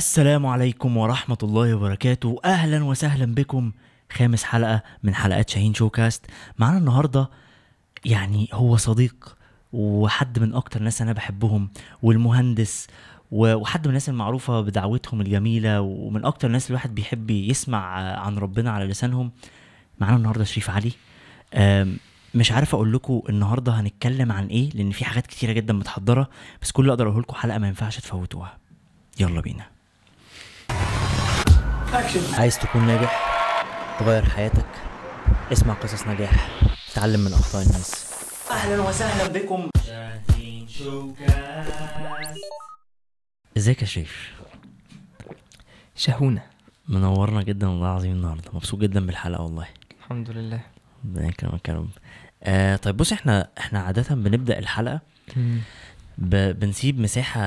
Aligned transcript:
السلام 0.00 0.46
عليكم 0.46 0.96
ورحمة 0.96 1.38
الله 1.42 1.74
وبركاته. 1.74 2.40
أهلا 2.44 2.84
وسهلا 2.84 3.34
بكم. 3.34 3.72
خامس 4.12 4.44
حلقة 4.44 4.82
من 5.02 5.14
حلقات 5.14 5.50
شاهين 5.50 5.74
شوكاست. 5.74 6.26
معانا 6.58 6.78
النهاردة 6.78 7.30
يعني 8.04 8.48
هو 8.52 8.76
صديق 8.76 9.36
وحد 9.72 10.38
من 10.38 10.54
أكتر 10.54 10.82
ناس 10.82 11.02
أنا 11.02 11.12
بحبهم 11.12 11.70
والمهندس 12.02 12.86
وحد 13.30 13.80
من 13.80 13.88
الناس 13.88 14.08
المعروفة 14.08 14.60
بدعوتهم 14.60 15.20
الجميلة 15.20 15.80
ومن 15.80 16.24
أكتر 16.24 16.48
الناس 16.48 16.70
الواحد 16.70 16.94
بيحب 16.94 17.30
يسمع 17.30 17.86
عن 18.20 18.38
ربنا 18.38 18.70
على 18.70 18.84
لسانهم. 18.84 19.32
معانا 19.98 20.16
النهاردة 20.16 20.44
شريف 20.44 20.70
علي. 20.70 20.92
مش 22.34 22.52
عارف 22.52 22.74
أقول 22.74 22.92
لكم 22.92 23.22
النهارده 23.28 23.72
هنتكلم 23.72 24.32
عن 24.32 24.46
إيه 24.46 24.70
لأن 24.70 24.90
في 24.90 25.04
حاجات 25.04 25.26
كتيرة 25.26 25.52
جدا 25.52 25.72
متحضرة 25.72 26.30
بس 26.62 26.70
كل 26.70 26.82
اللي 26.82 26.92
أقدر 26.92 27.06
أقوله 27.06 27.20
لكم 27.20 27.34
حلقة 27.34 27.58
ما 27.58 27.68
ينفعش 27.68 27.98
تفوتوها. 27.98 28.58
يلا 29.20 29.40
بينا. 29.40 29.79
عايز 31.92 32.58
تكون 32.58 32.86
ناجح 32.86 33.30
تغير 34.00 34.24
حياتك. 34.24 34.66
اسمع 35.52 35.74
قصص 35.74 36.06
نجاح 36.06 36.60
تعلم 36.94 37.20
من 37.20 37.32
أخطاء 37.32 37.62
الناس. 37.62 38.12
أهلا 38.50 38.82
وسهلا 38.82 39.32
بكم. 39.32 39.70
ازيك 43.56 43.82
يا 43.82 43.86
شريف؟ 43.86 44.32
شهونة 45.96 46.42
منورنا 46.88 47.42
جدا 47.42 47.68
والله 47.68 47.90
العظيم 47.90 48.12
النهارده. 48.12 48.50
مبسوط 48.52 48.80
جدا 48.80 49.06
بالحلقة 49.06 49.42
والله. 49.42 49.66
الحمد 50.00 50.30
لله. 50.30 50.60
ربنا 51.04 51.28
يكرمك 51.28 51.68
يا 51.68 51.74
رب. 51.74 51.90
آه 52.42 52.76
طيب 52.76 52.96
بص 52.96 53.12
إحنا 53.12 53.48
إحنا 53.58 53.80
عادة 53.80 54.14
بنبدأ 54.14 54.58
الحلقة 54.58 55.00
ب... 56.18 56.58
بنسيب 56.60 57.00
مساحة 57.00 57.40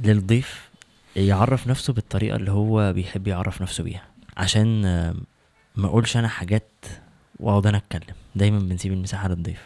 للضيف. 0.00 0.71
يعرف 1.16 1.66
نفسه 1.66 1.92
بالطريقة 1.92 2.36
اللي 2.36 2.50
هو 2.50 2.92
بيحب 2.92 3.26
يعرف 3.28 3.62
نفسه 3.62 3.84
بيها. 3.84 4.02
عشان 4.36 4.82
ما 5.76 5.86
اقولش 5.86 6.16
أنا 6.16 6.28
حاجات 6.28 6.68
واقعد 7.40 7.66
أنا 7.66 7.78
اتكلم. 7.78 8.14
دايما 8.34 8.58
بنسيب 8.58 8.92
المساحة 8.92 9.28
للضيف. 9.28 9.62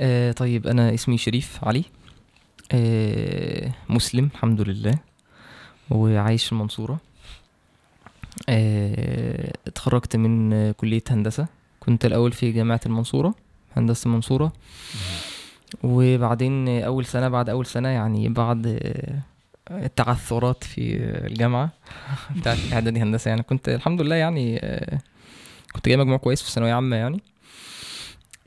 آه 0.00 0.32
طيب 0.32 0.66
أنا 0.66 0.94
اسمي 0.94 1.18
شريف 1.18 1.58
علي. 1.64 1.84
آه 2.72 3.72
مسلم 3.88 4.28
الحمد 4.34 4.60
لله. 4.60 4.94
وعايش 5.90 6.44
في 6.44 6.52
المنصورة. 6.52 6.98
آه 8.48 9.52
اتخرجت 9.66 10.16
من 10.16 10.72
كلية 10.72 11.02
هندسة. 11.10 11.46
كنت 11.80 12.04
الأول 12.04 12.32
في 12.32 12.52
جامعة 12.52 12.80
المنصورة 12.86 13.34
هندسة 13.76 14.08
المنصورة. 14.08 14.52
وبعدين 15.82 16.68
أول 16.68 17.06
سنة 17.06 17.28
بعد 17.28 17.48
أول 17.48 17.66
سنة 17.66 17.88
يعني 17.88 18.28
بعد 18.28 18.66
آه، 18.66 19.18
التعثرات 19.70 20.64
في 20.64 20.96
الجامعة 21.26 21.70
بتاعت 22.36 22.58
إعدادي 22.72 23.00
هندسة. 23.00 23.28
يعني 23.28 23.42
كنت 23.42 23.68
الحمد 23.68 24.00
لله 24.00 24.16
يعني 24.16 24.60
آه، 24.62 24.98
كنت 25.72 25.88
جايب 25.88 26.00
مجموع 26.00 26.16
كويس 26.16 26.42
في 26.42 26.50
ثانوية 26.50 26.72
عامة 26.72 26.96
يعني. 26.96 27.20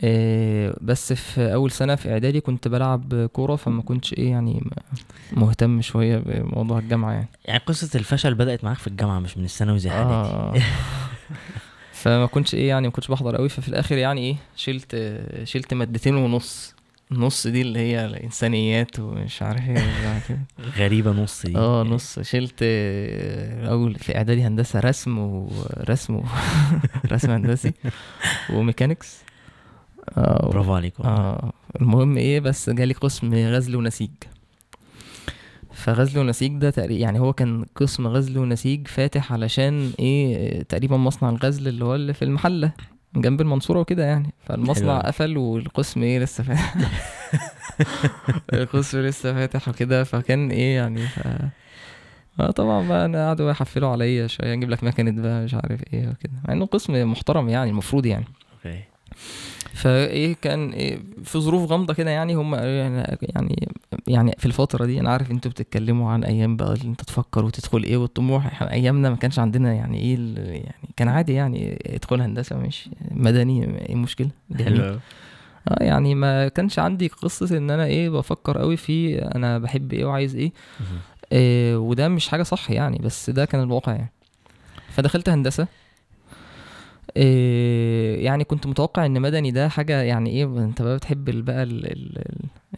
آه، 0.02 0.78
بس 0.82 1.14
في 1.14 1.54
أول 1.54 1.72
سنة 1.72 1.96
في 1.96 2.12
إعدادي 2.12 2.42
كنت 2.42 2.68
بلعب 2.68 3.26
كورة 3.34 3.56
فما 3.56 3.82
كنتش 3.82 4.14
إيه 4.14 4.30
يعني 4.32 4.64
مهتم 5.32 5.82
شوية 5.82 6.18
بموضوع 6.18 6.80
الجامعة 6.80 7.12
يعني. 7.12 7.28
يعني 7.46 7.60
قصة 7.66 8.00
الفشل 8.00 8.34
بدأت 8.34 8.64
معاك 8.64 8.78
في 8.78 8.88
الجامعة 8.88 9.20
مش 9.20 9.38
من 9.38 9.44
الثانوي 9.46 9.80
زي 9.80 9.92
آه. 9.92 10.54
فما 12.02 12.26
كنتش 12.26 12.56
إيه 12.56 12.68
يعني 12.70 12.88
ما 12.88 12.94
كنتش 12.94 13.08
بحضر 13.08 13.36
قوي 13.36 13.50
ففي 13.50 13.68
الآخر 13.68 13.98
يعني 13.98 14.22
إيه 14.22 14.36
شلت 14.56 15.20
شلت 15.44 15.74
مادتين 15.74 16.16
ونص. 16.16 16.77
نص 17.12 17.48
دي 17.48 17.62
اللي 17.62 17.80
هي 17.80 18.06
الإنسانيات 18.06 19.00
ومش 19.00 19.42
عارف 19.42 19.70
إيه 19.70 20.22
كده. 20.30 20.40
غريبة 20.78 21.12
نص 21.12 21.46
دي. 21.46 21.58
آه 21.58 21.84
نص. 21.84 22.20
شلت 22.20 22.64
أول 23.64 23.96
في 23.96 24.18
إعدادي 24.18 24.44
هندسة 24.44 24.80
رسم 24.80 25.18
ورسم 25.18 26.16
و... 26.16 26.24
رسم 27.12 27.32
هندسي 27.32 27.74
وميكانيكس. 28.54 29.18
آه، 30.18 30.50
برافو 30.50 30.74
عليك 30.76 31.00
والله. 31.00 31.14
آه 31.16 31.54
المهم 31.82 32.18
إيه 32.18 32.40
بس 32.40 32.70
جالي 32.70 32.94
قسم 32.94 33.34
غزل 33.34 33.76
ونسيج. 33.76 34.10
فغزل 35.74 36.20
ونسيج 36.20 36.58
ده 36.58 36.70
تقريبا 36.70 37.02
يعني 37.02 37.20
هو 37.20 37.34
كان 37.34 37.66
قسم 37.76 38.08
غزل 38.08 38.38
ونسيج 38.38 38.88
فاتح 38.88 39.34
علشان 39.34 39.92
إيه 40.00 40.64
تقريبا 40.64 40.98
مصنع 40.98 41.30
الغزل 41.30 41.68
اللي 41.68 41.86
هو 41.86 41.96
اللي 41.96 42.14
في 42.14 42.26
المحلة. 42.26 42.72
جنب 43.22 43.42
المنصورة 43.42 43.80
وكده 43.80 44.06
يعني. 44.06 44.34
فالمصنع. 44.46 45.00
قفل 45.00 45.38
والقسم 45.38 46.04
إيه 46.04 46.20
لسه 46.20 46.44
فاتح. 46.44 46.76
القسم 48.54 49.00
لسه 49.00 49.34
فاتح 49.34 49.68
وكده. 49.68 50.04
فكان 50.04 50.52
إيه 50.52 50.76
يعني 50.76 51.02
ف... 51.08 51.28
آه 52.40 52.52
طبعا 52.52 52.88
بقى 52.88 53.06
أنا 53.06 53.28
قعدوا 53.28 53.52
يحفلوا 53.52 53.90
عليا 53.90 54.28
شوية. 54.28 54.56
نجيب 54.56 54.70
لك 54.70 54.84
مكنة 54.84 55.22
بقى 55.22 55.44
مش 55.44 55.54
عارف 55.54 55.82
إيه 55.94 56.08
وكده. 56.08 56.34
مع 56.48 56.54
إنه 56.54 56.66
قسم 56.66 57.12
محترم 57.12 57.50
يعني 57.50 57.70
المفروض 57.70 58.06
يعني. 58.06 58.26
أوكي. 58.54 58.84
فإيه 59.74 60.36
كان 60.42 60.70
إيه 60.72 61.00
في 61.24 61.40
ظروف 61.40 61.72
غامضة 61.72 61.94
كده 61.94 62.12
يعني. 62.12 62.36
هم 62.36 62.56
يعني 62.56 63.68
يعني 64.08 64.28
يعني 64.30 64.36
في 64.40 64.46
الفترة 64.46 64.86
دي 64.86 65.00
أنا 65.00 65.10
عارف 65.10 65.32
إنتوا 65.32 65.52
بتتكلموا 65.52 66.12
عن 66.12 66.24
أيام 66.24 66.58
بقى 66.58 66.74
اللي 66.74 66.86
أنت 66.88 67.02
تفكر 67.02 67.46
وتدخل 67.46 67.84
إيه 67.84 67.98
والطموح. 67.98 68.46
إحنا 68.46 68.72
أيامنا 68.72 69.10
ما 69.10 69.16
كانش 69.16 69.40
عندنا 69.40 69.74
يعني 69.74 70.00
إيه 70.00 70.18
يعني 70.38 70.90
كان 70.98 71.08
عادي 71.08 71.34
يعني 71.34 71.80
ادخل 71.86 72.22
هندسة 72.22 72.58
مش 72.58 72.90
مدني 73.12 73.64
إيه 73.64 73.94
المشكلة؟ 73.94 74.30
جميل. 74.52 74.82
حلو. 74.82 75.00
آه 75.70 75.84
يعني 75.84 76.16
ما 76.16 76.48
كانش 76.48 76.80
عندي 76.80 77.08
قصة 77.08 77.58
إن 77.58 77.72
أنا 77.72 77.86
إيه 77.86 78.10
بفكر 78.10 78.58
قوي 78.58 78.78
في 78.78 79.20
أنا 79.22 79.60
بحب 79.60 79.94
إيه 79.94 80.06
وعايز 80.06 80.36
إيه. 80.36 80.52
إيه 81.32 81.78
وده 81.78 82.08
مش 82.08 82.28
حاجة 82.28 82.44
صح 82.44 82.72
يعني 82.72 82.98
بس 82.98 83.30
ده 83.30 83.46
كان 83.46 83.64
الواقع 83.64 83.92
يعني. 83.92 84.12
فدخلت 84.90 85.30
هندسة. 85.30 85.68
إيه 87.18 88.26
يعني 88.26 88.44
كنت 88.44 88.68
متوقع 88.68 89.06
إن 89.06 89.22
مدني 89.22 89.52
ده 89.52 89.70
حاجة 89.70 90.02
يعني 90.02 90.30
إيه 90.30 90.46
أنت 90.46 90.82
بقى 90.82 90.96
بتحب 90.98 91.46
بقى 91.46 91.64
ال- 91.64 91.86
ال- 91.92 92.24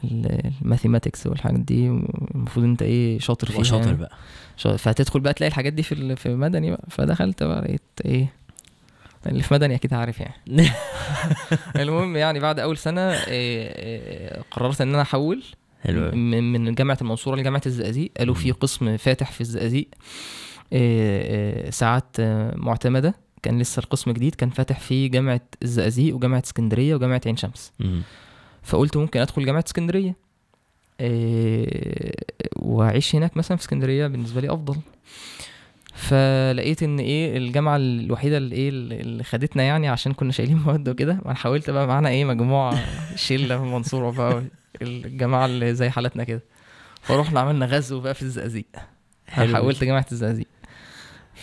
ال- 0.03 0.51
الماثيماتكس 0.61 1.27
والحاجات 1.27 1.59
دي 1.59 1.87
المفروض 2.35 2.65
أنت 2.65 2.81
إيه 2.81 3.19
شاطر 3.19 3.47
فيها 3.51 3.63
شاطر 3.63 3.85
يعني. 3.85 3.97
بقى. 3.97 4.11
شا- 4.57 4.77
فهتدخل 4.77 5.19
بقى 5.19 5.33
تلاقي 5.33 5.47
الحاجات 5.49 5.73
دي 5.73 5.83
في 5.83 6.15
في 6.15 6.35
مدني 6.35 6.71
بقى. 6.71 6.85
فدخلت 6.89 7.43
بقى 7.43 7.61
لقيت 7.61 7.81
إيه 8.05 8.33
اللي 9.27 9.43
في 9.43 9.53
مدني 9.53 9.75
أكيد 9.75 9.93
عارف 9.93 10.19
يعني. 10.19 10.33
المهم 11.75 12.15
يعني 12.15 12.39
بعد 12.39 12.59
أول 12.59 12.77
سنة 12.77 13.01
إيه 13.01 13.67
إيه 13.67 14.41
قررت 14.51 14.81
إن 14.81 14.89
أنا 14.93 15.01
أحول 15.01 15.43
حلو. 15.83 16.11
من 16.11 16.75
جامعة 16.75 16.97
المنصورة 17.01 17.35
لجامعة 17.35 17.61
الزقازيق. 17.65 18.11
قالوا 18.17 18.35
في 18.35 18.51
قسم 18.51 18.97
فاتح 18.97 19.31
في 19.31 19.41
الزقازيق. 19.41 19.87
آه، 20.73 21.67
آه، 21.67 21.69
ساعات 21.69 22.15
آه، 22.19 22.53
معتمدة. 22.55 23.13
كان 23.43 23.59
لسه 23.59 23.79
القسم 23.79 24.11
جديد 24.11 24.35
كان 24.35 24.49
فاتح 24.49 24.79
في 24.79 25.07
جامعة 25.07 25.41
الزقازيق 25.63 26.15
وجامعة 26.15 26.43
اسكندرية 26.45 26.95
وجامعة 26.95 27.21
عين 27.25 27.37
شمس. 27.37 27.73
فقلت 28.63 28.97
ممكن 28.97 29.19
أدخل 29.19 29.45
جامعة 29.45 29.63
اسكندرية. 29.67 30.15
آه، 31.01 32.11
وأعيش 32.55 33.15
هناك 33.15 33.37
مثلا 33.37 33.57
في 33.57 33.63
اسكندرية 33.63 34.07
بالنسبة 34.07 34.41
لي 34.41 34.53
أفضل. 34.53 34.75
فلقيت 35.93 36.83
إن 36.83 36.99
إيه 36.99 37.37
الجامعة 37.37 37.75
الوحيدة 37.75 38.37
اللي 38.37 38.55
إيه 38.55 38.69
اللي 38.69 39.23
خدتنا 39.23 39.63
يعني 39.63 39.87
عشان 39.87 40.13
كنا 40.13 40.31
شايلين 40.31 40.57
مواد 40.65 40.89
وكده 40.89 41.19
أنا 41.25 41.33
حاولت 41.33 41.69
بقى 41.69 41.87
معانا 41.87 42.09
إيه 42.09 42.25
مجموعة 42.25 42.79
شلة 43.15 43.57
في 43.57 43.63
المنصوره 43.63 44.11
بقى 44.11 44.43
الجماعه 44.81 45.45
اللي 45.45 45.73
زي 45.75 45.89
حالتنا 45.89 46.23
كده. 46.23 46.41
فروحنا 47.01 47.39
عملنا 47.39 47.65
غزو 47.65 47.99
بقى 47.99 48.13
في 48.13 48.21
الزقازيق. 48.21 48.65
حلو. 49.27 49.55
حولت 49.55 49.83
جامعة 49.83 50.05
الزقازيق. 50.11 50.47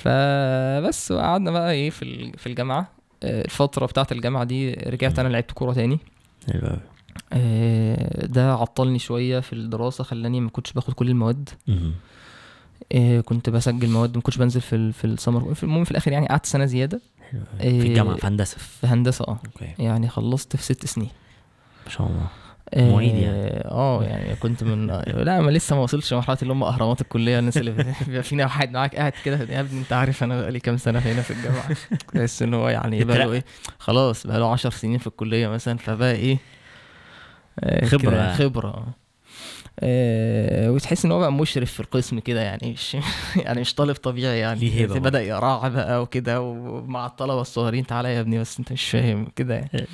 فبس 0.03 1.11
وقعدنا 1.11 1.51
بقى 1.51 1.73
إيه 1.73 1.91
في 1.91 2.33
في 2.39 2.47
الجامعة. 2.47 2.89
آه، 3.23 3.45
الفترة 3.45 3.87
بتاعة 3.87 4.07
الجامعة 4.12 4.45
دي 4.45 4.73
رجعت 4.73 5.19
أنا 5.19 5.29
لعبت 5.29 5.51
كورة 5.53 5.73
تاني. 5.73 5.99
حلو 6.53 6.67
أوي. 6.69 6.81
آه، 7.33 8.27
ده 8.27 8.53
عطلني 8.55 8.99
شوية 8.99 9.41
في 9.41 9.53
الدراسة 9.53 10.05
خلاني 10.05 10.41
ما 10.41 10.51
كنتش 10.51 10.73
باخد 10.73 10.93
كل 10.95 11.09
المواد. 11.09 11.49
آه، 12.93 13.21
كنت 13.21 13.51
بسجل 13.51 13.89
مواد 13.91 14.17
ما 14.17 14.23
كنتش 14.23 14.37
بنزل 14.39 14.61
في 14.61 14.93
في 14.93 15.04
السمر. 15.04 15.54
المهم 15.63 15.84
في 15.84 15.91
الآخر 15.91 16.13
يعني 16.13 16.27
قعدت 16.28 16.47
سنة 16.47 16.65
زيادة. 16.65 17.01
في 17.31 17.63
إيه، 17.65 17.81
الجامعة 17.83 18.16
في 18.16 18.27
هندسة. 18.27 18.57
في 18.59 18.87
هندسة 18.87 19.25
آه. 19.28 19.39
يعني 19.78 20.09
خلصت 20.09 20.57
في 20.57 20.63
ست 20.63 20.87
سنين. 20.87 21.10
ما 21.87 21.91
شاء 21.91 22.07
الله. 22.07 22.27
معيد 22.77 23.15
يعني. 23.15 23.65
آه 23.65 24.04
يعني 24.04 24.36
كنت 24.36 24.65
من 24.65 24.86
لا 25.07 25.41
ما 25.41 25.51
لسه 25.51 25.77
ما 25.77 25.83
وصلتش 25.83 26.13
لمرحلة 26.13 26.39
اللي 26.42 26.53
هم 26.53 26.63
أهرامات 26.63 27.01
الكلية 27.01 27.39
الناس 27.39 27.57
اللي 27.57 27.95
بيبقى 28.07 28.22
فينا 28.22 28.45
واحد 28.45 28.72
معاك 28.72 28.97
قاعد 28.97 29.13
كده 29.24 29.36
يا 29.54 29.60
ابني 29.60 29.80
أنت 29.80 29.92
عارف 29.92 30.24
أنا 30.24 30.41
بقالي 30.41 30.60
كام 30.60 30.77
سنة 30.77 30.98
هنا 30.98 31.22
في 31.22 31.30
الجامعة. 31.30 31.68
تحس 32.15 32.42
إن 32.42 32.54
هو 32.54 32.68
يعني 32.68 33.04
بقى 33.04 33.18
له 33.18 33.33
إيه 33.33 33.45
خلاص 33.78 34.27
بقى 34.27 34.39
له 34.39 34.53
10 34.53 34.71
سنين 34.71 34.98
في 34.98 35.07
الكلية 35.07 35.48
مثلا 35.48 35.78
فبقى 35.78 36.13
إيه 36.13 36.39
آه، 37.60 37.84
خبرة 37.86 38.10
كده 38.10 38.16
يعني. 38.16 38.34
خبرة. 38.34 38.86
آه، 39.80 40.71
وتحس 40.71 41.04
إن 41.04 41.13
هو 41.13 41.18
بقى 41.18 41.33
مشرف 41.33 41.72
في 41.72 41.80
القسم 41.80 42.18
كده 42.18 42.41
يعني 42.41 42.72
مش 42.72 42.97
يعني 43.45 43.60
مش 43.60 43.74
طالب 43.74 43.97
طبيعي 43.97 44.39
يعني. 44.39 44.60
ليه 44.60 44.74
هيبة 44.74 44.98
بدأ 44.98 45.22
يقرع 45.22 45.68
بقى 45.68 46.03
وكده 46.03 46.41
ومع 46.41 47.07
الطلبة 47.07 47.41
الصغيرين 47.41 47.86
تعالى 47.86 48.15
يا 48.15 48.21
ابني 48.21 48.39
بس 48.39 48.59
أنت 48.59 48.72
مش 48.72 48.91
فاهم 48.91 49.28
كده 49.36 49.54
يعني. 49.54 49.86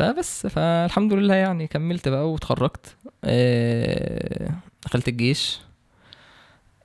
فبس 0.00 0.46
فالحمد 0.46 1.12
لله 1.12 1.34
يعني 1.34 1.66
كملت 1.66 2.08
بقى 2.08 2.30
واتخرجت. 2.32 2.96
آه، 3.24 4.50
دخلت 4.86 5.08
الجيش. 5.08 5.60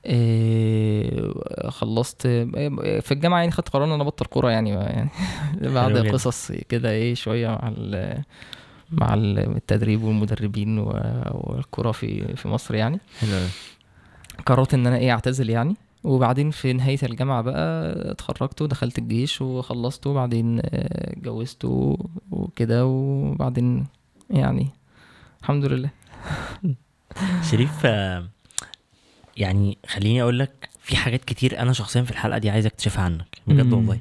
آه، 0.06 1.70
خلصت. 1.70 2.22
في 3.02 3.12
الجامعة 3.12 3.40
يعني 3.40 3.52
خدت 3.52 3.70
قرار 3.70 3.86
إن 3.86 3.92
أنا 3.92 4.04
أبطل 4.04 4.26
كورة 4.26 4.50
يعني 4.52 4.70
يعني 4.70 5.10
بعد. 5.76 5.98
قصص 5.98 6.52
كده 6.52 6.90
إيه 6.92 7.16
شوية 7.16 7.48
مع 7.48 7.74
ال- 7.78 8.24
مع 8.92 9.14
التدريب 9.14 10.04
والمدربين 10.04 10.80
والكورة 10.80 11.92
في 11.92 12.36
في 12.36 12.48
مصر 12.48 12.76
يعني. 12.76 13.00
حلو. 13.20 13.30
قررت 14.46 14.74
إن 14.74 14.88
أنا 14.88 14.98
إيه 14.98 15.12
أعتزل 15.12 15.50
يعني. 15.50 15.76
وبعدين 16.06 16.52
في 16.52 16.74
نهاية 16.74 16.98
الجامعة 17.04 17.42
بقى 17.42 17.94
اتخرجت 18.12 18.62
ودخلت 18.62 18.98
الجيش 18.98 19.42
وخلصت 19.42 20.08
وبعدين 20.08 20.60
آه، 20.60 21.12
اتجوزت 21.12 21.66
وكده 22.32 22.86
وبعدين 22.86 23.86
يعني 24.30 24.68
الحمد 25.42 25.66
لله 25.66 25.90
شريف 27.52 27.72
آه، 27.86 28.26
يعني 29.38 29.78
خليني 29.88 30.22
أقول 30.22 30.40
لك 30.40 30.70
في 30.82 30.96
حاجات 30.96 31.26
كتير 31.26 31.60
أنا 31.60 31.74
شخصيا 31.74 32.02
في 32.02 32.12
الحلقة 32.12 32.38
دي 32.38 32.50
عايز 32.50 32.66
أكتشفها 32.66 33.04
عنك 33.04 33.38
بجد. 33.48 33.74
والله 33.74 34.00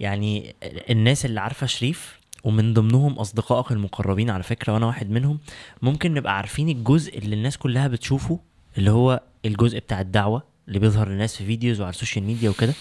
يعني 0.00 0.54
الناس 0.90 1.24
اللي 1.24 1.40
عارفة 1.40 1.66
شريف 1.66 2.20
ومن 2.44 2.74
ضمنهم 2.74 3.12
أصدقائك 3.12 3.72
المقربين 3.72 4.30
على 4.30 4.42
فكرة 4.42 4.72
وأنا 4.72 4.86
واحد 4.86 5.10
منهم 5.10 5.38
ممكن 5.82 6.14
نبقى 6.14 6.36
عارفين 6.36 6.68
الجزء 6.68 7.18
اللي 7.18 7.36
الناس 7.36 7.58
كلها 7.58 7.88
بتشوفه 7.88 8.40
اللي 8.78 8.90
هو 8.90 9.20
الجزء 9.44 9.78
بتاع 9.78 10.00
الدعوة 10.00 10.49
اللي 10.70 10.78
بيظهر 10.78 11.08
للناس 11.08 11.36
في 11.36 11.46
videos 11.46 11.80
وعلى 11.80 11.90
ال 11.90 11.95
social 11.95 12.24
media 12.24 12.50
وكده. 12.50 12.74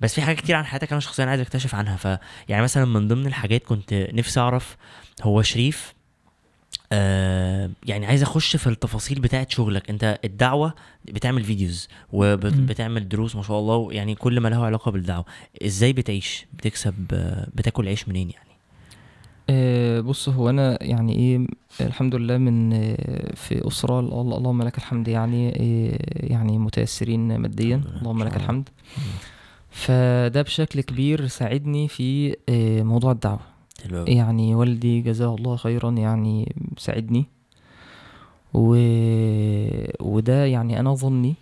بس 0.00 0.14
في 0.14 0.22
حاجات 0.22 0.38
كتير 0.38 0.56
عن 0.56 0.64
حياتك 0.64 0.92
أنا 0.92 1.00
شخصيا 1.00 1.24
عايز 1.24 1.40
أكتشف 1.40 1.74
عنها. 1.74 1.96
ف 1.96 2.18
يعني 2.48 2.62
مثلا 2.62 2.84
من 2.84 3.08
ضمن 3.08 3.26
الحاجات 3.26 3.64
كنت 3.64 4.08
نفسي 4.12 4.40
أعرف 4.40 4.76
هو 5.22 5.42
شريف 5.42 5.94
آه 6.92 7.70
يعني 7.86 8.06
عايز 8.06 8.22
أخش 8.22 8.56
في 8.56 8.66
التفاصيل 8.66 9.20
بتاعت 9.20 9.50
شغلك. 9.50 9.90
أنت 9.90 10.18
الدعوة 10.24 10.74
بتعمل 11.04 11.44
videos. 11.44 11.88
وبتعمل 12.12 13.08
دروس 13.08 13.36
ما 13.36 13.42
شاء 13.42 13.58
الله 13.58 13.92
يعني 13.92 14.14
كل 14.14 14.40
ما 14.40 14.48
له 14.48 14.64
علاقة 14.64 14.90
بالدعوة. 14.90 15.24
إزاي 15.64 15.92
بتعيش؟ 15.92 16.46
بتكسب 16.52 16.94
آه، 17.12 17.48
بتاكل 17.54 17.88
عيش 17.88 18.08
منين 18.08 18.30
يعني؟ 18.30 18.45
آه، 19.50 20.00
بص 20.00 20.28
هو 20.28 20.50
أنا 20.50 20.78
يعني 20.82 21.16
إيه 21.16 21.46
الحمد 21.80 22.14
لله 22.14 22.38
من 22.38 22.72
آه، 22.72 23.34
في 23.34 23.66
أسرة 23.68 24.00
الله- 24.00 24.36
اللهم 24.38 24.62
لك 24.62 24.78
الحمد 24.78 25.08
يعني 25.08 25.48
آه، 25.48 25.98
يعني 26.26 26.58
متيسرين 26.58 27.36
ماديا 27.36 27.82
اللهم 28.02 28.22
لك. 28.22 28.36
الحمد 28.36 28.68
فده 29.70 30.42
بشكل 30.42 30.80
كبير 30.80 31.26
ساعدني 31.26 31.88
في 31.88 32.36
آه، 32.48 32.82
موضوع 32.82 33.12
الدعوة. 33.12 33.40
يعني 34.08 34.54
والدي 34.54 35.00
جزاه 35.00 35.34
الله 35.34 35.56
خيرا 35.56 35.90
يعني 35.90 36.54
ساعدني 36.78 37.24
و... 38.54 38.76
وده 40.00 40.44
يعني 40.44 40.80
أنا 40.80 40.94
ظني 40.94 41.34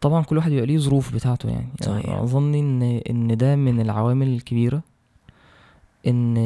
طبعا 0.00 0.22
كل 0.24 0.36
واحد 0.36 0.50
بيبقى 0.50 0.66
ليه 0.66 0.78
ظروف 0.78 1.14
بتاعته 1.14 1.48
يعني 1.48 1.68
صحيح. 1.82 2.08
أنا 2.10 2.24
ظني 2.24 2.60
إن 2.60 2.82
إن 3.10 3.36
ده 3.36 3.56
من 3.56 3.80
العوامل 3.80 4.28
الكبيرة 4.28 4.82
إن 6.06 6.36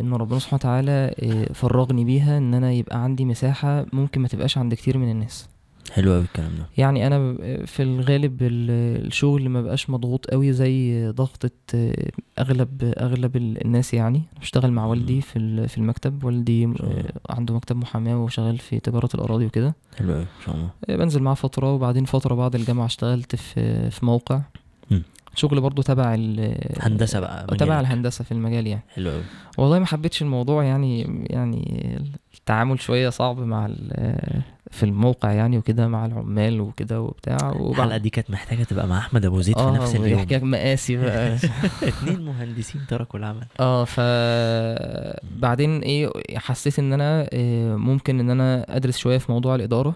إن 0.00 0.12
ربنا 0.14 0.38
سبحانه 0.38 0.58
وتعالى 0.60 1.14
آه، 1.22 1.52
فرغني 1.52 2.04
بيها 2.04 2.38
إن 2.38 2.54
أنا 2.54 2.72
يبقى 2.72 3.02
عندي 3.04 3.24
مساحة 3.24 3.86
ممكن 3.92 4.20
ما 4.20 4.28
تبقاش 4.28 4.58
عند 4.58 4.74
كتير 4.74 4.98
من 4.98 5.10
الناس. 5.10 5.48
حلو 5.92 6.12
قوي 6.12 6.22
الكلام 6.22 6.50
ده. 6.58 6.66
يعني 6.76 7.06
أنا 7.06 7.34
في 7.66 7.82
الغالب 7.82 8.42
ال- 8.42 9.06
الشغل 9.06 9.48
ما 9.48 9.62
بقاش 9.62 9.90
مضغوط 9.90 10.26
قوي 10.30 10.52
زي 10.52 11.08
ضغطة 11.10 11.50
آه، 11.74 12.10
أغلب 12.38 12.92
أغلب 12.98 13.36
ال- 13.36 13.64
الناس 13.64 13.94
يعني. 13.94 14.22
بشتغل 14.40 14.72
مع 14.72 14.86
والدي 14.86 15.20
في 15.20 15.68
في 15.68 15.78
المكتب. 15.78 16.24
والدي. 16.24 16.64
آه، 16.64 16.72
عنده 17.30 17.54
مكتب 17.54 17.76
محاماة 17.76 18.22
وشغال 18.24 18.58
في 18.58 18.80
تجارة 18.80 19.08
الأراضي 19.14 19.46
وكده. 19.46 19.74
حلو 19.98 20.12
قوي 20.12 20.20
ما 20.20 20.26
شاء 20.46 20.54
الله. 20.54 20.70
بنزل 20.98 21.22
معاه 21.22 21.34
فترة 21.34 21.72
وبعدين 21.74 22.04
فترة 22.04 22.34
بعد 22.34 22.54
الجامعة 22.54 22.86
اشتغلت 22.86 23.36
في 23.36 23.90
في 23.90 24.06
موقع. 24.06 24.40
شغل 25.38 25.60
برضو 25.60 25.82
تبع 25.82 26.14
ال 26.14 26.54
هندسة 26.80 27.20
بقى 27.20 27.46
تبع 27.46 27.66
مجالك. 27.66 27.80
الهندسة 27.80 28.24
في 28.24 28.32
المجال 28.32 28.66
يعني. 28.66 28.82
حلو 28.94 29.10
قوي 29.10 29.22
والله 29.58 29.78
ما 29.78 29.86
حبيتش 29.86 30.22
الموضوع 30.22 30.64
يعني 30.64 31.00
يعني 31.30 31.98
التعامل 32.38 32.80
شوية 32.80 33.08
صعب 33.08 33.38
مع 33.38 33.68
في 34.70 34.82
الموقع 34.82 35.32
يعني 35.32 35.58
وكده 35.58 35.88
مع 35.88 36.06
العمال 36.06 36.60
وكده 36.60 37.00
وبتاع. 37.00 37.36
الحلقة 37.70 37.96
دي 37.96 38.10
كانت 38.10 38.30
محتاجة 38.30 38.62
تبقى 38.62 38.86
مع 38.86 38.98
أحمد 38.98 39.24
أبو 39.24 39.40
زيد 39.40 39.58
في 39.58 39.64
نفس 39.70 39.96
اليوم. 39.96 40.20
لك 40.20 40.42
مقاسي 40.42 40.96
بقى. 40.96 41.36
اتنين 41.82 42.20
مهندسين 42.24 42.80
تركوا 42.88 43.18
العمل. 43.18 43.44
آه 43.60 43.84
ف 43.84 44.00
بعدين 45.40 45.80
إيه 45.80 46.10
حسيت 46.36 46.78
إن 46.78 46.92
أنا 46.92 47.32
إيه 47.32 47.76
ممكن 47.76 48.20
إن 48.20 48.30
أنا 48.30 48.76
أدرس 48.76 48.98
شوية 48.98 49.18
في 49.18 49.32
موضوع 49.32 49.54
الإدارة. 49.54 49.94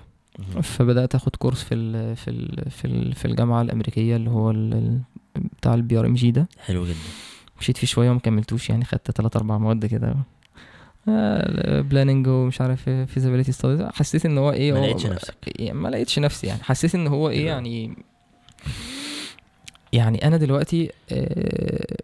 فبدأت 0.63 1.15
أخد 1.15 1.37
course 1.37 1.63
في 1.63 1.75
ال 1.75 2.17
في 2.17 2.31
ال 2.31 2.71
في, 2.71 2.85
ال 2.85 3.13
في 3.15 3.25
الجامعة 3.25 3.63
الأمريكية 3.63 4.17
اللي 4.17 4.31
هو 4.31 4.51
ال- 4.51 5.01
بتاع 5.37 5.75
ال 5.75 5.99
PRMG 5.99 6.31
ده 6.31 6.49
حلو 6.67 6.85
جدا 6.85 6.97
مشيت 7.61 7.77
فيه 7.77 7.87
شوية 7.87 8.11
وما 8.11 8.21
كملتوش 8.21 8.71
يعني 8.71 8.85
خدت 8.85 9.11
تلات 9.11 9.37
أربع 9.37 9.59
مواد 9.59 9.87
كده 9.87 10.15
planning 11.83 12.27
ومش 12.27 12.61
عارف 12.61 12.91
feasibility 12.91 13.53
studies 13.53 13.83
حسيت 13.83 14.27
إن 14.27 14.39
هو 14.39 14.53
إيه 14.53 14.73
ما 14.73 14.79
لقيتش 14.79 15.07
نفسك. 15.07 15.35
يعني 15.61 15.79
ما 15.79 15.89
لقيتش 15.89 16.19
نفسي 16.19 16.47
يعني 16.47 16.63
حسيت 16.63 16.95
إن 16.95 17.07
هو 17.07 17.29
إيه. 17.29 17.47
يعني 17.47 17.97
يعني 19.93 20.27
أنا 20.27 20.37
دلوقتي 20.37 20.91
آه 21.13 21.97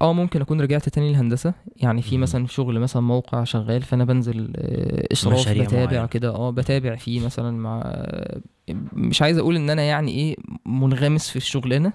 آه، 0.00 0.12
ممكن 0.12 0.40
أكون 0.40 0.60
رجعت 0.60 0.88
تاني 0.88 1.10
للهندسة 1.10 1.54
يعني 1.76 2.02
في. 2.02 2.18
مثلا 2.18 2.46
شغل 2.46 2.80
مثلا 2.80 3.02
موقع 3.02 3.44
شغال 3.44 3.82
فأنا 3.82 4.04
بنزل 4.04 4.52
آه، 4.56 5.06
إشراف 5.12 5.48
بتابع. 5.48 6.06
كده 6.06 6.28
آه 6.28 6.50
بتابع 6.50 6.96
فيه 6.96 7.20
مثلا 7.20 7.50
مع 7.58 7.82
آه، 7.84 8.40
مش 8.92 9.22
عايز 9.22 9.38
أقول 9.38 9.56
إن 9.56 9.70
أنا 9.70 9.82
يعني 9.82 10.10
إيه 10.12 10.36
منغمس 10.66 11.30
في 11.30 11.36
الشغلانة. 11.36 11.92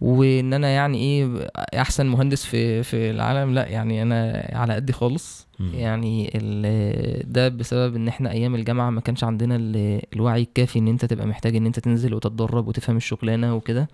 وإن 0.00 0.52
أنا 0.52 0.68
يعني 0.68 0.98
إيه 0.98 1.50
أحسن 1.56 2.06
مهندس 2.06 2.44
في 2.44 2.82
في 2.82 3.10
العالم 3.10 3.54
لأ 3.54 3.66
يعني 3.68 4.02
أنا 4.02 4.50
على 4.52 4.74
قدي 4.74 4.92
خالص. 4.92 5.46
يعني 5.74 6.30
ده 7.26 7.48
بسبب 7.48 7.96
إن 7.96 8.08
إحنا 8.08 8.30
أيام 8.30 8.54
الجامعة 8.54 8.90
ما 8.90 9.00
كانش 9.00 9.24
عندنا 9.24 9.56
ال- 9.56 10.02
الوعي 10.14 10.42
الكافي 10.42 10.78
إن 10.78 10.88
أنت 10.88 11.04
تبقى 11.04 11.26
محتاج 11.26 11.56
إن 11.56 11.66
أنت 11.66 11.78
تنزل 11.78 12.14
وتتدرب 12.14 12.68
وتفهم 12.68 12.96
الشغلانة 12.96 13.54
وكده. 13.54 13.88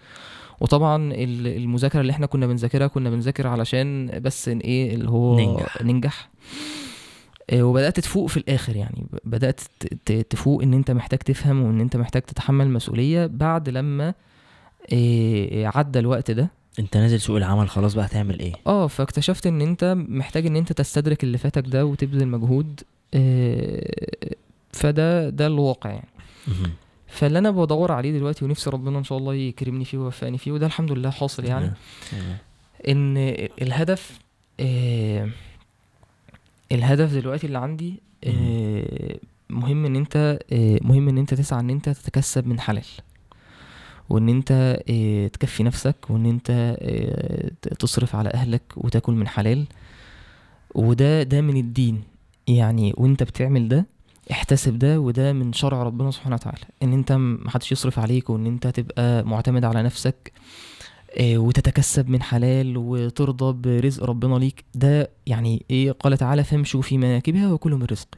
وطبعا 0.61 1.13
ال- 1.13 1.47
المذاكرة 1.57 2.01
اللي 2.01 2.11
إحنا 2.13 2.27
كنا 2.27 2.47
بنذاكرها 2.47 2.87
كنا 2.87 3.11
بنذاكر 3.11 3.47
علشان 3.47 4.21
بس 4.21 4.49
إن 4.49 4.59
إيه 4.59 4.95
اللي 4.95 5.11
هو 5.11 5.37
ننجح. 5.39 5.83
ننجح. 5.83 6.29
آه، 7.51 7.63
وبدأت 7.63 8.01
تفوق 8.01 8.27
في 8.29 8.37
الآخر 8.37 8.77
يعني. 8.77 9.07
بدأت 9.25 9.61
تفوق 10.31 10.63
إن 10.63 10.75
أنت 10.75 10.91
محتاج 10.91 11.19
تفهم 11.19 11.63
وإن 11.63 11.81
أنت 11.81 11.97
محتاج 11.97 12.23
تتحمل 12.23 12.71
مسؤولية 12.71 13.27
بعد 13.27 13.69
لما 13.69 14.15
آه، 14.93 15.67
عدى 15.75 15.99
الوقت 15.99 16.31
ده. 16.31 16.51
انت 16.79 16.97
نازل 16.97 17.21
سوق 17.21 17.37
العمل 17.37 17.69
خلاص 17.69 17.95
بقى 17.95 18.07
هتعمل 18.07 18.41
إيه؟ 18.41 18.53
آه 18.67 18.87
فاكتشفت 18.87 19.47
إن 19.47 19.61
أنت 19.61 19.95
محتاج 20.09 20.47
إن 20.47 20.57
أنت 20.57 20.73
تستدرك 20.73 21.25
اللي 21.25 21.39
فاتك 21.39 21.65
ده 21.67 21.87
وتبذل 21.87 22.29
مجهود 22.29 22.81
آه، 23.15 24.07
فده 24.73 25.29
ده 25.29 25.47
الواقع 25.47 25.91
يعني. 25.91 26.09
فاللي 27.07 27.39
أنا 27.39 27.51
بدور 27.51 27.93
عليه 27.93 28.13
دلوقتي 28.13 28.45
ونفسي 28.45 28.71
ربنا 28.71 28.99
إن 28.99 29.05
شاء 29.05 29.19
الله 29.19 29.35
يكرمني 29.35 29.85
فيه 29.85 29.99
ويوفقني 29.99 30.39
فيه 30.39 30.53
وده 30.53 30.67
الحمد 30.67 30.93
لله 30.93 31.11
حاصل 31.11 31.45
يعني. 31.45 31.73
إن 32.89 33.17
الهدف 33.63 34.19
آه، 34.61 35.29
الهدف 36.73 37.13
دلوقتي 37.15 37.47
اللي 37.47 37.59
عندي 37.59 37.95
آه، 38.25 39.17
مهم. 39.51 39.85
إن 39.85 39.97
أنت 39.97 40.39
آه، 40.53 40.79
مهم 40.83 41.09
إن 41.09 41.19
أنت 41.19 41.35
تسعى 41.35 41.61
إن 41.61 41.71
أنت 41.71 41.89
تتكسب 41.89 42.47
من 42.47 42.61
حلال. 42.61 42.85
وإن 44.09 44.29
أنت 44.29 44.83
آه، 44.91 45.27
تكفي 45.29 45.63
نفسك 45.63 45.97
وإن 46.11 46.27
أنت 46.27 46.77
آه، 46.81 47.51
تصرف 47.79 48.17
على 48.17 48.31
أهلك 48.35 48.63
وتاكل 48.77 49.13
من 49.13 49.29
حلال. 49.29 49.65
وده 50.75 51.23
ده 51.23 51.41
من 51.41 51.57
الدين. 51.57 52.03
يعني 52.49 52.95
وأنت 52.97 53.23
بتعمل 53.23 53.69
ده 53.69 53.87
احتسب 54.31 54.79
ده 54.79 55.01
وده 55.01 55.33
من 55.33 55.53
شرع 55.53 55.83
ربنا 55.83 56.11
سبحانه 56.11 56.35
وتعالى. 56.35 56.65
إن 56.83 56.93
أنت 56.93 57.13
محدش 57.13 57.73
يصرف 57.73 57.99
عليك 57.99 58.31
وإن 58.31 58.47
أنت 58.47 58.67
تبقى 58.67 59.25
معتمد 59.25 59.65
على 59.65 59.83
نفسك 59.83 60.33
آه، 61.21 61.39
وتتكسب 61.39 62.09
من 62.09 62.23
حلال 62.23 62.77
وترضى 62.77 63.53
برزق 63.53 64.05
ربنا 64.05 64.35
ليك. 64.39 64.65
ده 64.75 65.11
يعني 65.27 65.65
إيه؟ 65.71 65.93
قال 65.93 66.19
تعالى 66.19 66.45
فامشوا 66.45 66.83
في 66.83 66.99
مناكبها 66.99 67.53
وكلوا 67.53 67.79
من 67.79 67.85
رزق 67.91 68.09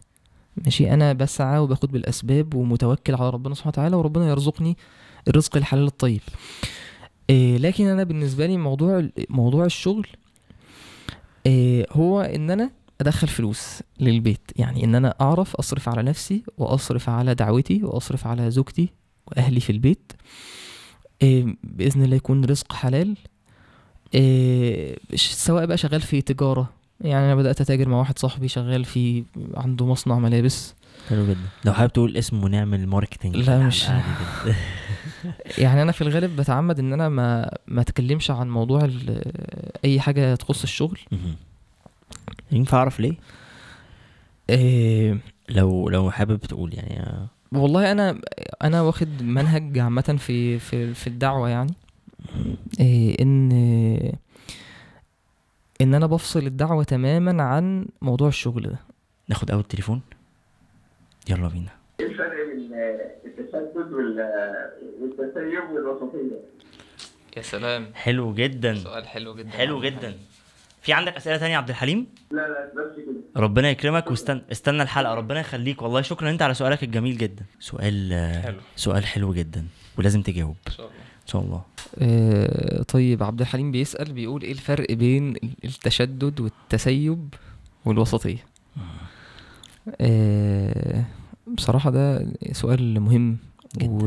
ماشي؟ 0.64 0.94
أنا 0.94 1.12
بسعى 1.12 1.58
وباخد 1.58 1.92
بالأسباب 1.92 2.54
ومتوكل 2.54 3.14
على 3.14 3.30
ربنا 3.30 3.54
سبحانه 3.54 3.68
وتعالى 3.72 3.96
وربنا 3.96 4.28
يرزقني 4.28 4.76
الرزق 5.28 5.56
الحلال 5.56 5.86
الطيب. 5.86 6.20
إيه 7.30 7.58
لكن 7.58 7.86
أنا 7.86 8.04
بالنسبة 8.04 8.46
لي 8.46 8.56
موضوع 8.56 9.08
موضوع 9.30 9.64
الشغل 9.64 10.06
إيه 11.46 11.86
هو 11.92 12.20
إن 12.20 12.50
أنا 12.50 12.70
أدخل 13.00 13.28
فلوس 13.28 13.82
للبيت. 14.00 14.50
يعني 14.56 14.84
إن 14.84 14.94
أنا 14.94 15.14
أعرف 15.20 15.56
أصرف 15.56 15.88
على 15.88 16.02
نفسي 16.02 16.42
وأصرف 16.58 17.08
على 17.08 17.34
دعوتي 17.34 17.84
وأصرف 17.84 18.26
على 18.26 18.50
زوجتي 18.50 18.88
وأهلي 19.26 19.60
في 19.60 19.70
البيت 19.72 20.12
إيه 21.22 21.56
بإذن 21.62 22.04
الله 22.04 22.16
يكون 22.16 22.44
رزق 22.44 22.72
حلال. 22.72 23.16
إيه 24.14 24.96
سواء 25.16 25.66
بقى 25.66 25.76
شغال 25.76 26.00
في 26.00 26.20
تجارة. 26.20 26.70
يعني 27.00 27.24
أنا 27.26 27.34
بدأت 27.34 27.60
أتاجر 27.60 27.88
مع 27.88 27.98
واحد 27.98 28.18
صاحبي 28.18 28.48
شغال 28.48 28.84
في 28.84 29.24
عنده 29.54 29.86
مصنع 29.86 30.18
ملابس. 30.18 30.74
حلو 31.08 31.24
جدا. 31.26 31.48
لو 31.64 31.72
حابب 31.72 31.92
تقول 31.92 32.16
اسم 32.16 32.44
ونعمل 32.44 32.86
ماركتنج 32.86 33.36
لا، 33.36 33.58
مش-. 33.66 33.86
يعني 35.58 35.82
أنا 35.82 35.92
في 35.92 36.02
الغالب 36.02 36.36
بتعمد 36.36 36.78
إن 36.78 36.92
أنا 36.92 37.08
ما 37.08 37.50
ما 37.66 37.80
أتكلمش 37.80 38.30
عن 38.30 38.50
موضوع 38.50 38.90
أي 39.84 40.00
حاجة 40.00 40.34
تخص 40.34 40.62
الشغل. 40.62 40.98
ينفع 42.52 42.78
أعرف 42.78 43.00
ليه؟ 43.00 43.14
إيه 44.50 45.18
لو 45.48 45.88
لو 45.88 46.10
حابب 46.10 46.40
تقول 46.40 46.74
يعني. 46.74 47.28
والله 47.52 47.92
أنا 47.92 48.20
أنا 48.62 48.82
واخد 48.82 49.22
منهج 49.22 49.78
عامة 49.78 50.16
في 50.18 50.58
في 50.58 50.94
في 50.94 51.06
الدعوة 51.06 51.48
يعني. 51.48 51.74
إيه 52.80 53.22
إن 53.22 53.52
إن 55.80 55.94
أنا 55.94 56.06
بفصل 56.06 56.46
الدعوة 56.46 56.84
تماما 56.84 57.42
عن 57.42 57.86
موضوع 58.02 58.28
الشغل 58.28 58.62
ده. 58.62 58.78
ناخد 59.28 59.50
أول 59.50 59.64
تليفون 59.64 60.00
يلا 61.30 61.48
بينا. 61.48 61.77
إيه 62.00 62.06
الفرق 62.06 62.30
بين 62.46 62.70
التشدد 63.24 63.92
وال- 63.92 64.70
والتسيب 65.00 65.70
والوسطية؟ 65.74 66.36
يا 67.36 67.42
سلام. 67.42 67.86
حلو 67.94 68.34
جدا. 68.34 68.74
سؤال 68.74 69.06
حلو 69.08 69.34
جدا. 69.34 69.50
حلو 69.50 69.80
جدا. 69.82 70.14
في 70.82 70.92
عندك 70.92 71.16
أسئلة 71.16 71.36
تانية 71.36 71.52
يا 71.52 71.58
عبد 71.58 71.68
الحليم؟ 71.68 72.06
لا 72.30 72.36
لا 72.36 72.72
بس 72.76 72.96
كده. 72.96 73.42
ربنا 73.42 73.70
يكرمك 73.70 74.10
واستنى 74.10 74.42
استنى 74.52 74.82
الحلقة. 74.82 75.14
ربنا 75.14 75.40
يخليك. 75.40 75.82
والله 75.82 76.02
شكرا 76.02 76.30
أنت 76.30 76.42
على 76.42 76.54
سؤالك 76.54 76.82
الجميل 76.82 77.18
جدا. 77.18 77.44
سؤال 77.60 78.12
آه، 78.12 78.40
حلو. 78.40 78.58
سؤال 78.76 79.04
حلو 79.06 79.34
جدا. 79.34 79.64
ولازم 79.98 80.22
تجاوب. 80.22 80.56
إن 80.66 80.72
شاء 80.72 80.86
الله. 80.86 80.98
إن 80.98 81.26
شاء 81.26 81.42
الله. 81.42 81.62
آه 82.02 82.82
طيب 82.82 83.22
عبد 83.22 83.40
الحليم 83.40 83.72
بيسأل 83.72 84.12
بيقول 84.12 84.42
إيه 84.42 84.52
الفرق 84.52 84.92
بين 84.92 85.34
التشدد 85.64 86.40
والتسيب 86.40 87.34
والوسطية؟ 87.84 88.44
آه 90.00 91.04
بصراحة 91.56 91.90
ده 91.90 92.32
سؤال 92.52 93.00
مهم 93.00 93.36
جدا. 93.76 93.88
و... 93.90 93.98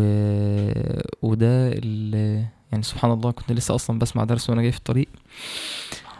وده 1.22 1.72
ال... 1.74 2.14
يعني 2.72 2.84
سبحان 2.84 3.12
الله 3.12 3.32
كنت 3.32 3.52
لسه 3.52 3.76
أصلا 3.76 4.00
بسمع 4.00 4.24
درس 4.24 4.50
وأنا 4.50 4.62
جاي 4.62 4.72
في 4.72 4.78
الطريق. 4.78 5.08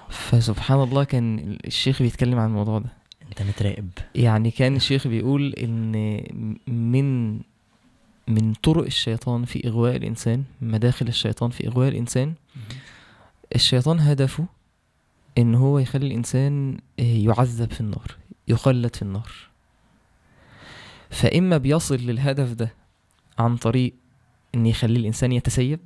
فسبحان 0.10 0.82
الله 0.84 1.04
كان 1.04 1.58
الشيخ 1.68 2.02
بيتكلم 2.02 2.40
عن 2.40 2.50
الموضوع 2.50 2.80
ده. 2.80 2.90
أنت 3.30 3.42
متراقب. 3.42 3.90
يعني 4.16 4.52
كان 4.52 4.76
الشيخ 4.76 5.08
بيقول 5.08 5.54
إن 5.54 5.92
من 6.68 7.40
من 8.28 8.54
طرق 8.54 8.84
الشيطان 8.86 9.46
في 9.46 9.68
إغواء 9.68 9.96
الإنسان 9.96 10.44
مداخل 10.62 11.08
الشيطان 11.08 11.50
في 11.50 11.68
إغواء 11.68 11.88
الإنسان 11.90 12.34
الشيطان 13.56 14.00
هدفه 14.00 14.46
إن 15.38 15.56
هو 15.56 15.80
يخلي 15.80 16.08
الإنسان 16.08 16.78
يعذب 16.98 17.72
في 17.72 17.82
النار 17.82 18.16
يخلد 18.48 18.96
في 18.96 19.02
النار. 19.02 19.32
فإما 21.12 21.58
بيصل 21.58 21.96
للهدف 21.96 22.54
ده 22.54 22.74
عن 23.40 23.58
طريق 23.58 23.94
إن 24.56 24.66
يخلي 24.66 25.00
الإنسان 25.00 25.32
يتسيب. 25.32 25.80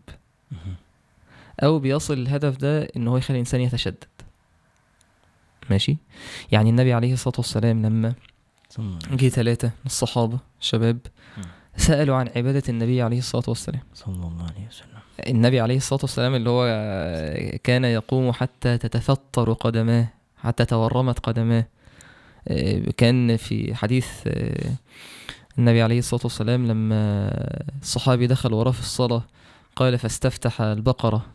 أو 1.64 1.80
بيصل 1.80 2.18
للهدف 2.18 2.58
ده 2.58 2.82
إن 2.96 3.08
هو 3.08 3.18
يخلي 3.18 3.36
الإنسان 3.36 3.62
يتشدد. 3.62 4.04
ماشي؟ 5.70 5.98
يعني 6.52 6.70
النبي 6.70 6.94
عليه 6.94 7.14
الصلاة 7.14 7.36
والسلام 7.38 7.86
لما 7.86 8.14
جه 9.12 9.30
ثلاثة 9.30 9.68
من 9.68 9.86
الصحابة 9.86 10.40
شباب 10.60 10.98
مم. 11.38 11.44
سألوا 11.78 12.16
عن 12.16 12.30
عبادة 12.36 12.64
النبي 12.70 13.02
عليه 13.02 13.18
الصلاة 13.18 13.44
والسلام. 13.48 13.82
صلى 13.94 14.16
الله 14.16 14.44
عليه 14.44 14.68
وسلم. 14.68 15.00
النبي 15.28 15.60
عليه 15.60 15.78
الصلاة 15.78 16.00
والسلام 16.02 16.36
اللي 16.36 16.50
هو 16.50 16.66
كان 17.64 17.86
يقوم 17.86 18.32
حتى 18.32 18.78
تتفطر 18.78 19.54
قدماه 19.54 20.08
حتى 20.38 20.66
تورمت 20.66 21.20
قدماه. 21.20 21.66
كان 22.98 23.38
في 23.38 23.76
حديث 23.76 24.08
آه، 24.28 24.72
النبي 25.60 25.82
عليه 25.82 26.00
الصلاة 26.00 26.22
والسلام 26.24 26.68
لما 26.68 27.30
الصحابي 27.82 28.28
دخل 28.28 28.54
وراه 28.54 28.72
في 28.72 28.80
الصلاة 28.80 29.24
قال 29.76 29.98
فاستفتح 29.98 30.62
البقرة 30.62 31.26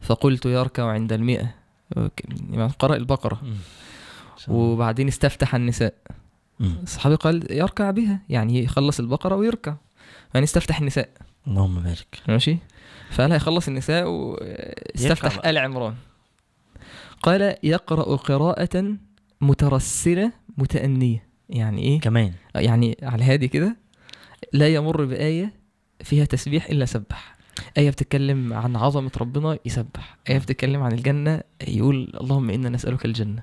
فقلت 0.00 0.46
يركع 0.46 0.84
عند 0.84 1.12
المئة 1.12 1.54
يعني 2.50 2.72
قرأ 2.78 2.96
البقرة. 2.96 3.42
وبعدين 4.48 5.08
استفتح 5.08 5.54
النساء. 5.54 5.94
الصحابي 6.60 7.14
قال 7.14 7.52
يركع 7.52 7.90
بها 7.90 8.20
يعني 8.28 8.64
يخلص 8.64 9.00
البقرة 9.00 9.36
ويركع. 9.36 9.74
يعني 10.34 10.44
استفتح 10.44 10.80
النساء. 10.80 11.08
اللهم 11.46 11.80
بارك. 11.80 12.22
ماشي؟ 12.28 12.58
فقال 13.10 13.32
هيخلص 13.32 13.68
النساء 13.68 14.08
واستفتح. 14.08 15.46
آل 15.46 15.58
عمران. 15.58 15.94
قال 17.22 17.56
يقرأ 17.62 18.16
قراءة 18.16 18.96
مترسلة 19.40 20.32
متأنية. 20.58 21.26
يعني 21.48 21.82
إيه؟ 21.82 22.00
كمان. 22.00 22.32
يعني 22.54 22.96
على 23.02 23.14
الهادي 23.14 23.48
كده 23.48 23.76
لا 24.52 24.68
يمر 24.68 25.04
بآية 25.04 25.52
فيها 26.00 26.24
تسبيح 26.24 26.66
إلا 26.66 26.84
سبح. 26.84 27.36
آية 27.78 27.90
بتتكلم 27.90 28.52
عن 28.52 28.76
عظمة 28.76 29.10
ربنا 29.20 29.58
يسبح. 29.64 30.16
آية 30.30 30.38
بتتكلم 30.38 30.82
عن 30.82 30.92
الجنة 30.92 31.40
يقول 31.68 32.12
اللهم 32.20 32.50
إنا 32.50 32.68
نسألك 32.68 33.04
الجنة. 33.04 33.42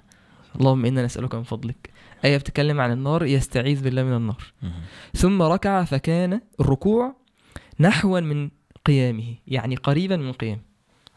اللهم 0.55 0.85
إنا 0.85 1.05
نسألك 1.05 1.35
من 1.35 1.43
فضلك. 1.43 1.89
آية 2.25 2.37
بتتكلم 2.37 2.81
عن 2.81 2.91
النار 2.91 3.25
يستعيذ 3.25 3.83
بالله 3.83 4.03
من 4.03 4.13
النار. 4.13 4.43
ثم 5.13 5.41
ركع 5.41 5.83
فكان 5.83 6.41
الركوع 6.59 7.15
نحوا 7.79 8.19
من 8.19 8.49
قيامه. 8.85 9.35
يعني 9.47 9.75
قريبا 9.75 10.17
من 10.17 10.31
قيام 10.31 10.61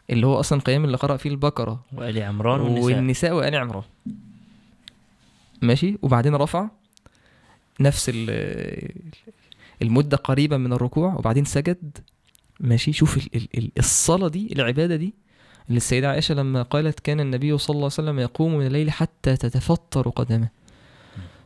اللي 0.09 0.27
هو 0.27 0.39
أصلا 0.39 0.59
قيام 0.59 0.85
اللي 0.85 0.97
قرأ 0.97 1.17
فيه 1.17 1.29
البقرة 1.29 1.85
وآل 1.93 2.23
عمران 2.23 2.61
والنساء. 2.61 2.83
والنساء 2.83 3.35
وآل 3.35 3.55
عمران. 3.55 3.83
ماشي؟ 5.65 5.97
وبعدين 6.01 6.35
رفع 6.35 6.69
نفس 7.79 8.11
ال- 8.13 8.91
المدة 9.81 10.17
قريبا 10.17 10.57
من 10.57 10.73
الركوع 10.73 11.13
وبعدين 11.13 11.45
سجد. 11.45 11.97
ماشي؟ 12.59 12.93
شوف 12.93 13.17
ال- 13.17 13.29
ال- 13.35 13.57
ال- 13.57 13.71
الصلاة 13.77 14.27
دي 14.27 14.53
العبادة 14.53 14.95
دي 14.95 15.13
اللي 15.67 15.77
السيدة 15.77 16.09
عائشة 16.09 16.35
لما 16.35 16.61
قالت 16.61 16.99
كان 16.99 17.19
النبي 17.19 17.57
صلى 17.57 17.69
الله 17.73 17.83
عليه 17.83 17.85
وسلم 17.85 18.19
يقوم 18.19 18.57
من 18.57 18.65
الليل 18.65 18.91
حتى 18.91 19.37
تتفطر 19.37 20.09
قدمه. 20.09 20.49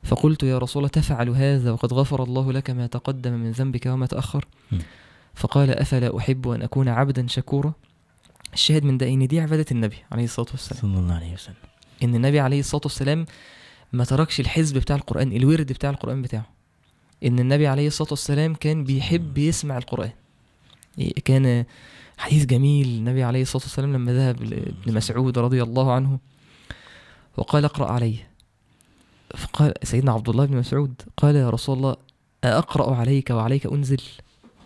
فقلت 0.03 0.43
يا 0.43 0.57
رسول 0.57 0.79
الله 0.79 0.89
تفعل 0.89 1.29
هذا 1.29 1.71
وقد 1.71 1.93
غفر 1.93 2.23
الله 2.23 2.51
لك 2.51 2.69
ما 2.69 2.88
تقدم 2.88 3.33
من 3.33 3.51
ذنبك 3.51 3.85
وما 3.85 4.05
تأخر. 4.05 4.45
فقال 5.35 5.69
أفلا 5.69 6.17
أحب 6.17 6.47
أن 6.47 6.61
أكون 6.61 6.88
عبدا 6.89 7.27
شكورا؟ 7.27 7.73
الشاهد 8.53 8.83
من 8.83 8.97
ده 8.97 9.07
إن 9.07 9.27
دي 9.27 9.39
عبادة 9.39 9.65
النبي 9.71 9.95
عليه 10.11 10.23
الصلاة 10.23 10.47
والسلام. 10.51 10.81
صلى 10.81 10.99
الله 10.99 11.13
عليه 11.15 11.33
وسلم. 11.33 11.55
إن 12.03 12.15
النبي 12.15 12.39
عليه 12.39 12.59
الصلاة 12.59 12.81
والسلام 12.83 13.25
ما 13.93 14.03
تركش 14.03 14.39
الحزب 14.39 14.77
بتاع 14.77 14.96
القرآن 14.96 15.34
الورد 15.34 15.74
بتاع 15.74 15.89
القرآن 15.89 16.22
بتاعه. 16.22 16.46
إن 17.25 17.39
النبي 17.39 17.67
عليه 17.67 17.88
الصلاة 17.88 18.10
والسلام 18.10 18.55
كان 18.55 18.84
بيحب 18.84 19.38
يسمع 19.38 19.77
القرآن. 19.77 20.12
إيه، 21.00 21.13
كان 21.25 21.65
حديث 22.17 22.46
جميل 22.46 22.88
النبي 22.88 23.24
عليه 23.24 23.41
الصلاة 23.41 23.63
والسلام 23.63 23.93
لما 23.93 24.13
ذهب 24.13 24.43
لابن 24.43 24.93
مسعود 24.93 25.38
رضي 25.38 25.63
الله 25.63 25.93
عنه 25.93 26.19
وقال 27.38 27.65
اقرأ 27.65 27.91
علي. 27.91 28.15
فقال 29.38 29.74
سيدنا 29.84 30.12
عبد 30.12 30.29
الله 30.29 30.46
بن 30.46 30.58
مسعود 30.58 31.01
قال 31.17 31.36
يا 31.36 31.50
رسول 31.50 31.77
الله 31.77 31.96
أقرأ 32.43 32.96
عليك 32.96 33.29
وعليك 33.29 33.65
أنزل. 33.65 34.01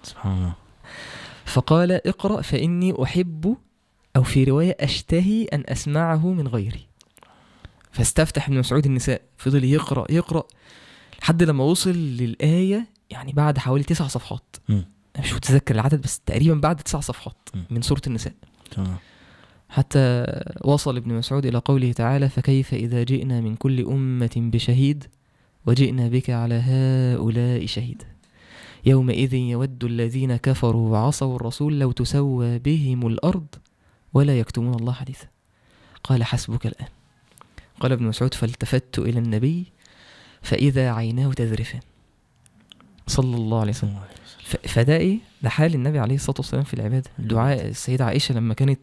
سبحان 0.04 0.38
الله. 0.38 0.54
فقال 1.46 2.08
اقرأ 2.08 2.42
فإني 2.42 3.04
أحب 3.04 3.58
أو 4.16 4.24
في 4.24 4.44
رواية 4.44 4.78
أشتهي 4.80 5.44
أن 5.44 5.64
أسمعه 5.68 6.28
من 6.28 6.48
غيري. 6.48 6.88
فاستفتح 7.94 8.48
ابن 8.48 8.60
مسعود 8.60 8.86
النساء 8.86 9.22
فضل 9.38 9.64
يقرأ 9.64 10.12
يقرأ 10.12 10.44
لحد 11.22 11.44
لما 11.44 11.64
وصل 11.64 11.92
للآية 11.92 12.88
يعني 13.10 13.32
بعد 13.32 13.58
حوالي 13.58 13.84
تسع 13.84 14.08
صفحات 14.08 14.56
مم. 14.70 14.86
أنا 15.16 15.24
مش 15.24 15.34
متذكر 15.34 15.76
العدد 15.76 16.02
بس 16.02 16.20
تقريبا 16.20 16.56
بعد 16.56 16.76
تسع 16.76 17.00
صفحات 17.00 17.50
مم. 17.54 17.64
من 17.70 17.82
سورة 17.82 18.02
النساء 18.08 18.34
الله. 18.78 18.98
حتى 19.70 20.26
وصل 20.64 20.98
ابن 20.98 21.14
مسعود 21.14 21.46
إلى 21.46 21.58
قوله 21.58 21.92
تعالى 21.92 22.30
فكيف 22.30 22.74
إذا 22.74 23.04
جئنا 23.04 23.42
من 23.42 23.56
كل 23.56 23.86
أمة 23.86 24.32
بشهيد 24.36 25.04
وجئنا 25.66 26.08
بك 26.08 26.30
على 26.30 26.56
هؤلاء 26.56 27.66
شهيدا 27.66 28.06
يومئذ 28.86 29.34
يود 29.34 29.84
الذين 29.84 30.36
كفروا 30.36 30.90
وعصوا 30.90 31.36
الرسول 31.36 31.80
لو 31.80 31.92
تسوى 31.92 32.60
بهم 32.60 33.08
الأرض 33.08 33.48
ولا 34.14 34.40
يكتمون 34.40 34.74
الله 34.74 34.94
حديثا 34.94 35.28
قال 36.04 36.24
حسبك 36.24 36.68
الآن 36.68 36.88
قال 37.80 37.92
ابن 37.92 38.06
مسعود 38.06 38.34
فالتفت 38.34 39.00
إلى 39.00 39.20
النبي 39.20 39.66
فإذا 40.42 40.92
عيناه 40.92 41.34
تذرفان. 41.34 41.82
صلى 43.08 43.36
الله 43.36 43.60
عليه 43.60 43.72
وسلم. 43.72 44.00
فده 44.64 44.98
إيه 44.98 45.18
ده 45.42 45.50
حال 45.50 45.76
النبي 45.76 46.00
عليه 46.00 46.16
الصلاة 46.16 46.38
والسلام 46.38 46.64
في 46.64 46.74
العبادة. 46.74 47.10
دعاء 47.20 47.66
السيدة 47.68 48.06
عائشة 48.06 48.36
لما 48.36 48.54
كانت 48.54 48.80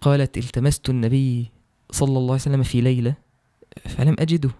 قالت 0.00 0.38
التمست 0.38 0.90
النبي 0.90 1.50
صلى 1.90 2.08
الله 2.08 2.22
عليه 2.22 2.34
وسلم 2.34 2.62
في 2.62 2.80
ليلة 2.80 3.14
فلم 3.84 4.16
أجده. 4.18 4.50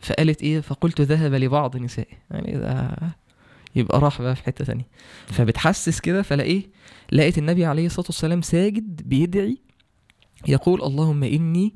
فقالت 0.00 0.42
إيه؟ 0.42 0.60
فقلت 0.60 1.00
ذهب 1.00 1.34
لبعض 1.34 1.76
نسائه. 1.76 2.14
يعني 2.30 2.58
ده 2.58 2.96
يبقى 3.76 4.00
راح 4.00 4.22
بقى 4.22 4.36
في 4.36 4.42
حتة 4.42 4.64
ثانية 4.64 4.86
فبتحسس 5.26 6.00
كده 6.00 6.22
فلاقيه 6.22 6.62
لقيت 7.12 7.38
النبي 7.38 7.64
عليه 7.64 7.86
الصلاة 7.86 8.06
والسلام 8.06 8.42
ساجد 8.42 9.02
بيدعي 9.08 9.58
يقول 10.48 10.82
اللهم 10.82 11.22
إني 11.24 11.74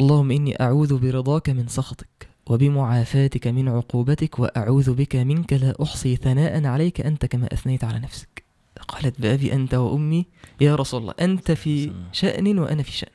اللهم 0.00 0.30
إني 0.30 0.60
أعوذ 0.62 0.98
برضاك 0.98 1.50
من 1.50 1.68
سخطك 1.68 2.28
وبمعافاتك 2.46 3.46
من 3.46 3.68
عقوبتك 3.68 4.38
وأعوذ 4.38 4.94
بك 4.94 5.16
منك 5.16 5.52
لا 5.52 5.74
أحصي 5.82 6.16
ثناء 6.16 6.66
عليك 6.66 7.00
أنت 7.00 7.26
كما 7.26 7.48
أثنيت 7.52 7.84
على 7.84 7.98
نفسك 7.98 8.42
فقالت 8.76 9.20
بأبي 9.20 9.52
أنت 9.52 9.74
وأمي 9.74 10.26
يا 10.60 10.74
رسول 10.74 11.00
الله 11.00 11.14
أنت 11.20 11.52
في. 11.52 11.92
شأن 12.12 12.58
وأنا 12.58 12.82
في 12.82 12.92
شأن 12.92 13.10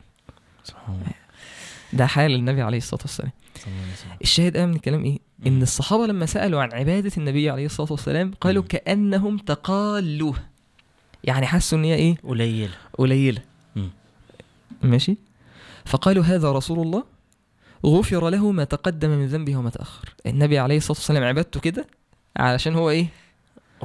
ده 1.93 2.05
حال 2.07 2.35
النبي 2.35 2.61
عليه 2.61 2.77
الصلاة 2.77 3.01
والسلام. 3.01 3.31
الشاهد 4.21 4.57
من 4.57 4.73
الكلام 4.75 5.03
إيه 5.03 5.19
إن. 5.47 5.61
الصحابة 5.61 6.07
لما 6.07 6.25
سألوا 6.25 6.61
عن 6.61 6.71
عبادة 6.73 7.11
النبي 7.17 7.49
عليه 7.49 7.65
الصلاة 7.65 7.91
والسلام 7.91 8.31
قالوا. 8.41 8.63
كأنهم 8.63 9.37
تقالوه 9.37 10.35
يعني 11.23 11.45
حسوا 11.45 11.77
إن 11.77 11.83
هي 11.83 11.95
إيه 11.95 12.15
قليل 12.23 12.69
قليلة 12.97 13.41
مم. 13.75 13.89
ماشي 14.83 15.17
فقالوا 15.85 16.23
هذا 16.23 16.51
رسول 16.51 16.79
الله 16.79 17.03
غفر 17.85 18.29
له 18.29 18.51
ما 18.51 18.63
تقدم 18.63 19.09
من 19.09 19.27
ذنبه 19.27 19.55
وما 19.57 19.69
تأخر 19.69 20.13
النبي 20.25 20.59
عليه 20.59 20.77
الصلاة 20.77 20.97
والسلام 20.97 21.23
عبادته 21.23 21.59
كده 21.59 21.87
علشان 22.37 22.75
هو 22.75 22.89
إيه 22.89 23.07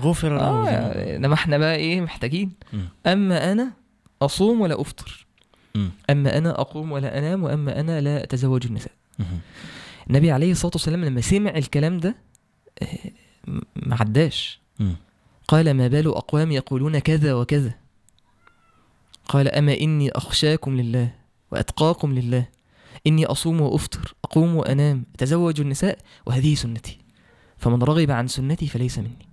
غفر 0.00 0.36
له 0.36 0.40
آه 0.42 0.64
ذنبه. 0.64 1.16
إنما 1.16 1.34
إحنا 1.34 1.58
بقى 1.58 1.76
إيه 1.76 2.00
محتاجين 2.00 2.52
مم. 2.72 2.88
أما 3.06 3.52
أنا 3.52 3.72
أصوم 4.22 4.60
ولا 4.60 4.80
أفطر 4.80 5.26
مم. 5.74 5.90
أما 6.10 6.38
أنا 6.38 6.60
أقوم 6.60 6.92
ولا 6.92 7.18
أنام 7.18 7.44
وأما 7.44 7.80
أنا 7.80 8.00
لا 8.00 8.24
أتزوج 8.24 8.66
النساء. 8.66 8.92
النبي 10.10 10.30
عليه 10.30 10.52
الصلاة 10.52 10.72
والسلام 10.74 11.04
لما 11.04 11.20
سمع 11.20 11.50
الكلام 11.50 11.98
ده 11.98 12.14
آه، 12.82 12.86
ما 13.76 13.96
عداش. 14.00 14.60
قال 15.48 15.74
ما 15.74 15.88
بال 15.88 16.06
أقوام 16.08 16.52
يقولون 16.52 16.98
كذا 16.98 17.34
وكذا 17.34 17.72
قال 19.28 19.48
أما 19.48 19.74
إني 19.80 20.10
أخشاكم 20.10 20.76
لله 20.80 21.14
وأتقاكم 21.50 22.14
لله. 22.14 22.46
إني 23.06 23.26
أصوم 23.26 23.60
وأفطر 23.60 24.14
أقوم 24.24 24.56
وأنام 24.56 25.04
أتزوج 25.14 25.60
النساء 25.60 25.98
وهذه 26.26 26.54
سنتي. 26.54 26.98
فمن 27.56 27.82
رغب 27.82 28.10
عن 28.10 28.28
سنتي 28.28 28.66
فليس 28.66 28.98
مني. 28.98 29.28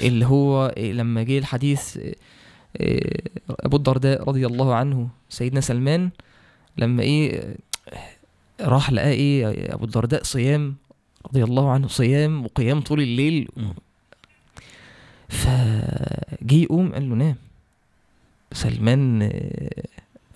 اللي 0.00 0.26
هو 0.26 0.74
لما 0.76 1.22
جه 1.22 1.38
الحديث 1.38 1.98
آه، 2.76 3.22
أبو 3.50 3.76
الدرداء 3.76 4.28
رضي 4.28 4.46
الله 4.46 4.74
عنه 4.74 5.08
سيدنا 5.28 5.60
سلمان 5.60 6.10
لما 6.76 7.02
إيه 7.02 7.40
آه، 7.40 7.56
راح 8.60 8.92
لقى 8.92 9.10
إيه 9.10 9.74
أبو 9.74 9.84
الدرداء 9.84 10.22
صيام 10.22 10.76
رضي 11.26 11.44
الله 11.44 11.70
عنه 11.70 11.88
صيام 11.88 12.44
وقيام 12.44 12.80
طول 12.80 13.00
الليل. 13.00 13.48
فجه 15.28 16.54
يقوم 16.54 16.92
قال 16.92 17.08
له 17.08 17.14
نام. 17.14 17.36
سلمان 18.52 19.30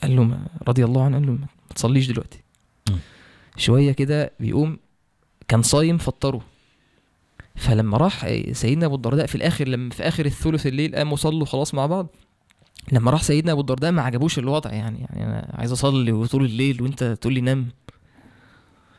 قال 0.02 0.16
له 0.16 0.38
رضي 0.68 0.84
الله 0.84 1.04
عنه 1.04 1.16
قال 1.16 1.26
له 1.26 1.32
ما 1.32 1.46
تصليش 1.74 2.06
دلوقتي. 2.06 2.40
شوية 3.56 3.92
كده 3.92 4.32
بيقوم 4.40 4.78
كان 5.48 5.62
صايم 5.62 5.98
فطره. 5.98 6.40
فلما 7.56 7.96
راح 7.96 8.26
سيدنا 8.52 8.86
أبو 8.86 8.94
الدرداء 8.94 9.26
في 9.26 9.34
الآخر 9.34 9.68
لما 9.68 9.90
في 9.90 10.02
آخر 10.02 10.26
الثلث 10.26 10.66
الليل 10.66 10.96
قاموا 10.96 11.16
صلوا 11.16 11.46
خلاص 11.46 11.74
مع 11.74 11.86
بعض. 11.86 12.06
لما 12.92 13.10
راح 13.10 13.22
سيدنا 13.22 13.52
أبو 13.52 13.60
الدرداء 13.60 13.92
ما 13.92 14.02
عجبوش 14.02 14.38
الوضع 14.38 14.72
يعني 14.72 14.98
يعني 14.98 15.24
أنا 15.24 15.54
عايز 15.54 15.72
أصلي 15.72 16.12
وطول 16.12 16.44
الليل 16.44 16.82
وأنت 16.82 17.04
تقول 17.04 17.34
لي 17.34 17.40
نام. 17.40 17.68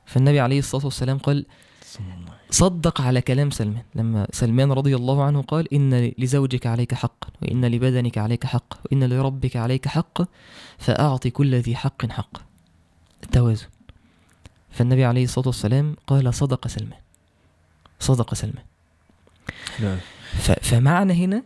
فالنبي 0.05 0.39
عليه 0.39 0.59
الصلاة 0.59 0.85
والسلام 0.85 1.17
قال 1.17 1.45
صدق 2.51 3.01
على 3.01 3.21
كلام 3.21 3.51
سلمان. 3.51 3.83
لما 3.95 4.27
سلمان 4.31 4.71
رضي 4.71 4.95
الله 4.95 5.23
عنه 5.23 5.41
قال 5.41 5.73
إن 5.73 6.11
لزوجك 6.17 6.67
عليك 6.67 6.93
حقا 6.93 7.27
وإن 7.41 7.65
لبدنك 7.65 8.17
عليك 8.17 8.45
حق 8.45 8.73
وإن 8.85 9.03
لربك 9.03 9.55
عليك 9.55 9.87
حق 9.87 10.21
فأعطي 10.77 11.29
كل 11.29 11.55
ذي 11.55 11.75
حق 11.75 12.05
حق. 12.05 12.37
التوازن. 13.23 13.65
فالنبي 14.71 15.05
عليه 15.05 15.23
الصلاة 15.23 15.47
والسلام 15.47 15.95
قال 16.07 16.33
صدق 16.33 16.67
سلمان 16.67 16.99
صدق 17.99 18.33
سلمان. 18.33 18.63
ف- 20.31 20.51
فمعنى 20.51 21.13
هنا 21.13 21.43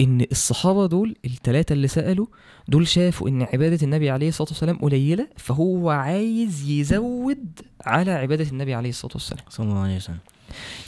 إن 0.00 0.26
الصحابة 0.32 0.86
دول 0.86 1.16
الثلاثه 1.24 1.72
اللي 1.72 1.88
سألوا 1.88 2.26
دول 2.68 2.88
شافوا 2.88 3.28
إن 3.28 3.42
عبادة 3.42 3.78
النبي 3.82 4.10
عليه 4.10 4.28
الصلاة 4.28 4.48
والسلام 4.48 4.78
قليلة 4.78 5.28
فهو 5.36 5.90
عايز 5.90 6.68
يزود 6.68 7.60
على 7.86 8.10
عبادة 8.10 8.50
النبي 8.50 8.74
عليه 8.74 8.88
الصلاة 8.88 9.12
والسلام. 9.14 9.44
صلى 9.48 9.66
الله 9.66 9.78
عليه 9.78 9.96
وسلم. 9.96 10.18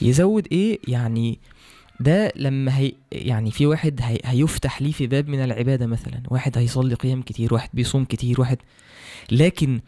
يزود 0.03 0.46
إيه؟ 0.53 0.79
يعني 0.88 1.38
ده 2.01 2.33
لما 2.37 2.79
هي 2.79 2.92
يعني 3.12 3.51
في 3.51 3.66
واحد 3.66 4.01
هي 4.03 4.18
هيفتح 4.25 4.83
ليه 4.83 4.92
في 4.92 5.07
باب 5.07 5.29
من 5.29 5.44
العبادة 5.44 5.87
مثلا 5.87 6.23
واحد 6.29 6.59
هيصلي 6.59 6.94
قيام 6.94 7.23
كتير 7.23 7.55
واحد 7.55 7.68
بيصوم 7.75 8.05
كتير 8.05 8.40
واحد 8.40 8.59
لكن 9.31 9.81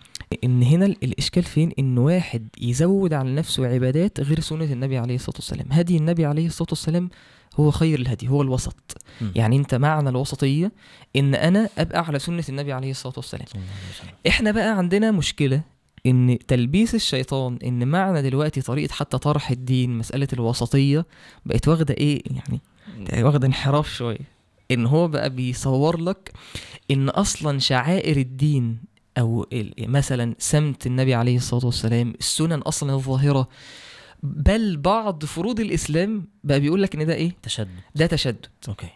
إن 0.45 0.63
هنا 0.63 0.87
ال- 0.87 0.97
الإشكال 1.05 1.43
فين؟ 1.43 1.73
إن 1.79 1.99
واحد 1.99 2.49
يزود 2.61 3.13
على 3.13 3.35
نفسه 3.35 3.67
عبادات 3.67 4.21
غير 4.21 4.41
سنة 4.41 4.65
النبي 4.65 4.99
عليه 4.99 5.15
الصلاة 5.15 5.37
والسلام. 5.37 5.67
هدي 5.71 5.97
النبي 5.97 6.25
عليه 6.25 6.47
الصلاة 6.47 6.69
والسلام 6.71 7.11
هو 7.61 7.71
خير 7.71 8.01
الهدي 8.01 8.29
هو 8.29 8.43
الوسط. 8.43 8.97
مم. 9.21 9.33
يعني 9.37 9.57
أنت 9.57 9.75
معنى 9.75 10.09
الوسطية 10.09 10.73
إن 11.17 11.35
أنا 11.35 11.69
أبقى 11.79 12.05
على 12.07 12.19
سنة 12.19 12.45
النبي 12.49 12.73
عليه 12.73 12.91
الصلاة 12.91 13.15
والسلام. 13.17 13.47
إحنا 14.29 14.51
بقى 14.51 14.79
عندنا 14.79 15.11
مشكلة 15.11 15.61
إن 16.07 16.38
تلبيس 16.49 16.95
الشيطان 16.95 17.59
إن 17.65 17.88
معنى 17.88 18.23
دلوقتي 18.23 18.61
طريقة 18.62 18.93
حتى 18.93 19.19
طرح 19.19 19.51
الدين 19.51 19.91
مسألة 19.99 20.29
الوسطية 20.33 21.07
بقت 21.47 21.69
واخدة 21.69 21.95
إيه؟ 21.95 22.23
يعني 22.31 23.25
واخدة 23.25 23.47
انحراف 23.47 23.88
شوية. 23.95 24.19
إن 24.71 24.87
هو 24.87 25.09
بقى 25.09 25.31
بيصور 25.31 26.01
لك 26.01 26.33
إن 26.91 27.09
أصلا 27.09 27.59
شعائر 27.59 28.17
الدين 28.17 28.79
أو 29.19 29.47
مثلا 29.79 30.35
سمت 30.38 30.87
النبي 30.87 31.15
عليه 31.15 31.37
الصلاة 31.37 31.67
والسلام 31.67 32.15
السنن 32.21 32.59
أصلا 32.59 32.93
الظاهرة 32.95 33.49
بل 34.23 34.77
بعض 34.77 35.25
فروض 35.25 35.61
الإسلام 35.61 36.27
بقى 36.45 36.61
بيقول 36.61 36.83
لك 36.83 36.95
إن 36.97 37.07
ده 37.07 37.15
إيه؟ 37.15 37.33
تشدد. 37.43 37.69
ده 37.95 38.07
تشدد. 38.07 38.47
أوكي. 38.69 38.87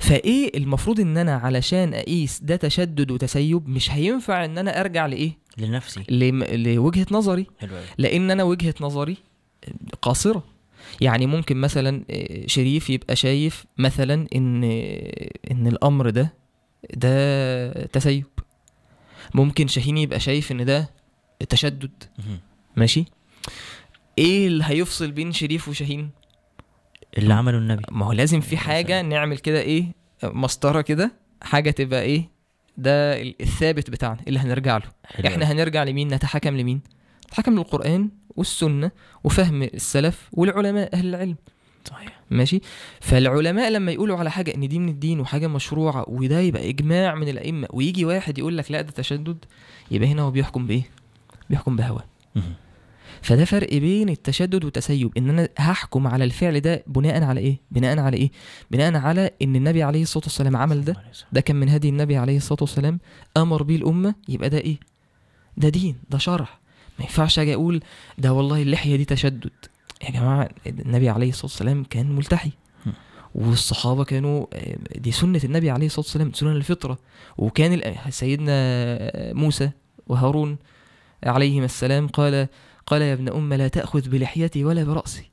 فإيه 0.00 0.56
المفروض 0.58 1.00
إن 1.00 1.16
أنا 1.16 1.34
علشان 1.36 1.94
أقيس 1.94 2.40
ده 2.42 2.56
تشدد 2.56 3.10
وتسيب 3.10 3.68
مش 3.68 3.90
هينفع 3.90 4.44
إن 4.44 4.58
أنا 4.58 4.80
أرجع 4.80 5.06
لإيه؟ 5.06 5.43
لنفسي. 5.58 6.02
لم- 6.08 6.44
لوجهة 6.44 7.06
نظري. 7.10 7.46
حلو 7.60 7.70
لأن 7.98 8.30
أنا 8.30 8.42
وجهة 8.42 8.74
نظري 8.80 9.16
قاصرة. 10.02 10.44
يعني 11.00 11.26
ممكن 11.26 11.56
مثلا 11.56 12.04
آه، 12.10 12.46
شريف 12.46 12.90
يبقى 12.90 13.16
شايف 13.16 13.64
مثلا 13.78 14.26
إن 14.34 14.64
إن 15.50 15.66
الأمر 15.66 16.10
ده 16.10 16.34
ده 16.94 17.72
تسيب. 17.86 18.24
ممكن 19.34 19.68
شاهين 19.68 19.98
يبقى 19.98 20.20
شايف 20.20 20.52
إن 20.52 20.64
ده 20.64 20.90
تشدد. 21.48 21.90
ماشي؟ 22.76 23.04
إيه 24.18 24.46
اللي 24.46 24.64
هيفصل 24.66 25.10
بين 25.10 25.32
شريف 25.32 25.68
وشاهين؟ 25.68 26.10
اللي 27.18 27.34
عمله 27.34 27.58
النبي. 27.58 27.82
ما 27.90 28.06
هو 28.06 28.12
لازم 28.12 28.40
في 28.40 28.56
حاجة 28.56 29.02
نعمل 29.02 29.38
كده 29.38 29.60
إيه 29.60 29.84
مسطرة 30.24 30.80
كده. 30.80 31.12
حاجة 31.42 31.70
تبقى 31.70 32.02
إيه 32.02 32.28
ده 32.76 33.22
ال- 33.22 33.34
الثابت 33.40 33.90
بتاعنا 33.90 34.18
اللي 34.28 34.38
هنرجع 34.38 34.76
له. 34.76 34.84
حلو 35.04 35.26
إحنا. 35.28 35.52
هنرجع 35.52 35.82
لمين؟ 35.84 36.14
نتحكم 36.14 36.56
لمين؟ 36.56 36.80
نتحكم 37.26 37.54
للقرآن 37.54 38.10
والسنة 38.36 38.90
وفهم 39.24 39.62
السلف 39.62 40.28
والعلماء 40.32 40.94
أهل 40.94 41.06
العلم. 41.14 41.36
صحيح. 41.84 42.20
ماشي؟ 42.30 42.60
فالعلماء 43.00 43.70
لما 43.70 43.92
يقولوا 43.92 44.18
على 44.18 44.30
حاجة 44.30 44.54
إن 44.54 44.68
دي 44.68 44.78
من 44.78 44.88
الدين 44.88 45.20
وحاجة 45.20 45.46
مشروعة 45.46 46.04
وده 46.08 46.40
يبقى 46.40 46.68
إجماع 46.70 47.14
من 47.14 47.28
الأئمة 47.28 47.68
ويجي 47.72 48.04
واحد 48.04 48.38
يقول 48.38 48.58
لك 48.58 48.70
لا 48.70 48.80
ده 48.80 48.90
تشدد 48.90 49.44
يبقى 49.90 50.08
هنا 50.08 50.22
هو 50.22 50.30
بيحكم 50.30 50.66
بإيه؟ 50.66 50.82
بيحكم 51.50 51.76
بهواه. 51.76 52.04
فده 53.24 53.44
فرق 53.44 53.70
بين 53.74 54.08
التشدد 54.08 54.64
والتسيب 54.64 55.10
إن 55.18 55.30
أنا 55.30 55.48
هحكم 55.58 56.06
على 56.06 56.24
الفعل 56.24 56.60
ده 56.60 56.84
بناء 56.86 57.22
على 57.22 57.40
إيه؟ 57.40 57.56
بناء 57.70 57.98
على 57.98 58.16
إيه؟ 58.16 58.30
بناء 58.70 58.96
على 58.96 59.30
إن 59.42 59.56
النبي 59.56 59.82
عليه 59.82 60.02
الصلاة 60.02 60.24
والسلام 60.24 60.56
عمل 60.56 60.84
ده 60.84 60.96
ده 61.32 61.40
كان 61.40 61.56
من 61.56 61.68
هدي 61.68 61.88
النبي 61.88 62.16
عليه 62.16 62.36
الصلاة 62.36 62.58
والسلام 62.60 63.00
أمر 63.36 63.62
بيه 63.62 63.76
الأمة 63.76 64.14
يبقى 64.28 64.50
ده 64.50 64.58
إيه؟ 64.58 64.76
ده 65.56 65.68
دين 65.68 65.96
ده 66.10 66.18
شرع. 66.18 66.48
ما 66.98 67.04
ينفعش 67.04 67.38
أجي 67.38 67.54
أقول 67.54 67.80
ده 68.18 68.32
والله 68.32 68.62
اللحية 68.62 68.96
دي 68.96 69.04
تشدد. 69.04 69.50
يا 70.04 70.10
جماعة 70.10 70.48
النبي 70.66 71.08
عليه 71.08 71.28
الصلاة 71.28 71.44
والسلام 71.46 71.84
كان 71.84 72.12
ملتحي. 72.16 72.50
هم. 72.86 72.92
والصحابة 73.34 74.04
كانوا 74.04 74.46
آه، 74.52 74.76
دي 74.96 75.12
سنة 75.12 75.40
النبي 75.44 75.70
عليه 75.70 75.86
الصلاة 75.86 76.04
والسلام 76.06 76.32
سنن 76.32 76.56
الفطرة. 76.56 76.98
وكان 77.38 77.80
الأ- 77.80 78.08
سيدنا 78.10 78.52
موسى 79.34 79.70
وهارون 80.06 80.56
عليهما 81.24 81.64
السلام 81.64 82.08
قال 82.08 82.48
قال 82.86 83.02
يا 83.02 83.12
ابن 83.12 83.28
أم 83.28 83.54
لا 83.54 83.68
تأخذ 83.68 84.08
بلحيتي 84.08 84.64
ولا 84.64 84.84
برأسي. 84.84 85.30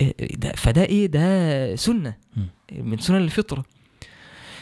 إيه 0.00 0.36
ده 0.36 0.52
فده 0.52 0.84
إيه؟ 0.84 1.06
ده 1.06 1.76
سنة. 1.76 2.16
من 2.72 2.98
سنن 2.98 3.16
الفطرة. 3.16 3.64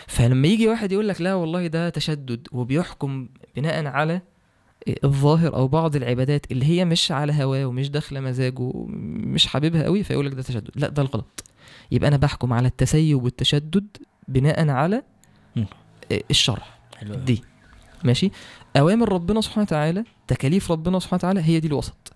فلما 0.06 0.48
يجي 0.48 0.68
واحد 0.68 0.92
يقول 0.92 1.08
لك 1.08 1.20
لا 1.20 1.34
والله 1.34 1.66
ده 1.66 1.88
تشدد 1.88 2.48
وبيحكم 2.52 3.28
بناء 3.56 3.86
على 3.86 4.20
الظاهر 5.04 5.54
أو 5.54 5.68
بعض 5.68 5.96
العبادات 5.96 6.52
اللي 6.52 6.64
هي 6.64 6.84
مش 6.84 7.12
على 7.12 7.42
هواه 7.44 7.64
ومش 7.64 7.90
داخلة 7.90 8.20
مزاجه 8.20 8.72
مش 8.86 9.46
حاببها 9.46 9.82
قوي 9.84 10.02
فيقول 10.02 10.26
لك 10.26 10.34
ده 10.34 10.42
تشدد. 10.42 10.70
لا 10.74 10.88
ده 10.88 11.02
الغلط. 11.02 11.44
يبقى 11.90 12.08
أنا 12.08 12.16
بحكم 12.16 12.52
على 12.52 12.68
التسيب 12.68 13.22
والتشدد 13.24 13.96
بناء 14.28 14.68
على. 14.68 15.02
الشرع. 16.30 16.62
دي. 17.02 17.42
ماشي؟ 18.04 18.30
أوامر 18.76 19.12
ربنا 19.12 19.40
سبحانه 19.40 19.62
وتعالى 19.62 20.04
تكاليف 20.26 20.72
ربنا 20.72 20.98
سبحانه 20.98 21.18
وتعالى 21.18 21.40
هي 21.40 21.60
دي 21.60 21.68
الوسط. 21.68 22.12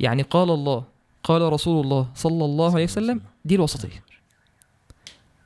يعني 0.00 0.22
قال 0.22 0.50
الله 0.50 0.84
قال 1.24 1.52
رسول 1.52 1.84
الله 1.84 2.08
صلى 2.14 2.44
الله 2.44 2.72
عليه 2.74 2.84
وسلم. 2.84 3.20
دي 3.44 3.54
الوسطية. 3.54 4.04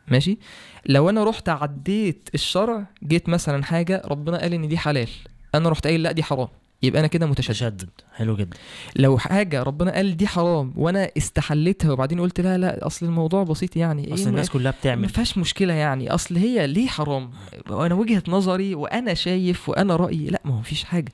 ماشي؟ 0.09 0.39
لو 0.87 1.11
أنا 1.11 1.25
رحت 1.25 1.49
عديت 1.49 2.29
الشرع 2.35 2.87
جيت 3.05 3.29
مثلا 3.29 3.65
حاجة 3.65 4.03
ربنا 4.05 4.39
قال 4.39 4.55
إن 4.55 4.69
دي 4.69 4.79
حلال 4.79 5.09
أنا 5.55 5.69
رحت 5.69 5.87
قايل 5.87 6.03
لا 6.03 6.13
دي 6.13 6.23
حرام. 6.23 6.49
يبقى 6.83 7.01
أنا 7.01 7.07
كده 7.09 7.27
متشدد. 7.27 7.51
تشدد 7.55 7.91
حلو 8.15 8.37
جدا. 8.37 8.57
لو 8.97 9.19
حاجة 9.19 9.63
ربنا 9.63 9.95
قال 9.95 10.17
دي 10.17 10.27
حرام 10.27 10.73
وأنا 10.77 11.11
استحلتها 11.17 11.93
وبعدين 11.93 12.21
قلت 12.21 12.41
لا 12.41 12.59
لا 12.59 12.87
أصل 12.87 13.07
الموضوع 13.07 13.43
بسيط 13.43 13.77
يعني. 13.77 14.15
أصل 14.15 14.23
ما- 14.25 14.31
الناس 14.31 14.51
كلها 14.51 14.73
ما 14.73 14.79
بتعمل 14.81 15.09
فيهاش 15.09 15.39
مشكلة 15.39 15.75
يعني. 15.75 16.15
أصل 16.15 16.37
هي 16.37 16.67
ليه 16.67 16.87
حرام؟ 16.87 17.31
وأنا 17.71 17.95
وجهة 17.95 18.23
نظري 18.29 18.75
وأنا 18.75 19.15
شايف 19.15 19.69
وأنا 19.69 19.97
رأيي. 19.97 20.27
لا 20.27 20.41
ما 20.45 20.55
هو 20.55 20.59
مفيش 20.59 20.85
حاجة. 20.85 21.13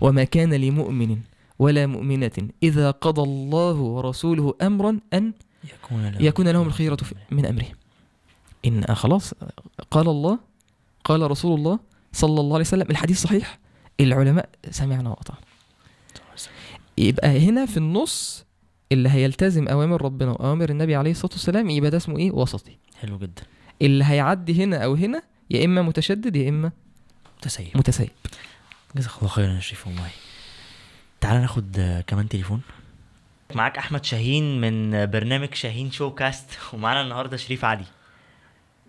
وما 0.00 0.24
كان 0.24 0.54
لمؤمن 0.54 1.18
ولا 1.58 1.86
مؤمنة 1.86 2.30
إذا 2.62 2.90
قضى 2.90 3.22
الله 3.22 3.74
ورسوله 3.74 4.54
امرا 4.62 4.98
أن 5.14 5.32
يكون 5.64 6.02
لهم, 6.10 6.24
يكون 6.24 6.48
لهم 6.48 6.66
الخيرة. 6.66 6.96
في- 6.96 7.14
من 7.30 7.46
أمرهم 7.46 7.74
إن 8.66 8.84
آه 8.88 8.94
خلاص 8.94 9.34
قال 9.90 10.08
الله 10.08 10.38
قال 11.04 11.30
رسول 11.30 11.58
الله 11.58 11.78
صلى 12.12 12.40
الله 12.40 12.54
عليه 12.54 12.64
وسلم. 12.64 12.86
الحديث 12.90 13.22
صحيح؟ 13.22 13.58
العلماء 14.02 14.48
سمعنا 14.70 15.10
وأطعنا 15.10 15.40
يبقى 16.98 17.48
هنا 17.48 17.66
في 17.66 17.76
النص 17.76 18.44
اللي 18.92 19.08
هيلتزم 19.08 19.68
أوامر 19.68 20.02
ربنا 20.02 20.30
وأوامر 20.30 20.70
النبي 20.70 20.96
عليه 20.96 21.10
الصلاة 21.10 21.32
والسلام 21.32 21.70
يبقى 21.70 21.90
ده 21.90 21.96
اسمه 21.96 22.18
إيه؟ 22.18 22.30
وسطي. 22.30 22.78
حلو 23.00 23.18
جدا. 23.18 23.42
اللي 23.82 24.04
هيعدي 24.04 24.64
هنا 24.64 24.84
أو 24.84 24.94
هنا 24.94 25.22
يا 25.50 25.64
إما 25.64 25.82
متشدد 25.82 26.36
يا 26.36 26.48
إما 26.48 26.72
تسيب 27.42 27.76
متسيب. 27.76 28.10
جزاك 28.96 29.12
الله 29.18 29.28
خيرا 29.28 29.52
يا 29.54 29.60
شريف 29.60 29.86
والله. 29.86 30.08
تعال 31.20 31.40
ناخد 31.40 32.02
كمان 32.06 32.28
تليفون. 32.28 32.60
معاك 33.54 33.78
أحمد 33.78 34.04
شاهين 34.04 34.60
من 34.60 35.06
برنامج 35.06 35.54
شاهين 35.54 35.90
شو 35.90 36.14
كاست 36.14 36.58
ومعانا 36.72 37.00
النهارده 37.02 37.36
شريف 37.36 37.64
علي. 37.64 37.84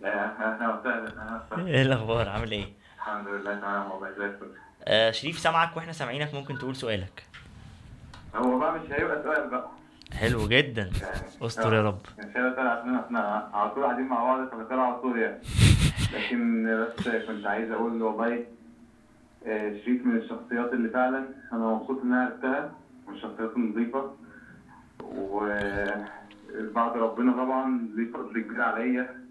أهلا 0.03 0.79
وسهلا. 0.79 1.07
أهلا 1.07 1.41
وسهلا. 1.51 1.67
إيه 1.67 1.81
الأخبار؟ 1.81 2.29
عامل 2.29 2.51
إيه؟ 2.51 2.65
الحمد 2.95 3.27
لله 3.27 3.59
تمام 3.59 3.91
والله 3.91 4.09
زي 4.17 4.25
الفل. 4.25 4.51
آه 4.85 5.11
شريف 5.11 5.39
سامعك 5.39 5.77
وإحنا 5.77 5.91
سامعينك 5.93 6.33
ممكن 6.33 6.57
تقول 6.57 6.75
سؤالك. 6.75 7.23
هو 8.35 8.59
بقى 8.59 8.73
مش 8.79 8.91
هيبقى 8.91 9.23
سؤال 9.23 9.49
بقى. 9.49 9.67
حلو 10.13 10.47
جدا. 10.47 10.81
يعني 10.81 11.21
استر 11.41 11.73
يا 11.73 11.81
رب. 11.81 11.99
مش 12.19 12.25
هيبقى 12.37 12.55
سؤال 12.55 12.67
عشان 12.67 12.95
إحنا 12.95 13.49
على 13.53 13.69
طول 13.69 13.83
قاعدين 13.83 14.07
مع 14.07 14.23
بعض 14.23 14.49
فبسأل 14.49 14.79
على 14.79 14.95
طول 15.01 15.19
يعني. 15.19 15.37
لكن 16.13 16.65
بس 16.99 17.07
كنت 17.27 17.45
عايز 17.45 17.71
أقول 17.71 18.01
والله 18.01 18.45
آه، 19.47 19.77
شريف 19.85 20.05
من 20.05 20.17
الشخصيات 20.17 20.73
اللي 20.73 20.89
فعلا 20.89 21.25
أنا 21.53 21.65
مبسوط 21.65 22.01
ان 22.01 22.13
أنا 22.13 22.23
عرفتها 22.23 22.71
من 23.07 23.13
الشخصيات 23.15 23.51
النظيفة. 23.57 24.13
وبعد 25.03 26.97
ربنا 26.97 27.31
طبعا 27.31 27.87
ليه 27.95 28.11
فضل 28.11 28.41
كبير 28.41 28.61
عليا 28.61 29.23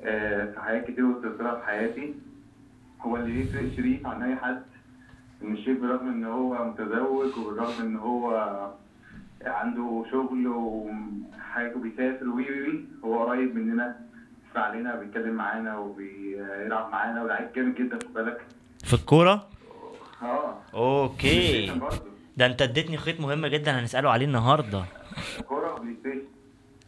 آه، 0.00 0.52
في 0.52 0.60
حاجات 0.60 0.84
كتير 0.90 1.04
لها 1.40 1.54
في 1.60 1.66
حياتي. 1.66 2.14
هو 3.00 3.16
اللي 3.16 3.40
يفرق 3.40 3.76
شريف 3.76 4.06
عن 4.06 4.22
أي 4.22 4.36
حد 4.36 4.62
إن 5.42 5.56
شريف 5.56 5.80
بالرغم 5.80 6.08
إن 6.08 6.24
هو 6.24 6.64
متزوج 6.64 7.38
وبالرغم 7.38 7.82
إن 7.82 7.96
هو 7.96 8.30
عنده 9.46 10.04
شغل 10.10 10.46
وحاجة 10.46 11.76
وبيسافر 11.76 12.28
وي 12.28 12.50
وي 12.62 12.84
هو 13.04 13.24
قريب 13.28 13.54
مننا 13.56 13.96
بيسمع 14.46 14.62
علينا 14.62 14.94
بيتكلم 14.96 15.34
معانا 15.34 15.78
وبيلعب 15.78 16.90
معانا 16.92 17.22
ولعيب 17.22 17.48
جامد 17.56 17.74
جدا 17.74 17.98
خد 17.98 18.14
بالك. 18.14 18.40
في 18.84 18.94
الكورة؟ 18.94 19.46
آه. 20.22 20.54
okay. 20.74 21.80
ده 22.36 22.46
أنت 22.46 22.62
اديتني 22.62 22.96
خيط 22.96 23.20
مهم 23.20 23.46
جدا 23.46 23.80
هنسأله 23.80 24.10
عليه 24.10 24.26
النهارده. 24.26 24.84
كورة 25.48 25.74
و 25.74 25.94
PlayStation. 26.00 26.22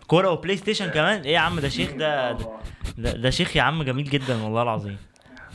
كورة 0.07 0.31
و 0.31 0.57
PlayStation 0.57 0.88
كمان؟ 0.88 1.21
إيه 1.23 1.33
يا 1.33 1.38
عم 1.38 1.61
ده 1.61 1.68
شيخ 1.68 1.94
ده 1.97 2.31
الله. 2.31 2.59
ده, 2.99 3.16
ده 3.16 3.31
شيخ 3.31 3.57
يا 3.57 3.62
عم 3.62 3.83
جميل 3.83 4.05
جدا 4.05 4.42
والله 4.42 4.62
العظيم. 4.62 4.97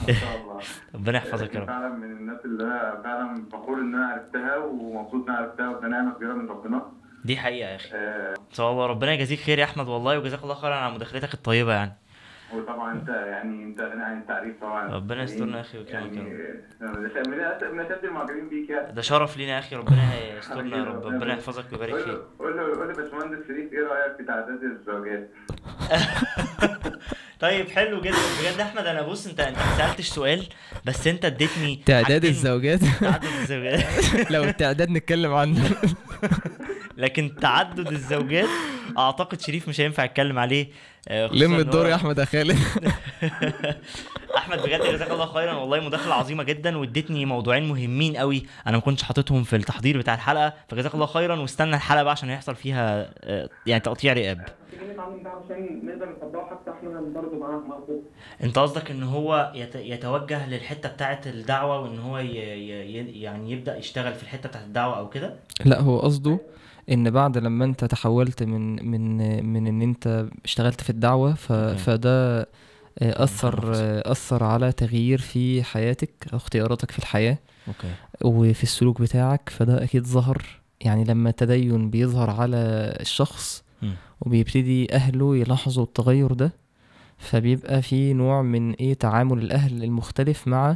ما 0.07 0.13
شاء 0.13 0.41
الله. 0.41 0.59
ربنا 0.95 1.17
يحفظك 1.17 1.55
يا 1.55 1.59
رب. 1.59 1.67
فعلا 1.67 1.89
من 1.89 2.11
الناس 2.11 2.37
اللي 2.45 2.63
أنا 2.63 3.01
فعلا 3.03 3.45
فخور 3.51 3.79
إن 3.79 3.95
أنا 3.95 4.05
عرفتها 4.07 4.57
ومبسوط 4.57 5.29
إن 5.29 5.29
أنا 5.29 5.37
عرفتها 5.37 5.69
وده 5.69 5.87
نعمة 5.87 6.13
كبيرة 6.13 6.33
من 6.33 6.49
ربنا. 6.49 6.81
دي 7.25 7.37
حقيقة 7.37 7.69
يا 7.69 7.75
أخي. 7.75 7.89
آه. 7.93 8.29
إن 8.31 8.53
شاء 8.53 8.71
الله 8.71 8.85
ربنا 8.85 9.13
يجازيك 9.13 9.39
خير 9.39 9.59
يا 9.59 9.63
أحمد 9.63 9.87
والله 9.87 10.19
وجزاك 10.19 10.43
الله 10.43 10.55
خيرا 10.55 10.75
على 10.75 10.93
مداخلتك 10.93 11.33
الطيبة 11.33 11.73
يعني. 11.73 11.93
وطبعا 12.55 12.91
انت 12.93 13.09
يعني 13.09 13.63
انت 13.63 13.81
غني 13.81 14.03
عن 14.03 14.19
التعريف 14.21 14.55
طبعا. 14.61 14.93
ربنا 14.95 15.23
يسترنا 15.23 15.55
يا 15.57 15.61
أخي 15.61 15.77
ويكرمك 15.77 16.13
يعني 16.13 17.81
اشد 17.81 18.03
المعجبين 18.05 18.49
بيك 18.49 18.69
يعني 18.69 18.93
ده 18.93 19.01
شرف 19.01 19.37
لينا 19.37 19.51
يا 19.53 19.59
أخي 19.59 19.75
ربنا 19.75 20.01
يسترنا 20.37 20.77
يا 20.77 20.83
رب 20.83 21.05
ربنا 21.05 21.33
يحفظك 21.33 21.65
ويبارك 21.71 21.95
فيك. 21.95 22.17
قول 22.39 22.57
له 22.57 22.63
قول 22.63 22.87
له 22.87 22.93
باشمهندس 22.93 23.47
شريف 23.47 23.73
إيه 23.73 23.79
رأيك 23.87 24.17
في 24.17 24.23
تعداد 24.23 24.63
الزوجات؟ 24.63 25.29
طيب 27.39 27.69
حلو 27.69 28.01
جدا. 28.01 28.15
بجد 28.41 28.57
يا 28.59 28.63
أحمد 28.63 28.85
أنا 28.85 29.01
بص 29.01 29.27
انت 29.27 29.39
أنت 29.39 29.57
ما 29.57 29.77
سألتش 29.77 30.07
سؤال 30.09 30.45
بس 30.85 31.07
أنت 31.07 31.25
اديتني 31.25 31.75
تعداد 31.85 32.25
الزوجات؟ 32.25 32.79
تعدد 33.01 33.23
الزوجات. 33.41 33.83
لو 34.31 34.43
التعداد 34.43 34.89
نتكلم 34.89 35.33
عنه. 35.33 35.69
لكن 36.97 37.35
تعدد 37.41 37.87
الزوجات 37.87 38.47
أعتقد 38.97 39.41
شريف 39.41 39.69
مش 39.69 39.81
هينفع 39.81 40.03
اتكلم 40.03 40.39
عليه. 40.39 40.67
لم 41.11 41.53
إن 41.53 41.59
الدور 41.59 41.87
يا 41.87 41.95
أحمد 41.95 42.17
يا 42.17 42.25
خالد. 42.25 42.57
أحمد 44.37 44.57
بجد 44.63 44.81
جزاك 44.81 45.11
الله 45.11 45.25
خيرا. 45.25 45.53
والله 45.53 45.79
مداخلة 45.79 46.13
عظيمة 46.13 46.43
جدا 46.43 46.77
واديتني 46.77 47.25
موضوعين 47.25 47.67
مهمين 47.69 48.17
قوي 48.17 48.43
أنا 48.67 48.77
ما 48.77 48.81
كنتش 48.83 49.03
حاططهم 49.03 49.43
في 49.43 49.55
التحضير 49.55 49.97
بتاع 49.97 50.13
الحلقة. 50.13 50.53
فجزاك 50.69 50.93
الله 50.93 51.05
خيرا 51.05 51.35
واستنى 51.35 51.75
الحلقة 51.75 52.03
بقى 52.03 52.11
عشان 52.11 52.29
هيحصل 52.29 52.55
فيها 52.55 53.09
آه، 53.23 53.49
يعني 53.65 53.79
تقطيع 53.81 54.13
رقاب 54.13 54.41
أنت 58.43 58.59
قصدك 58.59 58.91
إن 58.91 59.03
هو 59.03 59.51
يت- 59.55 59.75
يتوجه 59.75 60.49
للحتة 60.49 60.89
بتاعه 60.89 61.21
الدعوة 61.25 61.79
وإن 61.79 61.99
هو 61.99 62.17
ي... 62.17 62.25
ي... 62.37 63.21
يعني 63.21 63.51
يبدأ 63.51 63.77
يشتغل 63.77 64.13
في 64.13 64.23
الحتة 64.23 64.49
بتاعه 64.49 64.63
الدعوة 64.63 64.97
أو 64.97 65.09
كده؟ 65.09 65.35
لا 65.65 65.79
هو 65.79 65.99
قصده 65.99 66.39
إن 66.91 67.09
بعد 67.09 67.37
لما 67.37 67.65
أنت 67.65 67.85
تحولت 67.85 68.43
من 68.43 68.85
من 68.91 69.45
من 69.45 69.67
إن 69.67 69.81
أنت 69.81 70.25
اشتغلت 70.45 70.81
في 70.81 70.89
الدعوة 70.89 71.33
ف 71.33 71.51
okay. 71.51 71.77
فده 71.77 72.39
آه، 72.99 73.23
أثر 73.23 73.71
أثر 74.11 74.43
على 74.43 74.71
تغيير 74.71 75.21
في 75.21 75.63
حياتك 75.63 76.09
أو 76.33 76.37
اختياراتك 76.37 76.91
في 76.91 76.99
الحياة. 76.99 77.37
okay. 77.67 77.93
وفي 78.23 78.63
السلوك 78.63 79.01
بتاعك 79.01 79.49
فده 79.49 79.83
أكيد 79.83 80.07
ظهر. 80.07 80.45
يعني 80.81 81.03
لما 81.03 81.29
التدين 81.29 81.89
بيظهر 81.89 82.29
على 82.29 82.57
الشخص. 82.99 83.63
وبيبتدي 84.21 84.93
أهله 84.95 85.37
يلاحظوا 85.37 85.83
التغير 85.83 86.33
ده 86.33 86.51
فبيبقى 87.17 87.81
في 87.81 88.13
نوع 88.13 88.41
من 88.41 88.73
إيه 88.73 88.93
تعامل 88.93 89.37
الأهل 89.37 89.83
المختلف 89.83 90.47
مع 90.47 90.75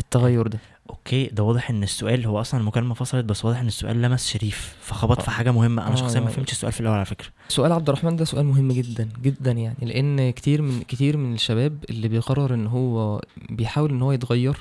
التغير 0.00 0.46
ده. 0.46 0.58
أوكي 0.90 1.26
ده 1.26 1.42
واضح 1.42 1.70
إن 1.70 1.82
السؤال 1.82 2.26
هو 2.26 2.40
أصلا 2.40 2.60
المكالمة 2.60 2.94
فصلت 2.94 3.24
بس 3.24 3.44
واضح 3.44 3.60
إن 3.60 3.66
السؤال 3.66 4.02
لمس 4.02 4.26
شريف 4.28 4.76
فخبط 4.80 5.22
في 5.22 5.28
آه. 5.28 5.32
حاجة 5.32 5.50
مهمة 5.50 5.82
أنا 5.86 5.92
آه، 5.92 5.96
شخصيا 5.96 6.20
ما 6.20 6.26
آه. 6.26 6.30
فهمتش 6.30 6.52
السؤال 6.52 6.72
في 6.72 6.80
الأول 6.80 6.96
على 6.96 7.04
فكرة 7.04 7.28
سؤال 7.48 7.72
عبد 7.72 7.88
الرحمن 7.88 8.16
ده 8.16 8.24
سؤال 8.24 8.46
مهم 8.46 8.72
جدا 8.72 9.08
جدا 9.22 9.52
يعني 9.52 9.76
لأن 9.82 10.30
كتير 10.30 10.62
من 10.62 10.80
كتير 10.82 11.16
من 11.16 11.34
الشباب 11.34 11.84
اللي 11.90 12.08
بيقرر 12.08 12.54
إن 12.54 12.66
هو 12.66 13.20
بيحاول 13.50 13.90
إن 13.90 14.02
هو 14.02 14.12
يتغير 14.12 14.56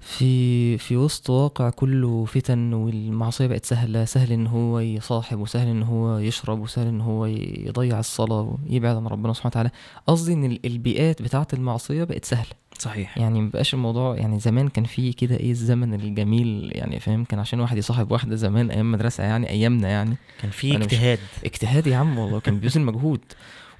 في 0.00 0.78
في 0.78 0.96
وسط 0.96 1.30
واقع 1.30 1.70
كله 1.70 2.24
فتن 2.24 2.72
والمعصية 2.72 3.46
بقت 3.46 3.64
سهلة 3.66 4.04
سهل 4.04 4.32
إن 4.32 4.46
هو 4.46 4.78
يصاحب 4.78 5.38
وسهل 5.38 5.68
إن 5.68 5.82
هو 5.82 6.18
يشرب 6.18 6.60
وسهل 6.60 6.86
إن 6.86 7.00
هو 7.00 7.26
يضيع 7.26 7.98
الصلاة 8.00 8.56
ويبعد 8.70 8.96
عن 8.96 9.06
ربنا 9.06 9.32
سبحانه 9.32 9.50
وتعالى 9.50 9.70
قصدي 10.06 10.32
إن 10.32 10.44
ال- 10.44 10.66
البيئات 10.66 11.22
بتاعة 11.22 11.46
المعصية 11.52 12.04
بقت 12.04 12.24
سهلة 12.24 12.50
صحيح. 12.78 13.18
يعني 13.18 13.40
مبقاش 13.40 13.74
الموضوع 13.74 14.16
يعني 14.16 14.40
زمان 14.40 14.68
كان 14.68 14.84
في 14.84 15.12
كده 15.12 15.36
إيه 15.36 15.50
الزمن 15.50 15.94
الجميل 15.94 16.70
يعني 16.74 17.00
فاهم؟ 17.00 17.24
كان 17.24 17.40
عشان 17.40 17.60
واحد 17.60 17.76
يصاحب 17.76 18.12
واحدة 18.12 18.36
زمان 18.36 18.70
أيام 18.70 18.92
مدرسه 18.92 19.24
يعني 19.24 19.50
أيامنا 19.50 19.88
يعني. 19.88 20.16
كان 20.42 20.50
في 20.50 20.76
اجتهاد. 20.76 21.18
اجتهاد 21.44 21.86
يا 21.86 21.96
عم 21.96 22.18
والله 22.18 22.40
كان 22.40 22.60
بيبذل 22.60 22.82
مجهود 22.82 23.20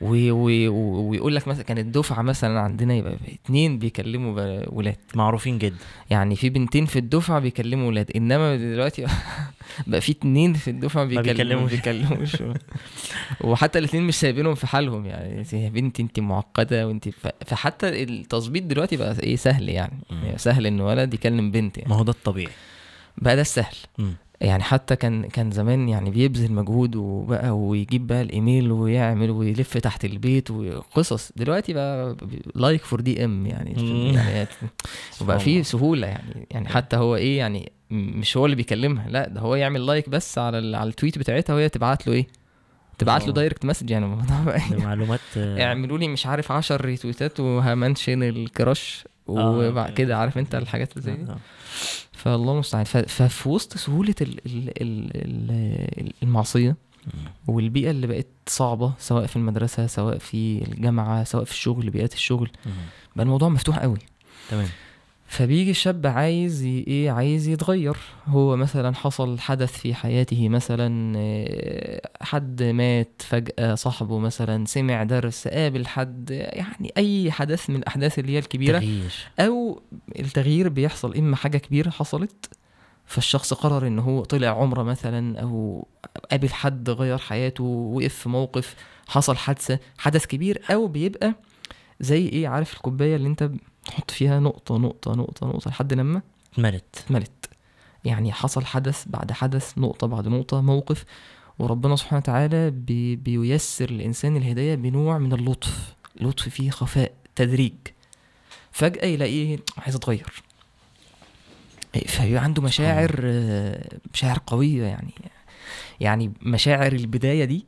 ويقول 0.00 1.36
لك 1.36 1.48
مثلا 1.48 1.62
كانت 1.62 1.94
دفعه 1.94 2.22
مثلا 2.22 2.60
عندنا 2.60 2.94
يبقى 2.94 3.16
اتنين 3.44 3.78
بيكلموا 3.78 4.60
ولاد 4.66 4.96
معروفين 5.14 5.58
جدا 5.58 5.76
يعني 6.10 6.36
في 6.36 6.48
بنتين 6.48 6.86
في 6.86 6.98
الدفعة 6.98 7.38
بيكلموا 7.38 7.88
ولاد 7.88 8.10
إنما 8.16 8.56
دلوقتي 8.56 9.06
بقى 9.86 10.00
في 10.00 10.12
اتنين 10.12 10.54
في 10.54 10.70
الدفعة 10.70 11.04
بيكلموا 11.04 11.66
بيكلموش. 11.68 12.36
بيكلموش 12.36 12.36
وحتى 13.50 13.78
الاتنين 13.78 14.02
مش 14.02 14.14
سايبينهم 14.14 14.54
في 14.54 14.66
حالهم 14.66 15.06
يعني 15.06 15.44
يا 15.52 15.68
بنتي 15.68 16.02
انت 16.02 16.20
معقدة 16.20 16.86
وانت. 16.88 17.08
فحتى 17.46 18.02
التظبيط 18.02 18.62
دلوقتي 18.62 18.96
بقى 18.96 19.16
إيه 19.22 19.36
سهل 19.36 19.68
يعني. 19.68 19.98
يعني 20.10 20.38
سهل 20.38 20.66
إن 20.66 20.80
ولد 20.80 21.14
يكلم 21.14 21.50
بنت 21.50 21.78
يعني 21.78 21.90
ما 21.90 21.96
هو 21.96 22.02
ده 22.02 22.12
الطبيعي 22.12 22.52
بقى 23.18 23.36
ده 23.36 23.42
السهل. 23.42 23.76
يعني 24.40 24.62
حتى 24.62 24.96
كان 24.96 25.28
كان 25.28 25.50
زمان 25.50 25.88
يعني 25.88 26.10
بيبذل 26.10 26.52
مجهود 26.52 26.96
وبقى 26.96 27.50
ويجيب 27.58 28.06
بقى 28.06 28.22
الإيميل 28.22 28.72
ويعمل 28.72 29.30
ويلف 29.30 29.76
تحت 29.78 30.04
البيت 30.04 30.50
وقصص 30.50 31.32
دلوقتي 31.36 31.72
بقى 31.72 32.16
like 32.54 32.84
for 32.84 33.00
DM 33.00 33.46
يعني. 33.46 33.70
يعني 34.14 34.46
وبقى 35.20 35.40
في. 35.40 35.62
سهولة 35.62 36.06
يعني 36.06 36.46
يعني 36.50 36.68
حتى 36.68 36.96
هو 36.96 37.16
إيه 37.16 37.38
يعني 37.38 37.72
مش 37.90 38.36
هو 38.36 38.44
اللي 38.44 38.56
بيكلمها 38.56 39.08
لا 39.08 39.28
ده 39.28 39.40
هو 39.40 39.54
يعمل 39.54 39.86
like 39.86 40.08
بس 40.08 40.38
على 40.38 40.58
ال- 40.58 40.74
على 40.74 40.88
ال 40.90 40.95
tweet 40.95 41.18
بتاعتها 41.18 41.54
وهي 41.54 41.68
تبعت 41.68 42.06
له 42.06 42.12
إيه 42.12 42.26
تبعت 42.98 43.22
له 43.22 43.28
آه. 43.28 43.32
direct 43.32 43.64
message 43.64 43.90
يعني 43.90 44.04
الموضوع 44.06 44.40
بقى 44.44 44.60
ده 44.70 44.76
معلومات 44.78 45.20
آه، 45.36 45.62
اعملوا 45.64 45.98
لي 45.98 46.08
مش 46.08 46.26
عارف 46.26 46.52
10 46.52 46.76
ريتويتات 46.86 47.40
وهمنشن 47.40 48.22
ال 48.22 48.36
crush 48.36 49.04
وبعد 49.26 49.90
آه. 49.90 49.94
كده 49.94 50.16
عارف 50.18 50.38
أنت 50.38 50.54
الحاجات 50.54 50.92
اللي 50.92 51.02
زي 51.02 51.14
دي 51.14 51.30
آه. 51.32 51.36
فالله 52.24 52.52
المستعان. 52.52 52.84
ففي 52.84 53.48
وسط 53.48 53.76
سهولة 53.76 54.14
ال 54.20 54.46
ال 54.46 54.82
ال 54.82 55.10
ال 56.00 56.12
المعصية 56.22 56.76
والبيئة 57.46 57.90
اللي 57.90 58.06
بقت 58.06 58.26
صعبة 58.46 58.92
سواء 58.98 59.26
في 59.26 59.36
المدرسة 59.36 59.86
سواء 59.86 60.18
في 60.18 60.62
الجامعة 60.68 61.24
سواء 61.24 61.44
في 61.44 61.50
الشغل 61.50 61.90
بيئات 61.90 62.12
الشغل. 62.14 62.50
بقى 63.16 63.24
الموضوع 63.24 63.48
مفتوح 63.48 63.78
قوي. 63.78 63.98
تمام. 64.50 64.68
فبيجي 65.26 65.70
الشاب 65.70 66.06
عايز 66.06 66.62
إيه 66.64 67.10
عايز 67.10 67.48
يتغير. 67.48 67.96
هو 68.26 68.56
مثلا 68.56 68.94
حصل 68.94 69.38
حدث 69.38 69.72
في 69.78 69.94
حياته 69.94 70.48
مثلا 70.48 71.14
آه، 71.18 72.10
حد 72.20 72.62
مات 72.62 73.22
فجأة 73.28 73.74
صاحبه 73.74 74.18
مثلا 74.18 74.64
سمع 74.66 75.02
درس 75.02 75.48
قابل 75.48 75.86
حد 75.86 76.30
يعني 76.30 76.92
أي 76.96 77.30
حدث 77.32 77.70
من 77.70 77.76
الأحداث 77.76 78.18
اللي 78.18 78.32
هي 78.32 78.38
الكبيرة. 78.38 78.78
تغيير. 78.78 79.12
أو 79.40 79.82
التغيير 80.18 80.68
بيحصل 80.68 81.14
إما 81.16 81.36
حاجة 81.36 81.58
كبيرة 81.58 81.90
حصلت 81.90 82.50
فالشخص 83.06 83.54
قرر 83.54 83.86
إن 83.86 83.98
هو 83.98 84.24
طلع 84.24 84.48
عمرة 84.48 84.82
مثلا 84.82 85.40
أو 85.40 85.86
قابل 86.30 86.48
حد 86.50 86.90
غير 86.90 87.18
حياته 87.18 87.64
وقف 87.64 88.14
في 88.14 88.28
موقف 88.28 88.74
حصل 89.08 89.36
حادثة 89.36 89.78
حدث 89.98 90.26
كبير 90.26 90.62
أو 90.70 90.86
بيبقى 90.86 91.34
زي 92.00 92.28
إيه 92.28 92.48
عارف 92.48 92.74
الكوباية 92.74 93.16
اللي 93.16 93.28
أنت 93.28 93.50
تحط 93.84 94.10
فيها 94.10 94.40
نقطة 94.40 94.76
نقطة 94.78 95.12
نقطة 95.14 95.46
نقطة 95.46 95.70
لحد 95.70 95.92
لما 95.94 96.22
اتملت 96.52 96.84
اتملت 96.98 97.30
يعني 98.04 98.32
حصل 98.32 98.64
حدث 98.64 99.04
بعد 99.06 99.32
حدث 99.32 99.78
نقطة 99.78 100.06
بعد 100.06 100.28
نقطة 100.28 100.60
موقف 100.60 101.04
وربنا 101.58 101.96
سبحانه 101.96 102.18
وتعالى 102.18 102.70
بي 102.70 103.16
بييسر 103.16 103.88
الإنسان 103.90 104.36
الهداية 104.36 104.74
بنوع 104.74 105.18
من 105.18 105.32
اللطف. 105.32 105.94
لطف 106.20 106.48
فيه 106.48 106.70
خفاء 106.70 107.12
تدريج. 107.36 107.74
فجأة 108.72 109.06
يلاقيه 109.06 109.58
عايز 109.78 109.94
يتغير. 109.94 110.42
فيبقى 112.06 112.44
عنده 112.44 112.62
مشاعر 112.62 113.20
مشاعر 114.14 114.38
قوية 114.46 114.84
يعني. 114.84 115.14
يعني 116.00 116.32
مشاعر 116.42 116.92
البداية 116.92 117.44
دي 117.44 117.66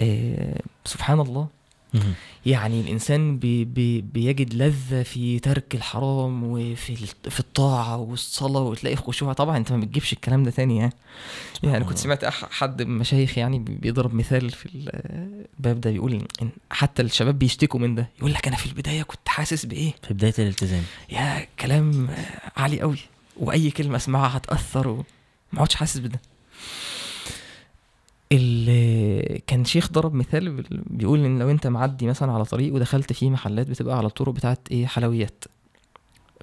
آه، 0.00 0.60
سبحان 0.84 1.20
الله. 1.20 1.48
يعني 2.46 2.80
الإنسان 2.80 3.38
بي 3.38 3.64
بي 3.64 4.00
بيجد 4.00 4.54
لذة 4.54 5.02
في 5.02 5.38
ترك 5.38 5.74
الحرام 5.74 6.44
وفي 6.44 6.96
في 7.30 7.40
الطاعة 7.40 7.96
والصلاة 7.96 8.60
وتلاقي 8.62 8.96
خشوع. 8.96 9.32
طبعا 9.32 9.56
أنت 9.56 9.72
ما 9.72 9.80
بتجيبش 9.80 10.12
الكلام 10.12 10.42
ده 10.42 10.50
تاني 10.50 10.76
يعني 10.76 10.92
يعني 11.62 11.84
كنت 11.84 11.98
سمعت 11.98 12.24
حد 12.24 12.82
من 12.82 12.90
المشايخ 12.94 13.38
يعني 13.38 13.58
بي- 13.58 13.74
بيضرب 13.74 14.14
مثال 14.14 14.50
في 14.50 14.66
ال- 14.66 14.90
الباب 15.58 15.80
ده 15.80 15.90
بيقول 15.90 16.12
إن 16.42 16.48
حتى 16.70 17.02
الشباب 17.02 17.38
بيشتكوا 17.38 17.80
من 17.80 17.94
ده. 17.94 18.08
يقول 18.18 18.32
لك 18.32 18.46
أنا 18.46 18.56
في 18.56 18.66
البداية 18.66 19.02
كنت 19.02 19.28
حاسس 19.28 19.66
بإيه؟ 19.66 19.92
في 20.08 20.14
بداية 20.14 20.34
الالتزام. 20.38 20.82
يا 21.10 21.46
كلام 21.60 22.08
عالي 22.56 22.80
قوي 22.80 22.98
وأي 23.36 23.70
كلمة 23.70 23.96
أسمعها 23.96 24.36
هتأثر 24.36 24.88
وما 24.88 25.04
عدتش 25.54 25.74
حاسس 25.74 25.98
بده. 25.98 26.20
ال- 28.32 29.40
كان 29.46 29.64
شيخ 29.64 29.92
ضرب 29.92 30.14
مثال 30.14 30.64
بيقول 30.90 31.24
إن 31.24 31.38
لو 31.38 31.50
أنت 31.50 31.66
معدي 31.66 32.06
مثلا 32.06 32.32
على 32.32 32.44
طريق 32.44 32.74
ودخلت 32.74 33.12
فيه 33.12 33.30
محلات 33.30 33.66
بتبقى 33.70 33.96
على 33.98 34.06
الطرق 34.06 34.32
بتاعت 34.32 34.58
إيه 34.70 34.86
حلويات. 34.86 35.44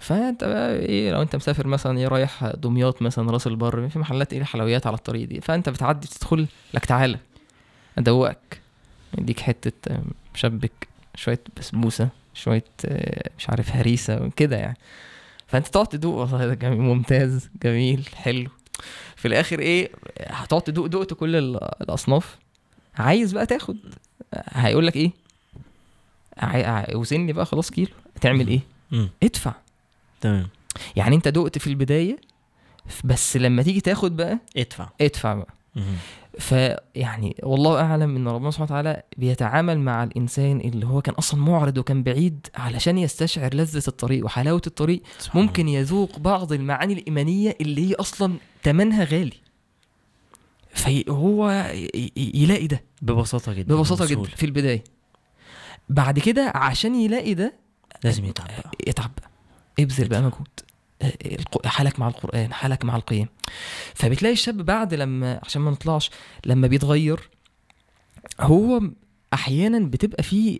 فأنت 0.02 0.44
بقى 0.44 0.76
إيه 0.80 1.12
لو 1.12 1.22
أنت 1.22 1.36
مسافر 1.36 1.68
مثلا 1.68 1.98
إيه 1.98 2.08
رايح 2.08 2.46
دمياط 2.56 3.02
مثلا 3.02 3.32
راس 3.32 3.48
البر 3.48 3.90
في 3.90 4.00
محلات 4.00 4.34
إيه 4.34 4.44
حلويات 4.44 4.88
على 4.88 4.96
الطريق 4.96 5.28
دي. 5.28 5.42
فأنت 5.42 5.70
بتعدي 5.70 6.08
تدخل 6.08 6.48
لك 6.74 6.86
تعالى 6.86 7.20
أدوقك. 7.98 8.60
اديك 9.18 9.40
حتة 9.40 9.98
مشبك 10.34 10.88
شوية 11.16 11.40
بسبوسة 11.58 12.10
شوية 12.34 12.64
آه، 12.86 13.30
مش 13.38 13.50
عارف 13.50 13.72
هريسة 13.76 14.30
كده 14.36 14.56
يعني. 14.58 14.78
فأنت 15.48 15.68
تقعد 15.68 15.88
تدوق 15.88 16.16
والله 16.16 16.48
ده 16.48 16.54
جميل 16.54 16.80
ممتاز 16.82 17.50
جميل 17.64 18.06
حلو. 18.16 18.50
في 19.26 19.30
الآخر 19.30 19.60
إيه 19.60 19.90
هتقعد 20.28 20.62
تدوق 20.62 20.86
دقت 20.86 21.14
كل 21.14 21.36
ال- 21.36 21.82
الأصناف. 21.82 22.38
عايز 22.96 23.34
بقى 23.34 23.46
تاخد 23.46 23.78
هيقول 24.34 24.88
لك 24.88 24.96
إيه؟ 24.96 25.12
وزني 26.96 27.34
بقى 27.34 27.46
خلاص 27.46 27.72
كيلو. 27.72 27.88
تعمل 28.22 28.48
إيه؟ 28.48 28.60
مم. 28.92 29.10
ادفع. 29.24 29.54
تمام. 30.22 30.48
يعني 30.96 31.16
أنت 31.16 31.28
دقت 31.28 31.58
في 31.58 31.68
البداية 31.68 32.18
بس 33.04 33.38
لما 33.38 33.64
تيجي 33.64 33.82
تاخد 33.82 34.18
بقى 34.18 34.40
ادفع. 34.58 34.90
ادفع 35.02 35.34
بقى. 35.34 35.54
مم. 35.76 35.84
فيعني 36.40 37.36
والله 37.44 37.82
أعلم 37.82 38.16
إن 38.16 38.28
ربنا 38.28 38.52
سبحانه 38.52 38.72
وتعالى 38.72 39.04
بيتعامل 39.18 39.80
مع 39.80 40.04
الإنسان 40.04 40.60
اللي 40.60 40.86
هو 40.86 41.02
كان 41.02 41.16
أصلا 41.16 41.42
معرض 41.42 41.78
وكان 41.78 42.04
بعيد 42.04 42.48
علشان 42.56 42.98
يستشعر 42.98 43.54
لذة 43.54 43.84
الطريق 43.88 44.26
وحلاوة 44.26 44.62
الطريق. 44.68 45.02
سبحان 45.20 45.42
ممكن 45.42 45.68
يذوق 45.68 46.20
بعض 46.20 46.54
المعاني 46.54 46.94
الإيمانية 46.94 47.56
اللي 47.62 47.90
هي 47.90 47.94
أصلا 47.94 48.34
تمنها 48.64 49.04
غالي. 49.04 49.34
فهو 50.74 51.72
يلاقي 52.18 52.68
ده. 52.68 52.84
ببساطة 53.02 53.54
جدا. 53.54 53.76
ببساطة 53.76 54.06
جدا. 54.06 54.24
في 54.24 54.46
البداية. 54.46 54.84
بعد 55.90 56.20
كده 56.20 56.52
عشان 56.56 56.96
يلاقي 56.96 57.34
ده 57.34 57.54
لازم 58.04 58.26
يتعب 58.26 58.48
بقى. 58.48 58.72
اتعب 58.88 59.12
بقى 59.18 59.30
ابذل 59.80 60.08
بقى 60.08 60.22
مجهود. 60.22 60.48
حالك 61.66 62.00
مع 62.00 62.08
القرآن 62.08 62.54
حالك 62.54 62.86
مع 62.86 62.96
القيم. 62.96 63.28
فبتلاقي 63.94 64.34
الشاب 64.34 64.58
بعد 64.58 64.94
لما 64.94 65.40
عشان 65.44 65.62
ما 65.62 65.72
نطلعش 65.72 66.10
لما 66.46 66.68
بيتغير 66.68 67.30
هو 68.40 68.82
أحيانا 69.34 69.80
بتبقى 69.80 70.24
فيه 70.24 70.60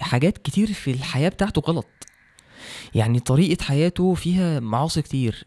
حاجات 0.00 0.38
كتير 0.38 0.72
في 0.72 0.90
الحياة 0.90 1.28
بتاعته 1.28 1.60
غلط. 1.60 1.86
يعني 2.94 3.20
طريقة 3.20 3.64
حياته 3.64 4.14
فيها 4.14 4.60
معاصي 4.60 5.02
كتير. 5.02 5.44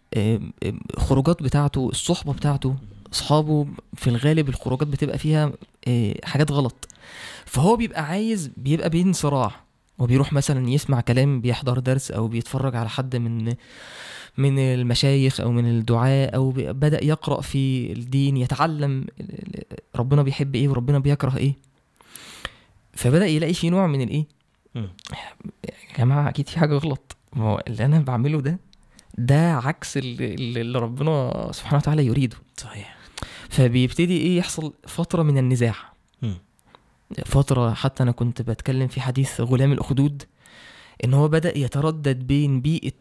خروجات 0.97 1.43
بتاعته 1.43 1.89
الصحبة 1.89 2.33
بتاعته 2.33 2.75
أصحابه 3.13 3.67
في 3.93 4.09
الغالب 4.09 4.49
الخروجات 4.49 4.87
بتبقى 4.87 5.17
فيها 5.17 5.51
حاجات 6.23 6.51
غلط. 6.51 6.87
فهو 7.45 7.75
بيبقى 7.75 8.05
عايز 8.05 8.51
بيبقى 8.57 8.89
بين 8.89 9.13
صراع 9.13 9.64
وبيروح 9.99 10.33
مثلا 10.33 10.69
يسمع 10.69 11.01
كلام 11.01 11.41
بيحضر 11.41 11.79
درس 11.79 12.11
أو 12.11 12.27
بيتفرج 12.27 12.75
على 12.75 12.89
حد 12.89 13.15
من 13.15 13.53
من 14.37 14.59
المشايخ 14.59 15.41
أو 15.41 15.51
من 15.51 15.65
الدعاء 15.65 16.35
أو 16.35 16.51
بدأ 16.55 17.03
يقرأ 17.03 17.41
في 17.41 17.91
الدين 17.91 18.37
يتعلم 18.37 19.05
ربنا 19.95 20.23
بيحب 20.23 20.55
إيه 20.55 20.69
وربنا 20.69 20.99
بيكره 20.99 21.37
إيه. 21.37 21.55
فبدأ 22.93 23.25
يلاقي 23.25 23.53
في 23.53 23.69
نوع 23.69 23.87
من 23.87 24.01
الإيه. 24.01 24.25
يا 24.75 24.89
جماعة 25.97 26.29
أكيد 26.29 26.49
في 26.49 26.59
حاجة 26.59 26.75
غلط. 26.75 27.17
ما 27.33 27.43
هو 27.43 27.63
اللي 27.67 27.85
أنا 27.85 27.99
بعمله 27.99 28.41
ده 28.41 28.59
ده 29.17 29.53
عكس 29.53 29.97
اللي, 29.97 30.33
اللي 30.61 30.79
ربنا 30.79 31.47
سبحانه 31.51 31.77
وتعالى 31.77 32.05
يريده. 32.05 32.37
صحيح. 32.57 32.95
فبيبتدي 33.49 34.17
إيه 34.17 34.37
يحصل 34.37 34.73
فترة 34.87 35.23
من 35.23 35.37
النزاع. 35.37 35.75
فترة 37.25 37.73
حتى 37.73 38.03
أنا 38.03 38.11
كنت 38.11 38.41
بتكلم 38.41 38.87
في 38.87 39.01
حديث 39.01 39.41
غلام 39.41 39.71
الأخدود 39.71 40.23
إن 41.03 41.13
هو 41.13 41.27
بدأ 41.27 41.57
يتردد 41.57 42.27
بين 42.27 42.61
بيئة 42.61 42.91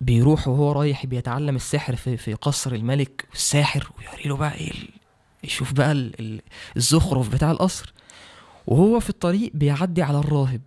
بيروح 0.00 0.48
وهو 0.48 0.72
رايح 0.72 1.06
بيتعلم 1.06 1.56
السحر 1.56 1.96
في, 1.96 2.16
في 2.16 2.34
قصر 2.34 2.72
الملك 2.72 3.24
والساحر 3.30 3.90
ويوري 3.98 4.22
له 4.28 4.36
بقى 4.36 4.54
إيه 4.54 4.72
يشوف 5.44 5.72
بقى 5.72 5.92
ال- 5.92 6.20
ال- 6.20 6.40
الزخرف 6.76 7.28
بتاع 7.34 7.50
القصر. 7.50 7.92
وهو 8.66 9.00
في 9.00 9.10
الطريق 9.10 9.50
بيعدي 9.54 10.02
على 10.02 10.18
الراهب. 10.18 10.60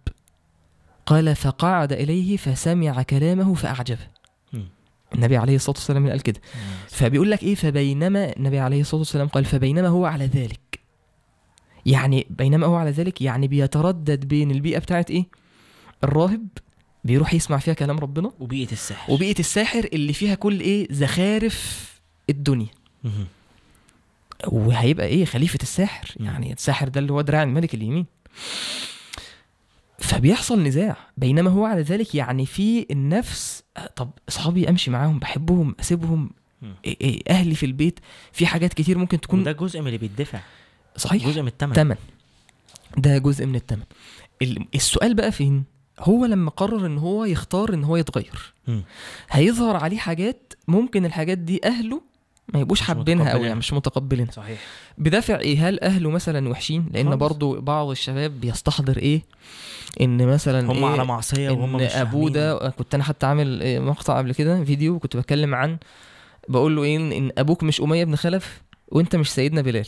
قال 1.06 1.36
فقعد 1.36 1.94
إليه 1.94 2.38
فسمع 2.38 3.04
كلامه 3.04 3.54
فأعجبه. 3.54 4.08
النبي 5.16 5.38
عليه 5.38 5.56
الصلاة 5.56 5.76
والسلام 5.78 6.10
قال 6.10 6.22
كده. 6.22 6.42
فبيقول 6.88 7.32
لك 7.32 7.44
إيه؟ 7.44 7.56
فبينما 7.56 8.36
النبي 8.38 8.60
عليه 8.60 8.82
الصلاة 8.82 9.00
والسلام 9.00 9.28
قال 9.28 9.46
فبينما 9.46 9.88
هو 9.88 10.06
على 10.06 10.26
ذلك. 10.26 10.60
يعني 11.88 12.28
بينما 12.30 12.68
هو 12.68 12.76
على 12.76 12.92
ذلك 12.92 13.22
يعني 13.22 13.48
بيتردد 13.48 14.26
بين 14.26 14.52
البيئة 14.52 14.80
بتاعت 14.80 15.12
إيه؟ 15.12 15.26
الراهب 16.04 16.48
بيروح 17.04 17.34
يسمع 17.34 17.58
فيها 17.58 17.74
كلام 17.74 18.00
ربنا 18.00 18.32
وبيئة 18.40 18.72
السحر 18.72 19.14
وبيئة 19.14 19.40
الساحر 19.40 19.90
اللي 19.94 20.14
فيها 20.14 20.36
كل 20.36 20.60
إيه؟ 20.60 20.88
زخارف 20.92 21.88
الدنيا. 22.30 22.68
وهيبقى 24.48 25.06
إيه؟ 25.06 25.26
خليفة 25.26 25.60
الساحر. 25.62 26.14
يعني 26.20 26.54
الساحر 26.54 26.88
ده 26.90 27.00
اللي 27.00 27.14
هو 27.14 27.22
دراع 27.22 27.44
الملك 27.44 27.74
اليمين. 27.74 28.06
فبيحصل 30.00 30.64
نزاع. 30.64 30.98
بينما 31.18 31.50
هو 31.50 31.66
على 31.66 31.82
ذلك 31.82 32.16
يعني 32.16 32.46
في 32.46 32.86
النفس 32.92 33.64
طب 33.96 34.10
اصحابي 34.30 34.70
أمشي 34.70 34.92
معاهم 34.92 35.20
بحبهم 35.20 35.76
أسيبهم. 35.80 36.30
إيه 36.86 36.98
إيه 37.02 37.22
أهلي 37.30 37.56
في 37.56 37.66
البيت. 37.66 38.00
في 38.32 38.46
حاجات 38.46 38.74
كتير 38.74 38.98
ممكن 38.98 39.22
تكون 39.22 39.40
وده 39.40 39.52
جزء 39.52 39.82
من 39.82 39.88
اللي 39.88 39.98
بيدفع. 39.98 40.40
صحيح. 40.98 41.28
جزء 41.28 41.42
من 41.42 41.48
الثمن 41.48 41.74
تمن. 41.74 41.96
ده 42.98 43.18
جزء 43.18 43.46
من 43.46 43.56
التمن. 43.56 43.84
ال- 44.42 44.66
السؤال 44.76 45.14
بقى 45.14 45.32
فين؟ 45.32 45.64
هو 46.00 46.26
لما 46.26 46.50
قرر 46.52 46.86
إن 46.86 46.98
هو 46.98 47.26
يختار 47.26 47.74
إن 47.74 47.84
هو 47.84 47.98
يتغير 47.98 48.54
مم. 48.68 48.84
هيظهر 49.30 49.76
عليه 49.76 49.98
حاجات 49.98 50.54
ممكن 50.68 51.06
الحاجات 51.06 51.38
دي 51.38 51.62
أهله 51.66 52.02
ما 52.54 52.60
يبقوش 52.60 52.82
حابينها 52.82 53.32
قوي. 53.32 53.46
يعني 53.48 53.56
مش 53.60 53.74
متقبلينها. 53.74 54.32
صحيح. 54.32 54.60
بدافع 54.98 55.40
إيه؟ 55.40 55.70
هل 55.70 55.80
أهله 55.80 56.10
مثلا 56.10 56.50
وحشين؟ 56.50 56.90
لأن 56.94 57.06
خالص. 57.10 57.18
برضو 57.20 57.62
بعض 57.62 57.90
الشباب 57.90 58.40
بيستحضر 58.42 58.98
إيه؟ 58.98 59.22
إن 60.02 60.28
مثلا 60.28 60.72
هم 60.72 60.84
إيه؟ 60.84 60.86
على 60.86 61.06
معصية 61.06 61.50
وهم 61.50 61.76
إن 61.76 61.86
مش 61.86 61.92
أبوه. 61.96 62.30
ده 62.30 62.70
كنت 62.70 62.96
أنا 62.96 63.04
حتى 63.04 63.26
عامل 63.26 63.62
إيه 63.62 63.80
مقطع 63.80 64.18
قبل 64.18 64.34
كده 64.34 64.64
فيديو 64.64 65.00
كنت 65.00 65.18
بتكلم 65.18 65.56
عن 65.56 65.78
بقول 66.50 66.76
له 66.76 66.84
إيه؟ 66.84 66.98
إن- 66.98 67.14
إن 67.14 67.32
أبوك 67.38 67.64
مش 67.64 67.82
أمية 67.82 68.04
بن 68.06 68.16
خلف 68.16 68.62
وأنت 68.88 69.16
مش 69.16 69.30
سيدنا 69.32 69.62
بلال. 69.62 69.88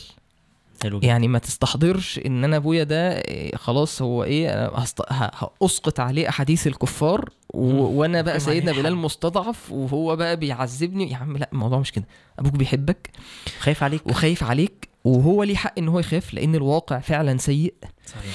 حلو 0.82 1.00
يعني 1.02 1.28
ما 1.28 1.38
تستحضرش 1.38 2.20
إن 2.26 2.44
أنا 2.44 2.56
أبويا 2.56 2.84
ده 2.84 3.18
إيه 3.18 3.56
خلاص 3.56 4.02
هو 4.02 4.24
إيه 4.24 4.66
هست... 4.66 5.00
هأسقط 5.08 6.00
عليه 6.00 6.28
أحاديث 6.28 6.66
الكفار 6.66 7.30
و... 7.54 7.66
وأنا 7.70 8.22
بقى 8.22 8.40
سيدنا 8.40 8.72
بلال. 8.72 8.96
مستضعف 8.96 9.72
وهو 9.72 10.16
بقى 10.16 10.36
بيعذبني. 10.36 11.10
يا 11.10 11.16
عم 11.16 11.36
لا 11.36 11.48
الموضوع 11.52 11.78
مش 11.78 11.92
كده. 11.92 12.04
أبوك 12.38 12.52
بيحبك 12.52 13.10
خايف 13.58 13.82
عليك. 13.82 14.06
وخايف 14.06 14.44
عليك 14.44 14.88
وهو 15.04 15.42
ليه 15.42 15.56
حق 15.56 15.74
إن 15.78 15.88
هو 15.88 15.98
يخاف 15.98 16.34
لأن 16.34 16.54
الواقع 16.54 16.98
فعلا 16.98 17.38
سيء. 17.38 17.74
صحيح. 18.06 18.34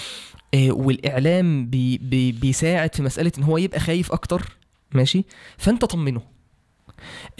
آه، 0.53 0.71
والإعلام 0.71 1.65
بي 1.65 1.97
بي 1.97 2.31
بيساعد 2.31 2.95
في 2.95 3.01
مسألة 3.01 3.31
إن 3.37 3.43
هو 3.43 3.57
يبقى 3.57 3.79
خايف 3.79 4.11
أكتر. 4.11 4.57
ماشي؟ 4.91 5.25
فأنت 5.57 5.85
طمنه. 5.85 6.21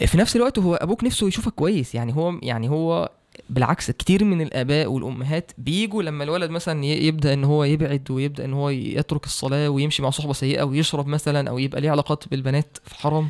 آه، 0.00 0.04
في 0.06 0.18
نفس 0.18 0.36
الوقت 0.36 0.58
هو 0.58 0.74
أبوك 0.74 1.04
نفسه 1.04 1.28
يشوفك 1.28 1.52
كويس. 1.52 1.94
يعني 1.94 2.14
هو 2.16 2.38
يعني 2.42 2.68
هو 2.70 3.10
بالعكس 3.50 3.90
كتير 3.90 4.24
من 4.24 4.40
الآباء 4.40 4.86
والأمهات 4.86 5.52
بيجوا 5.58 6.02
لما 6.02 6.24
الولد 6.24 6.50
مثلا 6.50 6.84
يبدأ 6.84 7.32
إن 7.32 7.44
هو 7.44 7.64
يبعد 7.64 8.10
ويبدأ 8.10 8.44
إن 8.44 8.52
هو 8.52 8.70
يترك 8.70 9.24
الصلاة 9.24 9.70
ويمشي 9.70 10.02
مع 10.02 10.10
صحبة 10.10 10.32
سيئة 10.32 10.62
ويشرب 10.62 11.06
مثلا 11.06 11.50
أو 11.50 11.58
يبقى 11.58 11.80
ليه 11.80 11.90
علاقات 11.90 12.28
بالبنات 12.28 12.78
في 12.84 12.94
حرام 12.94 13.28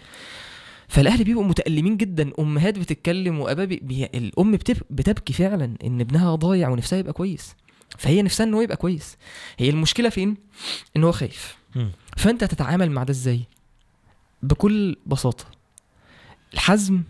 فالأهل 0.89 1.25
بيبقوا 1.25 1.45
متألمين 1.45 1.97
جدا. 1.97 2.33
أمهات 2.39 2.79
بتتكلم 2.79 3.41
وأباء 3.41 3.67
بي... 3.67 4.05
الأم 4.15 4.53
بتب... 4.53 4.77
بتبكي 4.91 5.33
فعلا 5.33 5.75
إن 5.85 6.01
ابنها 6.01 6.35
ضايع 6.35 6.69
ونفسها 6.69 6.99
يبقى 6.99 7.13
كويس. 7.13 7.55
فهي 7.99 8.23
نفسها 8.23 8.47
إن 8.47 8.55
هو 8.55 8.61
يبقى 8.61 8.77
كويس. 8.77 9.17
هي 9.59 9.71
المشكلة 9.71 10.09
فين؟ 10.09 10.37
إن 10.97 11.05
هو 11.05 11.13
خايف. 11.13 11.57
فأنت 12.17 12.45
تتعامل 12.45 12.91
مع 12.91 13.03
ده 13.03 13.11
إزاي؟ 13.11 13.41
بكل 14.43 14.97
بساطة. 15.07 15.45
الحزم 16.55 17.03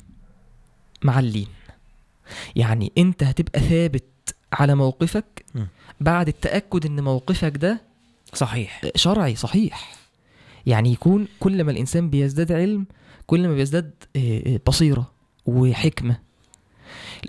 مع 1.04 1.18
اللين. 1.18 1.46
يعني 2.56 2.92
انت 2.98 3.22
هتبقى 3.22 3.60
ثابت 3.60 4.04
على 4.52 4.74
موقفك. 4.74 5.44
بعد 6.00 6.28
التأكد 6.28 6.86
ان 6.86 7.04
موقفك 7.04 7.56
ده 7.56 7.80
صحيح. 8.34 8.82
شرعي 8.94 9.36
صحيح. 9.36 9.94
يعني 10.66 10.92
يكون 10.92 11.28
كل 11.40 11.64
ما 11.64 11.70
الإنسان 11.72 12.10
بيزداد 12.10 12.52
علم 12.52 12.86
كل 13.26 13.48
ما 13.48 13.54
بيزداد 13.54 13.90
آه، 14.16 14.42
آه، 14.46 14.60
بصيرة 14.66 15.10
وحكمة. 15.46 16.16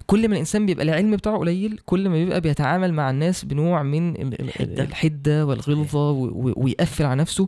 كل 0.05 0.27
ما 0.27 0.33
الإنسان 0.33 0.65
بيبقى 0.65 0.85
العلم 0.85 1.15
بتاعه 1.15 1.37
قليل 1.37 1.79
كل 1.85 2.09
ما 2.09 2.15
بيبقى 2.15 2.41
بيتعامل 2.41 2.93
مع 2.93 3.09
الناس 3.09 3.45
بنوع 3.45 3.83
من. 3.83 4.33
الحدة. 4.59 5.45
والغلظة 5.45 6.11
ويقفل 6.57 7.05
على 7.05 7.21
نفسه. 7.21 7.47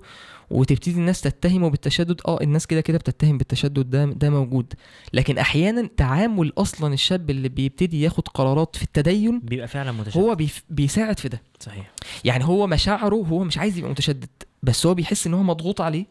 وتبتدي 0.51 0.95
الناس 0.99 1.21
تتهمه 1.21 1.69
بالتشدد. 1.69 2.21
آه 2.27 2.39
الناس 2.41 2.67
كده 2.67 2.81
كده 2.81 2.97
بتتهم 2.97 3.37
بالتشدد 3.37 3.89
ده 3.89 4.05
ده 4.05 4.29
موجود. 4.29 4.73
لكن 5.13 5.37
أحيانا 5.37 5.89
تعامل 5.97 6.53
أصلا 6.57 6.93
الشاب 6.93 7.29
اللي 7.29 7.49
بيبتدي 7.49 8.01
ياخد 8.01 8.27
قرارات 8.27 8.75
في 8.75 8.83
التدين 8.83 9.39
بيبقى 9.39 9.67
فعلا 9.67 9.91
متشدد. 9.91 10.17
هو 10.23 10.35
بيف- 10.35 10.63
بيساعد 10.69 11.19
في 11.19 11.29
ده. 11.29 11.41
صحيح. 11.59 11.91
يعني 12.23 12.45
هو 12.45 12.67
مشاعره 12.67 13.15
هو 13.15 13.43
مش 13.43 13.57
عايز 13.57 13.77
يبقى 13.77 13.91
متشدد 13.91 14.29
بس 14.63 14.85
هو 14.85 14.93
بيحس 14.93 15.27
إن 15.27 15.33
هو 15.33 15.43
مضغوط 15.43 15.81
عليه 15.81 16.05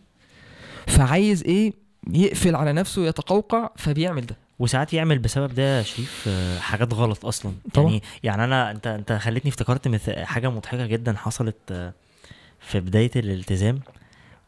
فعايز 0.87 1.42
إيه؟ 1.44 1.72
يقفل 2.12 2.55
على 2.57 2.72
نفسه 2.72 3.07
يتقوقع 3.07 3.70
فبيعمل 3.77 4.27
ده. 4.27 4.37
وساعات 4.59 4.92
يعمل 4.94 5.18
بسبب 5.18 5.55
ده 5.55 5.83
شريف 5.83 6.24
آه، 6.29 6.59
حاجات 6.59 6.94
غلط 6.94 7.27
أصلا. 7.27 7.53
طبعا. 7.74 7.87
يعني 7.90 8.03
يعني 8.22 8.44
أنا 8.44 8.70
أنت 8.70 8.87
أنت 8.87 9.12
خلتني 9.12 9.51
افتكرت 9.51 10.09
حاجة 10.11 10.51
مضحكة 10.51 10.87
جدا 10.87 11.16
حصلت 11.16 11.57
آه، 11.70 11.92
في 12.61 12.81
بداية 12.81 13.11
الالتزام. 13.16 13.81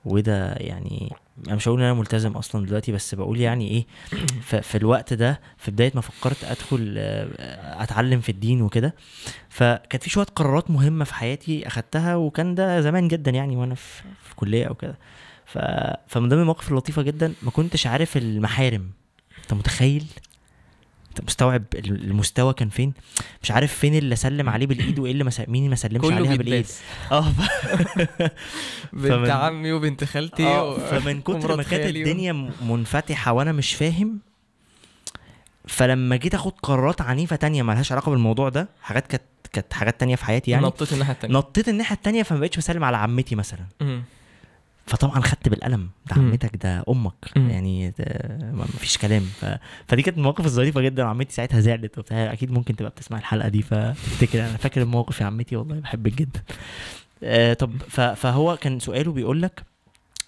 وده 0.04 0.52
يعني 0.52 1.12
أنا 1.46 1.54
مش 1.56 1.68
هقول 1.68 1.80
إن 1.80 1.84
أنا 1.86 1.94
ملتزم 1.94 2.32
أصلا 2.32 2.66
دلوقتي 2.66 2.92
بس 2.92 3.14
بقول 3.14 3.40
يعني 3.40 3.68
إيه 3.68 3.86
في 4.62 4.74
الوقت 4.78 5.12
ده 5.12 5.40
في 5.58 5.70
بداية 5.70 5.92
ما 5.94 6.00
فكرت 6.00 6.44
أدخل 6.44 6.94
آه، 6.98 7.82
أتعلم 7.82 8.20
في 8.20 8.28
الدين 8.28 8.62
وكده 8.62 8.94
فكانت 9.48 10.02
في 10.02 10.10
شوية 10.10 10.26
قرارات 10.26 10.70
مهمة 10.70 11.04
في 11.04 11.14
حياتي 11.14 11.66
أخدتها 11.66 12.16
وكان 12.16 12.54
ده 12.54 12.80
زمان 12.80 13.08
جدا 13.08 13.30
يعني 13.30 13.56
وأنا 13.56 13.74
في, 13.74 14.02
في 14.22 14.34
كلية 14.34 14.64
أو 14.66 14.74
كده. 14.74 14.98
فمن 16.06 16.28
ضمن 16.28 16.40
المواقف 16.40 16.70
اللطيفة 16.70 17.02
جدا 17.02 17.34
ما 17.42 17.50
كنتش 17.50 17.86
عارف 17.86 18.16
المحارم 18.16 18.90
أنت 19.42 19.54
متخيل 19.54 20.06
انت 21.20 21.28
مستوعب 21.28 21.62
ال- 21.74 22.04
المستوى 22.04 22.52
كان 22.54 22.68
فين. 22.68 22.92
مش 23.42 23.50
عارف 23.50 23.74
فين 23.74 23.94
اللي 23.94 24.12
اسلم 24.12 24.48
عليه 24.48 24.66
بالإيد 24.66 24.98
وإيه 24.98 25.12
اللي. 25.12 25.30
مين 25.48 25.70
ما 25.70 25.76
سلمش 25.76 26.04
عليها 26.12 26.36
بالإيد. 26.36 26.66
آه 27.12 27.20
ف... 27.30 27.40
بنت 28.92 29.12
فمن- 29.12 29.30
عمي 29.30 29.72
وبنت 29.72 30.04
خالتي 30.04 30.46
آه، 30.46 30.64
و- 30.70 30.78
فمن 30.78 31.20
كتر 31.26 31.56
ما 31.56 31.62
كانت 31.62 31.96
الدنيا 31.96 32.50
منفتحة 32.62 33.32
وأنا 33.32 33.52
مش 33.52 33.74
فاهم 33.74 34.18
فلما 35.68 36.16
جيت 36.16 36.34
آخد 36.34 36.52
قرارات 36.62 37.00
عنيفة 37.00 37.36
تانية 37.36 37.62
مالهاش 37.62 37.92
علاقة 37.92 38.10
بالموضوع 38.10 38.48
ده 38.48 38.68
حاجات 38.82 39.06
كانت 39.06 39.22
كانت 39.52 39.72
حاجات 39.72 40.00
تانية 40.00 40.16
في 40.16 40.24
حياتي 40.24 40.50
يعني. 40.50 40.66
نطيت 40.66 40.92
الناحية 40.92 41.12
التانية. 41.12 41.34
نطيت 41.34 41.68
الناحية 41.68 41.96
التانية 41.96 42.22
فما 42.22 42.38
بقتش 42.40 42.56
بسلم 42.56 42.84
على 42.84 42.96
عمتي 42.96 43.34
مثلا. 43.34 43.60
فطبعا 44.90 45.20
خدت 45.20 45.48
بالقلم 45.48 45.88
ده. 46.06 46.16
عمتك 46.16 46.56
ده 46.56 46.84
أمك 46.88 47.30
مم. 47.36 47.50
يعني 47.50 47.90
ده 47.90 48.04
ما 48.52 48.64
فيش 48.64 48.98
كلام. 48.98 49.22
ف... 49.22 49.46
فدي 49.88 50.02
كانت 50.02 50.18
المواقف 50.18 50.44
الظريفه 50.44 50.80
جدا 50.80 51.04
وعمتي 51.04 51.34
ساعتها 51.34 51.60
زعلت 51.60 51.98
وبتاع. 51.98 52.32
أكيد 52.32 52.50
ممكن 52.52 52.76
تبقى 52.76 52.90
بتسمع 52.90 53.18
الحلقة 53.18 53.48
دي 53.48 53.62
فتفتكر. 53.62 54.40
أنا 54.40 54.56
فاكر 54.56 54.82
الموقف 54.82 55.20
يا 55.20 55.26
عمتي 55.26 55.56
والله 55.56 55.80
بحبك 55.80 56.14
جدا. 56.14 56.42
آه 57.22 57.52
طب 57.52 57.72
ف... 57.88 58.00
فهو 58.00 58.56
كان 58.56 58.80
سؤاله 58.80 59.12
بيقول 59.12 59.42
لك 59.42 59.62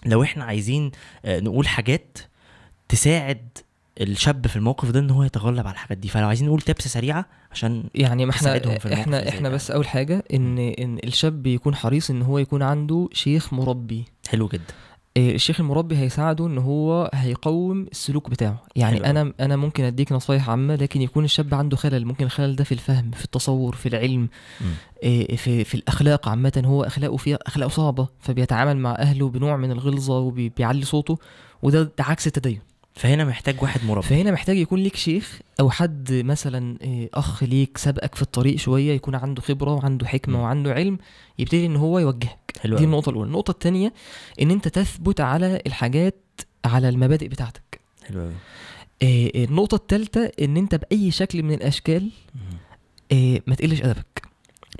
لو 0.05 0.23
إحنا 0.23 0.43
عايزين 0.43 0.91
آه 1.25 1.39
نقول 1.39 1.67
حاجات 1.67 2.17
تساعد 2.89 3.57
الشاب 4.01 4.47
في 4.47 4.55
الموقف 4.55 4.89
ده 4.89 4.99
إن 4.99 5.09
هو 5.09 5.23
يتغلب 5.23 5.67
على 5.67 5.73
الحاجات 5.73 5.97
دي. 5.97 6.07
فلو 6.07 6.27
عايزين 6.27 6.47
نقول 6.47 6.61
تبس 6.61 6.87
سريعة 6.87 7.25
عشان 7.51 7.83
يعني 7.95 8.25
ما 8.25 8.31
إحنا 8.31 8.59
في 8.59 8.93
إحنا 8.93 9.29
إحنا. 9.29 9.49
بس 9.49 9.71
أول 9.71 9.87
حاجة 9.87 10.23
إن 10.33 10.57
إن 10.57 10.97
الشاب 11.03 11.47
يكون 11.47 11.75
حريص 11.75 12.09
إن 12.09 12.21
هو 12.21 12.37
يكون 12.37 12.61
عنده 12.61 13.09
شيخ 13.13 13.53
مربي. 13.53 14.05
حلو 14.29 14.47
جدا. 14.47 14.73
إيه، 15.17 15.35
الشيخ 15.35 15.59
المربي 15.59 15.97
هيساعده 15.97 16.47
إن 16.47 16.57
هو 16.57 17.09
هيقوم 17.13 17.81
السلوك 17.91 18.29
بتاعه. 18.29 18.63
يعني 18.75 18.95
حلو 18.95 19.05
أنا 19.05 19.33
أنا 19.39 19.55
ممكن 19.55 19.83
أديك 19.83 20.11
نصايح 20.11 20.49
عامة 20.49 20.75
لكن 20.75 21.01
يكون 21.01 21.23
الشاب 21.25 21.53
عنده 21.53 21.77
خلل 21.77 22.05
ممكن 22.05 22.25
الخلل 22.25 22.55
ده 22.55 22.63
في 22.63 22.71
الفهم 22.71 23.11
في 23.11 23.25
التصور 23.25 23.75
في 23.75 23.89
العلم. 23.89 24.29
إيه، 25.03 25.35
في 25.35 25.63
في 25.63 25.75
الأخلاق 25.75 26.29
عامة. 26.29 26.63
هو 26.65 26.83
أخلاقه 26.83 27.17
فيها 27.17 27.39
أخلاقه 27.47 27.69
صعبة 27.69 28.07
فبيتعامل 28.19 28.77
مع 28.77 28.91
أهله 28.91 29.29
بنوع 29.29 29.57
من 29.57 29.71
الغلظة 29.71 30.19
وبيعلي 30.19 30.85
صوته 30.85 31.17
وده 31.61 31.83
ده 31.83 31.91
عكس 31.99 32.27
التدين. 32.27 32.59
فهنا 32.95 33.25
محتاج 33.25 33.61
واحد 33.61 33.85
مربي. 33.85 34.07
فهنا 34.07 34.31
محتاج 34.31 34.57
يكون 34.57 34.79
ليك 34.79 34.95
شيخ 34.95 35.39
أو 35.59 35.69
حد 35.69 36.13
مثلا 36.13 36.77
إيه، 36.81 37.09
أخ 37.13 37.43
ليك 37.43 37.77
سبقك 37.77 38.15
في 38.15 38.21
الطريق 38.21 38.55
شوية 38.55 38.91
يكون 38.91 39.15
عنده 39.15 39.41
خبرة 39.41 39.73
وعنده 39.73 40.07
حكمة. 40.07 40.43
وعنده 40.43 40.73
علم 40.73 40.97
يبتدي 41.39 41.65
إن 41.65 41.75
هو 41.75 41.99
يوجهك. 41.99 42.53
حلو 42.61 42.77
دي. 42.77 42.83
النقطة 42.83 43.09
الأولى. 43.09 43.27
النقطة 43.27 43.51
الثانية 43.51 43.93
إن 44.41 44.51
أنت 44.51 44.67
تثبت 44.67 45.21
على 45.21 45.61
الحاجات 45.67 46.41
على 46.65 46.89
المبادئ 46.89 47.27
بتاعتك. 47.27 47.79
حلو 48.07 48.21
قوي 48.21 48.33
إيه، 49.01 49.45
النقطة 49.45 49.75
الثالثه 49.75 50.31
إن 50.41 50.57
أنت 50.57 50.75
بأي 50.75 51.11
شكل 51.11 51.43
من 51.43 51.53
الأشكال 51.53 52.09
إيه، 53.11 53.43
ما 53.47 53.55
تقلش 53.55 53.81
أدبك. 53.81 54.27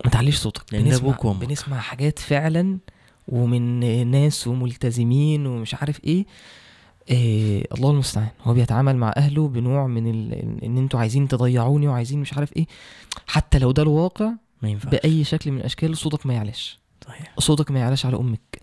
ما 0.05 0.11
تعليش 0.11 0.37
صوتك. 0.37 0.63
بنسمع 0.71 0.95
أبوك 1.09 1.25
وأمك. 1.25 1.45
بنسمع 1.45 1.79
حاجات 1.79 2.19
فعلا 2.19 2.77
ومن 3.27 4.07
ناس 4.11 4.47
وملتزمين 4.47 5.45
ومش 5.47 5.75
عارف 5.75 6.03
إيه 6.03 6.25
إيه 7.09 7.65
الله 7.77 7.91
المستعان. 7.91 8.27
هو 8.43 8.53
بيتعامل 8.53 8.97
مع 8.97 9.13
أهله 9.17 9.47
بنوع 9.47 9.87
من 9.87 10.07
ال... 10.09 10.33
إن 10.63 10.77
أنتوا 10.77 10.99
عايزين 10.99 11.27
تضيعوني 11.27 11.87
وعايزين 11.87 12.19
مش 12.19 12.33
عارف 12.33 12.57
إيه. 12.57 12.65
حتى 13.27 13.59
لو 13.59 13.71
ده 13.71 13.83
الواقع 13.83 14.31
ما 14.61 14.69
ينفعش. 14.69 14.91
بأي 14.91 15.23
شكل 15.23 15.51
من 15.51 15.57
الأشكال 15.57 15.97
صوتك 15.97 16.25
ما 16.25 16.33
يعلاش. 16.33 16.79
صحيح. 17.07 17.33
صوتك 17.39 17.71
ما 17.71 17.79
يعلاش 17.79 18.05
على 18.05 18.17
أمك. 18.17 18.59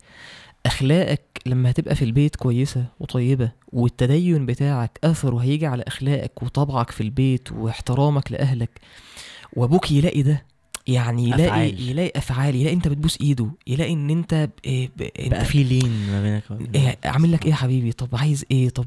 أخلاقك 0.65 1.41
لما 1.45 1.69
هتبقى 1.69 1.95
في 1.95 2.05
البيت 2.05 2.35
كويسة 2.35 2.85
وطيبة 2.99 3.51
والتدين 3.73 4.45
بتاعك 4.45 4.99
أثره 5.03 5.37
هيجي 5.37 5.65
على 5.67 5.83
أخلاقك 5.87 6.43
وطبعك 6.43 6.91
في 6.91 7.01
البيت 7.01 7.51
واحترامك 7.51 8.31
لأهلك 8.31 8.81
وأبوك 9.53 9.91
يلاقي 9.91 10.21
ده 10.21 10.45
يعني 10.87 11.23
يلاقي 11.23 11.45
أفعال. 11.47 11.89
يلاقي 11.89 12.11
أفعال 12.15 12.55
يلاقي 12.55 12.75
أنت 12.75 12.87
بتبوس 12.87 13.17
إيده 13.21 13.47
يلاقي 13.67 13.93
إن 13.93 14.09
أنت. 14.09 14.49
إيه 14.65 14.89
ب... 14.97 15.09
بقى 15.29 15.45
في 15.45 15.63
لين 15.63 16.07
ما 16.11 16.21
بينك 16.21 16.75
إيه 16.75 16.97
عامل 17.05 17.31
لك 17.31 17.45
إيه 17.45 17.51
يا 17.51 17.55
حبيبي؟ 17.55 17.91
طب 17.91 18.07
عايز 18.13 18.45
إيه؟ 18.51 18.69
طب 18.69 18.85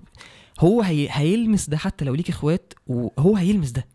هو 0.61 0.83
هي... 0.83 1.09
هيلمس 1.11 1.69
ده 1.71 1.77
حتى 1.77 2.05
لو 2.05 2.15
ليك 2.15 2.29
إخوات 2.29 2.73
وهو 2.87 3.37
هيلمس 3.37 3.71
ده. 3.71 3.87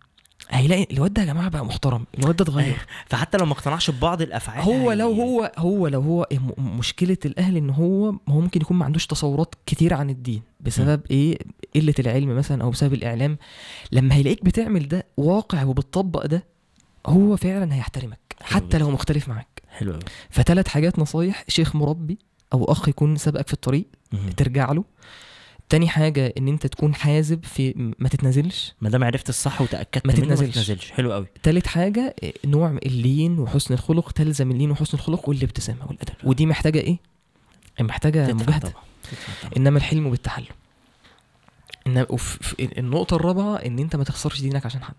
هيلاقي 0.50 0.88
الواد 0.92 1.14
ده 1.14 1.22
يا 1.22 1.28
جماعة 1.28 1.50
بقى 1.50 1.66
محترم 1.66 2.06
الواد 2.20 2.36
ده 2.36 2.44
اتغير. 2.44 2.78
فحتى 3.10 3.38
لو 3.38 3.46
ما 3.46 3.54
اقتنعش 3.54 3.90
ببعض 3.92 4.22
الأفعال 4.22 4.62
هو 4.64 4.90
هي- 4.90 4.96
لو 4.96 5.12
هو 5.12 5.52
هو 5.58 5.88
لو 5.88 6.02
هو 6.02 6.24
إيه 6.32 6.40
م- 6.40 6.78
مشكلة 6.78 7.18
الأهل 7.26 7.58
إن 7.58 7.70
هو 7.70 8.06
هو 8.30 8.42
ممكن 8.42 8.62
يكون 8.62 8.78
ما 8.78 8.86
عندوش 8.86 9.08
تصورات 9.08 9.56
كتير 9.66 9.94
عن 9.94 10.10
الدين. 10.10 10.42
بسبب 10.60 11.02
إيه؟ 11.12 11.38
قلة 11.76 11.94
العلم 12.00 12.36
مثلا 12.38 12.64
أو 12.64 12.70
بسبب 12.70 12.94
الإعلام. 12.94 13.38
لما 13.92 14.16
هيلاقيك 14.16 14.46
بتعمل 14.46 14.88
ده 14.88 15.06
واقع 15.18 15.64
وبتطبق 15.64 16.26
ده 16.26 16.44
هو 17.06 17.38
فعلا 17.38 17.76
هيحترمك 17.76 18.20
حتى. 18.42 18.78
لو 18.78 18.92
مختلف 18.92 19.30
معاك. 19.30 19.62
حلو 19.70 19.92
قوي 19.92 20.02
فتلات 20.30 20.68
حاجات 20.68 21.00
نصايح 21.00 21.44
شيخ 21.48 21.76
مربي 21.76 22.18
أو 22.54 22.72
أخ 22.72 22.90
يكون 22.90 23.16
سابقك 23.16 23.48
في 23.48 23.54
الطريق 23.54 23.86
ترجع 24.38 24.72
له. 24.72 24.84
تاني 25.70 25.88
حاجة 25.88 26.34
إن 26.38 26.48
أنت 26.48 26.68
تكون 26.68 26.96
حازب 26.96 27.46
في 27.46 27.94
ما 28.00 28.10
تتنازلش. 28.10 28.74
ما 28.82 28.90
دام 28.90 29.04
عرفت 29.04 29.30
الصح 29.30 29.62
وتأكدت 29.62 30.08
ما 30.08 30.14
منه 30.14 30.20
ما 30.20 30.26
تتنازلش. 30.26 30.52
تتنازلش. 30.52 30.92
حلو 30.92 31.14
قوي 31.14 31.28
تالت 31.44 31.68
حاجة 31.68 32.16
إيه، 32.24 32.34
نوع 32.46 32.70
اللين 32.86 33.40
وحسن 33.40 33.74
الخلق 33.74 34.12
تلزم 34.12 34.52
اللين 34.52 34.72
وحسن 34.72 34.98
الخلق 34.98 35.30
والابتسامة 35.30 35.86
والأدب. 35.88 36.14
ودي 36.24 36.46
محتاجة 36.46 36.80
إيه؟ 36.80 36.98
محتاجة 37.80 38.34
مجاهدة. 38.34 38.74
إنما 39.58 39.78
الحلم 39.78 40.10
بالتحلم. 40.10 40.46
إنما 41.88 42.08
النقطة 42.60 43.16
الرابعة 43.16 43.56
إن 43.56 43.80
أنت 43.80 43.96
ما 43.96 44.04
تخسرش 44.04 44.42
دينك 44.42 44.66
عشان 44.66 44.84
حد. 44.84 44.96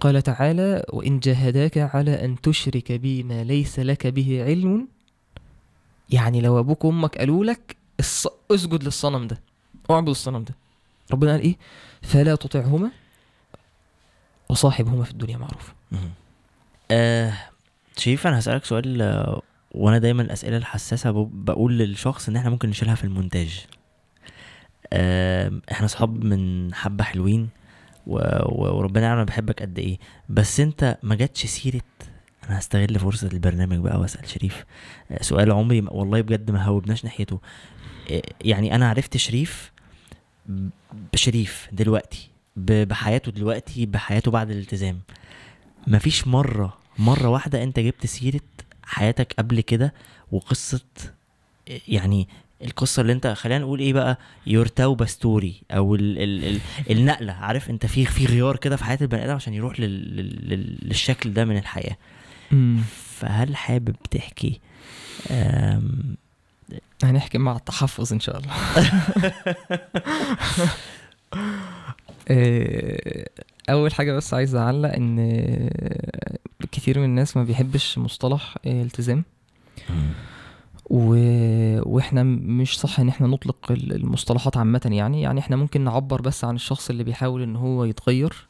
قال 0.00 0.22
تعالى 0.22 0.84
وإن 0.88 1.20
جاهداك 1.20 1.78
على 1.78 2.24
أن 2.24 2.40
تشرك 2.40 2.92
بي 2.92 3.22
ما 3.22 3.44
ليس 3.44 3.78
لك 3.78 4.06
به 4.06 4.44
علم 4.44 4.88
يعني 6.10 6.40
لو 6.40 6.58
أبوك 6.58 6.84
وأمك 6.84 7.18
قالوا 7.18 7.44
لك. 7.44 7.76
اسجد 8.50 8.84
للصنم 8.84 9.26
ده 9.26 9.40
اعبد 9.90 10.08
الصنم 10.08 10.44
ده 10.44 10.54
ربنا 11.12 11.30
قال 11.30 11.40
إيه 11.40 11.56
فلا 12.02 12.34
تطعهما 12.34 12.90
وصاحبهما 14.48 15.04
في 15.04 15.10
الدنيا 15.10 15.36
معروف. 15.36 15.72
آه 16.90 17.32
شريف 17.96 18.26
أنا 18.26 18.38
هسألك 18.38 18.64
سؤال 18.64 19.02
آه، 19.02 19.42
وأنا 19.72 19.98
دايما 19.98 20.22
الأسئلة 20.22 20.56
الحساسة 20.56 21.28
بقول 21.32 21.78
للشخص 21.78 22.28
إن 22.28 22.36
إحنا 22.36 22.50
ممكن 22.50 22.68
نشيلها 22.68 22.94
في 22.94 23.04
المونتاج 23.04 23.66
آه 24.92 25.52
إحنا 25.72 25.86
أصحاب 25.86 26.24
من 26.24 26.74
حبة 26.74 27.04
حلوين. 27.04 27.48
وربنا 28.08 29.04
يعلم 29.04 29.16
أنا 29.16 29.24
بحبك 29.24 29.62
قد 29.62 29.78
إيه. 29.78 29.98
بس 30.28 30.60
أنت 30.60 30.98
ما 31.02 31.14
جاتش 31.14 31.46
سيرة 31.46 31.80
أنا 32.48 32.58
هستغل 32.58 32.98
فرصة 32.98 33.28
البرنامج 33.32 33.78
بقى 33.78 34.00
وأسأل 34.00 34.28
شريف. 34.28 34.64
آه 35.10 35.22
سؤال 35.22 35.52
عمري. 35.52 35.80
والله 35.80 36.20
بجد 36.20 36.50
ما 36.50 36.64
هوبناش 36.64 37.04
ناحيته. 37.04 37.40
آه 38.10 38.22
يعني 38.44 38.74
أنا 38.74 38.88
عرفت 38.88 39.16
شريف 39.16 39.72
بشريف 41.12 41.68
دلوقتي 41.72 42.30
بحياته 42.56 43.32
دلوقتي 43.32 43.86
بحياته 43.86 44.30
بعد 44.30 44.50
الالتزام. 44.50 45.00
مفيش 45.86 46.26
مرة 46.26 46.78
مرة 46.98 47.28
واحدة 47.28 47.62
أنت 47.62 47.80
جبت 47.80 48.06
سيرة 48.06 48.40
حياتك 48.82 49.34
قبل 49.38 49.60
كده 49.60 49.94
وقصة 50.32 50.80
يعني 51.88 52.28
القصة 52.64 53.02
اللي 53.02 53.12
انت 53.12 53.26
خلينا 53.26 53.58
نقول 53.64 53.80
إيه 53.80 53.92
بقى؟ 53.92 54.18
your 54.46 54.66
توبة 54.66 55.04
story 55.06 55.62
أو 55.70 55.94
ال 55.94 56.18
ال 56.18 56.44
ال 56.44 56.60
النقلة. 56.90 57.32
عارف 57.32 57.70
انت 57.70 57.86
في 57.86 58.04
في 58.06 58.26
غيار 58.26 58.56
كده 58.56 58.76
في 58.76 58.84
حياة 58.84 58.98
البني 59.00 59.24
آدم 59.24 59.34
عشان 59.34 59.54
يروح 59.54 59.80
لل 59.80 60.16
لل 60.16 60.48
لل- 60.48 60.78
للشكل 60.82 61.32
ده 61.32 61.44
من 61.44 61.56
الحياة. 61.56 61.96
فهل 63.18 63.56
حابب 63.56 63.96
تحكي؟ 64.10 64.60
هنحكي 67.04 67.38
مع 67.38 67.56
التحفظ 67.56 68.12
إن 68.12 68.20
شاء 68.20 68.38
الله. 68.38 68.52
آه، 72.30 73.26
أول 73.70 73.94
حاجة 73.94 74.12
بس 74.12 74.34
عايز 74.34 74.54
أعلق 74.54 74.92
إن 74.92 75.18
كتير 76.72 76.98
من 76.98 77.04
الناس 77.04 77.36
ما 77.36 77.44
بيحبش 77.44 77.98
مصطلح 77.98 78.54
التزام. 78.66 79.24
و... 80.90 81.14
وإحنا 81.94 82.22
مش 82.22 82.78
صح 82.80 83.00
ان 83.00 83.08
إحنا 83.08 83.26
نطلق 83.26 83.72
ال- 83.72 83.92
المصطلحات 83.92 84.56
عامة 84.56 84.80
يعني 84.92 85.22
يعني 85.22 85.40
إحنا 85.40 85.56
ممكن 85.56 85.80
نعبر 85.84 86.20
بس 86.20 86.44
عن 86.44 86.54
الشخص 86.54 86.90
اللي 86.90 87.04
بيحاول 87.04 87.42
ان 87.42 87.56
هو 87.56 87.84
يتغير. 87.84 88.48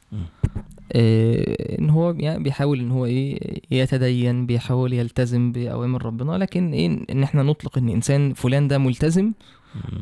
آه، 0.93 1.79
ان 1.79 1.91
هو 1.91 2.11
يعني 2.19 2.43
بيحاول 2.43 2.81
ان 2.81 2.91
هو 2.91 3.07
إيه 3.07 3.61
يتدين 3.71 4.47
بيحاول 4.47 4.93
يلتزم 4.93 5.53
بأوامر 5.53 6.07
ربنا 6.07 6.33
لكن 6.39 6.73
إيه 6.73 7.05
ان 7.11 7.23
إحنا 7.23 7.43
نطلق 7.43 7.79
ان 7.79 7.89
انسان 7.89 8.33
فلان 8.35 8.69
ده 8.69 8.79
ملتزم. 8.79 9.33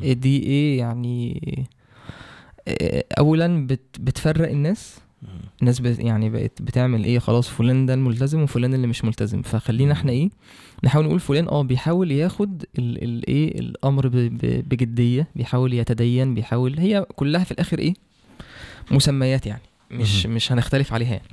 دي 0.02 0.42
إيه 0.42 0.78
يعني 0.78 1.42
آه، 2.68 3.04
اولا 3.18 3.66
بت 3.66 3.82
بتفرق 4.00 4.50
الناس. 4.50 4.98
الناس 5.60 5.80
يعني 5.80 6.30
بقت 6.30 6.62
بتعمل 6.62 7.04
إيه؟ 7.04 7.18
خلاص 7.18 7.48
فلان 7.48 7.86
ده 7.86 7.94
الملتزم 7.94 8.42
وفلان 8.42 8.74
اللي 8.74 8.86
مش 8.86 9.04
ملتزم. 9.04 9.42
فخلينا 9.42 9.92
إحنا 9.92 10.12
إيه؟ 10.12 10.30
نحاول 10.84 11.04
نقول 11.04 11.20
فلان 11.20 11.48
آه 11.48 11.62
بيحاول 11.62 12.12
ياخد 12.12 12.64
ال 12.78 13.04
ال 13.04 13.26
إيه؟ 13.28 13.60
الأمر 13.60 14.08
بجدية 14.42 15.28
بيحاول 15.36 15.74
يتدين 15.74 16.34
بيحاول 16.34 16.78
هي 16.78 17.06
كلها 17.16 17.44
في 17.44 17.52
الآخر 17.52 17.78
إيه؟ 17.78 17.94
مسميات 18.90 19.46
يعني 19.46 19.62
مش. 19.90 20.26
مش 20.26 20.52
هنختلف 20.52 20.92
عليها 20.92 21.12
يعني. 21.12 21.28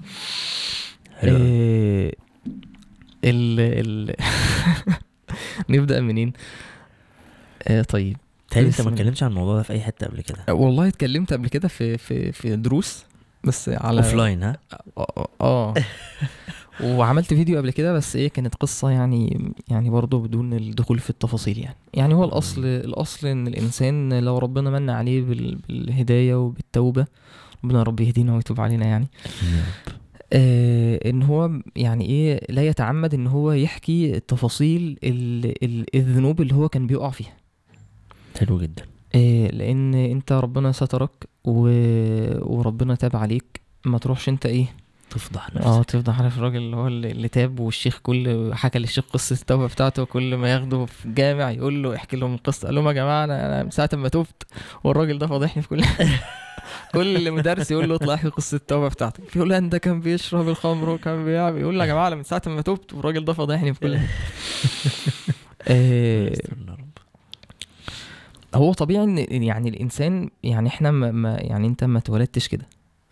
إيه 1.23 2.11
ال 3.23 3.59
ال 3.59 4.15
نبدأ 5.69 6.01
منين؟ 6.01 6.33
آه 7.67 7.81
طيب. 7.81 8.17
تهيألي 8.49 8.67
أنت 8.69 8.81
ما. 8.81 8.89
اتكلمتش 8.89 9.23
عن 9.23 9.29
الموضوع 9.29 9.55
ده 9.55 9.63
في 9.63 9.73
أي 9.73 9.81
حتة 9.81 10.07
قبل 10.07 10.21
كده. 10.21 10.53
والله 10.53 10.87
اتكلمت 10.87 11.33
قبل 11.33 11.47
كده 11.47 11.67
في 11.67 11.97
في 11.97 12.31
في 12.31 12.55
دروس. 12.55 13.05
بس 13.43 13.69
على 13.69 13.97
offline 13.97 14.43
ها؟ 14.43 14.57
آه 14.97 15.27
آه 15.41 15.73
وعملت 16.83 17.33
فيديو 17.33 17.57
قبل 17.57 17.71
كده 17.71 17.93
بس 17.93 18.15
إيه 18.15 18.27
كانت 18.27 18.55
قصة 18.55 18.89
يعني 18.89 19.51
يعني 19.67 19.89
برضه 19.89 20.19
بدون 20.19 20.53
الدخول 20.53 20.99
في 20.99 21.09
التفاصيل 21.09 21.57
يعني. 21.59 21.75
يعني 21.93 22.13
هو 22.13 22.23
الأصل 22.23 22.65
الأصل 22.65 23.27
إن 23.27 23.47
الإنسان 23.47 24.19
لو 24.19 24.37
ربنا 24.37 24.69
من 24.69 24.89
عليه 24.89 25.21
بال- 25.21 25.55
بالهداية 25.55 26.35
وبالتوبة 26.35 27.05
ربنا 27.63 27.77
يا 27.79 27.83
رب 27.83 27.99
يهدينا 27.99 28.35
ويتوب 28.35 28.61
علينا 28.61 28.85
يعني. 28.85 29.07
آه 30.33 31.09
إن 31.09 31.23
هو 31.23 31.51
يعني 31.75 32.05
إيه 32.05 32.41
لا 32.49 32.67
يتعمد 32.67 33.13
إن 33.13 33.27
هو 33.27 33.51
يحكي 33.51 34.19
تفاصيل 34.19 34.97
ال 35.03 35.45
ال 35.63 35.95
الذنوب 35.95 36.41
اللي 36.41 36.53
هو 36.55 36.69
كان 36.69 36.87
بيقع 36.87 37.09
فيها. 37.09 37.33
حلو 38.39 38.59
جدا. 38.59 38.83
آه 38.83 38.92
لأن 39.13 39.93
أنت 39.95 40.31
ربنا 40.31 40.71
سترك 40.71 41.11
و... 41.43 41.59
وربنا 42.57 42.95
تاب 42.95 43.15
عليك. 43.15 43.61
ما 43.85 43.97
تروحش 43.97 44.29
أنت 44.29 44.45
إيه؟ 44.45 44.65
تفضح 45.09 45.47
آه 45.55 45.77
نفسك. 45.77 45.89
تفضح 45.89 46.21
عارف 46.21 46.37
الراجل 46.37 46.57
اللي 46.57 46.75
هو 46.75 46.87
اللي 46.87 47.11
اللي 47.11 47.27
تاب 47.27 47.59
والشيخ 47.59 47.99
كل 48.03 48.51
حكى 48.53 48.79
للشيخ 48.79 49.05
قصة 49.13 49.33
التوبة 49.33 49.67
بتاعته 49.67 50.05
كل 50.05 50.35
ما 50.35 50.51
ياخده 50.51 50.85
في 50.85 51.09
جامع 51.13 51.51
يقول 51.51 51.83
له 51.83 51.95
احكي 51.95 52.17
لهم 52.17 52.33
القصة. 52.33 52.65
قال 52.65 52.75
لهم 52.75 52.87
يا 52.87 52.93
جماعة 52.93 53.23
أنا 53.23 53.45
أنا 53.45 53.63
من 53.63 53.69
ساعة 53.71 53.89
ما 53.93 54.09
تبت 54.09 54.43
والراجل 54.83 55.17
ده 55.17 55.27
فاضحني 55.27 55.61
في 55.61 55.67
كل 55.69 55.83
كل 56.93 57.31
مدرس 57.31 57.71
يقول 57.71 57.89
له 57.89 57.95
اطلع 57.95 58.13
احكي 58.13 58.27
قصة 58.29 58.55
التوبة 58.55 58.87
بتاعتك. 58.87 59.35
يقول 59.35 59.49
له 59.49 59.59
ده 59.59 59.77
كان 59.77 59.99
بيشرب 60.01 60.49
الخمر 60.49 60.89
وكان 60.89 61.25
بيعمل. 61.25 61.61
يقول 61.61 61.77
له 61.79 61.83
يا 61.85 61.89
جماعة 61.89 62.07
أنا 62.07 62.15
من 62.15 62.23
ساعة 62.23 62.41
ما 62.45 62.61
تبت 62.61 62.93
والراجل 62.93 63.25
ده 63.25 63.33
فاضحني 63.33 63.73
في 63.73 63.79
كل 63.79 63.97
آه،. 65.67 66.33
هو 68.55 68.73
طبيعي 68.73 69.03
إن 69.03 69.43
يعني 69.43 69.69
الإنسان 69.69 70.29
يعني 70.43 70.67
إحنا 70.69 70.91
ما 70.91 71.37
يعني 71.39 71.67
أنت 71.67 71.83
ما 71.83 71.97
اتولدتش 71.99 72.47
كده. 72.47 72.65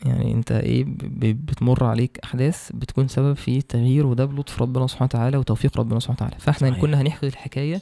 يعني 0.05 0.33
أنت 0.33 0.51
إيه 0.51 0.85
بتمر 1.17 1.83
عليك 1.83 2.19
أحداث 2.23 2.71
بتكون 2.73 3.07
سبب 3.07 3.33
في 3.33 3.61
تغيير 3.61 4.05
وده 4.05 4.25
بلطف 4.25 4.61
ربنا 4.61 4.87
سبحانه 4.87 5.05
وتعالى 5.05 5.37
وتوفيق 5.37 5.77
ربنا 5.77 5.99
سبحانه 5.99 6.17
وتعالى. 6.17 6.35
فإحنا 6.39 6.69
صحيح. 6.69 6.81
كنا 6.81 7.01
هنحكي 7.01 7.27
الحكاية 7.27 7.81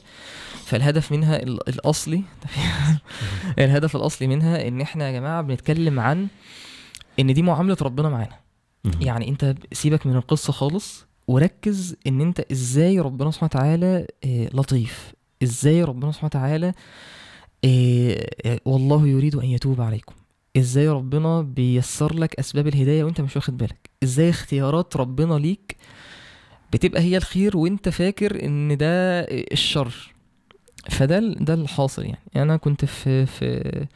فالهدف 0.64 1.12
منها 1.12 1.42
ال- 1.42 1.68
الأصلي 1.68 2.22
الهدف 3.58 3.96
الأصلي 3.96 4.28
منها 4.28 4.68
إن 4.68 4.80
إحنا 4.80 5.06
يا 5.06 5.12
جماعة 5.12 5.42
بنتكلم 5.42 6.00
عن 6.00 6.26
إن 7.20 7.34
دي 7.34 7.42
معاملة 7.42 7.76
ربنا 7.82 8.08
معانا. 8.08 8.36
يعني 9.00 9.28
أنت 9.28 9.54
سيبك 9.72 10.06
من 10.06 10.16
القصة 10.16 10.52
خالص 10.52 11.06
وركز 11.28 11.96
إن 12.06 12.20
أنت 12.20 12.40
إزاي 12.40 13.00
ربنا 13.00 13.30
سبحانه 13.30 13.50
وتعالى 13.54 14.06
آه، 14.24 14.48
لطيف. 14.54 15.12
إزاي 15.42 15.84
ربنا 15.84 16.12
سبحانه 16.12 16.26
وتعالى 16.26 16.66
آه، 16.68 16.74
آه، 17.64 18.60
والله 18.64 19.06
يريد 19.08 19.34
أن 19.36 19.44
يتوب 19.44 19.80
عليكم. 19.80 20.14
إزاي 20.56 20.88
ربنا 20.88 21.40
بيسر 21.42 22.14
لك 22.14 22.34
أسباب 22.38 22.66
الهداية 22.66 23.04
وأنت 23.04 23.20
مش 23.20 23.36
واخد 23.36 23.56
بالك؟ 23.56 23.90
إزاي 24.02 24.30
اختيارات 24.30 24.96
ربنا 24.96 25.34
ليك 25.34 25.76
بتبقى 26.72 27.02
هي 27.02 27.16
الخير 27.16 27.56
وأنت 27.56 27.88
فاكر 27.88 28.44
إن 28.44 28.76
ده 28.76 29.20
الشر؟ 29.52 30.14
فده 30.90 31.18
ده 31.20 31.54
الحاصل 31.54 32.02
يعني. 32.04 32.18
أنا 32.36 32.56
كنت 32.56 32.84
في 32.84 33.26
في 33.26 33.86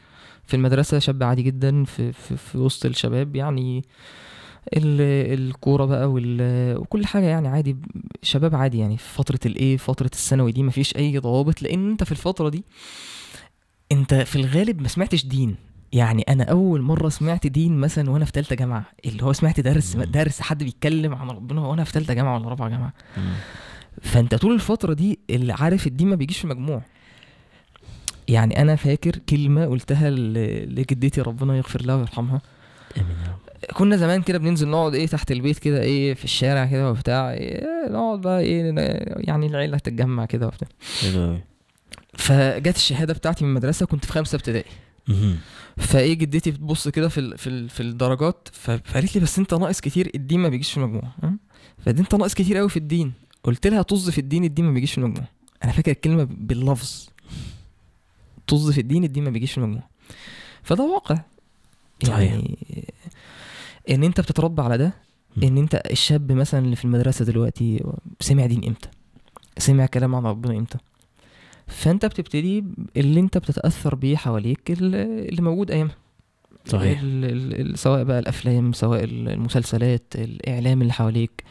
في 0.47 0.53
المدرسة 0.53 0.99
شاب 0.99 1.23
عادي 1.23 1.41
جدا 1.41 1.83
في 1.83 2.11
في, 2.11 2.37
في 2.37 2.57
وسط 2.57 2.85
الشباب 2.85 3.35
يعني 3.35 3.83
ال- 4.77 5.39
الكورة 5.39 5.85
بقى 5.85 6.11
وكل 6.79 7.05
حاجة 7.05 7.25
يعني 7.25 7.47
عادي. 7.47 7.75
شباب 8.21 8.55
عادي 8.55 8.79
يعني 8.79 8.97
في 8.97 9.09
فترة 9.13 9.39
الإيه 9.45 9.77
فترة 9.77 10.05
الثانوي 10.13 10.51
دي 10.51 10.63
مفيش 10.63 10.95
أي 10.95 11.19
ضوابط 11.19 11.61
لأن 11.61 11.89
أنت 11.91 12.03
في 12.03 12.11
الفترة 12.11 12.49
دي 12.49 12.63
انت 13.91 14.13
في 14.13 14.35
الغالب 14.35 14.81
ما 14.81 14.87
سمعتش 14.87 15.25
دين. 15.25 15.55
يعني 15.93 16.21
أنا 16.21 16.43
اول 16.43 16.81
مرة 16.81 17.09
سمعت 17.09 17.47
دين 17.47 17.77
مثلا 17.77 18.09
وأنا 18.09 18.25
في 18.25 18.31
ثالثه 18.35 18.55
جامعة. 18.55 18.85
اللي 19.05 19.23
هو 19.23 19.33
سمعت 19.33 19.59
درس. 19.59 19.95
درس 19.95 20.41
حد 20.41 20.63
بيتكلم 20.63 21.15
عن 21.15 21.29
ربنا 21.29 21.61
وأنا 21.61 21.83
في 21.83 21.91
ثالثه 21.91 22.13
جامعة 22.13 22.37
ولا 22.37 22.49
رابعة 22.49 22.69
جامعة. 22.69 22.93
فانت 24.01 24.35
طول 24.35 24.53
الفترة 24.53 24.93
دي 24.93 25.19
اللي 25.29 25.53
عارف 25.53 25.87
الدين 25.87 26.07
ما 26.07 26.15
بيجيش 26.15 26.37
في 26.37 26.43
المجموع 26.43 26.81
يعني 28.27 28.61
أنا 28.61 28.75
فاكر 28.75 29.15
كلمة 29.29 29.65
قلتها 29.65 30.09
لجدتي 30.09 31.21
ربنا 31.21 31.57
يغفر 31.57 31.81
لها 31.81 31.95
ويرحمها. 31.95 32.41
آمين 32.97 33.09
يا 33.09 33.31
رب. 33.31 33.75
كنا 33.77 33.97
زمان 33.97 34.21
كده 34.21 34.37
بننزل 34.37 34.67
نقعد 34.67 34.95
إيه 34.95 35.07
تحت 35.07 35.31
البيت 35.31 35.59
كده 35.59 35.81
إيه 35.81 36.13
في 36.13 36.23
الشارع 36.23 36.65
كده 36.65 36.89
وبتاع 36.89 37.31
إيه 37.31 37.65
نقعد 37.89 38.21
بقى 38.21 38.39
إيه 38.39 38.73
يعني 39.17 39.47
العيلة 39.47 39.77
تتجمع 39.77 40.25
كده 40.25 40.47
وبتاع. 40.47 40.67
فجت 42.17 42.75
الشهادة 42.75 43.13
بتاعتي 43.13 43.43
من 43.43 43.49
المدرسة 43.49 43.85
كنت 43.85 44.05
في 44.05 44.11
خمسه 44.11 44.35
ابتدائي. 44.35 44.65
فإيه 45.77 46.13
جدتي 46.13 46.51
بتبص 46.51 46.87
كده 46.87 47.09
في 47.09 47.19
ال- 47.19 47.37
في 47.37 47.47
ال- 47.47 47.69
في 47.69 47.79
الدرجات 47.83 48.47
فقالت 48.53 49.15
لي 49.15 49.21
بس 49.21 49.39
أنت 49.39 49.53
ناقص 49.53 49.79
كتير 49.81 50.11
الدين 50.15 50.39
ما 50.39 50.49
بيجيش 50.49 50.71
في 50.71 50.77
المجموع؟ 50.77 51.03
فدي 51.85 52.01
أنت 52.01 52.15
ناقص 52.15 52.33
كتير 52.33 52.57
قوي 52.57 52.69
في 52.69 52.77
الدين. 52.77 53.13
قلت 53.43 53.67
لها 53.67 53.81
طز 53.81 54.09
في 54.09 54.17
الدين 54.17 54.43
الدين 54.43 54.65
ما 54.65 54.71
بيجيش 54.71 54.91
في 54.91 54.97
المجموع 54.97 55.23
أنا 55.63 55.71
فاكر 55.71 55.91
الكلمة 55.91 56.23
باللفظ. 56.31 57.07
طز 58.47 58.71
في 58.71 58.81
الدين 58.81 59.03
الدين 59.03 59.23
ما 59.23 59.29
بيجيش 59.29 59.51
في 59.51 59.57
المجموع 59.57 59.83
فده 60.63 60.83
واقع. 60.83 61.19
يعني 62.07 62.57
إن 63.89 64.03
أنت 64.03 64.19
بتتربى 64.21 64.61
على 64.61 64.77
ده. 64.77 64.93
إن 65.43 65.57
أنت 65.57 65.81
الشاب 65.91 66.31
مثلا 66.31 66.59
اللي 66.59 66.75
في 66.75 66.85
المدرسة 66.85 67.25
دلوقتي 67.25 67.83
سمع 68.19 68.45
دين 68.45 68.63
إمتى؟ 68.67 68.89
سمع 69.57 69.85
كلام 69.85 70.15
عن 70.15 70.23
ربنا 70.23 70.57
إمتى؟ 70.57 70.77
فانت 71.67 72.05
بتبتدي 72.05 72.63
اللي 72.97 73.19
انت 73.19 73.37
بتتأثر 73.37 73.95
بيه 73.95 74.17
حواليك 74.17 74.59
اللي 74.71 75.41
موجود 75.41 75.71
أيامها. 75.71 75.95
صحيح. 76.65 77.01
سواء 77.75 78.03
بقى 78.03 78.19
الأفلام 78.19 78.73
سواء 78.73 79.03
ال- 79.03 79.29
المسلسلات 79.29 80.03
الإعلام 80.15 80.81
اللي 80.81 80.93
حواليك. 80.93 81.43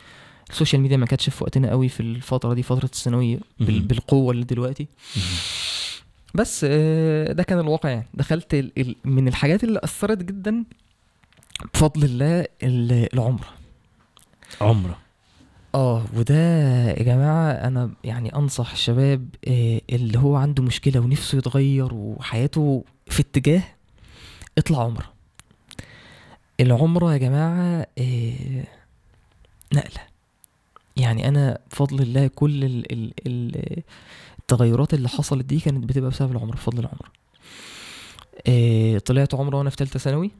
ال 0.50 0.55
social 0.55 0.82
media 0.82 0.96
ما 0.96 1.06
كانتش 1.06 1.30
في 1.30 1.44
وقتنا 1.44 1.70
قوي 1.70 1.88
في 1.88 2.00
الفترة 2.00 2.54
دي 2.54 2.62
فترة 2.62 2.84
الثانوية. 2.84 3.38
بالقوة 3.60 4.32
اللي 4.32 4.44
دلوقتي. 4.44 4.86
بس 6.34 6.66
آه، 6.68 7.32
ده 7.32 7.42
كان 7.42 7.58
الواقع 7.58 7.88
يعني. 7.90 8.06
دخلت 8.14 8.72
من 9.04 9.28
الحاجات 9.28 9.64
اللي 9.64 9.80
أثرت 9.84 10.18
جدا 10.18 10.64
بفضل 11.74 12.04
الله 12.04 12.46
ال- 12.62 13.08
العمره 13.14 13.48
عمره 14.60 14.98
آه 15.74 16.04
وده 16.16 16.34
يا 16.90 17.02
جماعة 17.02 17.50
أنا 17.52 17.90
يعني 18.04 18.34
أنصح 18.36 18.72
الشباب 18.72 19.28
آه، 19.48 19.80
اللي 19.90 20.18
هو 20.18 20.36
عنده 20.36 20.62
مشكلة 20.62 21.00
ونفسه 21.00 21.38
يتغير 21.38 21.94
وحياته 21.94 22.84
في 23.06 23.20
اتجاه 23.20 23.62
اطلع 24.58 24.84
عمرة. 24.84 25.12
العمرة 26.60 27.12
يا 27.12 27.18
جماعة 27.18 27.86
آه، 27.98 28.64
نقلة. 29.72 30.00
يعني 30.96 31.28
أنا 31.28 31.58
بفضل 31.70 32.02
الله 32.02 32.26
كل 32.26 32.64
ال 32.64 32.92
ال 32.92 33.12
ال 33.26 33.82
التغيرات 34.38 34.94
اللي 34.94 35.08
حصلت 35.08 35.44
دي 35.44 35.60
كانت 35.60 35.84
بتبقى 35.84 36.10
بسبب 36.10 36.32
العمره 36.32 36.54
بفضل 36.56 36.78
العمره 36.78 37.08
آه، 38.48 38.98
طلعت 38.98 39.34
عمرة 39.34 39.56
وأنا 39.58 39.70
في 39.70 39.76
ثالثه 39.76 39.98
ثانوي 39.98 40.30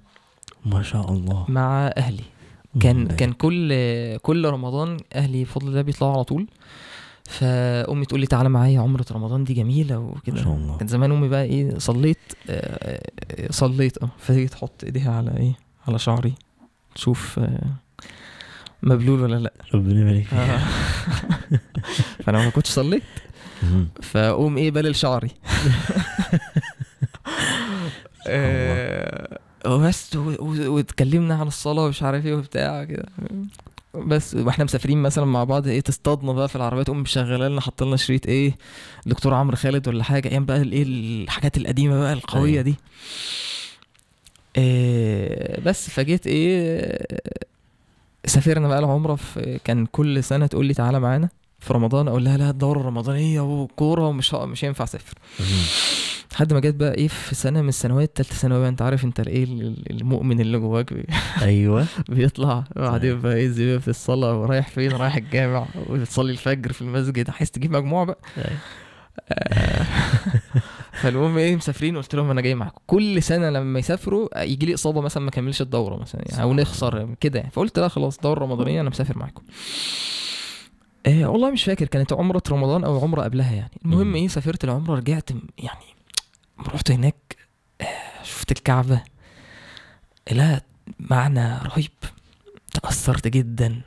ما 0.67 0.83
شاء 0.83 1.13
الله. 1.13 1.47
مع 1.49 1.93
أهلي. 1.97 2.23
كان 2.81 2.97
مم. 2.97 3.07
كان 3.07 3.33
كل 3.33 3.69
كل 4.19 4.49
رمضان 4.49 4.97
أهلي 5.15 5.45
بفضل 5.45 5.69
الله 5.69 5.83
بيطلعوا 5.83 6.13
على 6.15 6.25
طول. 6.25 6.47
فأمي 7.25 8.05
تقول 8.07 8.21
لي 8.21 8.27
تعالى 8.27 8.49
معايا 8.49 8.81
عمرة 8.81 9.05
رمضان 9.13 9.45
دي 9.45 9.55
جميلة 9.55 9.99
ما 10.01 10.09
وكده 10.17 10.43
شاء 10.43 10.53
الله. 10.55 10.77
كان 10.79 10.89
زمان 10.89 11.13
أمي 11.13 11.29
بقى 11.29 11.43
إيه 11.45 11.79
صليت 11.79 12.19
آه، 12.51 13.01
آه، 13.31 13.51
صليت 13.51 14.03
آه 14.03 14.09
فهي 14.19 14.47
تحط 14.49 14.85
إيديها 14.85 15.13
على 15.17 15.37
إيه 15.37 15.53
على 15.89 15.99
شعري 15.99 16.35
تشوف 16.95 17.39
آه، 17.39 17.61
مبلول 18.83 19.21
ولا 19.21 19.37
لأ. 19.37 19.53
ربنا 19.75 20.01
يبارك 20.01 20.25
فيك. 20.27 20.35
آه. 20.39 20.61
فأنا 22.25 22.45
ما 22.45 22.51
كنتش 22.51 22.71
صليت. 22.71 23.03
فأقوم 24.03 24.57
إيه 24.57 24.71
بلل 24.71 24.97
شعري. 24.97 25.31
آه، 28.27 29.39
وبس 29.67 30.17
واتكلمنا 30.17 31.35
عن 31.35 31.47
الصلاة 31.47 31.85
ومش 31.85 32.03
عارف 32.03 32.27
إيه 32.27 32.35
وبتاع 32.35 32.85
كده 32.85 33.05
بس 33.95 34.35
وإحنا 34.35 34.65
مسافرين 34.65 35.03
مثلا 35.03 35.25
مع 35.25 35.45
بعض 35.45 35.67
إيه 35.67 35.81
تصطادنا 35.81 36.33
بقى 36.33 36.49
في 36.49 36.57
العربيه 36.57 36.83
تقوم 36.83 36.99
مشغله 37.01 37.49
لنا 37.49 37.61
حاط 37.61 37.83
لنا 37.83 37.97
شريط 37.97 38.27
إيه 38.27 38.57
دكتور 39.07 39.35
عمرو 39.35 39.57
خالد 39.57 39.89
ولا 39.89 40.05
حاجة 40.05 40.29
أيام 40.29 40.45
بقى 40.45 40.57
الايه 40.63 40.83
الحاجات 40.83 41.57
القديمة 41.57 42.01
بقى 42.01 42.13
القوية 42.13 42.51
أيوة. 42.53 42.63
دي 42.63 42.75
إيه 44.57 45.61
بس 45.61 45.91
فجيت 45.91 46.27
إيه 46.27 46.99
سافرنا 48.27 48.69
بقى 48.69 48.79
العمرة 48.79 49.15
في 49.15 49.59
كان 49.65 49.87
كل 49.87 50.25
سنة 50.25 50.47
تقول 50.47 50.67
لي 50.67 50.75
تعالى 50.75 51.01
معانا 51.01 51.29
في 51.61 51.73
رمضان 51.73 52.09
أقول 52.09 52.25
لها 52.25 52.37
لا 52.37 52.51
الدورة 52.51 52.81
الرمضانية 52.81 53.41
وكورة 53.41 54.07
ومش 54.09 54.35
مش 54.35 54.65
هينفع 54.65 54.85
أسافر. 54.85 55.15
لحد 56.35 56.53
ما 56.53 56.61
جت 56.61 56.75
بقى 56.75 56.95
إيه 56.95 57.09
في 57.09 57.35
سنة 57.35 57.63
من 57.63 57.69
السنوات 57.69 58.17
تالتة 58.17 58.35
ثانوي 58.35 58.59
بقى 58.61 58.69
انت 58.69 58.83
عارف 58.83 59.05
انت 59.05 59.21
الايه 59.21 59.45
ال- 59.45 59.91
المؤمن 59.91 60.41
اللي 60.41 60.59
جواك 60.59 60.95
بي- 60.95 61.07
أيوه. 61.43 61.87
بيطلع 62.09 62.65
وبعدين. 62.77 63.21
بقى 63.21 63.45
ينزل 63.45 63.81
في 63.81 63.89
الصلاة 63.89 64.41
ورايح 64.41 64.69
فين؟ 64.69 64.93
رايح 64.93 65.17
الجامع 65.17 65.67
وتصلي 65.87 66.33
الفجر 66.33 66.73
في 66.73 66.83
المسجد. 66.83 67.31
عايز 67.31 67.51
تجيب 67.51 67.73
مجموعه 67.73 68.05
بقى؟ 68.05 68.19
أيوة. 68.39 68.59
آه، 69.29 69.87
فالمهم 71.03 71.39
إيه 71.39 71.57
مسافرين 71.57 71.97
قلت 71.97 72.15
لهم 72.15 72.31
أنا 72.31 72.41
جاي 72.41 72.55
معاكم. 72.55 72.79
كل 72.87 73.23
سنة 73.23 73.51
لما 73.51 73.79
يسافروا 73.79 74.43
يجي 74.43 74.67
لي 74.67 74.75
إصابة 74.75 75.01
مثلا 75.01 75.23
ما 75.23 75.31
كملش 75.31 75.63
الدورة 75.63 75.97
مثلا 75.97 76.23
يعني 76.27 76.43
أو 76.43 76.55
نخسر 76.55 77.15
كده 77.21 77.39
يعني. 77.39 77.51
فقلت 77.51 77.79
لا 77.79 77.89
خلاص 77.89 78.19
دورة 78.19 78.41
رمضانية 78.41 78.81
أنا 78.81 78.91
مسافر 78.91 79.19
معاكم. 79.19 79.43
آه 81.07 81.27
والله 81.31 81.51
مش 81.51 81.65
فاكر 81.65 81.87
كانت 81.87 82.13
عمرة 82.13 82.43
رمضان 82.51 82.85
أو 82.85 83.01
عمرة 83.01 83.23
قبلها 83.23 83.53
يعني. 83.55 83.71
المهم. 83.85 84.15
إيه 84.15 84.29
سافرت 84.29 84.65
العمرة 84.65 84.95
رجعت 84.97 85.31
يعني 85.59 85.94
رحت 86.61 86.91
هناك 86.91 87.37
آه 87.81 88.23
شفت 88.23 88.53
الكعبة. 88.53 89.03
لا 90.33 90.61
معنى 91.01 91.59
رهيب. 91.59 91.91
تأثرت 92.83 93.29
جدا. 93.29 93.81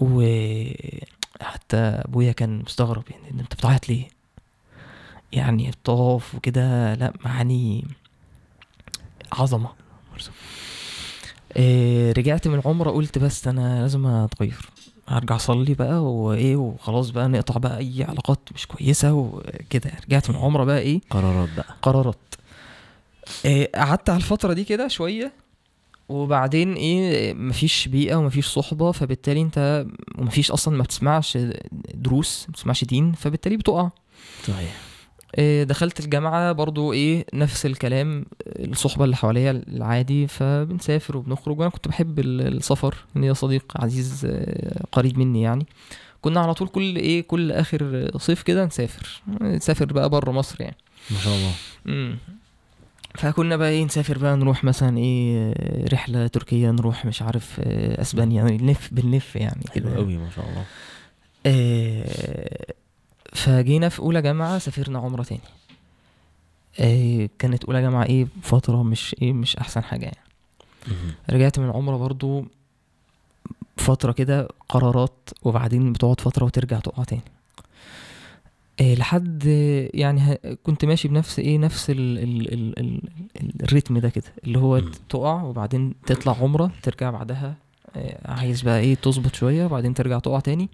وحتى 0.00 1.76
أبويا 1.76 2.32
كان 2.32 2.58
مستغرب 2.58 3.04
يعني 3.10 3.40
أنت 3.40 3.54
بتعيط 3.54 3.88
ليه؟ 3.88 4.08
يعني 5.32 5.68
الطواف 5.68 6.34
وكده 6.34 6.94
لا 6.94 7.12
معاني 7.24 7.86
عظمة. 9.32 9.72
إيه 11.56 12.12
رجعت 12.12 12.48
من 12.48 12.58
العمره 12.58 12.90
قلت 12.90 13.18
بس 13.18 13.48
أنا 13.48 13.80
لازم 13.80 14.06
أتغير. 14.06 14.70
هرجع 15.08 15.36
أصلي 15.36 15.74
بقى 15.74 16.04
وإيه 16.04 16.56
وخلاص 16.56 17.10
بقى 17.10 17.28
نقطع 17.28 17.58
بقى 17.58 17.78
أي 17.78 18.04
علاقات 18.08 18.38
مش 18.54 18.66
كويسة 18.66 19.12
وكده 19.12 19.90
رجعت 20.08 20.30
من 20.30 20.36
العمره 20.36 20.64
بقى 20.64 20.78
إيه؟ 20.78 21.00
قرارات 21.10 21.48
بقى. 21.56 21.76
قرارات. 21.82 22.16
إيه، 23.44 23.70
قعدت 23.74 24.10
على 24.10 24.16
الفترة 24.16 24.52
دي 24.52 24.64
كده 24.64 24.88
شوية 24.88 25.32
وبعدين 26.08 26.74
إيه 26.74 27.34
مفيش 27.34 27.88
بيئة 27.88 28.14
ومفيش 28.16 28.46
صحبة 28.46 28.92
فبالتالي 28.92 29.40
أنت 29.40 29.86
ومفيش 30.18 30.50
أصلا 30.50 30.76
ما 30.76 30.82
بتسمعش 30.82 31.38
دروس 31.94 32.44
ما 32.48 32.52
بتسمعش 32.52 32.84
دين 32.84 33.12
فبالتالي 33.12 33.56
بتقع. 33.56 33.90
صحيح. 34.48 34.87
دخلت 35.62 36.00
الجامعة 36.00 36.52
برضو 36.52 36.92
إيه 36.92 37.24
نفس 37.34 37.66
الكلام 37.66 38.24
الصحبة 38.46 39.04
اللي 39.04 39.16
حواليا 39.16 39.50
العادي 39.68 40.26
فبنسافر 40.26 41.16
وبنخرج 41.16 41.58
وأنا 41.58 41.70
كنت 41.70 41.88
بحب 41.88 42.18
ال- 42.18 42.56
السفر 42.56 42.94
ليا 43.16 43.32
صديق 43.32 43.64
عزيز 43.76 44.26
آه، 44.30 44.82
قريب 44.92 45.18
مني 45.18 45.42
يعني. 45.42 45.66
كنا 46.22 46.40
على 46.40 46.54
طول 46.54 46.68
كل 46.68 46.96
إيه 46.96 47.22
كل 47.22 47.52
آخر 47.52 48.10
صيف 48.16 48.42
كده 48.42 48.64
نسافر 48.64 49.22
نسافر 49.40 49.84
بقى 49.84 50.08
بره 50.10 50.30
مصر 50.30 50.60
يعني. 50.62 50.76
ما 51.10 51.18
شاء 51.18 51.34
الله. 51.34 51.52
امم 51.86 52.16
فكنا 53.14 53.56
بقى 53.56 53.70
إيه 53.70 53.84
نسافر 53.84 54.18
بقى 54.18 54.36
نروح 54.36 54.64
مثلا 54.64 54.98
إيه 54.98 55.54
رحلة 55.92 56.26
تركيا 56.26 56.70
نروح 56.72 57.04
مش 57.06 57.22
عارف 57.22 57.60
آه، 57.60 58.00
أسبانيا 58.02 58.42
يعني 58.42 58.56
نلف 58.56 58.88
بنلف 58.92 59.36
يعني 59.36 59.64
كده. 59.74 59.96
قوي 59.96 60.16
ما 60.16 60.30
شاء 60.36 60.44
الله. 60.48 60.64
آه، 61.46 62.74
فجينا 63.32 63.88
في 63.88 63.98
أولى 63.98 64.22
جامعة 64.22 64.58
سافرنا 64.58 64.98
عمرة 64.98 65.22
تاني 65.22 65.40
آه، 66.80 67.28
كانت 67.38 67.64
أولى 67.64 67.82
جامعة 67.82 68.04
إيه 68.04 68.26
فترة 68.42 68.82
مش 68.82 69.16
إيه 69.22 69.32
مش 69.32 69.56
أحسن 69.56 69.84
حاجة 69.84 70.04
يعني. 70.04 70.16
رجعت 71.30 71.58
من 71.58 71.64
العمره 71.64 71.96
برضو 71.96 72.44
فترة 73.76 74.12
كده 74.12 74.48
قرارات 74.68 75.30
وبعدين 75.42 75.92
بتقعد 75.92 76.20
فترة 76.20 76.44
وترجع 76.44 76.78
تقع 76.78 77.04
تاني 77.04 77.22
إيه 78.80 78.94
لحد 78.94 79.44
آه، 79.46 79.90
يعني 79.94 80.38
كنت 80.62 80.84
ماشي 80.84 81.08
بنفس 81.08 81.38
إيه 81.38 81.58
نفس 81.58 81.90
ال 81.90 82.18
ال 82.18 82.52
ال 82.54 82.78
ال 82.78 83.00
ال 83.40 83.62
الريتم 83.62 83.98
ده 83.98 84.08
كده 84.08 84.32
اللي 84.44 84.58
هو. 84.58 84.78
تقع 85.08 85.42
وبعدين 85.42 85.94
تطلع 86.06 86.36
عمرة 86.40 86.70
ترجع 86.82 87.10
بعدها 87.10 87.46
آه، 87.48 87.54
عايز 88.24 88.62
بقى 88.62 88.80
إيه 88.80 88.94
تظبط 88.94 89.34
شوية 89.34 89.64
وبعدين 89.64 89.94
ترجع 89.94 90.18
تقع 90.18 90.40
تاني. 90.40 90.68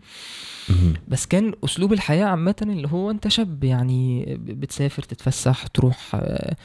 بس 1.08 1.26
كان 1.26 1.52
أسلوب 1.64 1.92
الحياة 1.92 2.24
عامة 2.24 2.54
اللي 2.62 2.88
هو 2.88 3.10
أنت 3.10 3.28
شاب 3.28 3.64
يعني 3.64 4.24
بتسافر 4.40 5.02
تتفسح 5.02 5.66
تروح 5.66 6.10
آه، 6.14 6.56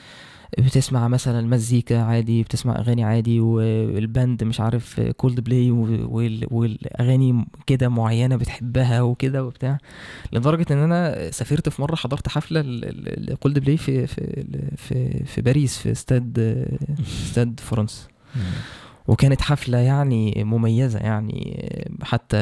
بتسمع 0.60 1.08
مثلا 1.08 1.48
مزيكا 1.48 2.02
عادي 2.02 2.44
بتسمع 2.44 2.80
أغاني 2.80 3.04
عادي 3.04 3.40
وال 3.40 3.74
band 3.74 4.44
مش 4.44 4.60
عارف 4.60 5.00
كولد 5.02 5.40
بلاي 5.40 5.72
والأغاني 6.52 7.46
كده 7.68 7.90
معينة 7.90 8.36
بتحبها 8.36 9.02
وكده 9.02 9.44
وبتاع. 9.46 9.78
لدرجة 10.34 10.66
إن 10.72 10.78
أنا 10.78 11.32
سافرت 11.32 11.70
في 11.70 11.82
مرة 11.82 11.96
حضرت 11.96 12.28
حفلة 12.28 12.62
لكولد 12.62 13.60
بلاي 13.60 13.78
في 13.78 14.08
في 14.08 14.44
في 14.78 15.24
في 15.26 15.42
باريس 15.42 15.78
في 15.78 15.92
استاد 15.92 16.40
استاد 17.26 17.60
فرنسا. 17.60 18.08
وكانت 19.10 19.42
حفلة 19.42 19.78
يعني 19.78 20.44
مميزة 20.44 21.00
يعني 21.00 21.70
حتى 22.04 22.38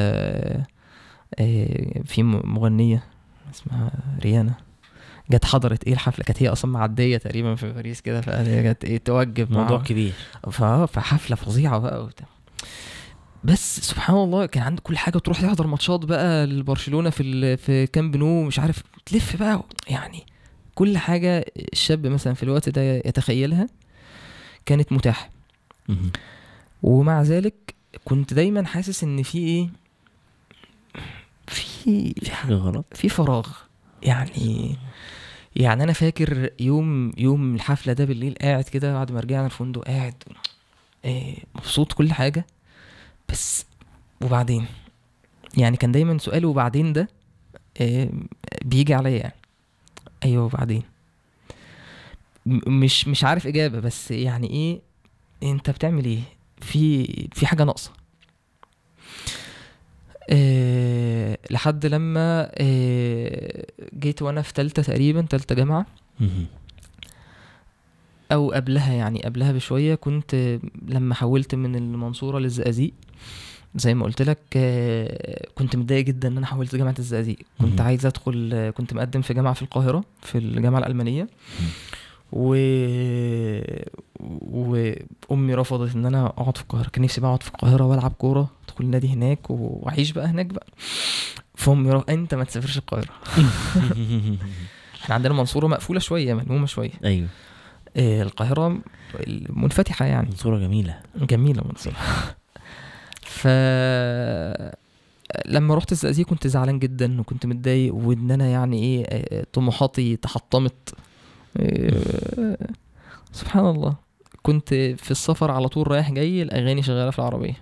آه، 1.38 2.02
في 2.04 2.22
مغنية 2.22 3.04
اسمها 3.54 3.90
ريانا 4.24 4.54
جت 5.30 5.44
حضرت 5.44 5.84
إيه 5.84 5.92
الحفلة؟ 5.92 6.24
كانت 6.24 6.42
هي 6.42 6.48
أصلا 6.48 6.70
معدية 6.70 7.16
تقريبا 7.16 7.54
في 7.54 7.72
باريس 7.72 8.00
كده 8.00 8.20
فهي 8.20 8.62
جت 8.62 8.84
إيه 8.84 8.98
توجب 8.98 9.52
موضوع 9.52 9.76
مع- 9.78 9.84
كبير 9.84 10.12
فحفلة 10.86 11.36
فظيعة 11.36 11.78
بقى 11.78 12.02
وبتاع. 12.04 12.26
بس 13.44 13.80
سبحان 13.80 14.16
الله 14.16 14.46
كان 14.46 14.62
عنده 14.62 14.82
كل 14.82 14.96
حاجة 14.98 15.18
تروح 15.18 15.40
تحضر 15.40 15.66
ماتشات 15.66 16.04
بقى 16.04 16.46
لبرشلونة 16.46 17.10
في 17.10 17.56
في 17.56 17.86
كامب 17.86 18.16
نو 18.16 18.42
مش 18.42 18.58
عارف 18.58 18.82
تلف 19.06 19.36
بقى 19.36 19.62
يعني 19.88 20.22
كل 20.74 20.98
حاجة 20.98 21.44
الشاب 21.72 22.06
مثلا 22.06 22.34
في 22.34 22.42
الوقت 22.42 22.68
ده 22.68 22.82
يتخيلها 22.82 23.66
كانت 24.66 24.92
متاحة. 24.92 25.30
ومع 26.82 27.22
ذلك 27.22 27.74
كنت 28.04 28.34
دايما 28.34 28.66
حاسس 28.66 29.04
إن 29.04 29.22
في 29.22 29.38
إيه؟ 29.38 29.68
في 31.46 32.12
في 32.14 32.30
حاجة 32.30 32.54
غلط؟ 32.54 32.84
في 32.94 33.08
فراغ. 33.08 33.48
يعني 34.02 34.76
يعني 35.56 35.82
أنا 35.82 35.92
فاكر 35.92 36.50
يوم 36.60 37.12
يوم 37.18 37.54
الحفلة 37.54 37.92
ده 37.92 38.04
بالليل 38.04 38.34
قاعد 38.42 38.64
كده 38.64 38.92
بعد 38.92 39.12
ما 39.12 39.20
رجعنا 39.20 39.46
الفندق 39.46 39.84
قاعد 39.84 40.14
إيه 41.04 41.36
مبسوط 41.54 41.92
كل 41.92 42.12
حاجة. 42.12 42.46
بس 43.28 43.66
وبعدين؟ 44.22 44.66
يعني 45.56 45.76
كان 45.76 45.92
دايما 45.92 46.18
سؤال 46.18 46.44
وبعدين 46.44 46.92
ده 46.92 47.08
إيه 47.80 48.10
بيجي 48.64 48.94
عليا 48.94 49.18
يعني. 49.18 49.34
أيوه 50.24 50.44
وبعدين؟ 50.44 50.82
مش 52.46 53.08
مش 53.08 53.24
عارف 53.24 53.46
إجابة 53.46 53.80
بس 53.80 54.10
يعني 54.10 54.50
إيه؟ 54.50 54.80
أنت 55.50 55.70
بتعمل 55.70 56.04
إيه؟ 56.04 56.20
في 56.60 57.04
في 57.32 57.46
حاجة 57.46 57.64
ناقصة. 57.64 57.90
إيه 60.30 61.38
لحد 61.50 61.86
لما 61.86 62.50
إيه 62.60 63.66
جيت 63.94 64.22
وأنا 64.22 64.42
في 64.42 64.52
تالتة 64.52 64.82
تقريبا 64.82 65.22
تالتة 65.22 65.54
جامعة. 65.54 65.86
أو 68.32 68.50
قبلها 68.52 68.92
يعني 68.92 69.22
قبلها 69.22 69.52
بشوية 69.52 69.94
كنت 69.94 70.58
لما 70.88 71.14
حولت 71.14 71.54
من 71.54 71.76
المنصورة 71.76 72.38
للزقازيق 72.38 72.92
زي 73.74 73.94
ما 73.94 74.04
قلت 74.04 74.22
لك 74.22 74.38
آه، 74.56 75.46
كنت 75.54 75.76
متضايق 75.76 76.04
جدا 76.04 76.28
إن 76.28 76.36
أنا 76.36 76.46
حولت 76.46 76.76
جامعة 76.76 76.94
الزقازيق. 76.98 77.38
كنت. 77.60 77.80
عايز 77.80 78.06
أدخل 78.06 78.70
كنت 78.76 78.94
مقدم 78.94 79.22
في 79.22 79.34
جامعة 79.34 79.52
في 79.54 79.62
القاهرة 79.62 80.04
في 80.22 80.38
الجامعة 80.38 80.78
الألمانية. 80.78 81.28
و... 82.32 82.54
وامي 85.28 85.54
رفضت 85.54 85.94
إن 85.94 86.06
أنا 86.06 86.26
أقعد 86.26 86.56
في 86.56 86.62
القاهرة. 86.62 86.88
كان 86.88 87.04
نفسي 87.04 87.20
بقى 87.20 87.28
أقعد 87.28 87.42
في 87.42 87.48
القاهرة 87.48 87.84
وألعب 87.84 88.12
كورة. 88.12 88.50
ادخل 88.64 88.84
النادي 88.84 89.08
هناك 89.08 89.50
وأعيش 89.50 90.12
بقى 90.12 90.26
هناك 90.26 90.46
بقى. 90.46 90.66
فأمي 91.54 91.90
رف... 91.90 92.10
أنت 92.10 92.34
ما 92.34 92.44
تسافرش 92.44 92.78
القاهرة. 92.78 93.10
إحنا 95.02 95.14
عندنا 95.14 95.32
المنصوره 95.32 95.66
مقفولة 95.66 96.00
شوية 96.00 96.34
ملمومة 96.34 96.66
شوية. 96.66 96.92
أيوه. 97.04 97.28
إيه 97.96 98.22
القاهرة 98.22 98.78
منفتحه 99.48 100.04
يعني. 100.04 100.30
صوره 100.36 100.58
جميلة. 100.58 101.00
جميلة 101.16 101.62
منصورة. 101.64 101.96
ف 103.22 103.48
لما 105.46 105.74
رحت 105.74 105.92
الزقازيق 105.92 106.26
كنت 106.26 106.46
زعلان 106.46 106.78
جدا 106.78 107.20
وكنت 107.20 107.46
متضايق 107.46 107.94
وإن 107.94 108.30
أنا 108.30 108.46
يعني 108.46 108.82
إيه 108.82 109.04
آه، 109.08 109.46
طموحاتي 109.52 110.16
تحطمت. 110.16 110.94
سبحان 113.32 113.66
الله. 113.66 113.94
كنت 114.42 114.68
في 114.74 115.10
السفر 115.10 115.50
على 115.50 115.68
طول 115.68 115.88
رايح 115.90 116.10
جاي 116.10 116.42
الأغاني 116.42 116.82
شغالة 116.82 117.10
في 117.10 117.18
العربية. 117.18 117.56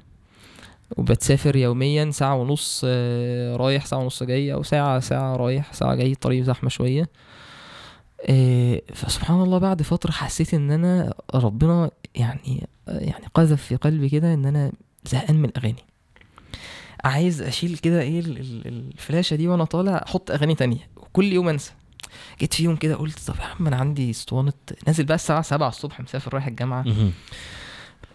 وبتسافر 0.97 1.57
يوميا 1.57 2.11
ساعة 2.11 2.35
ونص 2.35 2.83
آه، 2.87 3.57
رايح 3.57 3.87
ساعة 3.87 3.99
ونص 3.99 4.23
جاي 4.23 4.53
أو 4.53 4.63
ساعة 4.63 5.01
ساعة 5.01 5.37
رايح 5.37 5.73
ساعة 5.73 5.95
جاي 5.95 6.13
الطريق 6.13 6.43
زحمة 6.45 6.69
شوية. 6.71 7.09
آه، 8.29 8.83
فسبحان 8.95 9.43
الله 9.43 9.59
بعد 9.59 9.83
فترة 9.83 10.11
حسيت 10.11 10.55
إن 10.55 10.71
أنا 10.71 11.15
ربنا 11.35 11.91
يعني 12.15 12.67
يعني 12.89 13.25
قذف 13.35 13.63
في 13.63 13.77
قلبي 13.77 14.09
كده 14.09 14.35
إن 14.35 14.47
أنا 14.47 14.73
زهقان 15.05 15.37
من 15.37 15.45
الأغاني. 15.49 15.85
عايز 17.05 17.43
أشيل 17.43 17.79
كده 17.79 18.01
إيه 18.01 18.21
ال- 18.21 18.39
ال- 18.39 18.67
الفلاشة 18.93 19.37
دي 19.37 19.49
وأنا 19.49 19.65
طالع 19.65 20.05
أحط 20.07 20.31
أغاني 20.31 20.55
تانية 20.55 20.89
وكل 20.97 21.33
يوم 21.33 21.49
أنسى. 21.49 21.73
جيت 22.41 22.55
في 22.55 22.65
يوم 22.65 22.77
كده 22.77 22.95
قلت 22.95 23.19
طب 23.27 23.35
يا 23.37 23.45
عم 23.45 23.67
أنا 23.67 23.77
عندي 23.77 24.11
أسطوانة. 24.11 24.53
نازل 24.87 25.05
بقى 25.05 25.15
الساعة 25.15 25.43
7 25.43 25.69
الصبح 25.69 26.01
مسافر 26.01 26.35
رايح 26.35 26.47
الجامعة. 26.47 26.83
مهم. 26.83 27.13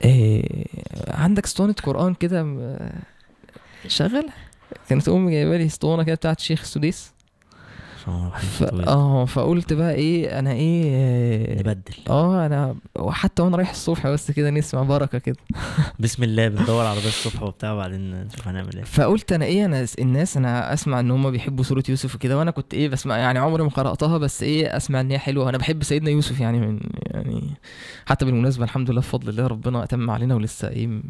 إيه 0.03 0.65
عندك 1.07 1.45
أسطوانة 1.45 1.73
قرآن 1.83 2.13
كده 2.13 2.43
م- 2.43 2.89
شغل 3.87 4.29
كانت 4.89 5.09
أمي 5.09 5.31
جايبة 5.31 5.57
لي 5.57 5.65
أسطوانة 5.65 6.03
كده 6.03 6.15
بتاعت 6.15 6.39
شيخ 6.39 6.61
السديس. 6.61 7.11
ف... 8.01 8.63
آه 8.87 9.25
فقلت 9.25 9.73
بقى 9.73 9.93
إيه 9.93 10.39
أنا 10.39 10.51
إيه 10.51 11.59
نبدل. 11.59 11.93
آه 12.09 12.45
أنا 12.45 12.75
وحتى 12.99 13.41
وأنا 13.41 13.57
رايح 13.57 13.69
الصبح 13.69 14.07
بس 14.07 14.31
كده 14.31 14.49
نسمع 14.49 14.83
بركة 14.83 15.17
كده. 15.17 15.35
بسم 15.99 16.23
الله 16.23 16.47
بندور 16.47 16.85
على 16.85 16.99
بس 16.99 17.05
الصبح 17.05 17.43
وبتاع 17.47 17.73
وبعدين 17.73 18.23
نشوف 18.23 18.47
هنعمل 18.47 18.75
إيه. 18.77 18.83
فقلت 18.83 19.33
أنا 19.33 19.45
إيه 19.45 19.65
أنا 19.65 19.85
الناس 19.99 20.37
أنا 20.37 20.73
أسمع 20.73 20.99
إن 20.99 21.11
هم 21.11 21.31
بيحبوا 21.31 21.63
سوره 21.63 21.83
يوسف 21.89 22.15
وكده 22.15 22.37
وأنا 22.37 22.51
كنت 22.51 22.73
إيه 22.73 22.89
بسمع 22.89 23.17
يعني 23.17 23.39
عمري 23.39 23.63
ما 23.63 23.69
قرأتها 23.69 24.17
بس 24.17 24.43
إيه 24.43 24.77
أسمع 24.77 25.01
إن 25.01 25.11
هي 25.11 25.19
حلوة. 25.19 25.45
وأنا 25.45 25.57
بحب 25.57 25.83
سيدنا 25.83 26.09
يوسف 26.09 26.39
يعني 26.39 26.59
من 26.59 26.79
يعني 27.05 27.43
حتى 28.05 28.25
بالمناسبة 28.25 28.63
الحمد 28.63 28.91
لله 28.91 29.01
بفضل 29.01 29.29
الله 29.29 29.47
ربنا 29.47 29.83
اتم 29.83 30.09
علينا 30.09 30.35
ولسه 30.35 30.67
إيه 30.67 31.01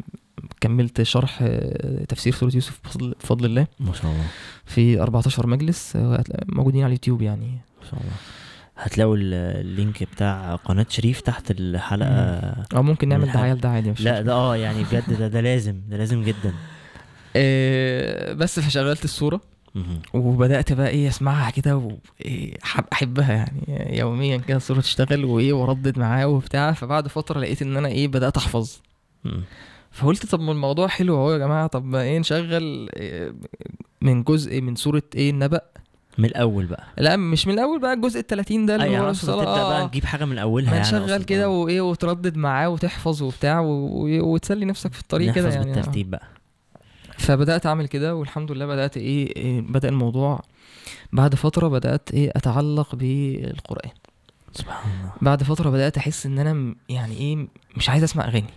كملت 0.60 1.02
شرح 1.02 1.38
آه، 1.42 2.04
تفسير 2.04 2.32
سوره 2.34 2.52
يوسف 2.54 2.80
بفضل 3.20 3.44
الله. 3.44 3.66
ما 3.80 3.92
شاء 3.92 4.10
الله. 4.10 4.24
في 4.74 5.00
14 5.02 5.46
مجلس 5.46 5.96
آه، 5.96 6.24
موجودين 6.48 6.80
على 6.80 6.86
اليوتيوب 6.86 7.22
يعني 7.22 7.46
ما 7.82 7.90
شاء 7.90 8.00
الله. 8.00 8.12
هتلاقوا 8.76 9.16
ال- 9.16 9.34
اللينك 9.66 10.02
بتاع 10.02 10.54
قناة 10.56 10.86
شريف 10.88 11.20
تحت 11.20 11.50
الحلقة. 11.50 12.08
أو 12.76 12.82
ممكن 12.82 13.08
نعمل. 13.08 13.32
دعاية 13.32 13.52
لده 13.52 13.68
عادي 13.68 13.94
لا 14.00 14.20
ده 14.22 14.32
آه 14.32 14.56
يعني 14.56 14.84
بجد 14.84 15.18
ده 15.18 15.28
ده 15.28 15.40
لازم 15.40 15.80
ده 15.88 15.96
لازم 15.96 16.22
جدا. 16.22 16.54
آه، 17.36 18.32
بس 18.32 18.60
فشغلت 18.60 19.04
الصورة. 19.04 19.40
وبدأت 20.14 20.72
بقى 20.72 20.88
إيه 20.88 21.08
أسمعها 21.08 21.50
كده 21.50 21.76
واحبها 21.76 23.32
يعني. 23.32 23.98
يوميا 23.98 24.36
كده 24.36 24.56
الصورة 24.56 24.80
تشتغل 24.80 25.24
وإيه 25.24 25.52
واردد 25.52 25.98
معاه 25.98 26.26
وبتاع. 26.26 26.72
فبعد 26.72 27.08
فترة 27.08 27.40
لقيت 27.40 27.62
إن 27.62 27.76
أنا 27.76 27.88
إيه 27.88 28.08
بدأت 28.08 28.36
أحفظ. 28.36 28.78
فقلت 29.92 30.26
طب 30.26 30.40
ما 30.40 30.52
الموضوع 30.52 30.86
حلو 30.88 31.16
أهو 31.16 31.32
يا 31.32 31.38
جماعة 31.38 31.66
طب 31.66 31.84
ما 31.84 32.02
إيه 32.02 32.18
نشغل 32.18 32.88
إيه 32.96 33.34
من 34.00 34.22
جزء 34.22 34.60
من 34.60 34.76
سوره 34.76 35.02
إيه 35.14 35.30
النبأ 35.30 35.60
من 36.18 36.24
الأول 36.24 36.66
بقى 36.66 36.84
لا 36.98 37.16
مش 37.16 37.46
من 37.46 37.54
الأول 37.54 37.80
بقى 37.80 37.92
الجزء 37.92 38.20
ال 38.20 38.26
30 38.26 38.66
ده 38.66 38.74
اللي 38.74 38.86
يعني 38.92 38.98
هو 39.04 39.06
أقصد 39.06 39.28
الصلاة. 39.28 39.44
تبدأ 39.44 39.62
بقى 39.68 39.82
آه. 39.82 39.86
نجيب 39.86 40.04
حاجة 40.04 40.24
من 40.24 40.38
أولها 40.38 40.74
يعني 40.74 40.86
نشغل 40.88 41.10
أقصد. 41.10 41.24
كده 41.24 41.44
آه. 41.44 41.48
وإيه 41.48 41.80
وتردد 41.80 42.36
معاه 42.36 42.68
وتحفظ 42.68 43.22
وبتاع. 43.22 43.60
وتسلي 43.60 44.64
نفسك 44.64 44.92
في 44.92 45.00
الطريق 45.00 45.34
كده 45.34 45.48
يعني 45.48 45.64
بالترتيب 45.64 46.10
بقى 46.10 46.26
فبدأت 47.18 47.66
أعمل 47.66 47.86
كده 47.86 48.14
والحمد 48.14 48.52
لله 48.52 48.66
بدأت 48.66 48.96
إيه, 48.96 49.36
إيه 49.36 49.60
بدأ 49.60 49.88
الموضوع 49.88 50.40
بعد 51.12 51.34
فترة 51.34 51.68
بدأت 51.68 52.10
إيه 52.12 52.30
أتعلق 52.36 52.94
بالقرآن 52.94 53.90
سبحان 54.52 54.90
الله 55.00 55.12
بعد 55.22 55.42
فترة 55.42 55.70
بدأت 55.70 55.96
أحس 55.96 56.26
إن 56.26 56.38
أنا 56.38 56.74
يعني 56.88 57.16
إيه 57.16 57.46
مش 57.76 57.88
عايز 57.90 58.02
أسمع 58.02 58.24
أغاني 58.28 58.50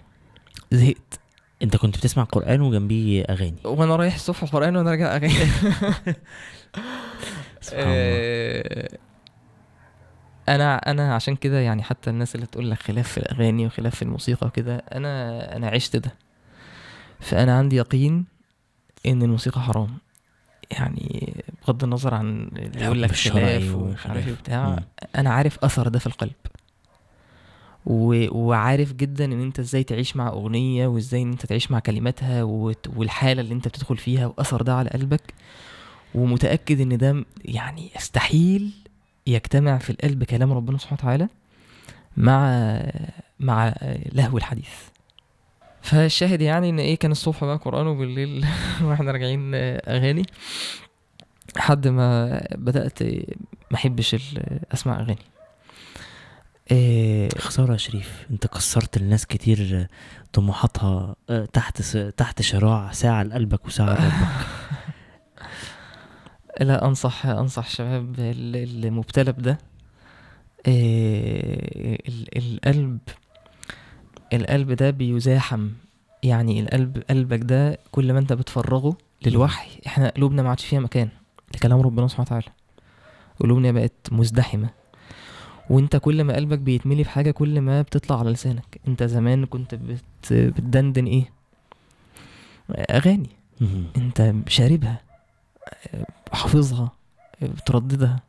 زهقت 0.71 1.19
انت 1.62 1.78
كنت 1.78 1.97
بتسمع 1.97 2.24
قرآن 2.24 2.62
وجنبيه 2.62 3.24
أغاني. 3.24 3.58
وأنا 3.64 3.95
رايح 3.95 4.16
الصبح 4.16 4.43
قرآن 4.45 4.78
وأنا 4.78 4.91
راجع 4.91 5.16
أغاني. 5.16 5.34
سبحان 7.62 7.84
الله. 7.84 7.95
آه، 7.95 8.89
أنا 10.49 10.76
أنا 10.91 11.16
عشان 11.16 11.36
كده 11.36 11.60
يعني 11.60 11.84
حتى 11.84 12.10
الناس 12.10 12.36
اللي 12.36 12.45
تقول 12.45 12.72
لك 12.72 12.80
خلاف 12.82 13.08
في 13.12 13.18
الأغاني 13.18 13.66
وخلاف 13.66 13.95
في 13.95 14.01
الموسيقى 14.01 14.47
وكده 14.47 14.76
أنا 14.78 15.56
أنا 15.56 15.68
عشت 15.70 15.95
ده. 15.95 16.14
فأنا 17.20 17.58
عندي 17.58 17.76
يقين 17.76 18.26
إن 19.06 19.22
الموسيقى 19.24 19.62
حرام. 19.62 19.97
يعني 20.72 21.34
بغض 21.68 21.84
النظر 21.84 22.14
عن 22.14 22.47
اللي 22.58 22.86
يقول 22.86 23.01
لك 23.01 23.12
خلاف 23.12 23.76
ومش 23.76 24.08
عارف 24.08 24.22
وخلاف. 24.26 24.41
بتاع. 24.41 24.80
أنا 25.16 25.30
عارف 25.30 25.64
أثر 25.64 25.88
ده 25.88 25.99
في 25.99 26.08
القلب. 26.08 26.32
وعارف 27.86 28.93
جدا 28.93 29.25
إن 29.25 29.41
أنت 29.41 29.59
إزاي 29.59 29.83
تعيش 29.83 30.15
مع 30.15 30.27
أغنية 30.27 30.88
وإزاي 30.88 31.21
إن 31.21 31.31
أنت 31.31 31.45
تعيش 31.45 31.71
مع 31.71 31.79
كلماتها. 31.79 32.43
والحالة 32.95 33.41
اللي 33.41 33.53
أنت 33.53 33.67
بتدخل 33.67 33.97
فيها 33.97 34.25
وأثر 34.25 34.61
ده 34.61 34.73
على 34.75 34.89
قلبك. 34.89 35.33
ومتأكد 36.15 36.81
إن 36.81 36.97
ده 36.97 37.25
يعني 37.45 37.91
يستحيل 37.95 38.71
يجتمع 39.27 39.77
في 39.77 39.89
القلب 39.89 40.23
كلام 40.23 40.53
ربنا 40.53 40.77
سبحانه 40.77 40.99
وتعالى 41.01 41.27
مع 42.17 42.71
مع 43.39 43.73
لهو 44.13 44.38
الحديث. 44.38 44.73
فالشاهد 45.81 46.41
يعني 46.41 46.69
إن 46.69 46.79
إيه 46.79 46.95
كان 46.95 47.11
الصبح 47.11 47.43
بقى 47.45 47.57
قران 47.57 47.88
وبالليل 47.88 48.45
وإحنا 48.83 49.11
راجعين 49.11 49.51
أغاني. 49.55 50.25
لحد 51.55 51.88
ما 51.88 52.39
بدأت 52.55 53.03
ما 53.03 53.75
أحبش 53.75 54.15
أسمع 54.73 54.99
أغاني. 54.99 55.34
إيه 56.72 57.30
خسارة 57.38 57.72
يا 57.72 57.78
شريف. 57.78 58.26
انت 58.32 58.47
كسرت 58.47 58.97
الناس 58.97 59.26
كتير 59.26 59.88
طموحاتها 60.34 61.16
آه، 61.30 61.45
تحت 61.45 61.82
س- 61.82 62.11
تحت 62.18 62.41
شراع 62.41 62.91
ساعة 62.91 63.24
لقلبك 63.24 63.66
وساعة 63.66 63.89
لربك 63.93 64.45
لا 66.68 66.86
أنصح 66.88 67.26
أنصح 67.26 67.66
الشباب 67.66 68.16
ال- 68.20 68.86
المبتلى 68.86 69.32
بده 69.32 69.57
إيه، 70.68 71.99
ال- 72.07 72.38
القلب 72.38 72.99
القلب 74.34 74.72
ده 74.72 74.89
بيزاحم. 74.89 75.70
يعني 76.24 76.59
القلب 76.59 77.03
قلبك 77.09 77.39
ده 77.43 77.80
كل 77.91 78.13
ما 78.13 78.20
انت 78.20 78.34
بتفرغه 78.34 78.97
للوحي. 79.26 79.70
إحنا 79.88 80.09
قلوبنا 80.09 80.43
ما 80.43 80.49
عادش 80.49 80.66
فيها 80.66 80.80
مكان. 80.80 81.09
لكلام 81.55 81.82
ربنا 81.82 82.07
سبحانه 82.07 82.26
وتعالى. 82.28 82.45
قلوبنا 83.39 83.72
بقت 83.72 83.91
مزدحمة. 84.11 84.70
وانت 85.70 85.95
كل 85.95 86.24
ما 86.24 86.36
قلبك 86.36 86.59
بيتملي 86.59 87.03
بحاجة 87.03 87.32
كل 87.32 87.61
ما 87.61 87.82
بتطلع 87.82 88.20
على 88.20 88.30
لسانك. 88.32 88.82
انت 88.88 89.03
زمان 89.03 89.45
كنت 89.45 89.76
بت... 89.76 90.03
بتدندن 90.34 91.05
إيه؟ 91.05 91.30
اغاني. 92.70 93.30
انت 93.97 94.34
شاربها 94.47 95.01
حافظها 96.32 96.91
بترددها. 97.41 98.20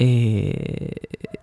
إيه 0.00 0.94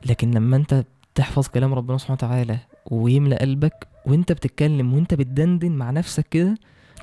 لكن 0.05 0.31
لما 0.31 0.55
انت 0.55 0.85
تحفظ 1.15 1.47
كلام 1.47 1.73
ربنا 1.73 1.97
سبحانه 1.97 2.17
وتعالى 2.17 2.57
ويملأ 2.85 3.41
قلبك 3.41 3.87
وانت 4.05 4.31
بتتكلم 4.31 4.93
وانت 4.93 5.13
بتدندن 5.13 5.71
مع 5.71 5.91
نفسك 5.91 6.25
كده 6.31 6.57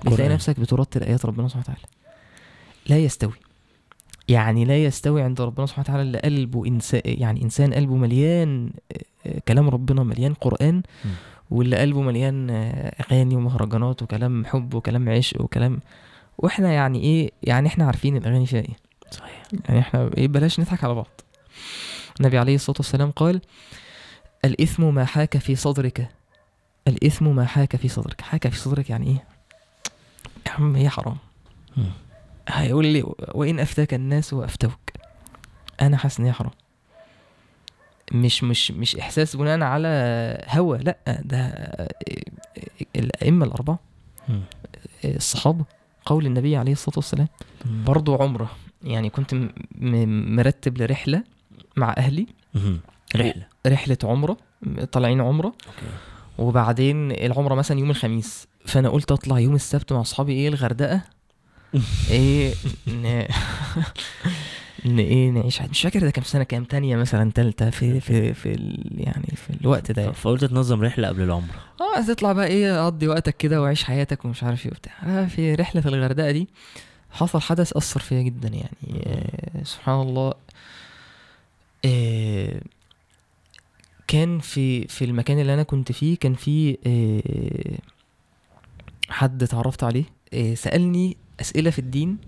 بتلاقي. 0.07 0.35
نفسك 0.35 0.61
بترتل 0.61 1.03
آيات 1.03 1.27
ربنا 1.27 1.49
سبحانه 1.49 1.65
وتعالى. 1.65 1.87
لا 2.87 2.99
يستوي. 2.99 3.33
يعني 4.29 4.65
لا 4.65 4.85
يستوي 4.85 5.23
عند 5.23 5.41
ربنا 5.41 5.67
سبحانه 5.67 5.85
وتعالى 5.89 6.03
اللي 6.03 6.19
قلبه 6.19 6.67
انسان 6.67 7.01
يعني 7.05 7.43
إنسان 7.43 7.75
قلبه 7.75 7.95
مليان 7.97 8.71
آه، 9.27 9.39
كلام 9.49 9.69
ربنا 9.69 10.03
مليان 10.03 10.35
قرآن 10.35 10.83
م. 11.05 11.09
واللي 11.51 11.77
قلبه 11.77 12.03
مليان 12.03 12.51
آه، 12.51 12.95
أغاني 13.11 13.37
ومهرجانات 13.37 14.03
وكلام 14.03 14.45
حب 14.45 14.75
وكلام 14.75 15.09
عشق 15.09 15.41
وكلام 15.43 15.81
وإحنا 16.39 16.73
يعني 16.73 17.01
إيه 17.01 17.31
يعني 17.43 17.69
إحنا 17.69 17.87
عارفين 17.87 18.17
الأغاني 18.17 18.47
فيها 18.47 18.61
إيه. 18.61 18.77
صحيح. 19.11 19.43
يعني 19.69 19.81
إحنا 19.81 20.11
إيه 20.17 20.29
بلاش 20.29 20.61
نضحك 20.61 20.85
على 20.85 20.95
بعض. 20.95 21.21
النبي 22.21 22.39
عليه 22.39 22.55
الصلاة 22.55 22.77
والسلام 22.79 23.11
قال 23.11 23.41
الإثم 24.45 24.95
ما 24.95 25.05
حاك 25.05 25.39
في 25.39 25.57
صدرك 25.57 26.09
الإثم 26.89 27.37
ما 27.37 27.45
حاك 27.45 27.77
في 27.77 27.89
صدرك. 27.89 28.21
حاك 28.21 28.49
في 28.49 28.59
صدرك 28.59 28.91
يعني 28.91 29.07
إيه؟ 29.07 29.25
يا 30.47 30.53
عم 30.53 30.77
هي 30.77 30.89
حرام. 30.89 31.17
مم. 31.77 31.85
هيقول 32.49 32.87
لي 32.87 33.03
وإن 33.35 33.61
أفتاك 33.61 33.95
الناس 33.95 34.33
وأفتوك. 34.33 34.81
أنا 35.83 35.97
حاسس 35.97 36.21
إن 36.21 36.27
هي 36.27 36.33
حرام. 36.33 36.51
مش 38.13 38.45
مش 38.45 38.71
مش 38.71 38.97
إحساس 38.97 39.37
بناء 39.37 39.61
على 39.63 39.89
هوى 40.49 40.79
لأ 40.79 40.99
ده 41.25 41.47
الأئمة 42.97 43.47
الأربعة 43.47 43.79
مم. 44.29 44.43
الصحابة 45.05 45.65
قول 46.07 46.27
النبي 46.27 46.57
عليه 46.57 46.73
الصلاة 46.73 46.97
والسلام. 46.97 47.29
برضو 47.65 48.15
عمرة 48.17 48.51
يعني 48.83 49.11
كنت 49.11 49.35
مرتب 50.37 50.79
لرحلة 50.79 51.25
مع 51.77 51.95
أهلي. 51.99 52.27
مهم. 52.55 52.81
رحلة. 53.17 53.47
رحلة 53.67 53.99
عمرة 54.05 54.37
طالعين 54.93 55.21
عمرة. 55.21 55.47
أوكي. 55.47 55.87
وبعدين 56.39 57.13
العمرة 57.13 57.55
مثلا 57.55 57.79
يوم 57.79 57.91
الخميس 57.91 58.47
فأنا 58.67 58.89
قلت 58.89 59.13
أطلع 59.13 59.39
يوم 59.39 59.55
السبت 59.55 59.93
مع 59.93 60.01
أصحابي 60.01 60.33
إيه 60.33 60.49
الغردقة. 60.49 61.01
إيه 62.11 62.55
ن... 62.87 63.25
ن 64.85 64.99
إيه 64.99 65.31
نعيش 65.31 65.63
مش 65.63 65.83
فاكر 65.83 66.01
ده 66.01 66.11
كام 66.11 66.25
سنة 66.25 66.45
كام 66.45 66.65
تانية 66.65 66.97
مثلا 66.97 67.31
تالتة 67.33 67.71
في 67.71 68.01
في 68.01 68.35
في 68.35 68.53
ال... 68.53 68.91
يعني 68.97 69.27
في 69.37 69.51
الوقت 69.61 69.93
ده 69.93 70.03
يعني. 70.03 70.15
فقلت 70.15 70.45
تنظم 70.45 70.83
رحلة 70.83 71.09
قبل 71.09 71.23
العمرة. 71.23 71.55
آه 71.81 72.01
تطلع 72.07 72.33
بقى 72.33 72.47
إيه 72.47 72.87
قضي 72.87 73.09
وقتك 73.09 73.37
كده 73.37 73.63
وعيش 73.63 73.85
حياتك 73.85 74.25
ومش 74.25 74.43
عارف 74.43 74.67
إيه 74.67 74.73
وبتاع. 74.73 74.93
آه 75.07 75.27
في 75.27 75.55
رحلة 75.55 75.83
الغردقة 75.87 76.31
دي 76.31 76.49
حصل 77.11 77.41
حدث 77.41 77.73
أثر 77.77 78.01
فيا 78.01 78.23
جدا 78.23 78.49
يعني. 78.49 79.03
آه 79.07 79.63
سبحان 79.65 80.01
الله. 80.01 80.35
آه 81.85 82.61
كان 84.07 84.39
في 84.39 84.87
في 84.89 85.05
المكان 85.05 85.39
اللي 85.39 85.55
أنا 85.55 85.63
كنت 85.63 85.93
فيه 85.93 86.17
كان 86.19 86.35
في 86.35 86.79
آه 86.87 87.79
حد 89.09 89.43
اتعرفت 89.43 89.85
عليه 89.85 90.05
آه 90.35 90.55
سألني 90.55 91.17
أسئلة 91.41 91.71
في 91.71 91.79
الدين. 91.79 92.19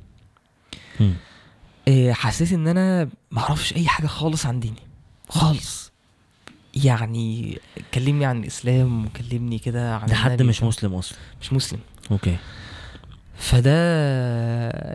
آه 1.89 2.13
حسيت 2.13 2.53
إن 2.53 2.69
أنا 2.69 3.09
ما 3.31 3.41
أعرفش 3.41 3.77
أي 3.77 3.89
حاجة 3.89 4.07
خالص 4.07 4.47
عن 4.47 4.61
ديني. 4.61 4.83
خالص. 5.29 5.93
يعني 6.75 7.59
كلمني 7.95 8.25
عن 8.25 8.41
الإسلام 8.41 9.07
وكلمني 9.07 9.59
كده 9.59 9.97
عن 9.97 10.07
ده 10.07 10.15
حد 10.15 10.43
مش. 10.43 10.63
مسلم 10.63 10.95
أصلا. 10.95 11.19
مش 11.41 11.53
مسلم. 11.53 11.81
أوكي. 12.11 12.37
فده 13.37 13.71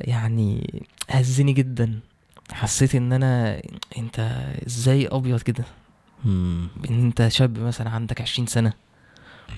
يعني 0.02 0.84
هزني 1.10 1.54
جدا. 1.54 2.00
حسيت 2.52 2.96
إن 2.96 3.14
أنا 3.14 3.62
أنت 3.98 4.20
إزاي 4.68 5.08
أبيض 5.08 5.42
كده. 5.42 5.66
إن 6.26 6.70
أنت 6.90 7.28
شاب 7.28 7.60
مثلا 7.60 7.90
عندك 7.90 8.22
عشرين 8.22 8.48
سنة. 8.48 8.74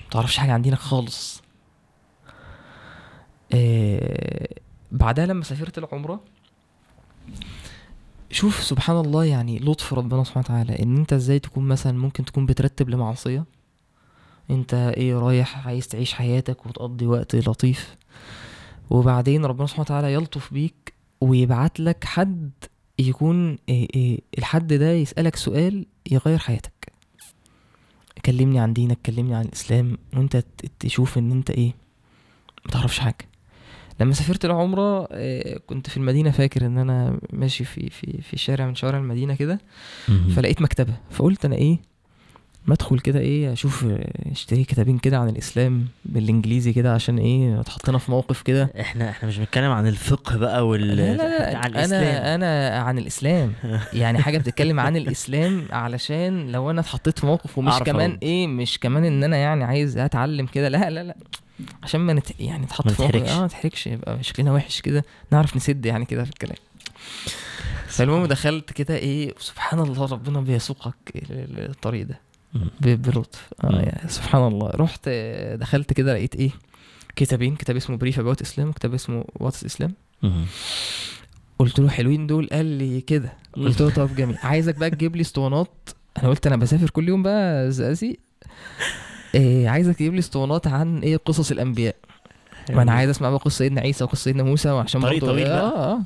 متعرفش 0.06 0.36
حاجة 0.36 0.52
عن 0.52 0.62
دينك 0.62 0.78
خالص. 0.78 1.42
آه 3.54 4.48
بعدها 4.92 5.26
لما 5.26 5.44
سافرت 5.44 5.78
العمرة 5.78 6.20
شوف 8.30 8.62
سبحان 8.62 8.96
الله 8.96 9.24
يعني 9.24 9.58
لطف 9.58 9.94
ربنا 9.94 10.24
سبحانه 10.24 10.44
وتعالى 10.44 10.82
إن 10.82 10.96
أنت 10.96 11.12
إزاي 11.12 11.38
تكون 11.38 11.68
مثلا 11.68 11.98
ممكن 11.98 12.24
تكون 12.24 12.46
بترتب 12.46 12.88
لمعصية. 12.90 13.44
أنت 14.50 14.74
إيه 14.74 15.14
رايح 15.18 15.66
عايز 15.66 15.88
تعيش 15.88 16.14
حياتك 16.14 16.66
وتقضي 16.66 17.06
وقت 17.06 17.36
لطيف. 17.36 17.96
وبعدين 18.90 19.44
ربنا 19.44 19.66
سبحانه 19.66 19.82
وتعالى 19.82 20.12
يلطف 20.12 20.52
بيك 20.52 20.94
ويبعت 21.20 21.80
لك 21.80 22.04
حد 22.04 22.50
يكون 22.98 23.58
إيه 23.68 23.88
إيه 23.94 24.20
الحد 24.38 24.72
ده 24.72 24.92
يسألك 24.92 25.36
سؤال 25.36 25.86
يغير 26.10 26.38
حياتك. 26.38 26.92
كلمني 28.24 28.58
عن 28.58 28.72
دينك 28.72 28.98
كلمني 29.06 29.34
عن 29.34 29.44
الإسلام. 29.44 29.98
وأنت 30.16 30.44
تشوف 30.80 31.18
إن 31.18 31.30
أنت 31.30 31.50
إيه 31.50 31.74
متعرفش 32.66 32.98
حاجة. 32.98 33.33
لما 34.00 34.12
سافرت 34.14 34.44
العمرة 34.44 35.08
آه، 35.12 35.60
كنت 35.66 35.90
في 35.90 35.96
المدينة 35.96 36.30
فاكر 36.30 36.66
إن 36.66 36.78
أنا 36.78 37.18
ماشي 37.32 37.64
في 37.64 37.90
في 37.90 38.22
في 38.22 38.36
شارع 38.38 38.66
من 38.66 38.74
شوارع 38.74 38.98
المدينة 38.98 39.34
كده. 39.34 39.58
فلقيت 40.36 40.62
مكتبة. 40.62 40.92
فقلت 41.10 41.44
أنا 41.44 41.56
إيه 41.56 41.78
ما 42.66 42.74
ادخل 42.74 42.98
كده 42.98 43.20
إيه 43.20 43.52
أشوف 43.52 43.84
آه، 43.84 44.10
اشتري 44.32 44.64
كتابين 44.64 44.98
كده 44.98 45.18
عن 45.18 45.28
الإسلام 45.28 45.86
بالإنجليزي 46.04 46.72
كده 46.72 46.94
عشان 46.94 47.18
إيه 47.18 47.60
اتحطينا 47.60 47.98
في 47.98 48.10
موقف 48.10 48.42
كده. 48.42 48.70
إحنا 48.80 49.10
إحنا 49.10 49.28
مش 49.28 49.38
بنتكلم 49.38 49.70
عن 49.70 49.86
الفقه 49.86 50.36
بقى 50.38 50.66
وال 50.68 50.88
لا 50.88 50.94
لا 50.94 51.16
لا 51.16 51.58
عن 51.58 51.64
أنا 51.74 51.78
الإسلام. 51.80 52.24
أنا 52.24 52.78
عن 52.78 52.98
الإسلام. 52.98 53.52
يعني 53.92 54.18
حاجة 54.18 54.38
بتتكلم 54.38 54.80
عن 54.80 54.96
الإسلام 54.96 55.62
علشان 55.70 56.52
لو 56.52 56.70
أنا 56.70 56.80
اتحطيت 56.80 57.18
في 57.18 57.26
موقف 57.26 57.58
ومش 57.58 57.78
كمان 57.78 58.10
أرد. 58.10 58.18
إيه 58.24 58.46
مش 58.46 58.78
كمان 58.78 59.04
إن 59.04 59.24
أنا 59.24 59.36
يعني 59.36 59.64
عايز 59.64 59.98
أتعلم 59.98 60.46
كده. 60.46 60.68
لا 60.68 60.90
لا 60.90 61.02
لا. 61.04 61.16
عشان 61.82 62.00
ما 62.00 62.12
نت... 62.12 62.40
يعني 62.40 62.64
نتحط 62.64 62.86
نتحرجش. 62.86 63.30
آه 63.30 63.40
ما 63.40 63.46
نتحرجش. 63.46 63.86
يبقى 63.86 64.22
شكلنا 64.22 64.52
وحش 64.52 64.80
كده. 64.80 65.04
نعرف 65.30 65.56
نسد 65.56 65.86
يعني 65.86 66.04
كده 66.04 66.24
في 66.24 66.30
الكلام. 66.30 66.56
فالمهم 67.86 68.26
دخلت 68.26 68.72
كده 68.72 68.96
إيه 68.96 69.34
سبحان 69.38 69.80
الله 69.80 70.06
ربنا 70.06 70.40
بيسوقك 70.40 70.94
الطريق 71.30 72.06
ده. 72.06 72.20
بلطف. 72.80 73.48
آه 73.64 73.80
يعني 73.80 74.08
سبحان 74.08 74.46
الله 74.46 74.70
رحت 74.74 75.00
آه، 75.08 75.56
دخلت 75.56 75.92
كده 75.92 76.14
لقيت 76.14 76.36
إيه 76.36 76.50
كتابين. 77.16 77.56
كتاب 77.56 77.76
اسمه 77.76 77.96
Brief 77.96 78.18
About 78.18 78.42
Islam 78.42 78.68
وكتاب 78.68 78.94
اسمه 78.94 79.24
What's 79.34 79.64
Islam. 79.64 79.94
قلت 81.58 81.78
له 81.78 81.88
حلوين 81.88 82.26
دول. 82.26 82.48
قال 82.52 82.66
لي 82.66 83.00
كده. 83.00 83.32
قلت 83.56 83.80
له 83.80 83.90
طب 83.90 84.16
جميل. 84.16 84.36
عايزك 84.42 84.76
بقى 84.76 84.90
تجيب 84.90 85.16
لي 85.16 85.20
اسطوانات. 85.20 85.90
أنا 86.18 86.28
قلت 86.28 86.46
أنا 86.46 86.56
بسافر 86.56 86.90
كل 86.90 87.08
يوم 87.08 87.22
بقى 87.22 87.70
زقازيق 87.70 88.20
إيه 89.34 89.68
عايزك 89.68 89.96
تجيب 89.96 90.12
لي 90.14 90.18
اسطوانات 90.18 90.66
عن 90.66 90.98
إيه 90.98 91.16
قصص 91.16 91.50
الأنبياء. 91.50 91.96
ما 92.70 92.82
أنا 92.82 92.92
عايز 92.92 93.10
أسمع 93.10 93.30
بقى 93.30 93.38
قصة 93.38 93.56
سيدنا 93.58 93.80
عيسى 93.80 94.04
وقصة 94.04 94.16
سيدنا 94.24 94.42
موسى 94.42 94.70
وعشان 94.70 95.00
طريق 95.00 95.20
برضه 95.20 95.32
طويل 95.32 95.44
بقى. 95.48 95.60
آه 95.60 95.92
آه. 95.92 96.00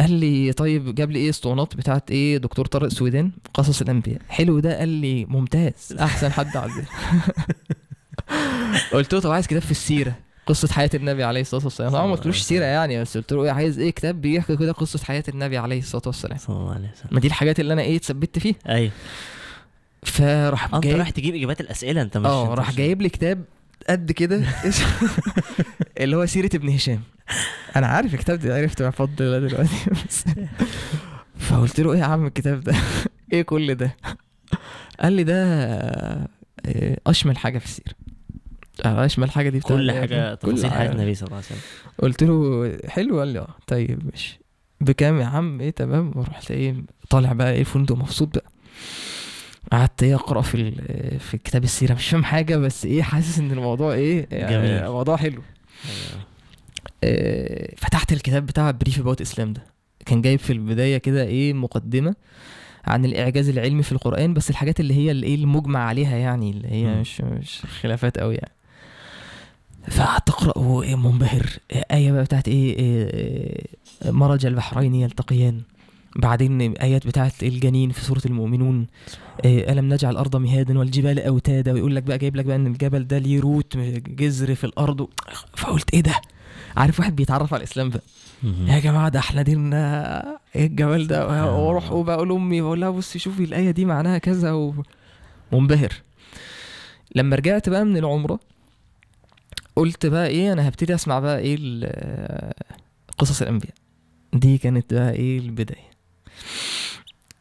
قال 0.00 0.12
لي 0.12 0.52
طيب 0.52 0.94
جاب 0.94 1.10
لي 1.10 1.18
إيه 1.18 1.30
اسطوانات 1.30 1.76
بتاعت 1.76 2.10
إيه 2.10 2.38
دكتور 2.38 2.66
طارق 2.66 2.88
سويدان؟ 2.88 3.30
قصص 3.54 3.80
الأنبياء. 3.80 4.18
حلو 4.28 4.58
ده 4.58 4.78
قال 4.78 4.88
لي 4.88 5.24
ممتاز 5.24 5.96
أحسن 6.00 6.32
حد 6.32 6.56
عندنا 6.56 6.84
قلت 8.92 9.14
له 9.14 9.20
طب 9.20 9.30
عايز 9.30 9.46
كتاب 9.46 9.62
في 9.62 9.70
السيرة 9.70 10.14
قصة 10.46 10.68
حياة 10.68 10.90
النبي 10.94 11.24
عليه 11.24 11.40
الصلاة 11.40 11.64
والسلام. 11.64 11.90
طبعا 11.92 12.06
ما 12.06 12.12
قلتلوش 12.14 12.40
سيرة 12.40 12.64
يعني 12.64 13.00
بس 13.00 13.16
قلت 13.16 13.32
له 13.32 13.44
إيه 13.44 13.50
عايز 13.50 13.78
إيه 13.78 13.90
كتاب 13.90 14.20
بيحكي 14.20 14.56
كده 14.56 14.72
قصة 14.72 14.98
حياة 15.04 15.24
النبي 15.28 15.58
عليه 15.58 15.78
الصلاة 15.78 16.02
والسلام. 16.06 16.38
صلى 16.38 16.56
الله 16.56 16.74
عليه 16.74 16.88
وسلم. 16.94 17.08
ما 17.10 17.20
دي 17.20 17.26
الحاجات 17.26 17.60
اللي 17.60 17.72
أنا 17.72 17.82
إيه 17.82 17.96
اتثبت 17.96 18.38
فيها. 18.38 18.54
أيوه. 18.68 18.90
فراح 20.02 20.74
أنت 20.74 20.84
جايب 20.84 20.96
رايح 20.96 21.10
تجيب 21.10 21.34
إجابات 21.34 21.60
الأسئلة 21.60 22.02
أنت 22.02 22.16
مش 22.18 22.26
آه 22.26 22.54
راح 22.54 22.72
جايب 22.72 23.02
لي 23.02 23.08
كتاب 23.08 23.44
قد 23.88 24.12
كده 24.12 24.42
اللي 26.00 26.16
هو 26.16 26.26
سيرة 26.26 26.50
ابن 26.54 26.68
هشام. 26.68 27.00
أنا 27.76 27.86
عارف 27.86 28.14
الكتاب 28.14 28.38
ده 28.38 28.56
عرفت 28.56 28.82
بفضل 28.82 29.24
الله 29.24 29.38
دلوقتي. 29.48 29.90
بس 30.08 30.24
فقلت 31.48 31.80
له 31.80 31.92
إيه 31.92 31.98
يا 31.98 32.04
عم 32.04 32.26
الكتاب 32.26 32.60
ده؟ 32.60 32.74
إيه 33.32 33.42
كل 33.42 33.74
ده؟ 33.74 33.96
قال 35.00 35.12
لي 35.12 35.24
ده 35.24 35.34
آه، 35.44 36.28
أشمل 37.06 37.38
حاجة 37.38 37.58
في 37.58 37.64
السيرة. 37.64 37.94
آه، 38.84 39.04
أشمل 39.06 39.30
حاجة 39.30 39.48
دي 39.48 39.60
كل؟ 39.60 39.92
حاجة 39.92 40.34
تفاصيل 40.34 40.70
حياة. 40.70 40.92
النبي 40.92 41.14
صلى 41.14 41.26
الله 41.26 41.36
عليه 41.36 41.46
وسلم. 41.46 41.58
قلت 41.98 42.22
له 42.22 42.72
حلو. 42.88 43.18
قال 43.18 43.28
لي 43.28 43.38
آه 43.38 43.54
طيب 43.66 44.06
ماشي. 44.10 44.40
بكام 44.80 45.20
يا 45.20 45.26
عم؟ 45.26 45.60
إيه 45.60 45.70
تمام. 45.70 46.12
ورحت 46.16 46.50
إيه 46.50 46.76
طالع 47.10 47.32
بقى 47.32 47.52
إيه 47.52 47.60
الفندق 47.60 47.94
مبسوط 47.96 48.34
بقى. 48.34 48.50
قعدت 49.72 50.02
إيه 50.02 50.14
أقرأ 50.14 50.40
في 50.42 50.72
في 51.18 51.38
كتاب 51.38 51.64
السيرة 51.64 51.94
مش 51.94 52.08
فاهم 52.08 52.24
حاجة 52.24 52.56
بس 52.56 52.84
إيه 52.84 53.02
حاسس 53.02 53.38
إن 53.38 53.50
الموضوع 53.52 53.92
إيه 53.92 54.26
يعني 54.30 54.50
جميل. 54.78 54.90
موضوع 54.92 55.16
حلو 55.16 55.42
أيوة. 55.84 56.24
آه، 57.04 57.74
فتحت 57.76 58.12
الكتاب 58.12 58.46
بتاع 58.46 58.70
بريف 58.70 58.98
أباوت 59.00 59.20
إسلام 59.20 59.52
ده 59.52 59.62
كان 60.06 60.22
جايب 60.22 60.38
في 60.38 60.52
البداية 60.52 60.98
كده 60.98 61.22
إيه 61.24 61.52
مقدمة 61.52 62.14
عن 62.84 63.04
الإعجاز 63.04 63.48
العلمي 63.48 63.82
في 63.82 63.92
القرآن 63.92 64.34
بس 64.34 64.50
الحاجات 64.50 64.80
اللي 64.80 64.94
هي 64.94 65.10
الإيه 65.10 65.34
المجمع 65.34 65.80
عليها 65.80 66.16
يعني 66.16 66.50
اللي 66.50 66.68
هي. 66.68 67.00
مش 67.00 67.20
مش 67.20 67.62
خلافات 67.82 68.18
قوي 68.18 68.34
يعني 68.34 68.52
فقعدت 69.90 70.28
أقرأ 70.28 70.58
وإيه 70.58 70.94
منبهر 70.96 71.46
آية 71.92 72.12
بقى 72.12 72.24
بتاعت 72.24 72.48
إيه, 72.48 72.76
إيه 72.78 73.64
مرج 74.04 74.46
البحرين 74.46 74.94
يلتقيان 74.94 75.60
بعدين 76.16 76.60
آيات 76.76 77.06
بتاعت 77.06 77.42
الجنين 77.42 77.90
في 77.90 78.04
سورة 78.04 78.22
المؤمنون 78.26 78.86
إيه 79.44 79.72
ألم 79.72 79.92
نجعل 79.92 80.12
الأرض 80.12 80.36
مهادا 80.36 80.78
والجبال 80.78 81.20
أوتادا؟ 81.20 81.72
ويقول 81.72 81.96
لك 81.96 82.02
بقى 82.02 82.18
جايب 82.18 82.36
لك 82.36 82.44
بقى 82.44 82.56
إن 82.56 82.66
الجبل 82.66 83.06
ده 83.06 83.18
ليه 83.18 83.40
روت 83.40 83.76
جذر 84.08 84.54
في 84.54 84.64
الأرض. 84.64 85.08
فقلت 85.56 85.94
إيه 85.94 86.00
ده؟ 86.00 86.14
عارف 86.76 87.00
واحد 87.00 87.16
بيتعرف 87.16 87.54
على 87.54 87.62
الإسلام 87.64 87.90
بقى. 87.90 88.02
يا 88.66 88.78
جماعة 88.78 89.08
ده 89.08 89.18
إحنا 89.18 89.42
ديننا 89.42 90.38
إيه 90.56 90.66
الجمال 90.66 91.06
ده؟ 91.06 91.26
وأروح 91.26 91.84
الله. 91.84 91.96
وبقول 91.96 92.28
لأمي 92.28 92.60
بقول 92.60 92.80
لها 92.80 92.90
بصي 92.90 93.18
شوفي 93.18 93.44
الآية 93.44 93.70
دي 93.70 93.84
معناها 93.84 94.18
كذا 94.18 94.52
و... 94.52 94.74
منبهر. 95.52 95.92
لما 97.14 97.36
رجعت 97.36 97.68
بقى 97.68 97.84
من 97.84 97.96
العمرة 97.96 98.40
قلت 99.76 100.06
بقى 100.06 100.26
إيه 100.28 100.52
أنا 100.52 100.68
هبتدي 100.68 100.94
أسمع 100.94 101.18
بقى 101.20 101.38
إيه 101.38 101.56
ال- 101.60 102.52
قصص 103.18 103.42
الأنبياء. 103.42 103.74
دي 104.32 104.58
كانت 104.58 104.94
بقى 104.94 105.12
إيه 105.12 105.38
البداية. 105.38 105.87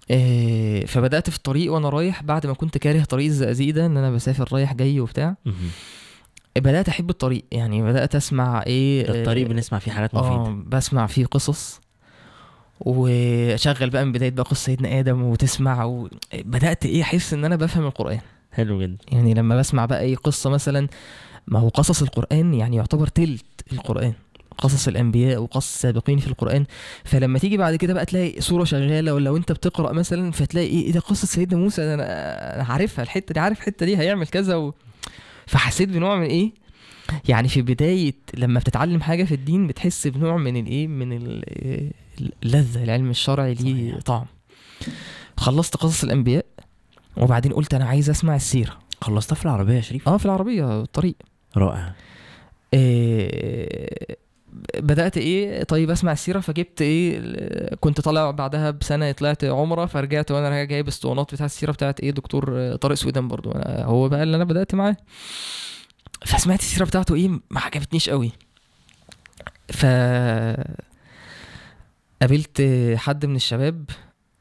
إيه 0.10 0.86
فبدأت 0.86 1.30
في 1.30 1.38
الطريق 1.38 1.74
وأنا 1.74 1.89
رايح 1.89 2.24
بعد 2.24 2.48
ما 2.48 2.54
كنت 2.54 2.78
كاره 2.78 3.04
طريق 3.04 3.26
الزقازيق 3.26 3.76
ده 3.76 3.86
إن 3.86 3.98
أنا 3.98 4.12
بسافر 4.12 4.50
رايح 4.54 4.74
جاي 4.74 5.00
وبتاع. 5.00 5.36
بدأت 6.58 6.89
أحب 6.89 7.10
الطريق 7.10 7.45
يعني 7.52 7.82
بدأت 7.84 8.16
أسمع 8.16 8.64
إيه 8.68 9.06
ده 9.08 9.20
الطريق 9.20 9.45
آه، 9.48 9.50
بنسمع 9.50 9.80
فيه 9.80 9.91
حاجات 9.91 10.16
آه 10.16 10.39
مفيده 10.50 10.64
بسمع 10.78 11.08
فيه 11.08 11.26
قصص. 11.26 11.82
وأشغل 12.80 13.89
بقى 13.89 14.06
من 14.06 14.12
بداية 14.12 14.30
بقى 14.32 14.43
قصة 14.43 14.66
سيدنا 14.66 15.00
آدم 15.00 15.22
وتسمع 15.24 15.84
و... 15.86 16.10
بدأت 16.36 16.86
إيه 16.86 17.02
أحس 17.02 17.34
إن 17.34 17.45
أنا 17.45 17.56
بفهم 17.56 17.86
القرآن. 17.86 18.20
حلو 18.52 18.82
جدا. 18.82 18.98
يعني 19.12 19.34
لما 19.34 19.58
بسمع 19.58 19.86
بقى 19.86 20.00
أي 20.02 20.16
قصة 20.16 20.50
مثلا 20.50 20.88
ما 21.48 21.60
هو 21.60 21.68
قصص 21.68 22.02
القرآن 22.02 22.54
يعني 22.54 22.76
يعتبر 22.76 23.08
تلت 23.08 23.45
القرآن. 23.74 24.14
قصص 24.58 24.88
الأنبياء 24.88 25.41
وقصص 25.41 25.74
السابقين 25.74 26.18
في 26.18 26.28
القرآن 26.28 26.66
فلما 27.03 27.39
تيجي 27.39 27.58
بعد 27.58 27.76
كده 27.76 27.93
بقى 27.93 28.05
تلاقي 28.05 28.41
سوره 28.41 28.64
شغالة 28.64 29.14
ولا 29.14 29.26
لو 29.26 29.38
انت 29.38 29.51
بتقرأ 29.51 29.93
مثلا 29.93 30.32
فتلاقي 30.32 30.68
إيه, 30.68 30.91
ده 30.91 30.99
قصة 30.99 31.28
سيدنا 31.28 31.60
موسى 31.60 31.82
ده 31.82 31.93
أنا 31.93 32.64
عارفها 32.64 33.03
الحتة 33.03 33.34
دي 33.34 33.39
عارف 33.39 33.58
الحتة 33.60 33.86
دي 33.86 33.97
هيعمل 33.97 34.28
كذا 34.28 34.55
و... 34.55 34.74
فحسيت 35.45 35.89
بنوع 35.89 36.16
من 36.16 36.26
إيه؟ 36.26 36.51
يعني 37.30 37.47
في 37.47 37.62
بداية 37.62 38.14
لما 38.38 38.60
بتتعلم 38.60 39.01
حاجة 39.01 39.24
في 39.24 39.36
الدين 39.36 39.68
بتحس 39.68 40.08
بنوع 40.08 40.38
من 40.38 40.58
الإيه؟ 40.58 40.88
من 40.88 41.14
ال- 41.14 41.91
اللذة 42.43 42.84
العلم 42.84 43.10
الشرعي 43.10 43.53
ليه. 43.53 43.99
طعم. 43.99 44.26
خلصت 45.38 45.76
قصص 45.78 46.03
الأنبياء 46.03 46.45
وبعدين 47.18 47.53
قلت 47.53 47.74
أنا 47.74 47.86
عايز 47.86 48.10
أسمع 48.10 48.36
السيرة. 48.36 48.78
خلصتها 49.01 49.36
في 49.36 49.45
العربية 49.45 49.74
يا 49.76 49.82
شريف؟ 49.82 50.10
آه 50.10 50.18
في 50.18 50.26
العربية 50.26 50.82
الطريق 50.82 51.16
رائع. 51.58 51.93
إيه 52.74 54.18
بدأت 54.78 55.18
إيه 55.18 55.64
طيب 55.64 55.89
أسمع 55.89 56.12
السيرة 56.12 56.39
فجبت 56.39 56.82
إيه 56.82 57.22
كنت 57.76 58.01
طالع 58.01 58.32
بعدها 58.32 58.72
بسنة 58.72 59.12
طلعت 59.12 59.43
عمرة 59.43 59.86
فرجعت 59.86 60.32
وأنا 60.32 60.49
راجع 60.49 60.64
جايب 60.64 60.88
اسطوانات 60.88 61.34
بتاع 61.34 61.45
السيرة 61.45 61.72
بتاعت 61.72 61.99
إيه 61.99 62.12
دكتور 62.12 62.76
طارق 62.76 62.95
سويدان 62.95 63.28
برضو. 63.28 63.51
هو 63.66 64.10
بقى 64.10 64.24
اللي 64.24 64.36
أنا 64.38 64.43
بدأت 64.43 64.76
معاه. 64.76 64.97
فسمعت 66.26 66.60
السيرة 66.60 66.86
بتاعته 66.86 67.16
إيه 67.16 67.28
ما 67.30 67.60
عجبتنيش 67.60 68.10
قوي. 68.10 68.32
ف 69.70 69.86
قابلت 72.22 72.62
حد 72.95 73.26
من 73.26 73.36
الشباب 73.36 73.89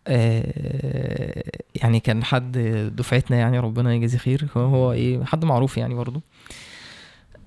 آه، 0.09 1.43
يعني 1.75 2.01
كان 2.01 2.25
حد 2.25 2.59
دفعتنا 2.97 3.37
يعني 3.37 3.59
ربنا 3.59 3.95
يجازيه 3.95 4.19
خير. 4.19 4.49
هو 4.57 4.93
إيه 4.93 5.25
حد 5.25 5.45
معروف 5.45 5.77
يعني 5.79 5.95
برضه 5.95 6.23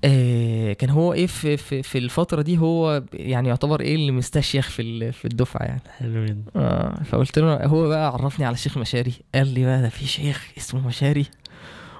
آه، 0.04 0.72
كان 0.72 0.90
هو 0.90 1.12
إيه 1.12 1.26
في, 1.26 1.56
في, 1.56 1.82
في 1.82 1.98
الفترة 1.98 2.42
دي 2.42 2.58
هو 2.58 3.02
يعني 3.12 3.48
يعتبر 3.48 3.80
إيه 3.80 3.94
اللي 3.94 4.12
مستشيخ 4.12 4.68
في 4.68 5.12
في 5.12 5.24
الدفعة 5.24 5.62
يعني. 5.62 5.82
حلو 5.98 6.26
جدا. 6.26 6.50
آه 6.56 7.02
فقلت 7.04 7.38
له 7.38 7.64
هو 7.66 7.88
بقى 7.88 8.12
عرفني 8.12 8.46
على 8.46 8.54
الشيخ 8.54 8.78
مشاري. 8.78 9.12
قال 9.34 9.46
لي 9.46 9.64
بقى 9.64 9.82
ده 9.82 9.88
في 9.88 10.06
شيخ 10.06 10.50
اسمه 10.58 10.86
مشاري. 10.86 11.26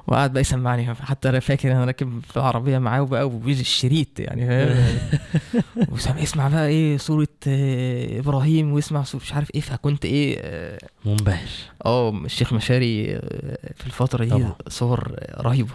وقعد 0.07 0.32
بقى 0.32 0.40
يسمعني. 0.40 0.94
حتى 0.94 1.28
أنا 1.28 1.40
فاكر 1.40 1.72
أنا 1.72 1.84
راكب 1.84 2.20
في 2.28 2.36
العربيه 2.36 2.78
معاه 2.78 3.03
بقى 3.03 3.26
وبيجي 3.26 3.61
الشريط 3.61 4.20
يعني 4.20 4.46
فاهم؟ 4.46 6.18
اسمع 6.22 6.48
بقى 6.48 6.68
إيه 6.68 6.96
سوره 6.96 7.28
آه، 7.48 8.18
إبراهيم 8.18 8.72
واسمع 8.72 9.03
سوره 9.03 9.22
مش 9.22 9.32
عارف 9.32 9.51
إيه. 9.55 9.61
فكنت 9.61 10.05
إيه 10.05 10.38
آه 10.40 10.78
منبهر. 11.05 11.48
آه، 11.86 12.11
الشيخ 12.24 12.53
مشاري 12.53 13.14
آه، 13.16 13.74
في 13.76 13.86
الفترة 13.86 14.24
دي. 14.24 14.44
صور 14.68 15.16
رهيبة. 15.40 15.72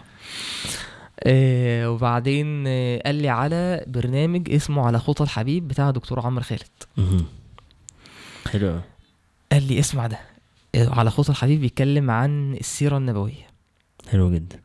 آه 1.24 1.90
وبعدين 1.92 2.64
آه 2.68 3.02
قال 3.06 3.16
لي 3.16 3.30
على 3.30 3.86
برنامج 3.88 4.52
اسمه 4.52 4.86
على 4.86 5.00
خطى 5.00 5.24
الحبيب 5.24 5.68
بتاع 5.68 5.92
دكتور 5.92 6.20
عمرو 6.20 6.44
خالد. 6.44 6.62
حلو. 8.52 8.80
قال 9.52 9.64
لي 9.68 9.80
اسمع 9.80 10.08
ده 10.08 10.20
على 10.76 11.12
خطى 11.12 11.30
الحبيب 11.30 11.62
بيتكلم 11.62 12.12
عن 12.12 12.54
السيرة 12.54 12.98
النبوية. 12.98 13.48
حلو 14.12 14.32
جدا. 14.34 14.60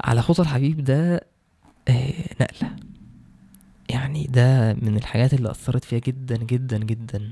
على 0.00 0.22
خطى 0.22 0.42
الحبيب 0.42 0.84
ده 0.84 1.24
آه، 1.88 2.12
نقلة. 2.40 2.76
يعني 3.88 4.24
ده 4.24 4.72
من 4.74 4.96
الحاجات 4.96 5.34
اللي 5.34 5.50
أثرت 5.50 5.84
فيها 5.84 5.98
جدا 5.98 6.36
جدا 6.36 6.78
جدا. 6.78 7.30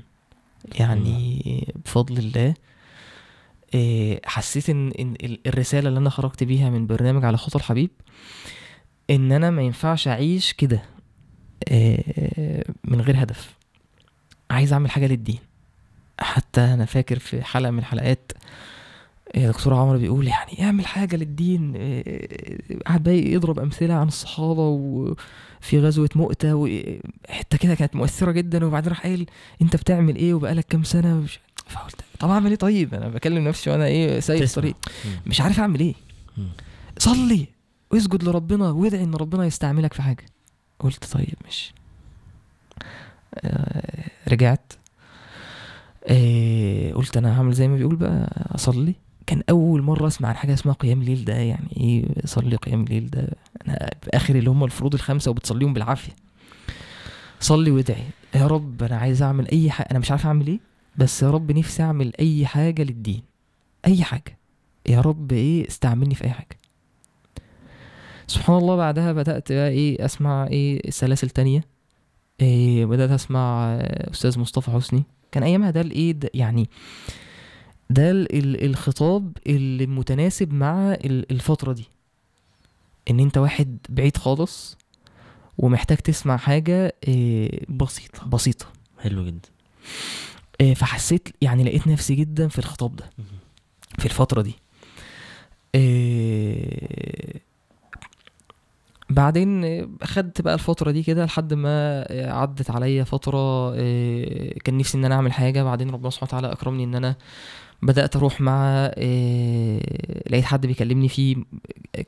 يعني 0.79 1.73
بفضل 1.85 2.17
الله. 2.17 2.53
حسيت 4.25 4.69
إن 4.69 4.91
إن 4.91 5.13
ال- 5.23 5.39
الرسالة 5.47 5.87
اللي 5.89 5.99
أنا 5.99 6.09
خرجت 6.09 6.43
بيها 6.43 6.69
من 6.69 6.87
برنامج 6.87 7.25
على 7.25 7.37
خطى 7.37 7.55
الحبيب 7.57 7.89
إن 9.09 9.31
أنا 9.31 9.49
ما 9.49 9.61
ينفعش 9.61 10.07
أعيش 10.07 10.53
كده 10.53 10.81
آه، 11.69 12.63
من 12.83 13.01
غير 13.01 13.23
هدف. 13.23 13.53
عايز 14.51 14.73
أعمل 14.73 14.91
حاجة 14.91 15.07
للدين. 15.07 15.39
حتى 16.19 16.61
أنا 16.61 16.85
فاكر 16.85 17.19
في 17.19 17.41
حلقة 17.41 17.71
من 17.71 17.79
الحلقات 17.79 18.31
آه، 19.35 19.47
دكتور 19.47 19.73
عمرو 19.73 19.99
بيقول 19.99 20.27
يعني 20.27 20.63
اعمل 20.65 20.85
حاجة 20.85 21.15
للدين 21.15 21.73
آه، 21.77 22.03
قعد 22.87 23.03
بقى 23.03 23.17
يضرب 23.17 23.59
أمثلة 23.59 23.93
عن 23.93 24.07
الصحابة 24.07 24.67
وفي 24.67 25.79
غزوة 25.79 26.09
مؤتة 26.15 26.55
وحتة 26.55 27.57
كده 27.59 27.75
كانت 27.75 27.95
مؤثرة 27.95 28.31
جدا. 28.31 28.65
وبعدين 28.65 28.89
راح 28.89 29.01
قايل 29.03 29.29
أنت 29.61 29.75
بتعمل 29.75 30.15
إيه 30.15 30.33
وبقالك 30.33 30.65
كام 30.65 30.83
سنة؟ 30.83 31.15
ومش 31.15 31.39
فقلت 31.67 31.95
طب 32.19 32.29
أعمل 32.29 32.49
إيه 32.49 32.55
طيب؟ 32.57 32.93
أنا 32.93 33.07
بكلم 33.09 33.47
نفسي 33.47 33.69
وأنا 33.69 33.85
إيه 33.85 34.19
سايق 34.19 34.41
تسمع. 34.41 34.63
الطريق. 34.63 34.75
مش 35.25 35.41
عارف 35.41 35.59
أعمل 35.59 35.79
إيه. 35.79 35.93
صلي. 36.97 37.45
واسجد 37.91 38.23
لربنا 38.23 38.69
وادعي 38.71 39.03
إن 39.03 39.15
ربنا 39.15 39.45
يستعملك 39.45 39.93
في 39.93 40.01
حاجة. 40.01 40.25
قلت 40.79 41.05
طيب 41.05 41.33
ماشي. 41.43 41.73
آه 43.35 44.09
رجعت. 44.27 44.73
آه 46.07 46.91
قلت 46.93 47.17
أنا 47.17 47.37
هعمل 47.39 47.53
زي 47.53 47.67
ما 47.67 47.75
بيقول 47.77 47.95
بقى 47.95 48.47
أصلي. 48.55 48.93
كان 49.27 49.43
أول 49.49 49.81
مرة 49.81 50.07
أسمع 50.07 50.29
عن 50.29 50.35
حاجة 50.35 50.53
اسمها 50.53 50.73
قيام 50.73 51.03
ليل 51.03 51.25
ده 51.25 51.33
يعني 51.33 51.67
إيه 51.77 52.05
صلي 52.25 52.55
قيام 52.55 52.85
ليل 52.85 53.09
ده؟ 53.09 53.29
أنا 53.67 53.89
في 54.01 54.09
آخر 54.13 54.35
اللي 54.35 54.49
هم 54.49 54.63
الفروض 54.63 54.93
الخمسة 54.93 55.31
وبتصليهم 55.31 55.73
بالعافية. 55.73 56.11
صلي 57.39 57.71
وادعي. 57.71 58.03
يا 58.35 58.47
رب 58.47 58.83
أنا 58.83 58.97
عايز 58.97 59.21
أعمل 59.21 59.47
أي 59.47 59.71
حاجة 59.71 59.87
أنا 59.91 59.99
مش 59.99 60.11
عارف 60.11 60.25
أعمل 60.25 60.47
إيه 60.47 60.59
بس 60.97 61.23
يا 61.23 61.29
رب 61.31 61.51
نفسي 61.51 61.83
أعمل 61.83 62.11
أي 62.19 62.45
حاجة 62.45 62.83
للدين. 62.83 63.21
أي 63.87 64.03
حاجة. 64.03 64.37
يا 64.89 65.01
رب 65.01 65.31
إيه 65.31 65.67
استعملني 65.67 66.15
في 66.15 66.23
أي 66.23 66.29
حاجة. 66.29 66.58
سبحان 68.29 68.57
الله 68.57 68.75
بعدها 68.75 69.11
بدأت 69.13 69.51
بقى 69.51 69.69
إيه 69.69 70.05
أسمع 70.05 70.47
إيه 70.47 70.91
سلاسل 70.91 71.29
تانية 71.29 71.63
إيه 72.41 72.85
بدأت 72.85 73.09
أسمع 73.09 73.65
آه، 73.73 74.11
أستاذ 74.11 74.39
مصطفى 74.39 74.71
حسني. 74.71 75.03
كان 75.31 75.43
أيامها 75.43 75.71
ده 75.71 75.81
الإيه 75.81 76.11
ده 76.11 76.29
يعني 76.33 76.69
ده 77.89 78.11
ال- 78.11 78.35
ال- 78.35 78.65
الخطاب 78.65 79.37
اللي 79.47 79.87
متناسب 79.87 80.53
مع 80.53 80.93
ال- 80.93 81.31
الفترة 81.31 81.73
دي. 81.73 81.85
إن 83.09 83.19
أنت 83.19 83.37
واحد 83.37 83.77
بعيد 83.89 84.17
خالص 84.17 84.77
ومحتاج 85.57 85.97
تسمع 85.97 86.37
حاجة 86.37 86.95
آه، 87.07 87.49
بسيطة 87.69 88.25
بسيطة. 88.27 88.65
حلو 88.99 89.25
جدا. 89.25 89.49
آه، 90.61 90.73
فحسيت 90.73 91.29
يعني 91.41 91.63
لقيت 91.63 91.87
نفسي 91.87 92.15
جدا 92.15 92.47
في 92.47 92.59
الخطاب 92.59 92.95
ده. 92.95 93.09
في 93.99 94.05
الفترة 94.05 94.41
دي. 94.41 94.53
بعدين 99.09 99.63
خدت 100.03 100.41
بقى 100.41 100.53
الفترة 100.53 100.91
دي 100.91 101.03
كده 101.03 101.25
لحد 101.25 101.53
ما 101.53 102.05
عدت 102.11 102.71
عليا 102.71 103.03
فترة 103.03 103.73
آه، 103.75 104.53
كان 104.63 104.77
نفسي 104.77 104.97
إن 104.97 105.05
أنا 105.05 105.15
أعمل 105.15 105.33
حاجة. 105.33 105.63
بعدين 105.63 105.89
ربنا 105.89 106.09
سبحانه 106.09 106.29
وتعالى 106.29 106.51
أكرمني 106.51 106.83
إن 106.83 106.95
أنا 106.95 107.15
بدأت 107.81 108.15
أروح 108.15 108.41
مع 108.41 108.63
آه، 108.97 109.79
لقيت 110.29 110.45
حد 110.45 110.65
بيكلمني 110.65 111.09
في 111.09 111.45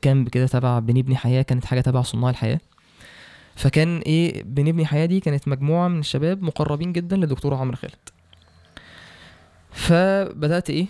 كامب 0.02 0.28
كده 0.28 0.46
تبع 0.46 0.78
بنبني 0.78 1.16
حياة 1.16 1.42
كانت 1.42 1.64
حاجة 1.64 1.80
تبع 1.80 2.02
صناع 2.02 2.30
الحياة. 2.30 2.60
فكان 3.56 3.98
إيه 3.98 4.42
بنبني 4.42 4.86
حياة 4.86 5.06
دي 5.06 5.20
كانت 5.20 5.48
مجموعة 5.48 5.88
من 5.88 5.98
الشباب 5.98 6.42
مقربين 6.42 6.92
جدا 6.92 7.16
لدكتور 7.16 7.54
عمرو 7.54 7.76
خالد. 7.76 7.94
فبدأت 9.72 10.70
إيه 10.70 10.86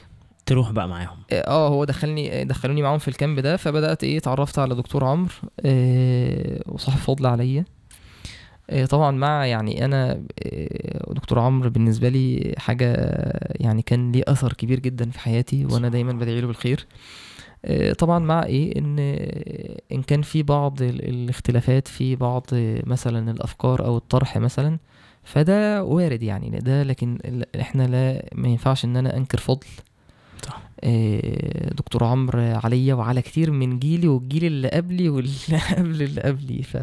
تروح 0.46 0.70
بقى 0.70 0.88
معاهم. 0.88 1.16
آه 1.32 1.68
هو 1.68 1.84
دخلني 1.84 2.44
دخلوني 2.44 2.82
معاهم 2.82 2.98
في 2.98 3.08
الكامب 3.08 3.40
ده 3.40 3.56
فبدأت 3.56 4.04
إيه 4.04 4.18
اتعرفت 4.18 4.58
على 4.58 4.74
دكتور 4.74 5.04
عمرو 5.04 5.30
آه 5.60 6.62
وصاحب 6.68 6.98
فضل 6.98 7.26
عليا. 7.26 7.64
آه 8.70 8.84
طبعا 8.86 9.10
مع 9.10 9.46
يعني 9.46 9.84
أنا 9.84 10.12
آه 10.42 11.04
ودكتور 11.10 11.38
عمرو 11.38 11.70
بالنسبة 11.70 12.08
لي 12.08 12.54
حاجة 12.58 12.92
يعني 13.60 13.82
كان 13.82 14.12
ليه 14.12 14.22
أثر 14.28 14.52
كبير 14.52 14.80
جدا 14.80 15.10
في 15.10 15.18
حياتي 15.18 15.64
وأنا 15.64 15.88
دايما 15.88 16.12
بدعي 16.12 16.40
له 16.40 16.46
بالخير. 16.46 16.86
آه 17.64 17.92
طبعا 17.92 18.18
مع 18.18 18.44
إيه 18.44 18.78
إن 18.78 18.98
إن 19.92 20.02
كان 20.02 20.22
في 20.22 20.42
بعض 20.42 20.82
ال- 20.82 21.08
الاختلافات 21.08 21.88
في 21.88 22.16
بعض 22.16 22.46
مثلا 22.86 23.30
الأفكار 23.30 23.84
أو 23.84 23.96
الطرح 23.96 24.38
مثلا 24.38 24.78
فده 25.24 25.84
وارد 25.84 26.22
يعني 26.22 26.50
ده 26.50 26.82
لكن 26.82 27.18
إحنا 27.60 27.82
لا 27.82 28.24
ما 28.34 28.48
ينفعش 28.48 28.84
إن 28.84 28.96
أنا 28.96 29.16
أنكر 29.16 29.38
فضل. 29.38 29.66
صح 30.46 30.62
آه، 30.84 31.74
دكتور 31.74 32.04
عمرو 32.04 32.40
عليا 32.64 32.94
وعلى 32.94 33.22
كتير 33.22 33.50
من 33.50 33.78
جيلي 33.78 34.08
والجيل 34.08 34.44
اللي 34.44 34.68
قبلي 34.68 35.08
واللي 35.08 35.30
قبل 35.76 36.02
اللي 36.02 36.20
قبلي. 36.20 36.62
ف 36.62 36.76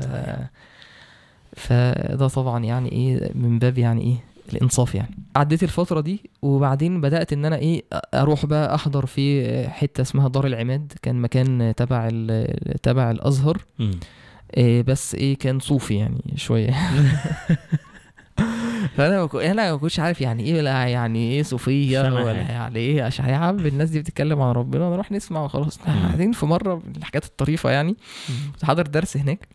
فده 1.55 2.28
طبعا 2.28 2.64
يعني 2.66 2.91
إيه 2.91 3.32
من 3.36 3.60
باب 3.60 3.78
يعني 3.78 4.01
إيه 4.01 4.16
الإنصاف 4.53 4.95
يعني. 4.95 5.16
عديت 5.36 5.64
الفترة 5.64 6.01
دي 6.01 6.20
وبعدين 6.41 7.01
بدأت 7.01 7.34
إن 7.34 7.45
أنا 7.45 7.55
إيه 7.55 7.84
أروح 8.14 8.45
بقى 8.45 8.76
أحضر 8.76 9.05
في 9.05 9.68
حتة 9.70 10.01
اسمها 10.01 10.28
دار 10.28 10.47
العماد. 10.47 10.93
كان 11.01 11.16
مكان 11.22 11.74
تبع 11.78 12.10
تبع 12.84 13.12
الأزهر. 13.12 13.57
إيه 14.57 14.82
بس 14.82 15.16
إيه 15.16 15.38
كان 15.38 15.60
صوفي 15.60 15.95
يعني 15.95 16.22
شوية. 16.36 16.76
فأنا 18.98 19.30
أنا 19.34 19.72
ما 19.72 19.78
كنتش 19.78 20.00
عارف 20.00 20.22
يعني 20.22 20.44
إيه 20.44 20.62
لا 20.62 20.86
يعني 20.88 21.32
إيه 21.32 21.44
صوفيه 21.44 22.00
ولا. 22.00 22.32
يعني 22.32 22.80
إيه 22.80 23.04
عشان 23.04 23.30
يا 23.30 23.36
عم 23.36 23.60
الناس 23.60 23.90
دي 23.90 24.00
بتتكلم 24.00 24.42
عن 24.42 24.52
ربنا 24.52 24.90
نروح 24.90 25.12
نسمع 25.12 25.44
وخلاص. 25.44 25.80
بعدين 26.10 26.32
في 26.32 26.46
مرة 26.46 26.76
من 26.76 26.96
الحاجات 26.98 27.26
الطريفة 27.26 27.70
يعني. 27.72 27.96
كنت 28.54 28.66
حاضر 28.66 28.84
درس 28.88 29.18
هناك. 29.18 29.48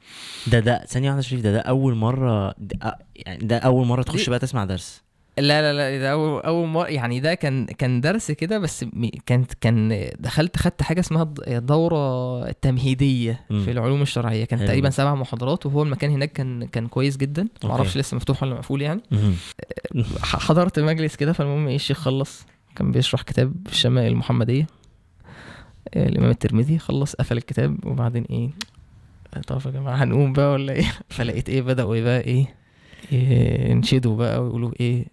ده 0.46 0.60
ده 0.60 0.84
ثانية 0.88 1.08
واحدة 1.08 1.22
شريف 1.22 1.40
ده 1.40 1.52
ده 1.52 1.60
أول 1.60 1.94
مرة 1.94 2.54
ده 2.58 2.98
يعني 3.16 3.46
ده 3.46 3.58
أول 3.58 3.86
مرة 3.86 4.02
تخش 4.02 4.28
بقى 4.30 4.38
تسمع 4.38 4.64
درس. 4.64 5.03
لا 5.38 5.62
لا 5.62 5.72
لا 5.72 5.98
ده 5.98 6.12
أول 6.12 6.42
أول 6.42 6.68
مره 6.68 6.86
يعني 6.88 7.20
ده 7.20 7.34
كان 7.34 7.66
كان 7.66 8.00
درس 8.00 8.30
كده 8.30 8.58
بس 8.58 8.84
م- 8.84 9.08
كانت 9.26 9.54
كان 9.54 10.08
دخلت 10.18 10.56
خدت 10.56 10.82
حاجة 10.82 11.00
اسمها 11.00 11.24
دورة 11.48 12.50
تمهيدية 12.52 13.40
مم. 13.50 13.64
في 13.64 13.70
العلوم 13.70 14.02
الشرعية 14.02 14.44
كان 14.44 14.58
تقريبا. 14.66 14.90
سبع 14.90 15.14
محاضرات 15.14 15.66
وهو 15.66 15.82
المكان 15.82 16.10
هناك 16.10 16.32
كان 16.32 16.64
كان 16.66 16.86
كويس 16.86 17.16
جدا 17.16 17.48
ما 17.64 17.70
أعرفش. 17.70 17.96
لسه 17.96 18.14
مفتوح 18.16 18.42
ولا 18.42 18.54
مقفول 18.54 18.82
يعني. 18.82 19.00
ح- 20.22 20.38
حضرت 20.38 20.78
مجلس 20.80 21.16
كده 21.16 21.32
فالمهم 21.32 21.68
إيه 21.68 21.76
الشيخ 21.76 21.98
خلص 21.98 22.46
كان 22.76 22.92
بيشرح 22.92 23.22
كتاب 23.22 23.54
الشمائل 23.66 24.12
المحمدية 24.12 24.66
آه، 25.94 26.08
الإمام 26.08 26.30
الترمذي 26.30 26.78
خلص 26.78 27.14
قفل 27.14 27.36
الكتاب 27.36 27.86
وبعدين 27.86 28.24
إيه 28.30 28.50
طب 29.46 29.60
يا 29.66 29.70
جماعة 29.70 29.94
هنقوم 29.96 30.32
بقى 30.32 30.52
ولا 30.52 30.72
إيه 30.72 30.84
فلقيت 31.08 31.48
إيه 31.48 31.62
بدأوا 31.62 32.00
بقى 32.00 32.20
إيه, 32.20 32.54
إيه 33.12 33.70
ينشدوا 33.70 34.16
بقى 34.16 34.42
ويقولوا 34.44 34.70
إيه, 34.80 34.96
إيه 34.98 35.06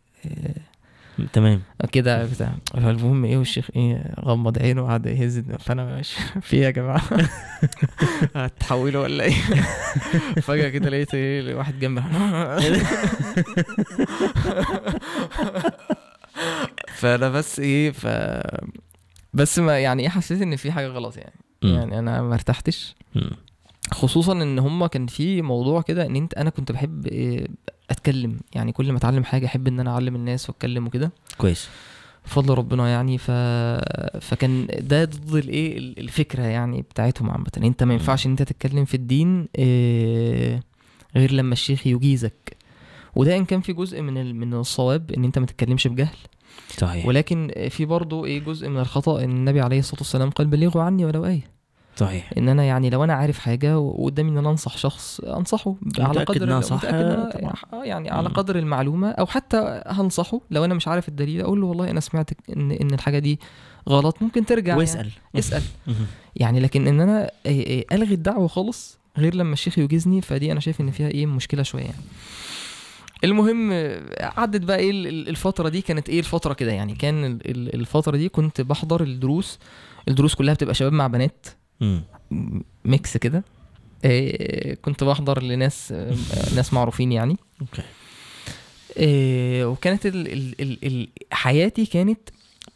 تمام. 1.34 1.62
كده 1.92 2.26
بتاع. 2.26 2.52
فالمهم 2.74 3.26
إيه 3.26 3.38
والشيخ 3.38 3.70
إيه 3.76 4.14
غمض 4.20 4.60
عينه 4.60 4.82
وقعد 4.84 5.06
يهز. 5.06 5.40
فأنا 5.60 5.86
ماشي 5.86 6.18
في 6.42 6.56
إيه 6.58 6.64
يا 6.64 6.70
جماعة؟ 6.70 7.02
هتحولوا 8.36 9.04
ولا 9.04 9.24
إيه؟ 9.24 9.34
فجأة 10.48 10.70
كده 10.70 10.90
لقيت 10.90 11.14
إيه 11.14 11.56
واحد 11.56 11.80
جنبي 11.80 12.02
فأنا 16.88 17.30
بس 17.30 17.60
إيه 17.60 17.92
ف 17.92 18.08
بس 19.34 19.60
ما 19.60 19.80
يعني 19.80 20.04
إيه 20.04 20.10
حسيت 20.10 20.42
إن 20.42 20.56
في 20.56 20.72
حاجة 20.72 20.88
غلط 20.88 21.18
يعني. 21.18 21.34
يعني 21.64 22.00
أنا 22.00 22.22
ما 22.22 22.34
ارتحتش. 22.34 22.96
خصوصا 23.94 24.34
إن 24.34 24.60
هما 24.60 24.88
كان 24.88 25.08
في 25.08 25.42
موضوع 25.42 25.82
كده 25.82 26.06
إن 26.06 26.16
أنت 26.16 26.34
أنا 26.34 26.50
كنت 26.50 26.72
بحب 26.72 27.08
إيه 27.08 27.48
أتكلم. 27.90 28.40
يعني 28.56 28.72
كل 28.72 28.92
ما 28.92 28.98
أتعلم 28.98 29.24
حاجة 29.24 29.46
أحب 29.46 29.68
إن 29.68 29.80
أنا 29.80 29.92
أعلم 29.92 30.16
الناس 30.16 30.50
وأتكلم 30.50 30.88
وكده. 30.88 31.12
كويس. 31.38 31.70
بفضل 32.26 32.54
ربنا 32.54 32.88
يعني 32.90 33.18
ف... 33.18 33.32
فكان 34.22 34.68
ده 34.80 35.06
ضد 35.06 35.36
الايه 35.36 35.78
ال- 35.78 36.00
الفكرة 36.00 36.44
يعني 36.44 36.82
بتاعتهم 36.82 37.32
عامة. 37.32 37.52
أنت 37.58 37.84
ما 37.84 37.94
ينفعش 37.94 38.26
إن 38.26 38.32
أنت 38.32 38.42
تتكلم 38.44 38.86
في 38.86 38.94
الدين 38.94 39.48
إيه 39.58 40.64
غير 41.16 41.32
لما 41.32 41.54
الشيخ 41.54 41.88
يجيزك. 41.88 42.58
وده 43.16 43.38
إن 43.38 43.46
كان 43.46 43.62
في 43.62 43.74
جزء 43.74 44.02
من. 44.02 44.36
من 44.36 44.54
الصواب 44.54 45.12
إن 45.12 45.24
أنت 45.24 45.40
ما 45.40 45.46
تتكلمش 45.46 45.88
بجهل. 45.88 46.16
صحيح. 46.78 47.06
ولكن 47.06 47.52
في 47.70 47.86
برضه 47.86 48.26
إيه 48.26 48.40
جزء 48.40 48.70
من 48.70 48.80
الخطأ 48.80 49.24
إن 49.24 49.32
النبي 49.32 49.62
عليه 49.62 49.80
الصلاة 49.80 50.00
والسلام 50.00 50.30
قال 50.30 50.48
بلغوا 50.48 50.84
عني 50.84 51.06
ولو 51.06 51.26
آية. 51.26 51.61
صحيح 51.96 52.30
إن 52.38 52.50
أنا 52.50 52.64
يعني 52.64 52.90
لو 52.90 53.04
أنا 53.04 53.14
عارف 53.14 53.40
حاجة 53.40 53.80
وقدامي 53.80 54.32
إن 54.32 54.38
أنا 54.38 54.50
أنصح 54.50 54.78
شخص 54.78 55.20
أنصحه 55.20 55.76
على 56.00 56.24
قدر 56.24 56.62
صح،. 56.62 56.82
آه 57.74 57.84
يعني 57.84 58.10
على 58.10 58.30
مم. 58.30 58.36
قدر 58.36 58.56
المعلومة 58.60 59.10
أو 59.12 59.26
حتى 59.26 59.82
هنصحه 59.88 60.42
لو 60.52 60.66
أنا 60.66 60.74
مش 60.74 60.88
عارف 60.88 61.08
الدليل 61.10 61.42
أقول 61.42 61.62
له 61.62 61.68
والله 61.68 61.90
أنا 61.90 62.00
سمعت 62.00 62.30
ان 62.58 62.72
إن 62.72 62.94
الحاجة 62.94 63.20
دي 63.20 63.40
غلط 63.90 64.18
ممكن 64.22 64.46
ترجع 64.46 64.68
يعني. 64.68 64.80
واسأل 64.80 65.10
اسأل 65.36 65.62
مهم. 65.88 66.06
يعني 66.36 66.60
لكن 66.60 66.88
إن 66.88 67.02
أنا 67.02 67.32
ألغي 67.92 68.14
الدعوة 68.14 68.48
خالص 68.48 68.98
غير 69.18 69.36
لما 69.36 69.54
الشيخ 69.54 69.78
يجيزني 69.80 70.22
فدي 70.22 70.52
أنا 70.52 70.60
شايف 70.60 70.82
إن 70.82 70.92
فيها 70.92 71.08
إيه 71.08 71.26
مشكلة 71.26 71.64
شوية 71.64 71.84
يعني 71.84 71.96
المهم 73.24 73.72
عدت 74.20 74.62
بقى 74.62 74.78
إيه 74.78 74.92
ال- 74.92 75.08
ال- 75.08 75.30
الفترة 75.30 75.70
دي 75.70 75.82
كانت 75.82 76.10
إيه 76.10 76.20
الفترة 76.20 76.54
كده 76.54 76.72
يعني 76.72 76.96
كان 76.96 77.26
ال- 77.26 77.50
ال- 77.52 77.76
الفترة 77.76 78.18
دي 78.18 78.30
كنت 78.30 78.62
بحضر 78.62 79.04
الدروس 79.04 79.60
الدروس 80.08 80.36
كلها 80.36 80.54
بتبقى 80.54 80.74
شباب 80.74 80.94
مع 80.94 81.08
بنات. 81.08 81.46
mix 82.86 83.18
كده. 83.18 83.44
إيه 84.06 84.74
كنت 84.76 85.04
بحضر 85.04 85.44
لناس 85.44 85.92
آه، 85.92 86.16
ناس 86.56 86.74
معروفين 86.74 87.12
يعني. 87.12 87.38
okay. 87.62 87.82
إيه 88.98 89.66
وكانت 89.66 90.06
ال 90.06 90.28
ال 90.34 90.62
ال 90.62 90.86
ال 90.86 91.08
حياتي 91.32 91.86
كانت 91.86 92.20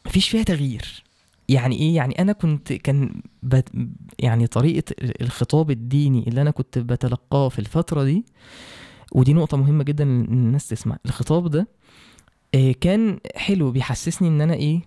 مفيش 0.06 0.30
فيها 0.30 0.44
تغيير. 0.44 1.04
يعني 1.50 1.80
إيه؟ 1.80 1.96
يعني 1.96 2.22
أنا 2.22 2.32
كنت 2.32 2.74
كان 2.74 3.22
بت 3.44 3.70
يعني 4.20 4.48
طريقة 4.48 4.94
ال- 5.02 5.22
الخطاب 5.22 5.72
الديني 5.72 6.28
اللي 6.28 6.42
أنا 6.42 6.52
كنت 6.52 6.78
بتلقاه 6.80 7.50
في 7.50 7.60
الفترة 7.60 8.04
دي 8.04 8.26
ودي 9.12 9.34
نقطة 9.34 9.58
مهمة 9.58 9.84
جدا 9.84 10.04
إن 10.04 10.24
الناس 10.24 10.68
تسمع. 10.68 10.98
الخطاب 11.06 11.48
ده 11.50 11.68
إيه 12.54 12.74
كان 12.82 13.20
حلو 13.36 13.72
بيحسسني 13.72 14.28
إن 14.28 14.42
أنا 14.42 14.54
إيه؟ 14.54 14.82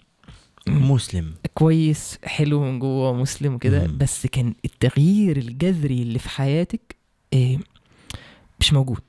مسلم. 0.70 1.34
كويس 1.54 2.18
حلو 2.24 2.60
من 2.64 2.78
جوه 2.78 3.12
مسلم 3.12 3.54
وكده. 3.54 3.86
بس 3.98 4.26
كان 4.26 4.54
التغيير 4.64 5.36
الجذري 5.36 6.02
اللي 6.02 6.18
في 6.18 6.28
حياتك 6.28 6.96
إيه 7.32 7.58
مش 8.60 8.72
موجود. 8.72 9.02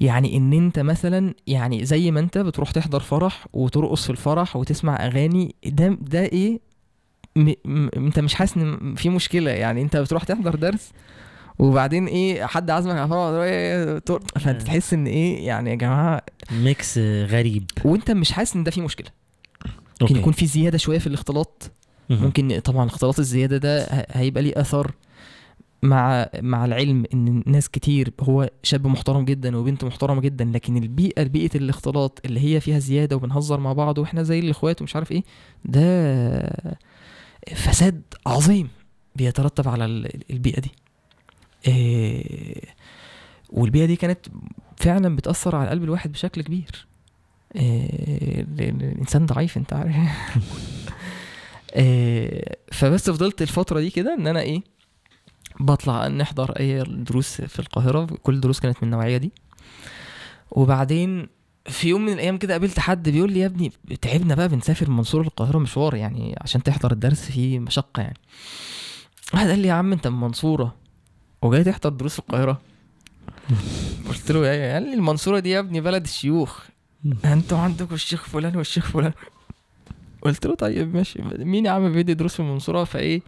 يعني 0.00 0.36
إن 0.36 0.52
أنت 0.52 0.78
مثلا 0.78 1.34
يعني 1.46 1.84
زي 1.84 2.10
ما 2.10 2.20
أنت 2.20 2.38
بتروح 2.38 2.70
تحضر 2.70 3.00
فرح 3.00 3.46
وترقص 3.52 4.04
في 4.04 4.10
الفرح 4.10 4.56
وتسمع 4.56 5.06
أغاني 5.06 5.54
ده 5.66 5.98
ده 6.00 6.22
إيه؟ 6.22 6.60
م 7.36 7.52
م 7.64 7.88
أنت 7.96 8.18
مش 8.18 8.34
حاسس 8.34 8.56
إن 8.56 8.94
في 8.94 9.08
مشكلة. 9.08 9.50
يعني 9.50 9.82
أنت 9.82 9.96
بتروح 9.96 10.24
تحضر 10.24 10.54
درس 10.54 10.92
وبعدين 11.58 12.06
إيه 12.06 12.46
حد 12.46 12.70
عازمك 12.70 12.96
على 12.96 13.08
فرح 13.08 14.20
فانت 14.44 14.62
تحس 14.62 14.94
إن 14.94 15.06
إيه 15.06 15.46
يعني 15.46 15.70
يا 15.70 15.74
جماعة 15.74 16.22
ميكس 16.50 16.98
غريب. 16.98 17.70
وأنت 17.84 18.10
مش 18.10 18.32
حاسس 18.32 18.56
إن 18.56 18.64
ده 18.64 18.70
في 18.70 18.80
مشكلة. 18.80 19.23
ممكن. 20.02 20.16
يكون 20.16 20.32
في 20.32 20.46
زيادة 20.46 20.78
شوية 20.78 20.98
في 20.98 21.06
الاختلاط. 21.06 21.70
ممكن 22.10 22.58
طبعا 22.60 22.84
الاختلاط 22.84 23.18
الزيادة 23.18 23.56
ده 23.56 23.84
هيبقى 24.10 24.42
ليه 24.42 24.52
أثر 24.56 24.92
مع 25.82 26.28
مع 26.40 26.64
العلم 26.64 27.04
إن 27.14 27.42
ناس 27.46 27.68
كتير 27.68 28.12
هو 28.20 28.50
شاب 28.62 28.86
محترم 28.86 29.24
جدا 29.24 29.56
وبنت 29.56 29.84
محترمة 29.84 30.20
جدا 30.20 30.44
لكن 30.44 30.76
البيئة 30.76 31.22
بيئة 31.22 31.50
الاختلاط 31.56 32.20
اللي 32.24 32.40
هي 32.40 32.60
فيها 32.60 32.78
زيادة 32.78 33.16
وبنهزر 33.16 33.60
مع 33.60 33.72
بعض 33.72 33.98
وإحنا 33.98 34.22
زي 34.22 34.38
الإخوات 34.38 34.80
ومش 34.80 34.96
عارف 34.96 35.12
إيه 35.12 35.22
ده 35.64 36.40
فساد 37.54 38.02
عظيم 38.26 38.68
بيترتب 39.16 39.68
على 39.68 39.84
ال- 39.84 40.32
البيئة 40.32 40.60
دي 40.60 40.70
إيه 41.66 42.60
والبيئة 43.50 43.84
دي 43.86 43.96
كانت 43.96 44.18
فعلا 44.76 45.16
بتأثر 45.16 45.56
على 45.56 45.70
قلب 45.70 45.84
الواحد 45.84 46.12
بشكل 46.12 46.42
كبير 46.42 46.86
الإنسان 47.56 49.26
ضعيف 49.26 49.56
أنت 49.56 49.72
عارف. 49.72 49.94
إيه 51.76 52.58
فبس 52.72 53.10
فضلت 53.10 53.42
الفترة 53.42 53.80
دي 53.80 53.90
كده 53.90 54.14
إن 54.14 54.26
أنا 54.26 54.40
إيه 54.40 54.62
بطلع 55.60 56.08
نحضر 56.08 56.50
أي 56.50 56.82
دروس 56.82 57.40
في 57.40 57.58
القاهرة. 57.58 58.04
كل 58.22 58.34
الدروس 58.34 58.60
كانت 58.60 58.76
من 58.82 58.84
النوعية 58.84 59.16
دي. 59.16 59.32
وبعدين 60.50 61.28
في 61.66 61.88
يوم 61.88 62.04
من 62.04 62.12
الأيام 62.12 62.36
كده 62.36 62.54
قابلت 62.54 62.78
حد 62.78 63.08
بيقول 63.08 63.32
لي 63.32 63.40
يا 63.40 63.46
ابني 63.46 63.72
تعبنا 64.02 64.34
بقى 64.34 64.48
بنسافر 64.48 64.86
من 64.86 64.92
المنصوره 64.92 65.22
للقاهرة 65.22 65.58
مشوار 65.58 65.94
يعني 65.94 66.36
عشان 66.40 66.62
تحضر 66.62 66.92
الدرس 66.92 67.30
فيه 67.30 67.58
مشقة 67.58 68.00
يعني. 68.02 68.18
واحد 69.34 69.48
قال 69.48 69.58
لي 69.58 69.68
يا 69.68 69.72
عم 69.72 69.92
أنت 69.92 70.06
من 70.06 70.14
المنصوره 70.14 70.74
وجاي 71.42 71.64
تحضر 71.64 71.88
دروس 71.88 72.12
في 72.12 72.18
القاهرة؟ 72.18 72.60
قلت 74.08 74.32
له 74.32 74.50
إيه 74.50 74.72
قال 74.74 74.82
لي 74.82 74.94
المنصورة 74.94 75.38
دي 75.38 75.50
يا 75.50 75.58
ابني 75.58 75.80
بلد 75.80 76.04
الشيوخ. 76.04 76.64
أنتوا 77.24 77.58
عندكم 77.58 77.94
الشيخ 77.94 78.24
فلان 78.24 78.56
والشيخ 78.56 78.90
فلان. 78.90 79.12
قلت 80.22 80.46
له 80.46 80.54
طيب 80.54 80.96
ماشي. 80.96 81.22
مين 81.22 81.66
يا 81.66 81.70
عم 81.70 81.92
بيدي 81.92 82.14
دروس 82.14 82.34
في 82.34 82.40
المنصورة؟ 82.40 82.84
فايه؟ 82.84 83.22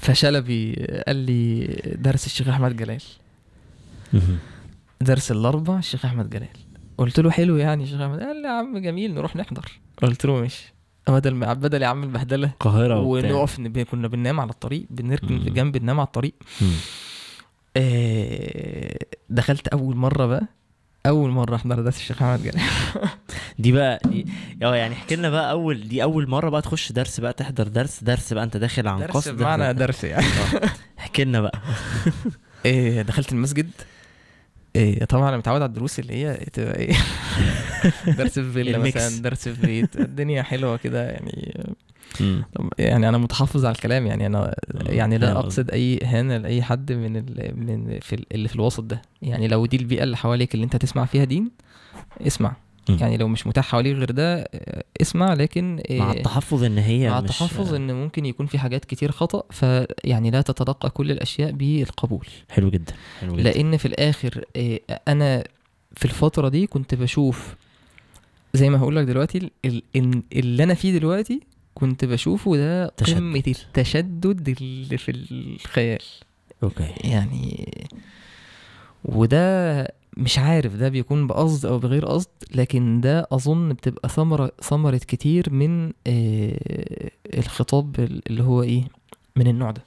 فشلبي 0.00 0.74
قال 1.06 1.16
لي 1.16 1.66
درس 1.98 2.26
الشيخ 2.26 2.48
أحمد 2.48 2.76
جلال. 2.76 3.02
درس 5.00 5.30
الأربع 5.30 5.78
الشيخ 5.78 6.04
أحمد 6.04 6.30
جلال. 6.30 6.48
قلت 6.98 7.20
له 7.20 7.30
حلو 7.30 7.56
يعني 7.56 7.82
يا 7.82 7.88
شيخ 7.88 8.00
أحمد. 8.00 8.20
قال 8.20 8.42
لي 8.42 8.48
يا 8.48 8.52
عم 8.52 8.78
جميل 8.78 9.14
نروح 9.14 9.36
نحضر. 9.36 9.80
قلت 10.02 10.26
له 10.26 10.40
ماشي. 10.40 10.74
بدل 11.08 11.34
ما 11.34 11.52
بدل 11.52 11.82
يا 11.82 11.86
عم 11.86 12.02
البهدلة. 12.02 12.46
القاهرة. 12.46 13.00
ونقف 13.00 13.60
كنا 13.90 14.08
بننام 14.08 14.40
على 14.40 14.50
الطريق 14.50 14.86
بنركن 14.90 15.40
في. 15.44 15.50
جنب 15.50 15.76
ننام 15.76 16.00
على 16.00 16.06
الطريق. 16.06 16.34
آه، 17.76 18.98
دخلت 19.28 19.68
أول 19.68 19.96
مرة 19.96 20.26
بقى. 20.26 20.48
أول 21.06 21.30
مرة 21.30 21.56
أحضر 21.56 21.80
درس 21.82 21.96
الشيخ 21.96 22.22
أحمد 22.22 22.42
جلال 22.42 22.60
دي 23.58 23.72
بقى 23.72 24.00
دي 24.04 24.26
يعني 24.60 24.94
احكي 24.94 25.16
لنا 25.16 25.30
بقى 25.30 25.50
اول 25.50 25.88
دي 25.88 26.02
أول 26.02 26.28
مرة 26.28 26.50
بقى 26.50 26.62
تخش 26.62 26.92
درس 26.92 27.20
بقى 27.20 27.32
تحضر 27.32 27.68
درس 27.68 28.04
درس 28.04 28.32
بقى 28.32 28.44
أنت 28.44 28.56
داخل 28.56 28.88
عن 28.88 29.00
درس 29.00 29.10
قصد 29.10 29.36
بمعنى 29.36 29.72
درس 29.74 30.04
يعني. 30.04 30.26
آه. 30.26 30.70
احكي 30.98 31.24
لنا 31.24 31.40
بقى. 31.40 31.58
إيه 32.66 33.02
دخلت 33.02 33.32
المسجد. 33.32 33.70
إيه 34.76 35.04
طبعا 35.04 35.28
أنا 35.28 35.36
متعود 35.36 35.62
على 35.62 35.68
الدروس 35.68 35.98
اللي 35.98 36.14
هي 36.14 36.34
تبقى 36.52 36.78
إيه؟ 36.78 36.94
درس 38.18 38.38
في 38.38 38.52
فيلا. 38.52 38.78
مثلا 38.78 39.22
درس 39.22 39.48
في 39.48 39.66
بيت. 39.66 39.96
الدنيا 39.96 40.42
حلوة 40.42 40.76
كده 40.76 41.10
يعني. 41.10 41.64
يعني 42.78 43.08
أنا 43.08 43.18
متحفظ 43.18 43.64
على 43.64 43.74
الكلام 43.74 44.06
يعني 44.06 44.26
أنا 44.26 44.54
يعني 44.74 45.18
لا 45.18 45.32
أقصد 45.38 45.70
أي 45.70 45.98
اهانه 46.02 46.36
لأي 46.36 46.62
حد 46.62 46.92
من 46.92 47.16
ال 47.16 47.52
من 47.56 47.98
في 48.00 48.14
ال- 48.14 48.26
اللي 48.34 48.48
في 48.48 48.54
الوسط 48.54 48.84
ده. 48.84 49.02
يعني 49.22 49.48
لو 49.48 49.66
دي 49.66 49.76
البيئة 49.76 50.02
اللي 50.02 50.16
حواليك 50.16 50.54
اللي 50.54 50.64
أنت 50.64 50.76
تسمع 50.76 51.04
فيها 51.04 51.24
دين 51.24 51.50
اسمع. 52.20 52.56
مم. 52.88 52.96
يعني 53.00 53.16
لو 53.16 53.28
مش 53.28 53.46
متاح 53.46 53.68
حواليك 53.68 53.96
غير 53.96 54.10
ده 54.10 54.36
آه، 54.54 54.84
اسمع 55.00 55.34
لكن 55.34 55.80
آه، 55.90 55.98
مع 55.98 56.12
التحفظ 56.12 56.64
إن 56.64 56.78
هي 56.78 57.10
مع 57.10 57.20
مش 57.20 57.24
التحفظ 57.30 57.74
إن 57.74 57.92
ممكن 57.94 58.26
يكون 58.26 58.46
في 58.46 58.58
حاجات 58.58 58.84
كتير 58.84 59.12
خطأ 59.12 59.42
فيعني 59.50 60.30
لا 60.30 60.40
تتلقى 60.42 60.90
كل 60.90 61.10
الأشياء 61.10 61.50
بالقبول. 61.52 62.26
حلو 62.50 62.70
جدا 62.70 62.92
حلو 63.20 63.32
جدا. 63.36 63.42
لأن 63.42 63.76
في 63.76 63.86
الآخر 63.88 64.44
آه، 64.56 64.80
أنا 65.08 65.44
في 65.96 66.04
الفترة 66.04 66.48
دي 66.48 66.66
كنت 66.66 66.94
بشوف 66.94 67.54
زي 68.54 68.70
ما 68.70 68.78
هقول 68.78 68.96
لك 68.96 69.04
دلوقتي 69.04 69.50
اللي 70.36 70.62
أنا 70.64 70.74
فيه 70.74 70.98
دلوقتي 70.98 71.40
كنت 71.74 72.04
بشوفه 72.04 72.56
ده 72.56 72.88
تشدد. 72.88 73.16
قمة 73.18 73.42
التشدد 73.46 74.56
اللي 74.60 74.98
في 74.98 75.10
الخيال 75.10 76.02
أوكي 76.62 76.90
يعني 77.04 77.68
وده 79.04 79.88
مش 80.16 80.38
عارف 80.38 80.74
ده 80.76 80.88
بيكون 80.88 81.26
بقصد 81.26 81.66
أو 81.66 81.78
بغير 81.78 82.06
قصد 82.06 82.28
لكن 82.54 83.00
ده 83.00 83.26
أظن 83.32 83.68
بتبقى 83.72 84.08
ثمرة 84.08 84.52
ثمرة 84.62 84.96
كتير 84.96 85.52
من 85.52 85.92
آه، 86.06 87.10
الخطاب 87.34 88.00
اللي 88.30 88.42
هو 88.42 88.62
إيه 88.62 88.82
من 89.36 89.46
النوع 89.46 89.70
ده 89.70 89.84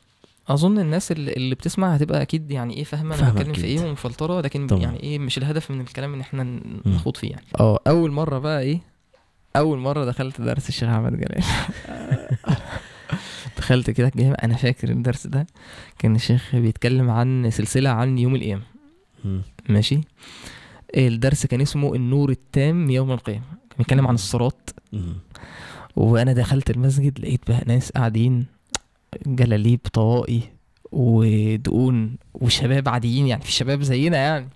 أظن 0.48 0.80
الناس 0.80 1.12
اللي 1.12 1.56
بتسمع 1.56 1.94
هتبقى 1.96 2.22
أكيد 2.22 2.52
يعني 2.52 2.78
إيه 2.78 2.84
فاهمة 2.84 3.20
أنا 3.20 3.30
بتكلم 3.30 3.54
في. 3.54 3.64
إيه 3.66 3.80
ومفلتره 3.90 4.42
لكن 4.42 4.68
طبعا. 4.68 4.82
يعني 4.82 5.04
إيه 5.04 5.20
مش 5.20 5.38
الهدف 5.38 5.72
من 5.72 5.82
الكلام 5.82 6.14
إن 6.14 6.20
إحنا 6.22 6.60
نخوض 6.86 7.18
فيه 7.18 7.30
يعني 7.32 7.46
أه 7.60 7.80
أول 7.88 8.12
مرة 8.12 8.40
بقى 8.40 8.62
إيه 8.62 8.80
أول 9.58 9.80
مرة 9.80 10.06
دخلت 10.06 10.42
درس 10.42 10.70
الشيخ 10.70 10.90
أحمد 10.90 11.18
جلال. 11.20 11.44
دخلت 13.58 13.90
كده 13.90 14.08
الجامع. 14.08 14.36
أنا 14.44 14.56
فاكر 14.56 14.90
الدرس 14.90 15.28
ده 15.28 15.48
كان 16.00 16.16
الشيخ 16.16 16.56
بيتكلم 16.56 17.10
عن 17.10 17.50
سلسلة 17.52 17.90
عن 17.90 18.18
يوم 18.18 18.36
القيامة. 18.36 18.64
ماشي؟ 19.70 20.02
الدرس 20.98 21.46
كان 21.46 21.62
اسمه 21.62 21.96
النور 21.96 22.30
التام 22.30 22.90
يوم 22.90 23.12
القيامة. 23.12 23.46
كان 23.70 23.78
بيتكلم 23.78 24.08
عن 24.08 24.16
الصراط. 24.16 24.76
وأنا 25.96 26.34
دخلت 26.34 26.70
المسجد 26.70 27.20
لقيت 27.20 27.42
بقى 27.48 27.64
ناس 27.68 27.92
قاعدين 27.92 28.46
جلاليب 29.28 29.80
طوائي 29.94 30.42
ودقون 30.92 32.16
وشباب 32.34 32.90
عاديين 32.90 33.28
يعني 33.28 33.44
في 33.44 33.52
شباب 33.52 33.82
زينا 33.82 34.18
يعني. 34.18 34.50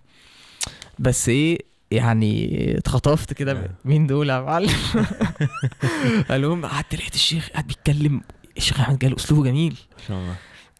بس 0.99 1.29
إيه 1.29 1.70
يعني 1.91 2.77
اتخطفت 2.77 3.33
كده 3.33 3.51
آه. 3.51 3.69
مين 3.85 4.07
دول 4.07 4.29
يا 4.29 4.41
معلم؟ 4.41 4.69
قال 6.29 6.41
لهم 6.41 6.65
قعدت 6.65 6.95
لقيت 6.95 7.15
الشيخ 7.15 7.49
قاعد 7.49 7.67
بيتكلم. 7.67 8.21
الشيخ 8.57 8.79
أحمد 8.79 8.99
جلال 8.99 9.15
أسلوبه 9.15 9.43
جميل. 9.43 9.77
ما 9.97 10.07
شاء 10.07 10.17
الله. 10.17 10.35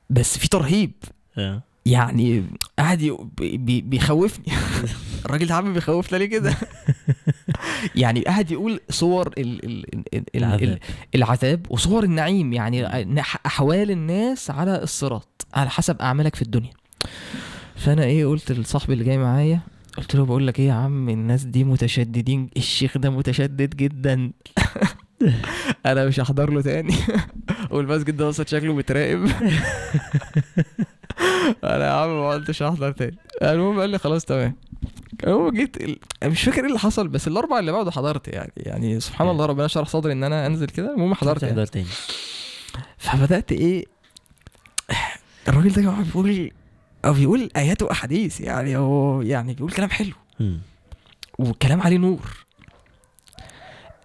بس 0.09 0.37
في 0.37 0.47
ترهيب. 0.49 0.91
آه. 1.37 1.61
يعني 1.85 2.43
قاعد 2.79 3.17
بيخوفني. 3.61 4.45
الراجل 5.25 5.47
ده 5.47 5.55
عم 5.55 5.73
بيخوفنا 5.73 6.17
ليه 6.17 6.25
كده؟ 6.25 6.55
يعني 7.95 8.21
قاعد 8.21 8.51
يقول 8.51 8.79
صور 8.89 9.27
ال 9.27 9.65
ال 9.65 9.95
ال 9.95 10.03
ال 10.13 10.23
العذاب. 10.35 10.63
ال 10.63 10.79
العذاب 11.15 11.65
وصور 11.69 12.03
النعيم. 12.03 12.53
يعني 12.53 12.85
أحوال 13.45 13.91
الناس 13.91 14.51
على 14.51 14.83
الصراط 14.83 15.47
على 15.53 15.69
حسب 15.69 16.01
أعمالك 16.01 16.35
في 16.35 16.41
الدنيا. 16.41 16.71
فأنا 17.75 18.03
إيه 18.03 18.25
قلت 18.25 18.51
لصاحبي 18.51 18.93
اللي 18.93 19.03
جاي 19.03 19.17
معايا 19.17 19.59
قلت 19.97 20.15
له 20.15 20.25
بقول 20.25 20.47
لك 20.47 20.59
إيه 20.59 20.67
يا 20.67 20.73
عم 20.73 21.09
الناس 21.09 21.43
دي 21.43 21.63
متشددين 21.63 22.49
الشيخ 22.57 22.97
ده 22.97 23.09
متشدد 23.09 23.75
جدا. 23.75 24.31
أنا 25.85 26.05
مش 26.05 26.19
هحضر 26.19 26.49
له 26.49 26.61
تاني. 26.61 26.95
والمسجد 27.71 28.17
ده 28.17 28.29
أصلا 28.29 28.45
شكله 28.45 28.73
متراقب. 28.73 29.25
أنا 31.63 31.85
يا 31.85 31.91
عم 31.91 32.09
ما 32.09 32.29
قلتش 32.29 32.63
هحضر 32.63 32.91
تاني. 32.91 33.17
المهم 33.41 33.79
قال 33.79 33.89
لي 33.89 33.97
خلاص 33.97 34.25
تمام. 34.25 34.55
المهم 35.23 35.49
جيت 35.53 35.77
ال... 35.77 35.99
مش 36.23 36.43
فاكر 36.43 36.61
إيه 36.61 36.67
اللي 36.67 36.79
حصل 36.79 37.07
بس 37.07 37.27
الاربع 37.27 37.59
اللي 37.59 37.71
بعده 37.71 37.91
حضرت 37.91 38.27
يعني. 38.27 38.51
يعني 38.57 38.99
سبحان 38.99 39.29
الله 39.29 39.45
ربنا 39.45 39.67
شرح 39.67 39.87
صدري 39.87 40.13
إن 40.13 40.23
أنا 40.23 40.47
أنزل 40.47 40.65
كده. 40.65 40.93
المهم 40.93 41.13
حضرت 41.13 41.43
يعني. 41.43 41.65
تاني. 41.65 41.85
فبدأت 42.97 43.51
إيه 43.51 43.85
الراجل 45.47 45.69
ده 45.83 45.91
بيقول 45.91 46.51
أو 47.05 47.13
بيقول 47.13 47.49
آيات 47.57 47.81
وأحاديث 47.81 48.41
يعني 48.41 48.77
هو 48.77 49.21
يعني 49.21 49.53
بيقول 49.53 49.71
كلام 49.71 49.89
حلو. 49.89 50.13
وكلام 51.39 51.81
عليه 51.81 51.97
نور. 51.97 52.45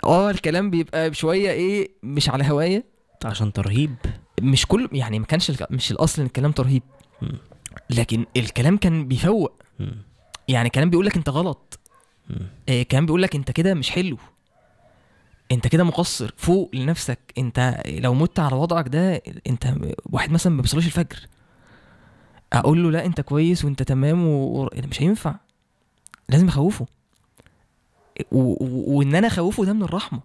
آه 0.04 0.30
الكلام 0.30 0.70
بيبقى 0.70 1.14
شوية 1.14 1.50
إيه 1.50 1.90
مش 2.02 2.28
على 2.28 2.50
هواية. 2.50 2.84
عشان 3.24 3.52
ترهيب. 3.52 3.94
مش 4.42 4.66
كل 4.66 4.88
يعني 4.92 5.18
ما 5.18 5.26
كانش 5.26 5.52
مش 5.70 5.90
الأصل 5.90 6.22
إن 6.22 6.26
الكلام 6.26 6.52
ترهيب. 6.52 6.82
لكن 7.90 8.26
الكلام 8.36 8.76
كان 8.76 9.08
بيفوق. 9.08 9.62
يعني 10.48 10.70
كلام 10.70 10.90
بيقول 10.90 11.06
لك 11.06 11.16
أنت 11.16 11.28
غلط. 11.28 11.80
آه، 12.68 12.82
كلام 12.82 13.06
بيقول 13.06 13.22
لك 13.22 13.34
أنت 13.34 13.50
كده 13.50 13.74
مش 13.74 13.90
حلو. 13.90 14.18
أنت 15.52 15.66
كده 15.66 15.84
مقصر. 15.84 16.34
فوق 16.36 16.70
لنفسك. 16.74 17.18
أنت 17.38 17.82
لو 17.86 18.14
مت 18.14 18.38
على 18.38 18.56
وضعك 18.56 18.88
ده 18.88 19.22
أنت 19.46 19.74
واحد 20.06 20.30
مثلا 20.30 20.52
ما 20.52 20.62
بيصليش 20.62 20.86
الفجر. 20.86 21.18
أقول 22.52 22.82
له 22.82 22.90
لا 22.90 23.04
أنت 23.06 23.20
كويس 23.20 23.64
وأنت 23.64 23.82
تمام 23.82 24.26
و... 24.26 24.62
و- 24.62 24.70
مش 24.90 25.02
هينفع. 25.02 25.34
لازم 26.28 26.48
أخوفه. 26.48 26.86
و... 28.32 28.38
و... 28.40 28.96
وإن 28.98 29.14
أنا 29.14 29.26
أخوفه 29.26 29.64
ده 29.64 29.72
من 29.72 29.82
الرحمة. 29.82 30.20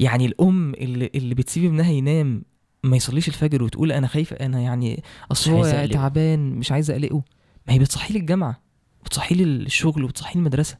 يعني 0.00 0.26
الأم 0.26 0.74
اللي 0.74 1.10
اللي 1.14 1.34
بتسيب 1.34 1.64
ابنها 1.64 1.90
ينام 1.90 2.42
ما 2.84 2.96
يصليش 2.96 3.28
الفجر 3.28 3.62
وتقول 3.62 3.92
أنا 3.92 4.06
خايفة 4.06 4.36
أنا 4.36 4.60
يعني 4.60 5.02
اصل 5.32 5.50
هو. 5.50 5.86
تعبان 5.92 6.50
مش 6.54 6.72
عايزة 6.72 6.92
أقلقه. 6.94 7.22
ما 7.68 7.74
هي 7.74 7.78
بتصحيه 7.78 8.14
للجامعة 8.14 8.60
بتصحيه 9.04 9.36
للشغل 9.36 10.04
وبتصحيه 10.04 10.38
المدرسة 10.40 10.76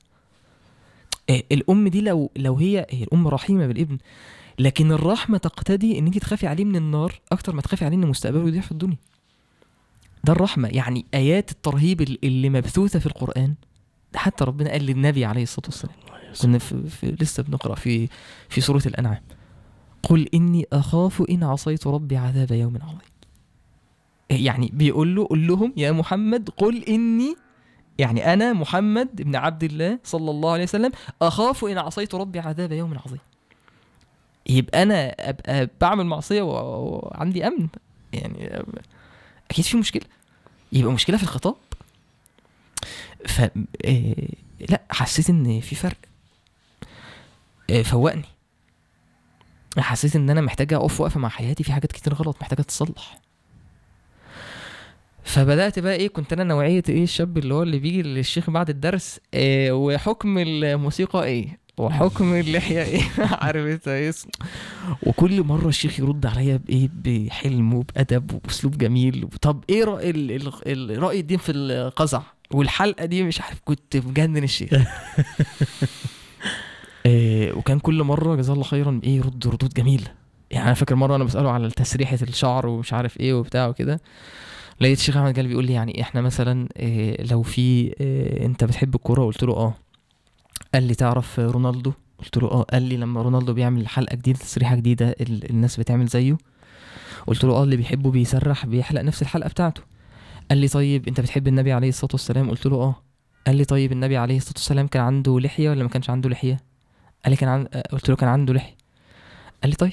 آه، 1.31 1.43
الأم 1.53 1.89
دي 1.89 2.01
لو 2.01 2.31
لو 2.37 2.55
هي 2.57 2.87
هي 2.91 3.03
الأم 3.05 3.29
رحيمة 3.29 3.67
بالابن 3.67 3.99
لكن 4.59 4.93
الرحمة 4.93 5.39
تقتضي 5.39 5.99
إن 5.99 6.07
انت 6.07 6.19
تخافي 6.19 6.47
عليه 6.47 6.65
من 6.65 6.77
النار 6.77 7.21
أكتر 7.33 7.55
ما 7.55 7.63
تخافي 7.63 7.85
عليه 7.85 7.97
إن 7.97 8.07
مستقبله 8.07 8.49
يضيع 8.49 8.61
في 8.63 8.73
الدنيا. 8.73 8.97
ده 10.25 10.33
الرحمة. 10.33 10.69
يعني 10.69 11.05
آيات 11.15 11.51
الترهيب 11.51 12.01
ال- 12.01 12.25
اللي 12.25 12.51
مبثوثة 12.51 12.99
في 12.99 13.07
القرآن 13.07 13.55
ده 14.13 14.19
حتى 14.19 14.45
ربنا 14.45 14.71
قال 14.71 14.83
للنبي 14.83 15.25
عليه 15.25 15.43
الصلاة 15.43 15.67
والسلام. 15.67 15.95
كنا 16.43 16.59
في, 16.59 16.89
في 16.89 17.17
لسه 17.21 17.43
بنقرأ 17.43 17.75
في 17.75 18.09
في 18.49 18.61
سورة 18.61 18.83
الأنعام. 18.87 19.21
قل 20.03 20.29
إني 20.35 20.67
أخاف 20.73 21.23
إن 21.31 21.45
عصيت 21.45 21.87
ربي 21.87 22.17
عذاب 22.17 22.51
يوم 22.53 22.77
عظيم. 22.83 22.99
يعني 24.31 24.71
بيقول 24.75 25.17
له 25.17 25.25
قل 25.27 25.47
لهم 25.47 25.73
يا 25.77 25.93
محمد 25.93 26.49
قل 26.57 26.85
إني 26.85 27.37
يعني 27.99 28.33
أنا 28.33 28.53
محمد 28.53 29.23
بن 29.23 29.37
عبد 29.37 29.65
الله 29.65 29.99
صلى 30.05 30.31
الله 30.31 30.53
عليه 30.53 30.63
وسلم 30.63 30.93
أخاف 31.23 31.65
إن 31.65 31.79
عصيت 31.79 32.15
ربي 32.15 32.39
عذاب 32.39 32.73
يوم 32.73 32.99
عظيم. 33.07 33.19
يبقى 34.49 34.83
أنا 34.83 35.09
أبقى 35.31 35.69
بعمل 35.81 36.07
معصية 36.07 36.43
و- 36.43 37.01
وعندي 37.03 37.47
أمن. 37.47 37.69
يعني 38.13 38.63
أكيد 39.51 39.65
في 39.65 39.77
مشكلة. 39.77 40.03
يبقى 40.73 40.93
مشكلة 40.93 41.17
في 41.17 41.23
الخطاب؟ 41.23 41.55
ف 43.27 43.43
إيه 43.85 44.29
لا 44.69 44.83
حسيت 44.91 45.31
إن 45.31 45.61
في 45.61 45.75
فرق. 45.75 45.97
إيه 47.71 47.83
فوقني. 47.83 48.25
حسيت 49.79 50.17
إن 50.17 50.31
أنا 50.31 50.41
محتاج 50.41 50.73
أقف 50.73 51.01
وقفه 51.01 51.21
مع 51.21 51.29
حياتي 51.29 51.65
في 51.65 51.73
حاجات 51.73 51.93
كتير 51.93 52.15
غلط 52.15 52.37
محتاجة 52.41 52.63
تتصلح. 52.63 53.19
فبدأت 55.25 55.79
بقى 55.79 55.95
إيه 55.95 56.09
كنت 56.09 56.33
أنا 56.33 56.45
نوعية 56.45 56.83
إيه 56.89 57.03
الشاب 57.03 57.39
اللي 57.39 57.55
هو 57.55 57.63
اللي 57.63 57.79
بيجي 57.79 58.03
للشيخ 58.03 58.51
بعد 58.51 58.71
الدرس 58.71 59.21
إيه 59.35 59.73
وحكم 59.73 60.39
الموسيقى 60.39 61.25
إيه؟ 61.25 61.59
وحكم 61.79 62.35
اللحية 62.35 62.83
إيه؟ 62.83 63.03
عارف 63.43 63.67
أنت 63.67 63.89
إيه 63.89 64.13
وكل 65.03 65.43
مرة 65.43 65.69
الشيخ 65.69 66.01
يرد 66.01 66.27
عليا 66.27 66.57
بإيه؟ 66.57 66.89
بحلم 67.05 67.75
وبأدب 67.75 68.33
وبأسلوب 68.33 68.79
جميل. 68.79 69.29
طب 69.43 69.65
إيه 69.71 69.85
رأي 69.85 70.37
رأي 70.97 71.21
الدين 71.21 71.39
في 71.39 71.53
القزع 71.53 72.23
والحلقة 72.51 73.05
دي 73.05 73.23
مش 73.23 73.41
عارف 73.41 73.61
كنت 73.65 73.97
مجنن 73.97 74.45
الشيخ. 74.45 74.71
إيه 77.07 77.53
وكان 77.53 77.79
كل 77.79 78.03
مرة 78.03 78.37
جزاه 78.37 78.53
الله 78.53 78.65
خيرا 78.65 79.01
إيه؟ 79.05 79.17
يرد 79.17 79.47
ردود 79.47 79.75
جميلة. 79.75 80.07
يعني 80.51 80.67
أنا 80.67 80.75
فاكر 80.75 80.95
مرة 80.95 81.17
أنا 81.17 81.25
بسأله 81.25 81.51
على 81.51 81.71
تسريحة 81.71 82.19
الشعر 82.23 82.67
ومش 82.67 82.93
عارف 82.93 83.21
إيه 83.21 83.35
وبتاع 83.35 83.69
وكده. 83.69 84.01
لقيت 84.81 84.99
الشيخ 84.99 85.17
أحمد 85.17 85.33
جلال 85.35 85.49
بيقول 85.49 85.67
لي 85.67 85.73
يعني 85.73 86.03
إحنا 86.03 86.21
مثلا 86.21 86.69
إيه 86.77 87.25
لو 87.31 87.43
في 87.43 87.61
إيه 88.01 88.47
أنت 88.47 88.65
بتحب 88.65 88.95
الكورة؟ 88.95 89.25
قلت 89.25 89.43
له 89.45 89.53
آه. 89.57 89.75
قال 90.75 90.83
لي 90.83 90.95
تعرف 90.95 91.41
رونالدو؟ 91.41 91.93
قلت 92.19 92.37
له 92.37 92.51
آه. 92.51 92.63
قال 92.63 92.83
لي 92.83 92.97
لما 92.97 93.23
رونالدو 93.23 93.53
بيعمل 93.53 93.89
حلقة 93.89 94.17
جديدة 94.17 94.39
تسريحه 94.39 94.77
جديدة 94.77 95.09
ال- 95.09 95.51
الناس 95.51 95.81
بتعمل 95.81 96.07
زيه. 96.07 96.39
قلت 97.27 97.45
له 97.45 97.53
آه 97.55 97.63
اللي 97.65 97.77
بيحبه 97.77 98.11
بيسرح 98.11 98.67
بيحلق 98.67 99.01
نفس 99.03 99.23
الحلقة 99.23 99.49
بتاعته. 99.49 99.83
قال 100.51 100.59
لي 100.59 100.69
طيب 100.69 101.09
أنت 101.09 101.21
بتحب 101.21 101.49
النبي 101.49 101.73
عليه 101.73 101.89
الصلاة 101.89 102.11
والسلام؟ 102.13 102.51
قلت 102.51 102.67
له 102.67 102.77
آه. 102.77 102.95
قال 103.47 103.57
لي 103.57 103.65
طيب 103.65 103.93
النبي 103.93 104.17
عليه 104.17 104.37
الصلاة 104.37 104.55
والسلام 104.57 104.87
كان 104.87 105.03
عنده 105.03 105.41
لحية 105.41 105.71
ولا 105.71 105.83
ما 105.83 105.89
كانش 105.89 106.11
عنده 106.11 106.29
لحية؟ 106.29 106.61
قال 107.25 107.31
لي 107.31 107.37
كان 107.37 107.49
عن... 107.49 107.67
آه، 107.73 107.83
قلت 107.93 108.09
له 108.09 108.17
كان 108.17 108.29
عنده 108.29 108.55
لحية. 108.55 108.77
قال 109.63 109.71
لي 109.71 109.77
طيب. 109.77 109.93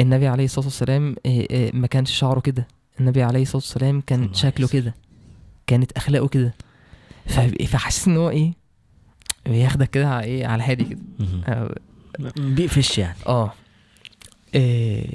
النبي 0.00 0.26
عليه 0.28 0.44
الصلاة 0.44 0.64
والسلام 0.66 1.16
آه، 1.26 1.46
آه، 1.50 1.70
ما 1.74 1.86
كانش 1.86 2.10
شعره 2.10 2.40
كده. 2.40 2.68
النبي 3.00 3.22
عليه 3.22 3.42
الصلاة 3.42 3.56
والسلام 3.56 4.00
كان 4.00 4.34
شكله 4.34 4.68
كده 4.68 4.94
كانت 5.66 5.92
أخلاقه 5.92 6.28
كده. 6.28 6.54
فحسيت 7.66 8.08
إن 8.08 8.16
هو 8.16 8.30
إيه؟ 8.30 8.52
بياخدك 9.50 9.90
كده 9.90 10.08
على 10.08 10.24
إيه؟ 10.24 10.46
على 10.46 10.62
هادي 10.62 10.84
كده. 10.84 11.00
بيقفش 12.36 12.98
يعني. 12.98 13.16
آه. 13.26 13.52
إيه 14.54 15.06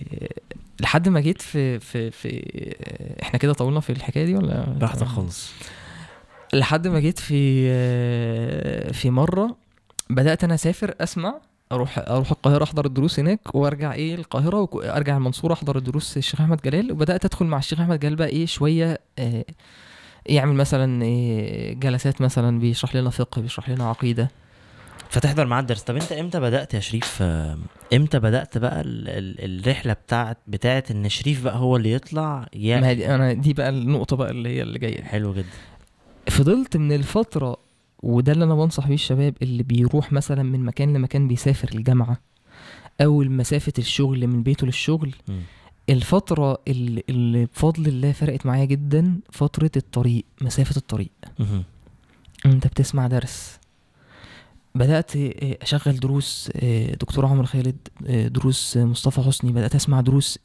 لحد 0.80 1.10
ما 1.10 1.20
جيت 1.20 1.42
في 1.42 1.80
في 1.80 2.12
في 2.12 2.42
إحنا 3.22 3.40
كده 3.40 3.54
طولنا 3.54 3.80
في 3.80 3.90
الحكاية 3.92 4.26
دي 4.26 4.36
ولا؟ 4.36 4.64
براحتك 4.80 5.04
خالص. 5.08 5.52
لحد 6.54 6.88
ما 6.88 7.00
جيت 7.00 7.20
في 7.20 7.34
في 8.94 9.10
مرة 9.10 9.56
بدأت 10.10 10.44
أنا 10.44 10.54
أسافر 10.54 10.96
أسمع 11.02 11.36
أروح 11.72 12.00
أروح 12.00 12.32
القاهرة 12.32 12.64
أحضر 12.64 12.86
الدروس 12.86 13.20
هناك 13.20 13.56
وأرجع 13.56 13.94
إيه 13.94 14.16
القاهرة 14.16 14.70
وارجع 14.72 15.18
المنصورة 15.18 15.54
أحضر 15.54 15.78
الدروس 15.78 16.18
الشيخ 16.18 16.42
أحمد 16.42 16.62
جلال. 16.62 16.92
وبدأت 16.92 17.26
أدخل 17.26 17.46
مع 17.46 17.58
الشيخ 17.58 17.80
أحمد 17.80 18.00
جلال 18.00 18.16
بقى 18.16 18.28
إيه 18.28 18.46
شوية 18.46 19.00
آه، 19.20 19.46
يعمل 20.26 20.54
مثلا 20.56 21.04
إيه 21.04 21.74
جلسات 21.74 22.22
مثلا 22.22 22.60
بيشرح 22.60 22.96
لنا 22.96 23.10
فقه 23.10 23.42
بيشرح 23.42 23.70
لنا 23.70 23.90
عقيدة. 23.90 24.32
فتحضر 25.10 25.46
معاه 25.46 25.62
الدرس. 25.62 25.82
طب 25.84 25.96
أنت 25.96 26.12
إمتى 26.12 26.40
بدأت 26.40 26.74
يا 26.74 26.80
شريف؟ 26.80 27.22
إمتى 27.94 28.20
بدأت 28.20 28.58
بقى 28.58 28.82
ال 28.82 29.10
ال 29.10 29.60
الرحلة 29.60 29.94
بتاعت 29.94 30.38
بتاعت 30.48 30.92
إن 30.92 31.10
شريف 31.10 31.44
بقى 31.44 31.58
هو 31.58 31.76
اللي 31.78 31.92
يطلع 31.92 32.40
ما 32.40 32.48
يا 32.54 32.88
هي 32.88 32.96
دي- 32.96 33.16
أنا 33.16 33.34
دي 33.34 33.54
بقى 33.54 33.70
النقطة 33.70 34.16
بقى 34.16 34.32
اللي 34.32 34.50
هي 34.50 34.62
اللي 34.62 34.80
جاية. 34.80 35.02
حلو 35.04 35.34
جدا. 35.34 35.46
فضلت 36.30 36.78
من 36.78 36.92
الفترة 36.92 37.58
وده 38.04 38.32
اللي 38.32 38.46
أنا 38.46 38.56
بنصح 38.56 38.88
بيه 38.88 38.94
الشباب 38.94 39.34
اللي 39.42 39.64
بيروح 39.64 40.14
مثلا 40.14 40.44
من 40.44 40.60
مكان 40.66 40.94
لمكان 40.94 41.28
بيسافر 41.28 41.70
الجامعة. 41.76 42.18
أو 43.02 43.20
مسافة 43.24 43.74
الشغل 43.80 44.28
من 44.28 44.44
بيته 44.44 44.66
للشغل 44.68 45.16
مم. 45.28 45.42
الفترة 45.90 46.58
اللي, 46.68 47.04
اللي 47.10 47.46
بفضل 47.46 47.88
الله 47.88 48.12
فرقت 48.12 48.46
معايا 48.46 48.66
جدا 48.66 49.20
فترة 49.32 49.72
الطريق 49.78 50.26
مسافة 50.42 50.78
الطريق. 50.78 51.12
أنت 52.46 52.68
بتسمع 52.68 53.08
درس. 53.08 53.60
بدأت 54.76 55.16
آه، 55.16 55.58
أشغل 55.62 56.00
دروس 56.00 56.52
آه، 56.56 56.96
دكتور 56.96 57.26
عمر 57.26 57.46
خالد 57.46 57.78
آه، 58.08 58.28
دروس 58.28 58.78
مصطفى 58.78 59.22
حسني. 59.22 59.52
بدأت 59.52 59.76
أسمع 59.76 60.02
دروس 60.02 60.40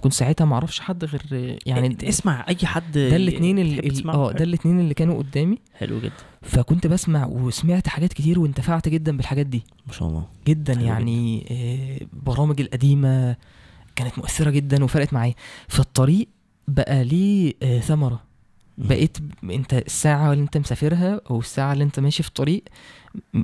كنت 0.00 0.12
ساعتها 0.12 0.44
معرفش 0.44 0.80
حد 0.80 1.04
غير 1.04 1.58
يعني 1.66 1.86
انت 1.86 2.04
اسمع 2.04 2.46
أي 2.48 2.56
حد 2.66 2.92
ده 2.92 3.16
الاثنين 3.16 3.58
اللي؟ 3.58 4.02
آه 4.06 4.32
ده 4.32 4.44
الاثنين 4.44 4.80
اللي 4.80 4.94
كانوا 4.94 5.18
قدامي. 5.18 5.58
حلو 5.74 5.98
جدا. 5.98 6.12
فكنت 6.42 6.86
بسمع 6.86 7.26
وسمعت 7.26 7.88
حاجات 7.88 8.12
كتير 8.12 8.38
وانتفعت 8.40 8.88
جدا 8.88 9.16
بالحاجات 9.16 9.46
دي. 9.46 9.62
ما 9.86 9.92
شاء 9.92 10.08
الله. 10.08 10.26
جدا 10.46 10.72
يعني 10.72 11.46
آه، 11.50 12.06
برامج 12.24 12.60
القديمة 12.60 13.36
كانت 13.98 14.18
مؤثرة 14.18 14.50
جدا 14.50 14.84
وفرقت 14.84 15.12
معايا. 15.12 15.34
في 15.68 15.80
الطريق 15.80 16.28
بقى 16.68 17.04
ليه 17.04 17.54
آه، 17.62 17.80
ثمرة. 17.80 18.22
بقيت 18.78 19.18
انت 19.44 19.74
الساعة 19.74 20.32
اللي 20.32 20.42
انت 20.44 20.56
مسافرها 20.56 21.20
أو 21.30 21.38
الساعة 21.40 21.72
اللي 21.72 21.84
انت 21.84 22.00
ماشي 22.00 22.22
في 22.22 22.28
الطريق 22.28 22.62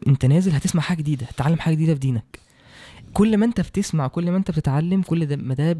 انت 0.08 0.24
نازل 0.26 0.52
هتسمع 0.52 0.82
حاجة 0.82 0.98
جديدة 0.98 1.26
هتتعلم 1.26 1.58
حاجة 1.58 1.74
جديدة 1.74 1.94
في 1.94 2.00
دينك. 2.00 2.38
كل 3.12 3.36
ما 3.36 3.46
انت 3.46 3.60
بتسمع 3.60 4.06
كل 4.06 4.30
ما 4.30 4.36
انت 4.36 4.50
بتتعلم 4.50 5.02
كل 5.02 5.26
ده 5.26 5.36
ما 5.36 5.54
ده 5.54 5.78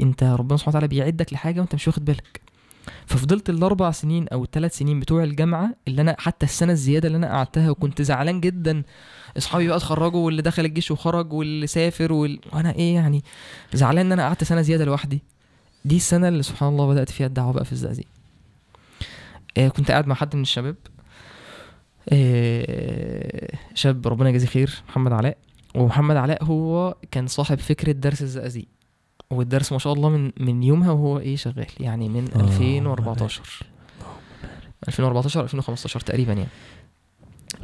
انت 0.00 0.22
ربنا 0.24 0.56
سبحانه 0.56 0.70
وتعالى 0.76 0.88
بيعدك 0.88 1.32
لحاجة 1.32 1.60
وانت 1.60 1.74
مش 1.74 1.86
واخد 1.88 2.04
بالك. 2.04 2.40
ففضلت 3.06 3.50
الأربع 3.50 3.90
سنين 3.90 4.28
أو 4.28 4.44
الثلاث 4.44 4.76
سنين 4.78 5.00
بتوع 5.00 5.24
الجامعة 5.24 5.74
اللي 5.88 6.02
أنا 6.02 6.16
حتى 6.18 6.46
السنة 6.46 6.72
الزيادة 6.72 7.06
اللي 7.06 7.16
أنا 7.18 7.28
قعدتها 7.28 7.70
وكنت 7.70 8.02
زعلان 8.02 8.40
جدا. 8.40 8.82
أصحابي 9.38 9.68
بقى 9.68 9.76
اتخرجوا 9.76 10.26
واللي 10.26 10.42
دخل 10.42 10.64
الجيش 10.64 10.90
وخرج 10.90 11.32
واللي 11.32 11.66
سافر 11.66 12.12
وال... 12.12 12.40
وأنا 12.52 12.74
إيه 12.74 12.94
يعني 12.94 13.24
زعلان 13.72 14.06
إن 14.06 14.12
أنا 14.12 14.22
قعدت 14.22 14.44
سنة 14.44 14.62
زيادة 14.62 14.84
لوحدي. 14.84 15.22
دي 15.84 15.96
السنة 15.96 16.28
اللي 16.28 16.42
سبحان 16.42 16.68
الله 16.68 16.88
بدأت 16.88 17.10
فيها 17.10 17.26
الدعوة 17.26 17.52
بقى 17.52 17.64
في 17.64 17.72
الزقازيق. 17.72 18.06
آه 19.58 19.68
كنت 19.68 19.90
قاعد 19.90 20.06
مع 20.06 20.14
حد 20.14 20.36
من 20.36 20.42
الشباب. 20.42 20.76
آه 22.08 23.58
شاب 23.74 24.08
ربنا 24.08 24.28
يجازيه 24.28 24.46
خير 24.46 24.82
محمد 24.88 25.12
علاء. 25.12 25.36
ومحمد 25.74 26.16
علاء 26.16 26.44
هو 26.44 26.96
كان 27.10 27.26
صاحب 27.26 27.58
فكرة 27.58 27.92
درس 27.92 28.22
الزقازيق. 28.22 28.66
والدرس 29.32 29.72
ما 29.72 29.78
شاء 29.78 29.92
الله 29.92 30.08
من 30.08 30.32
من 30.40 30.62
يومها 30.62 30.90
وهو 30.92 31.18
إيه 31.18 31.36
شغال 31.36 31.66
يعني 31.80 32.08
من 32.08 32.28
آه، 32.36 32.40
2014 32.40 33.42
2014 34.88 35.42
2015 35.42 36.00
تقريبا 36.00 36.32
يعني. 36.32 36.48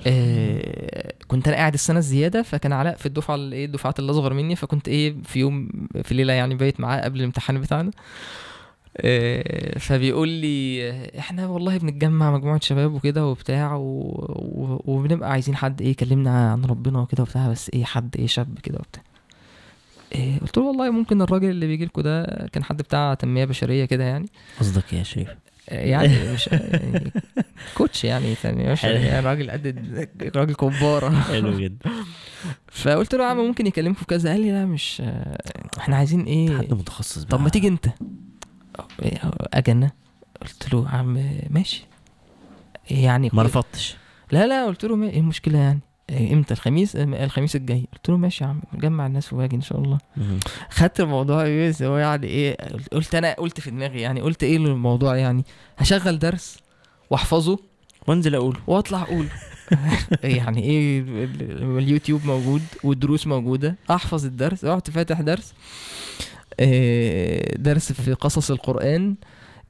آه 0.06 1.12
كنت 1.28 1.48
أنا 1.48 1.56
قاعد 1.56 1.74
السنة 1.74 1.98
الزيادة 1.98 2.42
فكان 2.42 2.72
علاء 2.72 2.96
في 2.96 3.06
الدفعة 3.06 3.34
اللي 3.34 3.56
إيه 3.56 3.64
الدفعات 3.64 3.98
اللي 3.98 4.10
اصغر 4.12 4.34
مني 4.34 4.56
فكنت 4.56 4.88
إيه 4.88 5.14
في 5.24 5.38
يوم 5.38 5.68
في 6.02 6.14
ليلة 6.14 6.32
يعني 6.32 6.54
بايت 6.54 6.80
معاه 6.80 7.00
قبل 7.00 7.18
الامتحان 7.18 7.60
بتاعنا. 7.60 7.90
آه، 8.96 9.78
فبيقول 9.78 10.28
لي 10.28 10.90
إحنا 11.18 11.46
والله 11.46 11.78
بنتجمع 11.78 12.30
مجموعة 12.32 12.60
شباب 12.60 12.94
وكده 12.94 13.26
وبتاع 13.26 13.74
و... 13.74 13.82
و... 14.28 14.82
وبنبقى 14.84 15.30
عايزين 15.30 15.56
حد 15.56 15.82
إيه 15.82 15.90
يكلمنا 15.90 16.52
عن 16.52 16.64
ربنا 16.64 17.00
وكده 17.00 17.22
وبتاع 17.22 17.48
بس 17.48 17.70
إيه 17.74 17.84
حد 17.84 18.16
إيه 18.18 18.26
شاب 18.26 18.58
كده 18.62 18.78
وبتاع. 18.78 19.02
إيه 20.14 20.38
قلت 20.40 20.56
له 20.58 20.64
والله 20.64 20.90
ممكن 20.90 21.22
الراجل 21.22 21.50
اللي 21.50 21.66
بيجي 21.66 21.84
لكم 21.84 22.02
ده 22.02 22.24
كان 22.52 22.64
حد 22.64 22.82
بتاع 22.82 23.14
تنمية 23.14 23.44
بشرية 23.44 23.84
كده 23.84 24.04
يعني. 24.04 24.26
قصدك 24.60 24.92
إيه 24.92 24.98
يا 24.98 25.04
شريف؟ 25.04 25.28
آه، 25.68 25.86
يعني 25.86 26.32
مش 26.32 26.46
يعني 26.46 27.12
كوتش 27.76 28.04
يعني 28.04 28.34
تنمية 28.34 28.72
بشرية. 28.72 28.98
يعني 28.98 29.26
راجل 29.26 29.50
قد 29.50 30.08
راجل 30.36 30.54
كباره 30.54 31.20
حلو 31.20 31.58
جدا. 31.58 31.90
فقلت 32.72 33.14
له 33.14 33.24
يا 33.24 33.28
عم 33.28 33.36
ممكن 33.36 33.66
يكلمكم 33.66 33.98
في 33.98 34.06
كذا 34.06 34.30
قال 34.30 34.40
لي 34.40 34.50
لا 34.52 34.66
مش 34.66 35.02
إحنا 35.78 35.96
عايزين 35.96 36.24
إيه؟ 36.24 36.58
حد 36.58 36.74
متخصص 36.74 37.24
طب 37.24 37.40
ما. 37.40 37.48
تيجي 37.48 37.68
انت. 37.68 37.86
إيه، 39.02 39.18
أنا 39.68 39.90
قلت 40.42 40.74
له 40.74 40.88
عم 40.88 41.24
ماشي. 41.50 41.86
يعني 42.90 43.30
ما 43.32 43.42
رفضتش. 43.42 43.96
لا 44.32 44.46
لا 44.46 44.66
قلت 44.66 44.84
له 44.84 45.02
إيه 45.02 45.20
المشكلة 45.20 45.58
يعني؟ 45.58 45.80
إيه، 45.80 45.87
إمتى؟ 46.10 46.54
الخميس؟ 46.54 46.96
آه، 46.96 47.24
الخميس 47.24 47.56
الجاي. 47.56 47.84
قلت 47.92 48.08
له 48.08 48.16
ماشي 48.16 48.44
يا 48.44 48.48
عم 48.48 48.60
جمع 48.74 49.06
الناس 49.06 49.32
واجي 49.32 49.56
إن 49.56 49.60
شاء 49.60 49.78
الله. 49.78 49.98
خدت 50.70 51.00
الموضوع 51.00 51.42
إيه 51.42 51.72
هو 51.82 51.96
يعني 51.96 52.26
إيه؟ 52.26 52.56
قلت 52.92 53.14
أنا 53.14 53.34
قلت 53.34 53.60
في 53.60 53.70
دماغي 53.70 54.00
يعني 54.00 54.20
قلت 54.20 54.42
إيه 54.42 54.56
الموضوع 54.56 55.16
يعني؟ 55.16 55.44
هشغل 55.78 56.18
درس 56.18 56.58
وأحفظه 57.10 57.58
وأنزل 58.06 58.34
أقول 58.34 58.58
وأطلع 58.66 59.02
اقوله 59.02 59.28
يعني 60.24 60.62
إيه؟ 60.62 61.00
ال- 61.00 61.42
ال- 61.42 61.78
اليوتيوب 61.78 62.24
موجود 62.26 62.62
والدروس 62.84 63.26
موجودة 63.26 63.76
أحفظ 63.90 64.24
الدرس 64.24 64.64
رحت 64.64 64.90
فاتح 64.90 65.20
درس 65.20 65.54
آه، 66.60 67.56
درس 67.56 67.92
في 67.92 68.12
قصص 68.12 68.50
القرآن 68.50 69.14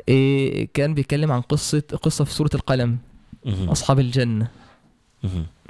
آه، 0.08 0.66
كان 0.74 0.94
بيتكلم 0.94 1.32
عن 1.32 1.40
قصة 1.40 1.82
قصة 2.02 2.24
في 2.24 2.32
سورة 2.34 2.50
القلم. 2.54 2.98
أصحاب 3.46 4.00
الجنة. 4.00 4.48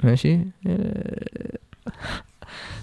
ماشي؟ 0.03 0.39
آه، 0.67 1.57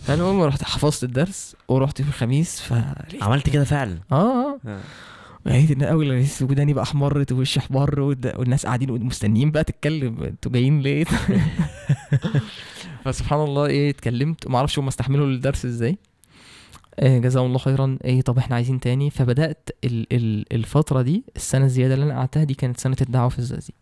فالمهم 0.03 0.43
رحت 0.43 0.65
حفظت 0.65 1.05
الدرس 1.05 1.57
ورحت 1.69 2.03
في 2.03 2.09
الخميس 2.09 2.61
ف 2.61 2.75
عملت 3.23 3.51
كده 3.51 3.65
فعلا؟ 3.65 3.99
آه 4.13 4.59
آه. 4.67 4.81
لقيت 5.47 5.71
إن 5.71 5.83
أول 5.83 6.27
وداني 6.43 6.73
بقى 6.73 6.85
أحمرت 6.85 7.33
ووشي 7.33 7.61
أحمر 7.61 8.01
والناس 8.01 8.67
قاعدين 8.67 9.05
مستنيين 9.05 9.51
بقى 9.51 9.65
تتكلم 9.65 10.23
أنتوا 10.23 10.53
جايين 10.53 10.81
ليه؟ 10.81 11.05
فسبحان 13.05 13.41
الله 13.41 13.67
إيه 13.67 13.91
اتكلمت. 13.91 14.47
وما 14.47 14.57
أعرفش 14.59 14.79
هم 14.79 14.89
استحملوا 14.89 15.27
الدرس 15.27 15.65
إزاي. 15.65 15.99
آه، 16.99 17.19
جزاهم 17.19 17.47
الله 17.47 17.59
خيرا. 17.59 17.99
إيه 18.05 18.21
طب 18.23 18.39
إحنا 18.39 18.57
عايزين 18.57 18.81
تاني. 18.81 19.11
فبدأت 19.11 19.69
ال 19.85 20.07
ال 20.13 20.53
الفترة 20.53 21.03
دي 21.03 21.25
السنة 21.37 21.65
الزيادة 21.65 21.95
اللي 21.95 22.05
أنا 22.05 22.19
قعدتها 22.19 22.45
دي 22.45 22.55
كانت 22.55 22.81
سنة 22.81 22.97
الدعوة 23.01 23.29
في 23.29 23.39
الزقازيق. 23.39 23.75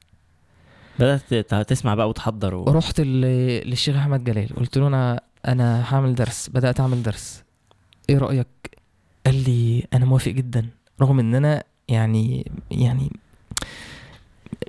بدأت 0.99 1.55
تسمع 1.55 1.95
بقى 1.95 2.09
وتحضر 2.09 2.55
و... 2.55 2.65
رحت 2.65 3.01
للشيخ 3.01 3.97
أحمد 3.97 4.25
جلال. 4.25 4.49
قلت 4.57 4.79
له 4.79 4.87
أنا 4.87 5.21
أنا 5.49 5.95
هعمل 5.95 6.15
درس. 6.15 6.49
بدأت 6.49 6.81
أعمل 6.81 7.03
درس. 7.03 7.43
إيه 8.11 8.19
رأيك؟ 8.19 8.47
قال 9.27 9.45
لي 9.45 9.87
أنا 9.95 10.05
موافق 10.05 10.33
جدا 10.33 10.66
رغم 11.01 11.19
إن 11.19 11.35
أنا 11.35 11.65
يعني 11.89 12.53
يعني 12.71 13.11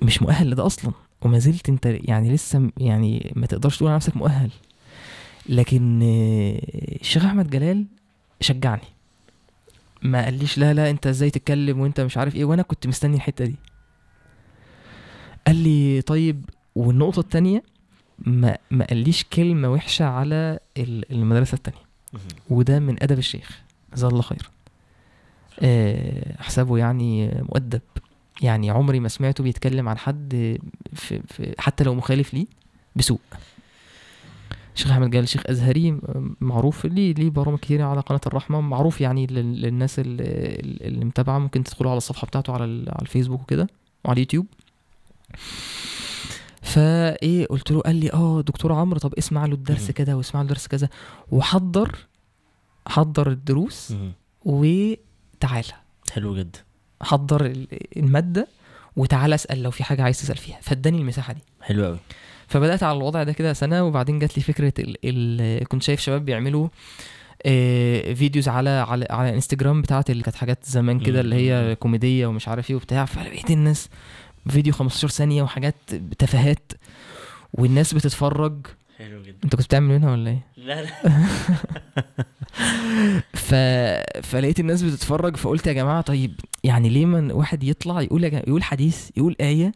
مش 0.02 0.22
مؤهل 0.22 0.50
لده 0.50 0.66
أصلا 0.66 0.92
وما 1.22 1.38
زلت 1.38 1.68
أنت 1.68 1.86
يعني 1.86 2.32
لسه 2.32 2.70
يعني 2.76 3.32
ما 3.36 3.46
تقدرش 3.46 3.76
تقول 3.76 3.88
على 3.88 3.96
نفسك 3.96 4.16
مؤهل. 4.16 4.50
لكن 5.48 6.00
الشيخ 7.00 7.24
أحمد 7.24 7.50
جلال 7.50 7.86
شجعني. 8.40 8.82
ما 10.02 10.24
قاليش 10.24 10.58
لا 10.58 10.74
لا 10.74 10.90
أنت 10.90 11.06
إزاي 11.06 11.30
تتكلم 11.30 11.80
وأنت 11.80 12.00
مش 12.00 12.16
عارف 12.16 12.34
إيه 12.36 12.44
وأنا 12.44 12.62
كنت 12.62 12.86
مستني 12.86 13.16
الحتة 13.16 13.44
دي. 13.44 13.56
قال 15.46 15.56
لي 15.56 16.02
طيب 16.02 16.44
والنقطة 16.74 17.20
التانية 17.20 17.62
ما 18.18 18.58
ما 18.70 18.84
قاليش 18.84 19.24
كلمة 19.24 19.68
وحشة 19.72 20.04
على 20.04 20.58
ال- 20.78 21.12
المدرسة 21.12 21.54
التانية. 21.54 21.78
مهم. 22.12 22.22
وده 22.50 22.78
من 22.78 23.02
أدب 23.02 23.18
الشيخ. 23.18 23.60
جزاه 23.94 24.08
الله 24.08 24.22
خير. 24.22 24.50
آه، 25.60 26.40
احسبه 26.40 26.78
يعني 26.78 27.26
مؤدب. 27.48 27.80
يعني 28.42 28.70
عمري 28.70 29.00
ما 29.00 29.08
سمعته 29.08 29.44
بيتكلم 29.44 29.88
عن 29.88 29.98
حد 29.98 30.58
في 30.94 31.20
في 31.28 31.54
حتى 31.58 31.84
لو 31.84 31.94
مخالف 31.94 32.34
ليه 32.34 32.46
بسوء. 32.96 33.20
الشيخ 34.74 34.90
أحمد 34.90 35.10
جلال 35.10 35.28
شيخ 35.28 35.42
أزهري 35.46 35.98
معروف 36.40 36.86
ليه 36.86 37.14
ليه 37.14 37.30
برامج 37.30 37.58
كتير 37.58 37.82
على 37.82 38.00
قناة 38.00 38.20
الرحمة. 38.26 38.60
معروف 38.60 39.00
يعني 39.00 39.26
لل- 39.26 39.60
للناس 39.62 39.98
اللي, 39.98 41.04
متابعة 41.04 41.38
ممكن 41.38 41.64
تدخلوا 41.64 41.90
على 41.90 41.98
الصفحة 41.98 42.26
بتاعته 42.26 42.52
على 42.52 42.62
على 42.64 43.02
الفيسبوك 43.02 43.40
وكده 43.42 43.68
وعلى 44.04 44.14
اليوتيوب. 44.14 44.46
فايه 46.62 47.46
قلت 47.46 47.70
له 47.70 47.80
قال 47.80 47.96
لي 47.96 48.12
آه 48.12 48.40
دكتور 48.40 48.72
عمرو 48.72 48.98
طب 48.98 49.14
اسمع 49.14 49.46
له 49.46 49.54
الدرس. 49.54 49.90
كده 49.90 50.16
واسمع 50.16 50.40
له 50.40 50.46
الدرس 50.46 50.66
كذا. 50.66 50.88
وحضر 51.30 51.96
حضر 52.88 53.30
الدروس. 53.30 53.94
وتعالى. 54.44 55.72
حلو 56.12 56.36
جدا. 56.36 56.58
حضر 57.02 57.46
ال- 57.46 57.98
المادة 57.98 58.48
وتعالى 58.96 59.34
اسأل 59.34 59.62
لو 59.62 59.70
في 59.70 59.84
حاجة 59.84 60.02
عايز 60.02 60.20
تسأل 60.20 60.36
فيها. 60.36 60.58
فاداني 60.62 60.98
المساحة 60.98 61.32
دي. 61.32 61.40
حلو 61.62 61.84
قوي 61.84 61.98
فبدأت 62.48 62.82
على 62.82 62.96
الوضع 62.98 63.22
ده 63.22 63.32
كده 63.32 63.52
سنة 63.52 63.82
وبعدين 63.84 64.18
جات 64.18 64.36
لي 64.36 64.42
فكرة 64.42 64.72
ال 64.78 64.96
ال 65.04 65.68
كنت 65.68 65.82
شايف 65.82 66.00
شباب 66.00 66.24
بيعملوا 66.24 66.68
آه، 67.46 68.14
videos 68.14 68.48
على 68.48 68.70
على 68.70 69.06
على 69.10 69.34
انستجرام 69.34 69.82
بتاعت 69.82 70.10
اللي 70.10 70.22
كانت 70.22 70.36
حاجات 70.36 70.64
زمان 70.64 71.00
كده 71.00 71.20
اللي 71.20 71.36
هي 71.36 71.74
كوميدية 71.76 72.26
ومش 72.26 72.48
عارف 72.48 72.70
إيه 72.70 72.76
وبتاع. 72.76 73.04
فلقيت 73.04 73.50
الناس 73.50 73.88
فيديو 74.48 74.72
15 74.72 75.08
ثانية 75.08 75.42
وحاجات 75.42 75.74
تفاهات 76.18 76.72
والناس 77.52 77.94
بتتفرج. 77.94 78.66
حلو 78.98 79.22
جدا. 79.22 79.36
انت 79.44 79.56
كنت 79.56 79.66
بتعمل 79.66 79.88
منها 79.98 80.12
ولا 80.12 80.30
إيه؟ 80.30 80.46
لا 80.56 80.82
لا. 80.82 80.90
ف... 83.46 83.54
فلقيت 84.26 84.60
الناس 84.60 84.82
بتتفرج 84.82 85.36
فقلت 85.36 85.66
يا 85.66 85.72
جماعة 85.72 86.00
طيب 86.00 86.40
يعني 86.64 86.88
ليه 86.88 87.06
من 87.06 87.32
واحد 87.32 87.64
يطلع 87.64 88.00
يقول 88.00 88.24
يا 88.24 88.28
جماعة 88.28 88.44
يقول 88.48 88.62
حديث 88.62 89.10
يقول 89.16 89.36
آية 89.40 89.72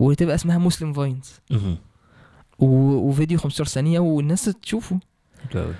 وتبقى 0.00 0.34
اسمها 0.34 0.58
Muslim 0.58 0.92
Vines. 0.92 1.32
و... 2.58 2.66
وفيديو 3.08 3.38
15 3.38 3.70
ثانية 3.70 3.98
والناس 3.98 4.44
تشوفه. 4.44 5.00
حلو 5.52 5.62
قوي 5.62 5.74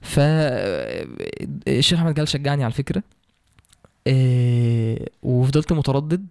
ف 0.00 0.20
الشيخ 1.68 1.98
أحمد 1.98 2.14
جلال 2.14 2.28
شجعني 2.28 2.64
على 2.64 2.70
الفكرة. 2.70 3.02
إيه، 4.06 5.08
وفضلت 5.22 5.72
متردد. 5.72 6.26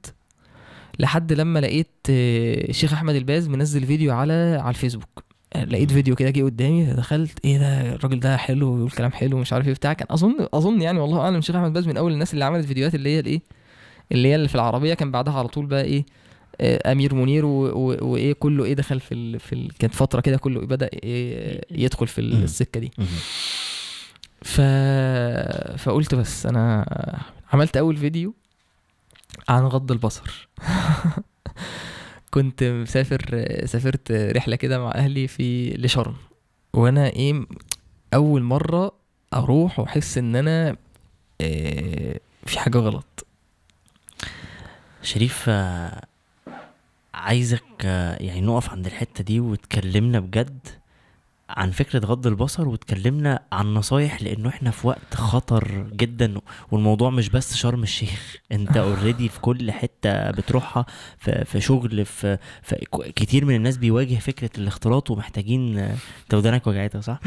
لحد 0.99 1.33
لما 1.33 1.59
لقيت 1.59 1.87
إيه، 2.09 2.69
الشيخ 2.69 2.93
أحمد 2.93 3.15
الباز 3.15 3.47
منزل 3.47 3.85
فيديو 3.85 4.13
على 4.13 4.33
على 4.61 4.69
الفيسبوك 4.69 5.23
لقيت 5.55 5.91
فيديو 5.91 6.15
كده 6.15 6.29
جه 6.29 6.43
قدامي 6.43 6.85
دخلت 6.85 7.45
إيه 7.45 7.57
ده 7.57 7.93
الراجل 7.95 8.19
ده 8.19 8.37
حلو 8.37 8.73
ويقول 8.73 8.91
كلام 8.91 9.11
حلو 9.11 9.37
ومش 9.37 9.53
عارف 9.53 9.67
إيه 9.67 9.73
بتاع 9.73 9.93
كان 9.93 10.07
أظن 10.11 10.47
أظن 10.53 10.81
يعني 10.81 10.99
والله 10.99 11.19
أعلم 11.19 11.35
الشيخ 11.35 11.55
أحمد 11.55 11.73
باز 11.73 11.87
من 11.87 11.97
أول 11.97 12.11
الناس 12.13 12.33
اللي 12.33 12.45
عملت 12.45 12.65
فيديوهات 12.65 12.95
اللي 12.95 13.09
هي 13.09 13.19
الإيه 13.19 13.41
اللي 14.11 14.27
هي 14.27 14.35
اللي 14.35 14.47
في 14.47 14.55
العربية 14.55 14.93
كان 14.93 15.11
بعدها 15.11 15.33
على 15.33 15.47
طول 15.47 15.65
بقى 15.65 15.83
إيه 15.83 16.05
آه، 16.61 16.91
أمير 16.91 17.15
منير 17.15 17.45
وإيه 17.45 18.33
كله 18.33 18.65
إيه 18.65 18.73
دخل 18.73 18.99
في 18.99 19.13
ال... 19.13 19.39
في 19.39 19.53
ال... 19.53 19.71
كانت 19.79 19.95
فترة 19.95 20.21
كده 20.21 20.37
كله 20.37 20.59
بدأ 20.61 20.89
إيه 21.03 21.61
يدخل 21.71 22.07
في. 22.07 22.21
السكة 22.21 22.79
دي. 22.79 22.91
ف... 24.41 24.61
فقلت 25.81 26.15
بس 26.15 26.45
أنا 26.45 26.85
عملت 27.53 27.77
أول 27.77 27.97
فيديو 27.97 28.33
عن 29.49 29.63
غض 29.63 29.91
البصر. 29.91 30.47
كنت 32.31 32.63
مسافر 32.63 33.45
سافرت 33.65 34.11
رحلة 34.11 34.55
كده 34.55 34.79
مع 34.79 34.91
أهلي 34.95 35.27
في 35.27 35.69
لشرم. 35.69 36.15
وأنا 36.73 37.07
إيه 37.07 37.45
أول 38.13 38.43
مرة 38.43 38.91
أروح 39.33 39.79
وأحس 39.79 40.17
إن 40.17 40.35
أنا 40.35 40.75
إيه 41.41 42.19
في 42.45 42.59
حاجة 42.59 42.77
غلط. 42.77 43.25
شريف 45.01 45.45
آه، 45.49 46.05
عايزك 47.13 47.63
آه، 47.85 48.23
يعني 48.23 48.41
نقف 48.41 48.69
عند 48.69 48.85
الحتة 48.85 49.23
دي 49.23 49.39
وتكلمنا 49.39 50.19
بجد. 50.19 50.59
عن 51.49 51.71
فكرة 51.71 52.05
غض 52.05 52.27
البصر 52.27 52.67
وتكلمنا 52.67 53.39
عن 53.51 53.73
نصايح 53.73 54.21
لأنه 54.21 54.49
إحنا 54.49 54.71
في 54.71 54.87
وقت 54.87 55.13
خطر 55.13 55.87
جدا 55.93 56.33
والموضوع 56.71 57.09
مش 57.09 57.29
بس 57.29 57.55
شرم 57.55 57.83
الشيخ. 57.83 58.35
أنت 58.51 58.77
اوريدي 58.87 59.29
في 59.29 59.39
كل 59.39 59.71
حتة 59.71 60.31
بتروحها 60.31 60.85
في, 61.17 61.45
في 61.45 61.61
شغل 61.61 62.05
في, 62.05 62.37
في 62.63 62.75
كتير 63.15 63.45
من 63.45 63.55
الناس 63.55 63.77
بيواجه 63.77 64.15
فكرة 64.15 64.49
الاختلاط 64.57 65.11
ومحتاجين 65.11 65.77
أنت 65.77 66.33
ودانك 66.33 66.67
وجعتك 66.67 66.99
صح؟ 66.99 67.19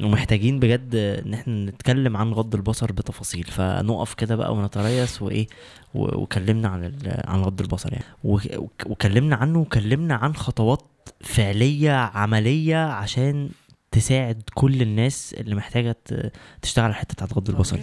ومحتاجين 0.00 0.58
بجد 0.60 0.94
إن 1.26 1.34
إحنا 1.34 1.64
نتكلم 1.70 2.16
عن 2.16 2.32
غض 2.32 2.54
البصر 2.54 2.92
بتفاصيل. 2.92 3.44
فنقف 3.44 4.14
كده 4.14 4.36
بقى 4.36 4.54
ونتريث 4.54 5.22
وإيه 5.22 5.46
وكلمنا 5.94 6.68
عن 6.68 6.92
عن 7.24 7.40
غض 7.42 7.60
البصر 7.60 7.92
يعني. 7.92 8.04
وك- 8.24 8.56
وك- 8.56 8.86
وكلمنا 8.86 9.36
عنه 9.36 9.58
وكلمنا 9.58 10.14
عن 10.14 10.34
خطوات 10.36 10.82
فعلية 11.20 11.92
عملية 11.92 12.84
عشان 12.86 13.50
تساعد 13.92 14.42
كل 14.54 14.82
الناس 14.82 15.34
اللي 15.38 15.54
محتاجة 15.54 15.92
ت- 16.04 16.32
تشتغل 16.62 16.84
على 16.84 16.90
الحتة 16.90 17.14
بتاعت 17.14 17.32
غض 17.34 17.50
البصر 17.50 17.76
دي. 17.76 17.82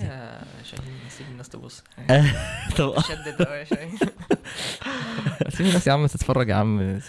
سيب 1.10 1.28
الناس 1.32 1.50
تبص. 1.50 1.84
طب 2.78 3.00
شدد 3.02 3.42
قوي 3.42 3.66
سيب 5.50 5.66
الناس 5.68 5.88
يا 5.88 5.94
عم 5.94 6.06
تتفرج 6.06 6.50
يا 6.50 6.56
عم. 6.56 7.00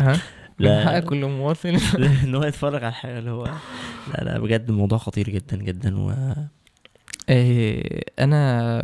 ها؟ 0.00 0.20
لا. 0.58 0.78
من 0.84 0.86
حق 0.90 0.98
كل 0.98 1.24
مواطن 1.24 1.78
إن 2.24 2.34
هو 2.34 2.44
يتفرج 2.44 2.74
على 2.84 2.88
الحاجة 2.88 3.18
اللي 3.18 3.30
هو 3.30 3.44
لا 4.14 4.24
لا 4.24 4.38
بجد 4.38 4.68
الموضوع 4.68 4.98
خطير 4.98 5.30
جدا 5.30 5.56
جدا 5.56 5.98
و 5.98 6.14
إيه، 7.28 8.02
أنا 8.18 8.82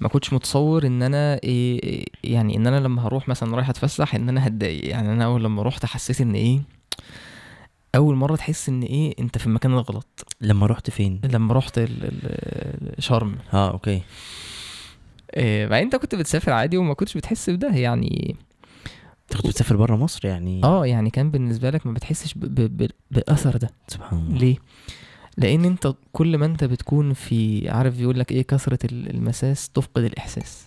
ما 0.00 0.08
كنتش 0.08 0.32
متصور 0.32 0.86
إن 0.86 1.02
أنا 1.02 1.40
إيه 1.44 2.04
يعني 2.24 2.56
إن 2.56 2.66
أنا 2.66 2.80
لما 2.80 3.06
هروح 3.06 3.28
مثلا 3.28 3.56
رايح 3.56 3.68
أتفسح 3.68 4.14
إن 4.14 4.28
أنا 4.28 4.46
هتضايق. 4.46 4.88
يعني 4.88 5.12
أنا 5.12 5.24
أول 5.24 5.44
لما 5.44 5.62
رحت 5.62 5.86
حسيت 5.86 6.20
إن 6.20 6.34
إيه 6.34 6.60
أول 7.94 8.14
مرة 8.14 8.36
تحس 8.36 8.68
إن 8.68 8.82
إيه 8.82 9.14
أنت 9.18 9.38
في 9.38 9.46
المكان 9.46 9.72
الغلط 9.72 10.34
لما 10.40 10.66
رحت 10.66 10.90
فين؟ 10.90 11.20
لما 11.24 11.54
رحت 11.54 11.80
شرم. 12.98 13.36
آه 13.54 13.70
أوكي. 13.70 14.02
إيه، 15.36 15.66
مع 15.66 15.78
أنت 15.78 15.96
كنت 15.96 16.14
بتسافر 16.14 16.52
عادي 16.52 16.76
وما 16.76 16.94
كنتش 16.94 17.16
بتحس 17.16 17.50
بده. 17.50 17.68
يعني 17.68 18.36
أنت 19.22 19.36
كنت 19.36 19.46
بتسافر 19.46 19.76
بره 19.76 19.96
مصر 19.96 20.26
يعني؟ 20.26 20.64
آه 20.64 20.86
يعني 20.86 21.10
كان 21.10 21.30
بالنسبة 21.30 21.70
لك 21.70 21.86
ما 21.86 21.92
بتحسش 21.92 22.34
ب... 22.34 22.40
ب... 22.40 22.82
ب... 22.82 22.90
بالاثر 23.10 23.56
ده. 23.56 23.70
سبحان 23.88 24.18
الله. 24.18 24.38
ليه؟ 24.38 24.56
لأن 25.36 25.64
انت 25.64 25.94
كل 26.12 26.38
ما 26.38 26.46
انت 26.46 26.64
بتكون 26.64 27.12
في 27.12 27.68
عارف 27.70 28.00
يقول 28.00 28.18
لك 28.18 28.32
إيه 28.32 28.42
كثرة 28.42 28.78
ال- 28.84 29.10
المساس 29.14 29.68
تفقد 29.68 30.02
الإحساس. 30.04 30.66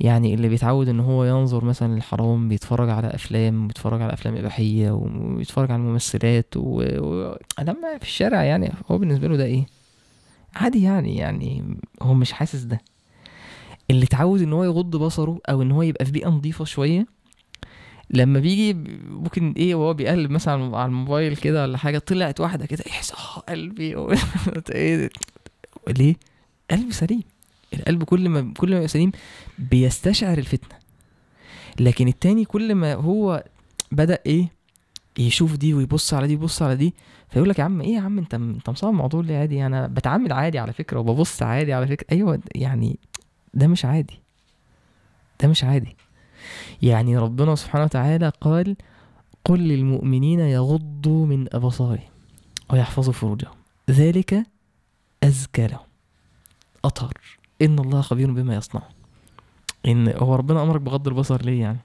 يعني 0.00 0.34
اللي 0.34 0.48
بيتعود 0.48 0.88
إن 0.88 1.00
هو 1.00 1.24
ينظر 1.24 1.64
مثلا 1.64 1.94
للحرام 1.94 2.48
بيتفرج 2.48 2.88
على 2.90 3.06
أفلام 3.14 3.66
بيتفرج 3.66 4.02
على 4.02 4.12
أفلام 4.12 4.36
إباحية 4.36 4.90
وبيتفرج 4.90 5.70
على 5.70 5.80
الممثلات 5.82 6.54
و... 6.56 6.82
و... 6.98 7.36
لما 7.60 7.98
في 7.98 8.04
الشارع 8.04 8.42
يعني 8.44 8.72
هو 8.90 8.98
بالنسبة 8.98 9.28
له 9.28 9.36
ده 9.36 9.44
إيه؟ 9.44 9.66
عادي 10.54 10.82
يعني 10.82 11.16
يعني 11.16 11.76
هو 12.02 12.14
مش 12.14 12.32
حاسس 12.32 12.60
ده. 12.62 12.80
اللي 13.90 14.04
اتعود 14.04 14.42
إن 14.42 14.52
هو 14.52 14.64
يغض 14.64 14.96
بصره 14.96 15.38
أو 15.48 15.62
إن 15.62 15.70
هو 15.72 15.82
يبقى 15.82 16.04
في 16.04 16.12
بيئة 16.12 16.28
نظيفة 16.28 16.64
شوية 16.64 17.06
لما 18.10 18.40
بيجي 18.40 18.74
ممكن 19.08 19.52
إيه 19.56 19.74
وهو 19.74 19.94
بيقلب 19.94 20.30
مثلا 20.30 20.76
على 20.76 20.86
الموبايل 20.86 21.36
كده 21.36 21.62
ولا 21.62 21.78
حاجة 21.78 21.98
طلعت 21.98 22.40
واحدة 22.40 22.66
كده 22.66 22.84
يحس 22.86 23.12
آه 23.12 23.40
قلبي 23.40 23.96
إيه 24.74 25.10
ليه؟ 25.88 26.14
قلب 26.70 26.92
سليم. 26.92 27.22
القلب 27.74 28.04
كل 28.04 28.28
ما 28.28 28.54
كل 28.56 28.70
ما 28.70 28.76
يبقى 28.76 28.88
سليم 28.88 29.12
بيستشعر 29.58 30.38
الفتنة. 30.38 30.78
لكن 31.80 32.08
التاني 32.08 32.44
كل 32.44 32.74
ما 32.74 32.94
هو 32.94 33.44
بدأ 33.92 34.18
إيه؟ 34.26 34.48
يشوف 35.18 35.56
دي 35.56 35.74
ويبص 35.74 36.14
على 36.14 36.26
دي 36.26 36.34
ويبص 36.36 36.62
على 36.62 36.76
دي 36.76 36.94
فيقول 37.30 37.48
لك 37.48 37.58
يا 37.58 37.64
عم 37.64 37.80
إيه 37.80 37.94
يا 37.94 38.00
عم 38.00 38.18
أنت 38.18 38.34
أنت 38.34 38.70
مصعب 38.70 38.90
الموضوع 38.90 39.20
ليه 39.20 39.36
عادي؟ 39.38 39.66
أنا 39.66 39.86
بتعامل 39.86 40.32
عادي 40.32 40.58
على 40.58 40.72
فكرة 40.72 40.98
وببص 41.00 41.42
عادي 41.42 41.72
على 41.72 41.86
فكرة. 41.86 42.06
أيوه 42.12 42.40
يعني 42.54 42.98
ده 43.54 43.66
مش 43.66 43.84
عادي. 43.84 44.20
ده 45.42 45.48
مش 45.48 45.64
عادي. 45.64 45.96
يعني 46.82 47.18
ربنا 47.18 47.54
سبحانه 47.54 47.84
وتعالى 47.84 48.32
قال 48.40 48.76
قل 49.44 49.58
للمؤمنين 49.58 50.40
يغضوا 50.40 51.26
من 51.26 51.54
أبصارهم 51.54 52.08
ويحفظوا 52.70 53.12
فروجهم. 53.12 53.54
ذلك 53.90 54.46
أزكى 55.22 55.66
لهم. 55.66 55.86
أطهر. 56.84 57.12
إن 57.62 57.78
الله 57.78 58.00
خبير 58.00 58.30
بما 58.30 58.54
يصنعون. 58.54 58.88
إن 59.86 60.08
هو 60.08 60.34
ربنا 60.34 60.62
أمرك 60.62 60.80
بغض 60.80 61.08
البصر 61.08 61.42
ليه 61.42 61.60
يعني؟ 61.60 61.78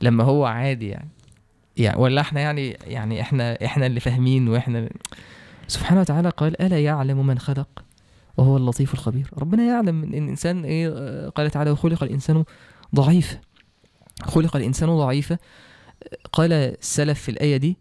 لما 0.00 0.24
هو 0.24 0.44
عادي 0.44 0.88
يعني. 0.88 1.08
يعني 1.76 2.00
ولا 2.00 2.20
إحنا 2.20 2.40
يعني 2.40 2.68
يعني 2.86 3.20
إحنا 3.20 3.64
إحنا 3.64 3.86
اللي 3.86 4.00
فاهمين 4.00 4.48
وإحنا 4.48 4.88
سبحانه 5.68 6.00
وتعالى 6.00 6.28
قال 6.28 6.62
ألا 6.62 6.80
يعلم 6.80 7.26
من 7.26 7.38
خلق؟ 7.38 7.84
وهو 8.36 8.56
اللطيف 8.56 8.94
الخبير. 8.94 9.30
ربنا 9.38 9.62
يعلم 9.62 10.02
إن 10.02 10.08
الإنسان 10.08 10.64
إيه 10.64 11.28
قال 11.28 11.50
تعالى 11.50 11.70
وخلق 11.70 12.02
الإنسان 12.02 12.44
ضعيفا. 12.94 13.38
خلق 14.22 14.56
الإنسان 14.56 14.88
ضعيفا 14.96 15.38
قال 16.32 16.52
السلف 16.52 17.20
في 17.22 17.30
الآية 17.30 17.56
دي 17.56 17.76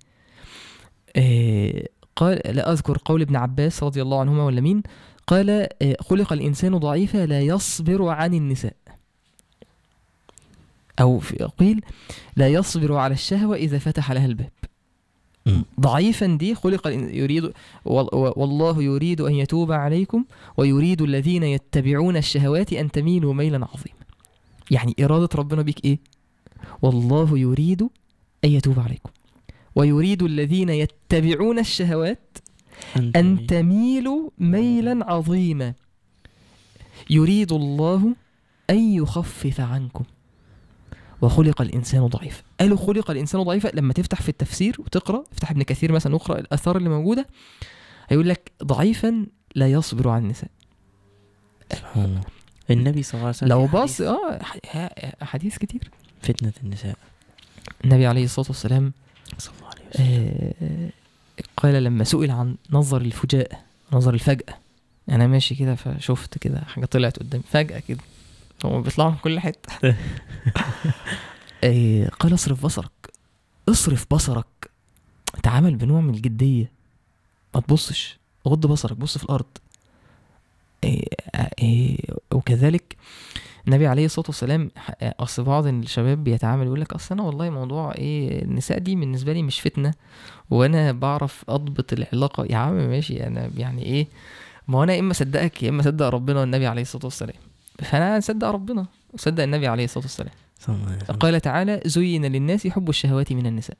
آه، 1.15 1.87
قال 2.15 2.41
لا 2.45 2.71
أذكر 2.71 2.97
قول 3.05 3.21
ابن 3.21 3.35
عباس 3.35 3.83
رضي 3.83 4.01
الله 4.01 4.19
عنهما 4.19 4.43
ولا 4.43 4.61
مين 4.61 4.83
قال 5.27 5.49
آه، 5.49 5.95
خلق 5.99 6.33
الإنسان 6.33 6.77
ضعيفا 6.77 7.25
لا 7.25 7.41
يصبر 7.41 8.07
عن 8.07 8.33
النساء. 8.33 8.73
أو 11.01 11.19
في- 11.19 11.49
قيل 11.57 11.81
لا 12.35 12.47
يصبر 12.47 12.93
على 12.95 13.13
الشهوة 13.13 13.55
إذا 13.55 13.79
فتح 13.79 14.11
لها 14.11 14.25
الباب. 14.25 14.49
ضعيفا 15.79 16.25
دي 16.25 16.55
خلق 16.55 16.87
يريد 16.87 17.43
وال- 17.85 18.09
والله 18.39 18.83
يريد 18.83 19.21
أن 19.21 19.33
يتوب 19.35 19.71
عليكم 19.71 20.25
ويريد 20.57 21.01
الذين 21.01 21.43
يتبعون 21.43 22.17
الشهوات 22.17 22.73
أن 22.73 22.91
تميلوا 22.91 23.33
ميلا 23.33 23.57
عظيما. 23.57 23.99
يعني 24.71 24.95
إرادة 24.99 25.29
ربنا 25.35 25.61
بيك 25.61 25.85
إيه؟ 25.85 25.99
والله 26.81 27.37
يريد 27.37 27.81
أن 28.45 28.49
يتوب 28.49 28.79
عليكم. 28.79 29.09
ويريد 29.75 30.23
الذين 30.23 30.69
يتبعون 30.69 31.59
الشهوات 31.59 32.37
أن 33.15 33.47
تميلوا. 33.47 34.29
ميلا 34.37 35.11
عظيما. 35.11 35.73
يريد 37.09 37.51
الله 37.51 38.15
أن 38.69 38.93
يخفف 38.93 39.61
عنكم. 39.61 40.03
وخلق 41.21 41.61
الإنسان 41.61 42.07
ضعيفا. 42.07 42.43
قالوا 42.59 42.77
خلق 42.77 43.11
الإنسان 43.11 43.43
ضعيفا؟ 43.43 43.71
لما 43.73 43.93
تفتح 43.93 44.21
في 44.21 44.29
التفسير 44.29 44.75
وتقرأ 44.79 45.23
افتح 45.31 45.51
ابن 45.51 45.61
كثير 45.61 45.91
مثلا 45.91 46.13
واقرأ 46.13 46.39
الآثار 46.39 46.77
اللي 46.77 46.89
موجودة 46.89 47.27
هيقول 48.09 48.29
لك 48.29 48.51
ضعيفا 48.63 49.25
لا 49.55 49.71
يصبر 49.71 50.09
على 50.09 50.23
النساء. 50.23 50.49
سبحان 51.73 52.05
الله. 52.05 52.21
النبي 52.69 53.03
صلى 53.03 53.13
الله 53.13 53.25
عليه 53.25 53.37
وسلم 53.37 53.49
لو 53.49 53.67
بص 53.67 54.01
آه 54.01 54.39
حديث 55.21 55.57
كتير. 55.57 55.91
فتنة 56.21 56.53
النساء. 56.63 56.97
النبي 57.85 58.05
عليه 58.05 58.23
الصلاة 58.23 58.47
والسلام 58.47 58.93
صلى 59.37 59.53
الله 59.57 59.69
عليه 59.69 59.85
وسلم. 59.89 60.51
آه، 60.61 60.89
قال 61.57 61.83
لما 61.83 62.03
سئل 62.03 62.31
عن 62.31 62.55
نظر 62.69 63.01
الفجاء 63.01 63.63
نظر 63.93 64.13
الفجأة 64.13 64.57
أنا 65.09 65.27
ماشي 65.27 65.55
كده 65.55 65.75
فشفت 65.75 66.37
كده 66.37 66.61
حاجة 66.61 66.85
طلعت 66.85 67.19
قدامي 67.19 67.43
فجأة 67.51 67.79
كده. 67.79 67.99
هو 68.65 68.81
بيطلعوا 68.81 69.11
من 69.11 69.17
كل 69.17 69.39
حتة. 69.39 69.69
آه، 71.63 72.07
قال 72.07 72.33
اصرف 72.33 72.65
بصرك. 72.65 72.91
اصرف 73.69 74.05
بصرك. 74.11 74.45
تعامل 75.43 75.75
بنوع 75.75 76.01
من 76.01 76.13
الجدية. 76.13 76.71
ما 77.55 77.61
تبصش. 77.61 78.17
غض 78.47 78.65
بصرك. 78.65 78.97
بص 78.97 79.17
في 79.17 79.23
الأرض. 79.23 79.45
آه، 80.83 81.97
وكذلك 82.31 82.97
النبي 83.67 83.87
عليه 83.87 84.05
الصلاة 84.05 84.25
والسلام 84.27 84.71
أصل 85.01 85.43
بعض 85.43 85.67
الشباب 85.67 86.23
بيتعامل 86.23 86.65
يقول 86.65 86.81
لك 86.81 86.93
أصل 86.93 87.15
أنا 87.15 87.23
والله 87.23 87.49
موضوع 87.49 87.93
إيه 87.95 88.43
النساء 88.43 88.77
دي 88.77 88.95
بالنسبة 88.95 89.33
لي 89.33 89.43
مش 89.43 89.59
فتنة 89.59 89.93
وأنا 90.49 90.91
بعرف 90.91 91.45
أضبط 91.49 91.93
العلاقة. 91.93 92.45
يا 92.49 92.57
عم 92.57 92.73
ماشي 92.73 93.27
أنا 93.27 93.49
يعني 93.57 93.85
إيه 93.85 94.07
ما 94.67 94.83
أنا 94.83 94.93
يا 94.93 94.99
إما 94.99 95.11
أصدقك 95.11 95.63
يا 95.63 95.69
إما 95.69 95.81
أصدق 95.81 96.05
ربنا 96.05 96.39
والنبي 96.39 96.67
عليه 96.67 96.81
الصلاة 96.81 97.05
والسلام. 97.05 97.35
فأنا 97.79 98.17
أصدق 98.17 98.47
ربنا 98.47 98.85
واصدق 99.13 99.43
النبي 99.43 99.67
عليه 99.67 99.83
الصلاة 99.83 100.03
والسلام. 100.03 100.33
قال 101.19 101.41
تعالى 101.41 101.81
زين 101.85 102.25
للناس 102.25 102.67
حب 102.67 102.89
الشهوات 102.89 103.33
من 103.33 103.45
النساء. 103.45 103.77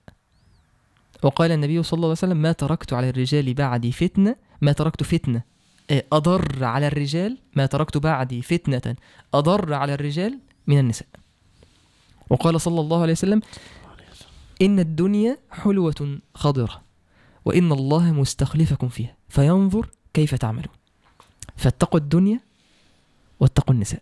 وقال 1.23 1.51
النبي 1.51 1.83
صلى 1.83 1.97
الله 1.97 2.07
عليه 2.07 2.11
وسلم 2.11 2.37
ما 2.37 2.51
تركت 2.51 2.93
على 2.93 3.09
الرجال 3.09 3.53
بعدي 3.53 3.91
فتنة 3.91 4.35
ما 4.61 4.71
تركت 4.71 5.03
فتنة. 5.03 5.41
أضر 5.91 6.63
على 6.63 6.87
الرجال 6.87 7.37
ما 7.55 7.65
تركت 7.65 7.97
بعدي 7.97 8.41
فتنة 8.41 8.95
أضر 9.33 9.73
على 9.73 9.93
الرجال 9.93 10.39
من 10.67 10.79
النساء. 10.79 11.07
وقال 12.29 12.61
صلى 12.61 12.79
الله 12.81 13.01
عليه 13.01 13.11
وسلم 13.11 13.41
إن 14.61 14.79
الدنيا 14.79 15.37
حلوة 15.51 16.19
خضرة 16.35 16.81
وإن 17.45 17.71
الله 17.71 18.11
مستخلفكم 18.11 18.89
فيها 18.89 19.15
فينظر 19.29 19.89
كيف 20.13 20.35
تعملون. 20.35 20.73
فاتقوا 21.55 21.99
الدنيا 21.99 22.39
واتقوا 23.39 23.73
النساء. 23.73 24.01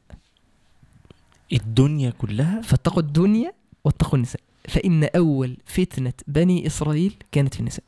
الدنيا 1.53 2.09
كلها؟ 2.09 2.61
فاتقوا 2.61 3.01
الدنيا 3.01 3.53
واتقوا 3.83 4.15
النساء. 4.15 4.41
فإن 4.67 5.03
أول 5.03 5.57
فتنة 5.65 6.13
بني 6.27 6.67
إسرائيل 6.67 7.15
كانت 7.31 7.53
في 7.53 7.59
النساء. 7.59 7.85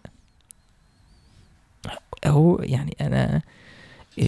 هو 2.25 2.59
يعني 2.59 2.95
أنا 3.01 3.41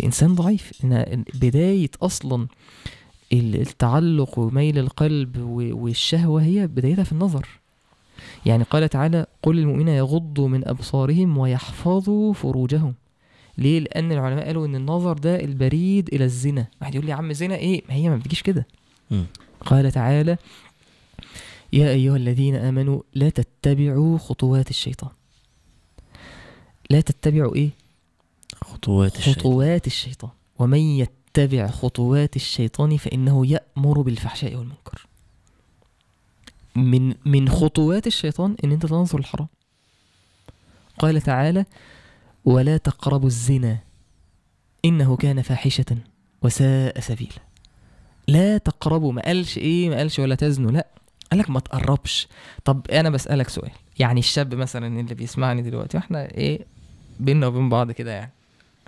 إنسان 0.03 0.35
ضعيف 0.35 0.71
أنا 0.83 1.23
بداية 1.33 1.89
أصلا 2.01 2.47
التعلق 3.33 4.39
وميل 4.39 4.77
القلب 4.79 5.37
و- 5.37 5.83
والشهوة 5.83 6.43
هي 6.43 6.67
بدايتها 6.67 7.03
في 7.03 7.11
النظر 7.11 7.47
يعني 8.45 8.63
قال 8.63 8.89
تعالى 8.89 9.25
قل 9.43 9.55
للمؤمنين 9.55 9.87
يغضوا 9.87 10.47
من 10.47 10.67
أبصارهم 10.67 11.37
ويحفظوا 11.37 12.33
فروجهم 12.33 12.93
ليه؟ 13.57 13.79
لأن 13.79 14.11
العلماء 14.11 14.45
قالوا 14.45 14.65
إن 14.65 14.75
النظر 14.75 15.17
ده 15.17 15.39
البريد 15.39 16.09
إلى 16.13 16.23
الزنا 16.25 16.67
واحد 16.81 16.95
يقول 16.95 17.05
لي 17.05 17.11
يا 17.11 17.15
عم 17.17 17.33
زنا 17.33 17.55
إيه؟ 17.55 17.81
ما 17.89 17.93
هي 17.95 18.09
ما 18.09 18.15
بتجيش 18.17 18.41
كده. 18.41 18.67
قال 19.65 19.91
تعالى 19.91 20.37
يا 21.73 21.89
أيها 21.89 22.15
الذين 22.15 22.55
آمنوا 22.55 23.01
لا 23.13 23.29
تتبعوا 23.29 24.17
خطوات 24.17 24.69
الشيطان 24.69 25.09
لا 26.89 27.01
تتبعوا 27.01 27.55
إيه؟ 27.55 27.69
خطوات 28.83 29.17
الشيطان. 29.17 29.43
خطوات 29.43 29.87
الشيطان. 29.87 30.31
ومن 30.59 30.79
يتبع 30.79 31.67
خطوات 31.67 32.35
الشيطان 32.35 32.97
فإنه 32.97 33.47
يأمر 33.47 34.01
بالفحشاء 34.01 34.55
والمنكر. 34.55 35.07
من 36.75 37.15
من 37.25 37.49
خطوات 37.49 38.07
الشيطان 38.07 38.55
إن 38.63 38.71
أنت 38.71 38.85
تنظر 38.85 39.19
الحرام. 39.19 39.47
قال 40.99 41.21
تعالى 41.21 41.65
ولا 42.45 42.77
تقربوا 42.77 43.27
الزنا 43.27 43.77
إنه 44.85 45.15
كان 45.15 45.41
فاحشة 45.41 45.97
وساء 46.41 46.99
سبيلا. 46.99 47.41
لا 48.27 48.57
تقربوا 48.57 49.13
ما 49.13 49.21
قالش 49.21 49.57
إيه 49.57 49.89
ما 49.89 49.95
قالش 49.97 50.19
ولا 50.19 50.35
تزنوا 50.35 50.71
لا. 50.71 50.87
قال 51.31 51.39
لك 51.39 51.49
ما 51.49 51.59
تقربش. 51.59 52.27
طب 52.65 52.91
أنا 52.91 53.09
بسألك 53.09 53.49
سؤال. 53.49 53.71
يعني 53.99 54.19
الشاب 54.19 54.55
مثلا 54.55 54.99
اللي 54.99 55.15
بيسمعني 55.15 55.61
دلوقتي 55.61 55.97
وإحنا 55.97 56.31
إيه 56.31 56.65
بينا 57.19 57.47
وبين 57.47 57.69
بعض 57.69 57.91
كده 57.91 58.11
يعني. 58.11 58.31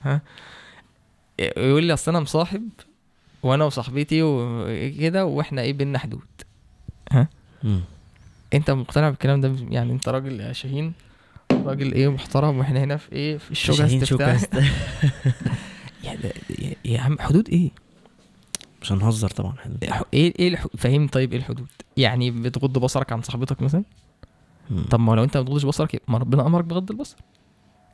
ها؟ 0.05 0.21
يقول 1.39 1.83
لي 1.83 1.93
أصل 1.93 2.11
أنا 2.11 2.19
مصاحب 2.19 2.69
وأنا 3.43 3.65
وصاحبتي 3.65 4.21
وكده 4.23 5.25
وإحنا 5.25 5.61
إيه 5.61 5.73
بينا 5.73 5.99
حدود 5.99 6.21
مم. 7.63 7.81
أنت 8.53 8.71
مقتنع 8.71 9.09
بالكلام 9.09 9.41
ده؟ 9.41 9.55
يعني 9.69 9.91
أنت 9.91 10.09
راجل 10.09 10.39
يا 10.39 10.53
شاهين 10.53 10.93
راجل 11.51 11.93
إيه 11.93 12.07
محترم 12.11 12.57
وإحنا 12.57 12.83
هنا 12.83 12.97
في 12.97 13.11
إيه 13.11 13.37
في 13.37 13.51
الشوكاست 13.51 14.03
شوكاست 14.03 14.53
يا, 16.85 16.99
عم 16.99 17.19
حدود 17.19 17.49
إيه؟ 17.49 17.71
مش 18.81 18.91
هنهزر 18.91 19.29
طبعا 19.29 19.53
حدود 19.57 19.83
إيه 20.13 20.33
إيه 20.39 20.47
الح... 20.47 20.67
فاهم؟ 20.77 21.07
طيب 21.07 21.31
إيه 21.31 21.39
الحدود؟ 21.39 21.67
يعني 21.97 22.31
بتغض 22.31 22.77
بصرك 22.77 23.11
عن 23.11 23.21
صاحبتك 23.21 23.61
مثلا. 23.61 23.83
طب 24.89 24.99
ما 24.99 25.15
لو 25.15 25.23
أنت 25.23 25.37
ما 25.37 25.43
بتغضش 25.43 25.63
بصرك 25.63 26.01
ما 26.07 26.17
ربنا 26.17 26.47
أمرك 26.47 26.65
بغض 26.65 26.91
البصر. 26.91 27.17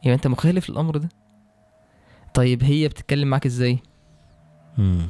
يبقى 0.04 0.16
أنت 0.16 0.28
مخالف 0.28 0.70
للأمر 0.70 0.98
ده. 0.98 1.10
طيب 2.34 2.64
هي 2.64 2.88
بتتكلم 2.88 3.28
معاك 3.28 3.46
إزاي؟ 3.46 3.80
مم. 4.78 5.08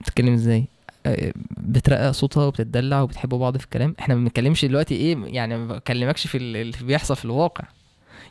بتتكلم 0.00 0.32
إزاي؟ 0.34 0.64
آه، 1.06 1.32
بترقق 1.58 2.10
صوتها 2.10 2.44
وبتتدلع 2.46 3.00
وبتحبوا 3.02 3.38
بعض 3.38 3.56
في 3.56 3.64
الكلام؟ 3.64 3.94
إحنا 4.00 4.14
ما 4.14 4.20
بنتكلمش 4.24 4.64
دلوقتي 4.64 4.94
إيه 4.94 5.16
يعني 5.24 5.56
ما 5.58 5.66
بكلمكش 5.76 6.26
في 6.26 6.38
ال- 6.38 6.56
اللي 6.56 6.72
بيحصل 6.82 7.16
في 7.16 7.24
الواقع. 7.24 7.64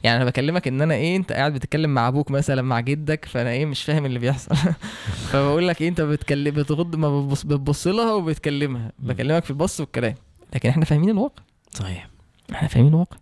يعني 0.04 0.18
أنا 0.18 0.26
بكلمك 0.26 0.68
إن 0.68 0.82
أنا 0.82 0.94
إيه 0.94 1.16
أنت 1.16 1.32
قاعد 1.32 1.54
بتتكلم 1.54 1.94
مع 1.94 2.08
أبوك 2.08 2.32
مثلا 2.32 2.62
مع 2.62 2.80
جدك 2.80 3.26
فأنا 3.26 3.50
إيه 3.50 3.66
مش 3.66 3.84
فاهم 3.84 4.06
اللي 4.06 4.20
بيحصل. 4.20 4.56
فبقول 5.32 5.68
لك 5.68 5.82
إيه 5.82 5.90
أنت 5.90 6.02
بتكلم 6.02 6.56
بتغض 6.56 6.96
ما 6.96 7.22
بتبص, 7.22 7.44
بتبص 7.44 7.88
لها 7.88 8.14
وبتكلمها. 8.14 8.92
بكلمك 9.00 9.44
في 9.44 9.50
البص 9.52 9.80
والكلام. 9.80 10.16
لكن 10.56 10.70
إحنا 10.70 10.86
فاهمين 10.86 11.10
الواقع. 11.10 11.44
صحيح. 11.72 12.10
إحنا 12.52 12.68
فاهمين 12.68 12.90
الواقع. 12.90 13.18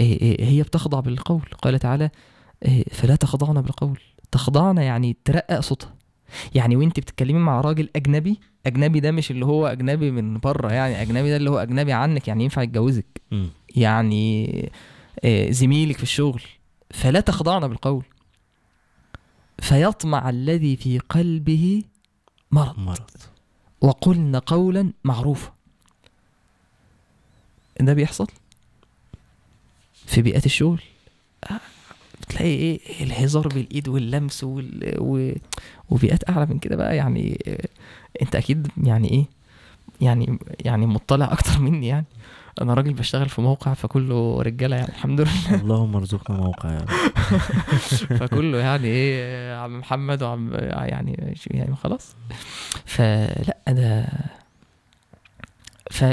إيه 0.00 0.20
إيه 0.22 0.44
هي 0.44 0.62
بتخضع 0.62 1.00
بالقول. 1.00 1.42
قال 1.62 1.78
تعالى 1.78 2.10
إيه 2.64 2.84
فلا 2.92 3.16
تخضعن 3.16 3.60
بالقول. 3.62 3.98
تخضعن 4.34 4.78
يعني 4.78 5.16
ترقق 5.24 5.60
صوتها. 5.60 5.94
يعني 6.54 6.76
وأنت 6.76 7.00
بتتكلمي 7.00 7.38
مع 7.38 7.60
راجل 7.60 7.88
أجنبي 7.96 8.40
أجنبي 8.66 9.00
ده 9.00 9.10
مش 9.10 9.30
اللي 9.30 9.46
هو 9.46 9.66
أجنبي 9.66 10.10
من 10.10 10.38
بره 10.38 10.72
يعني 10.72 11.02
أجنبي 11.02 11.30
ده 11.30 11.36
اللي 11.36 11.50
هو 11.50 11.58
أجنبي 11.58 11.92
عنك 11.92 12.28
يعني 12.28 12.44
ينفع 12.44 12.62
يتجوزك. 12.62 13.22
يعني 13.76 14.72
آه، 15.24 15.50
زميلك 15.50 15.96
في 15.96 16.02
الشغل. 16.02 16.42
فلا 16.90 17.20
تخضعن 17.20 17.68
بالقول. 17.68 18.04
فيطمع 19.58 20.30
الذي 20.30 20.76
في 20.76 20.98
قلبه 20.98 21.82
مرض. 22.50 22.78
مرض. 22.78 23.10
وقلن 23.80 24.36
قولا 24.36 24.92
معروفا. 25.04 25.52
ده 27.80 27.94
بيحصل؟ 27.94 28.26
في 30.06 30.22
بيئات 30.22 30.46
الشغل؟ 30.46 30.82
آه، 31.50 31.60
بتلاقي 32.24 32.46
إيه 32.46 32.80
الهزار 33.00 33.48
بالإيد 33.48 33.88
واللمس 33.88 34.44
وال... 34.44 34.94
و... 34.98 35.32
وبيئات 35.90 36.30
أعلى 36.30 36.46
من 36.46 36.58
كده 36.58 36.76
بقى 36.76 36.96
يعني 36.96 37.38
آه، 37.46 37.68
أنت 38.22 38.36
أكيد 38.36 38.68
يعني 38.84 39.10
إيه 39.10 39.24
يعني 40.00 40.38
يعني 40.60 40.86
مطلع 40.86 41.32
أكتر 41.32 41.58
مني 41.58 41.86
يعني. 41.86 42.06
أنا 42.62 42.74
راجل 42.74 42.92
بشتغل 42.92 43.28
في 43.28 43.40
موقع 43.40 43.74
فكله 43.74 44.42
رجالة 44.42 44.76
يعني 44.76 44.88
الحمد 44.88 45.20
لله. 45.20 45.54
اللهم 45.54 45.96
ارزقنا 45.96 46.36
موقع 46.36 46.76
رب. 46.76 46.88
فكله 48.20 48.58
يعني 48.58 48.86
إيه 48.88 49.56
عم 49.56 49.78
محمد 49.78 50.22
وعم 50.22 50.54
يعني 50.54 51.36
يعني 51.50 51.76
خلاص. 51.76 52.16
فلا 52.84 53.56
ده 53.68 54.06
ف 55.90 56.04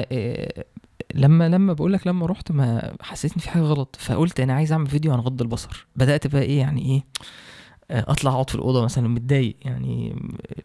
لما 1.16 1.50
لما 1.50 1.74
بقول 1.74 1.94
لك 1.94 2.08
لما 2.08 2.26
رحت 2.26 2.52
ما 2.52 2.94
حسيت 3.02 3.34
ان 3.34 3.40
في 3.40 3.50
حاجة 3.50 3.62
غلط 3.64 3.96
فقلت 4.00 4.40
أنا 4.40 4.54
عايز 4.54 4.72
أعمل 4.72 4.88
فيديو 4.88 5.14
عن 5.14 5.20
غض 5.20 5.42
البصر. 5.42 5.88
بدأت 5.96 6.28
بقى 6.28 6.42
إيه 6.42 6.60
يعني 6.60 6.82
إيه 6.86 7.04
آه، 7.92 8.06
أطلع 8.12 8.32
أقعد 8.32 8.50
في 8.50 8.56
الأوضة 8.56 8.84
مثلا 8.84 9.08
متضايق 9.08 9.56
يعني 9.62 10.16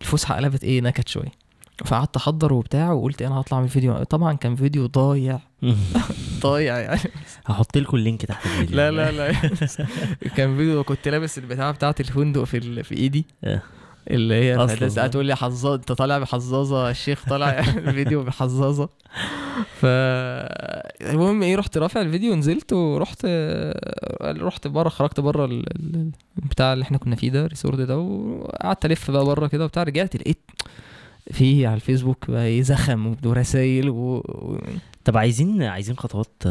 الفسحة 0.01 0.36
قلبت 0.36 0.64
إيه 0.64 0.81
نكد 0.81 1.09
شوية. 1.09 1.32
فقعدت 1.85 2.16
أحضر 2.16 2.52
وبتاع 2.52 2.93
وقلت 2.93 3.23
أنا 3.23 3.35
هطلع 3.40 3.59
أعمل 3.59 3.68
فيديو. 3.68 4.02
طبعا 4.02 4.32
كان 4.32 4.56
فيديو 4.56 4.86
ضايع. 4.86 5.39
ضايع 6.43 6.78
يعني. 6.78 7.01
هحط 7.47 7.77
لكم 7.78 7.97
ال 7.97 8.02
link 8.02 8.26
تحت 8.27 8.47
الفيديو. 8.47 8.77
لا 8.77 8.90
لا 8.90 9.10
لا. 9.12 9.32
كان 10.36 10.56
فيديو 10.56 10.85
كنت 10.85 11.09
لابس 11.09 11.39
البتاعه 11.39 11.73
بتاعت 11.73 12.01
الفندق 12.01 12.44
في 12.44 12.56
ال... 12.56 12.85
في 12.85 12.94
إيدي. 12.97 13.27
آه. 13.44 13.62
اللي 14.10 14.34
هي 14.34 14.54
أصلاً. 14.56 14.66
فالناس 14.66 14.96
قاعدة 14.98 15.12
تقول 15.12 15.26
لي 15.26 15.36
حظاظ 15.36 15.72
أنت 15.74 15.92
طالع 15.92 16.18
بحظاظة 16.18 16.90
الشيخ 16.90 17.28
طالع 17.28 17.50
الفيديو 17.78 18.24
بحظاظة 18.24 18.88
ف 19.80 19.86
المهم 21.02 21.42
إيه 21.42 21.56
رحت 21.56 21.78
رافع 21.78 22.00
الفيديو 22.00 22.32
ونزلت 22.32 22.72
ورحت 22.72 23.26
رحت 24.22 24.66
بره 24.68 24.88
خرجت 24.88 25.20
بره 25.20 25.44
ال... 25.44 25.64
ال- 25.76 26.10
بتاع 26.36 26.72
اللي 26.72 26.82
إحنا 26.82 26.98
كنا 26.98 27.16
فيه 27.16 27.30
ده 27.30 27.46
resort 27.47 27.78
ده 27.80 27.98
وقعدت 27.98 28.84
ألف 28.84 29.10
بقى 29.10 29.24
بره 29.24 29.46
كده 29.46 29.64
وبتاع 29.64 29.82
رجعت 29.82 30.16
لقيت 30.16 30.50
في 31.30 31.66
على 31.66 31.74
الفيسبوك 31.74 32.30
بقى 32.30 32.44
إيه 32.46 32.62
زخم 32.62 33.16
ورسايل 33.24 33.90
و... 33.90 34.22
طب 35.04 35.16
عايزين 35.16 35.62
عايزين 35.62 35.96
خطوات 35.96 36.42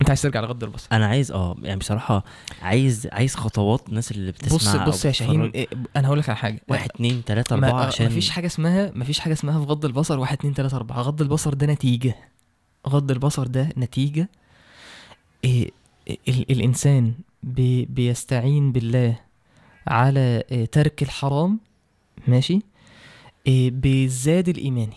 انت 0.00 0.10
عايز 0.10 0.22
ترجع 0.22 0.40
لغض 0.40 0.64
البصر 0.64 0.88
أنا 0.92 1.06
عايز 1.06 1.32
آه 1.32 1.56
يعني 1.62 1.78
بصراحة 1.78 2.24
عايز 2.62 3.08
عايز 3.12 3.34
خطوات 3.34 3.88
الناس 3.88 4.10
اللي 4.12 4.32
بتسمع 4.32 4.84
بص 4.84 4.88
بص 4.88 5.04
يا 5.04 5.12
شاهين. 5.12 5.42
إيه، 5.44 5.66
أنا 5.96 6.08
هقول 6.08 6.18
لك 6.18 6.28
على 6.28 6.36
حاجة. 6.38 6.60
واحد 6.68 6.88
اتنين 6.94 7.24
تلاتة 7.24 7.56
ما 7.56 7.66
أربعة 7.68 7.82
آه، 7.82 7.86
عشان 7.86 8.06
مفيش 8.06 8.30
حاجة 8.30 8.46
اسمها 8.46 8.92
مفيش 8.94 9.18
حاجة 9.20 9.32
اسمها 9.32 9.60
في 9.60 9.66
غض 9.66 9.84
البصر. 9.84 10.18
واحد 10.18 10.36
اتنين 10.38 10.54
تلاتة 10.54 10.76
أربعة. 10.76 11.00
غض 11.02 11.22
البصر 11.22 11.54
ده 11.54 11.66
نتيجة. 11.66 12.14
غض 12.88 13.10
البصر 13.10 13.46
ده 13.46 13.68
نتيجة. 13.78 14.28
إيه 15.44 15.70
ال 16.28 16.50
الإنسان 16.50 17.14
بي 17.42 17.84
بيستعين 17.84 18.72
بالله 18.72 19.16
على 19.86 20.44
إيه 20.50 20.64
ترك 20.64 21.02
الحرام 21.02 21.60
ماشي؟ 22.28 22.60
إيه 23.46 23.70
بيزداد 23.70 24.48
الايماني 24.48 24.96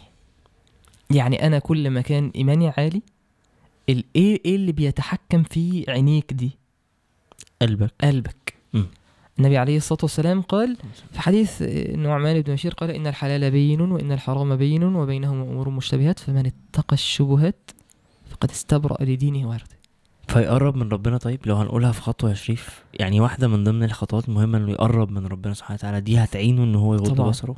يعني 1.11 1.47
أنا 1.47 1.59
كل 1.59 1.89
ما 1.89 2.01
كان 2.01 2.31
إيماني 2.35 2.69
عالي 2.77 3.01
ال- 3.89 4.03
إيه 4.15 4.55
اللي 4.55 4.71
بيتحكم 4.71 5.43
في 5.43 5.85
عينيك 5.87 6.33
دي؟ 6.33 6.51
قلبك. 7.61 7.93
قلبك. 8.01 8.53
مم. 8.73 8.85
النبي 9.39 9.57
عليه 9.57 9.77
الصلاة 9.77 9.99
والسلام 10.03 10.41
قال 10.41 10.77
في 11.11 11.19
حديث 11.21 11.61
النعمان 11.61 12.41
بن 12.41 12.53
بشير 12.53 12.73
قال 12.73 12.91
إن 12.91 13.07
الحلال 13.07 13.51
بين 13.51 13.81
وإن 13.81 14.11
الحرام 14.11 14.55
بين 14.55 14.83
وبينهما 14.83 15.43
أمور 15.43 15.69
مشتبهات 15.69 16.19
فمن 16.19 16.45
اتقى 16.45 16.93
الشبهات 16.93 17.71
فقد 18.29 18.51
استبرأ 18.51 19.03
لدينه 19.03 19.47
وعرضه. 19.49 19.75
فيقرب 20.27 20.75
من 20.75 20.89
ربنا. 20.89 21.17
طيب 21.17 21.39
لو 21.45 21.55
هنقولها 21.55 21.91
في 21.91 22.01
خطوة 22.01 22.29
يا 22.29 22.35
شريف 22.35 22.83
يعني 22.93 23.19
واحدة 23.19 23.47
من 23.47 23.63
ضمن 23.63 23.83
الخطوات 23.83 24.29
المهمة 24.29 24.57
إنه 24.57 24.71
يقرب 24.71 25.11
من 25.11 25.27
ربنا 25.27 25.53
سبحانه 25.53 25.75
وتعالى 25.75 26.01
دي 26.01 26.17
هتعينه 26.17 26.63
إن 26.63 26.75
هو 26.75 26.93
يغض. 26.93 27.21
بصره؟ 27.21 27.55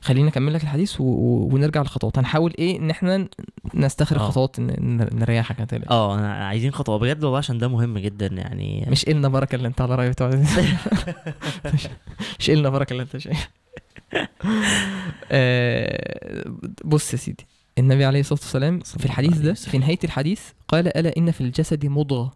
خلينا 0.00 0.28
أكمل 0.28 0.54
لك 0.54 0.62
الحديث 0.62 1.00
و... 1.00 1.04
و... 1.04 1.48
ونرجع 1.54 1.80
للخطوات 1.80 2.18
هنحاول 2.18 2.54
إيه 2.58 2.78
إن 2.78 2.90
إحنا 2.90 3.28
نستخرج 3.74 4.18
آه. 4.20 4.28
خطوات 4.28 4.60
ن... 4.60 4.96
نريحك. 5.18 5.74
آه 5.90 6.18
أنا 6.18 6.34
عايزين 6.46 6.72
خطوة 6.72 6.98
بجد 6.98 7.24
والله 7.24 7.38
عشان 7.38 7.58
ده 7.58 7.68
مهم 7.68 7.98
جدا 7.98 8.26
يعني 8.26 8.86
مش 8.90 9.08
إلنا 9.08 9.28
بركة 9.28 9.56
اللي 9.56 9.68
أنت 9.68 9.80
على 9.80 9.94
رأيه 9.94 10.08
بتوع 10.08 10.28
مش- 11.74 11.88
مش 12.38 12.50
إلنا 12.50 12.68
بركة 12.68 12.92
اللي 12.92 13.02
أنت 13.02 13.16
شايف 13.16 13.48
آه، 15.32 16.44
بص 16.84 17.12
يا 17.12 17.18
سيدي 17.18 17.46
النبي 17.78 18.04
عليه 18.04 18.20
الصلاة 18.20 18.40
والسلام 18.40 18.80
في 18.80 19.06
الحديث 19.06 19.38
ده. 19.38 19.54
في 19.54 19.78
نهاية 19.78 19.98
الحديث 20.04 20.40
قال 20.68 20.96
ألا 20.98 21.16
إن 21.16 21.30
في 21.30 21.40
الجسد 21.40 21.86
مضغة 21.86 22.32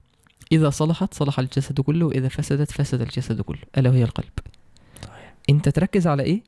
إذا 0.52 0.70
صلحت 0.70 1.14
صلح 1.14 1.38
الجسد 1.38 1.80
كله 1.80 2.06
وإذا 2.06 2.28
فسدت 2.28 2.70
فسد 2.70 3.00
الجسد 3.00 3.40
كله 3.40 3.58
ألا 3.78 3.90
وهي 3.90 4.02
القلب 4.04 4.28
صحيح. 5.02 5.34
أنت 5.50 5.68
تركز 5.68 6.06
على 6.06 6.22
إيه 6.22 6.42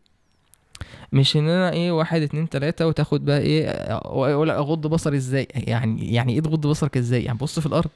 مش 1.12 1.36
ان 1.36 1.48
أنا 1.48 1.72
إيه 1.72 1.92
واحد 1.92 2.22
اتنين 2.22 2.48
تلاتة 2.48 2.86
وتاخد 2.86 3.24
بقى 3.24 3.38
إيه 3.38 3.68
أقول 3.94 4.50
اغض 4.50 4.86
بصري 4.86 5.16
إزاي؟ 5.16 5.48
يعني 5.54 6.14
يعني 6.14 6.32
إيه 6.32 6.40
تغض 6.40 6.66
بصرك 6.66 6.96
إزاي؟ 6.96 7.22
يعني 7.22 7.38
بص 7.38 7.60
في 7.60 7.66
الأرض. 7.66 7.90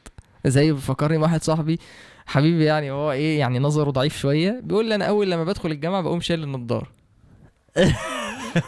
زي 0.47 0.73
بيفكرني 0.73 1.17
واحد 1.19 1.43
صاحبي 1.43 1.79
حبيبي 2.27 2.65
يعني 2.65 2.91
هو 2.91 3.13
إيه 3.13 3.39
يعني 3.39 3.59
نظره 3.59 3.91
ضعيف 3.91 4.19
شوية 4.19 4.61
بيقول 4.65 4.89
لي 4.89 4.95
أنا 4.95 5.05
أول 5.05 5.31
لما 5.31 5.45
بدخل 5.45 5.71
الجامعة 5.71 6.03
بقوم 6.03 6.21
شايل 6.21 6.43
النضارة. 6.43 6.87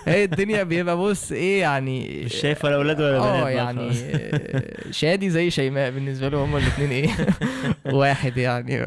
هي 0.07 0.25
الدنيا 0.25 0.63
بيبقى 0.63 0.97
بص 0.97 1.33
إيه 1.33 1.61
يعني 1.61 2.23
مش 2.25 2.35
شايف 2.35 2.65
ولا 2.65 2.75
أولاد 2.77 3.01
ولا 3.01 3.19
بنات 3.19 3.43
آه 3.43 3.49
يعني. 3.49 3.91
آه، 3.91 4.91
شادي 4.91 5.31
زي 5.31 5.51
شيماء 5.51 5.91
بالنسبة 5.91 6.29
له 6.29 6.45
هما 6.45 6.59
الاثنين 6.59 6.91
إيه 6.91 7.11
واحد 7.99 8.37
يعني. 8.37 8.87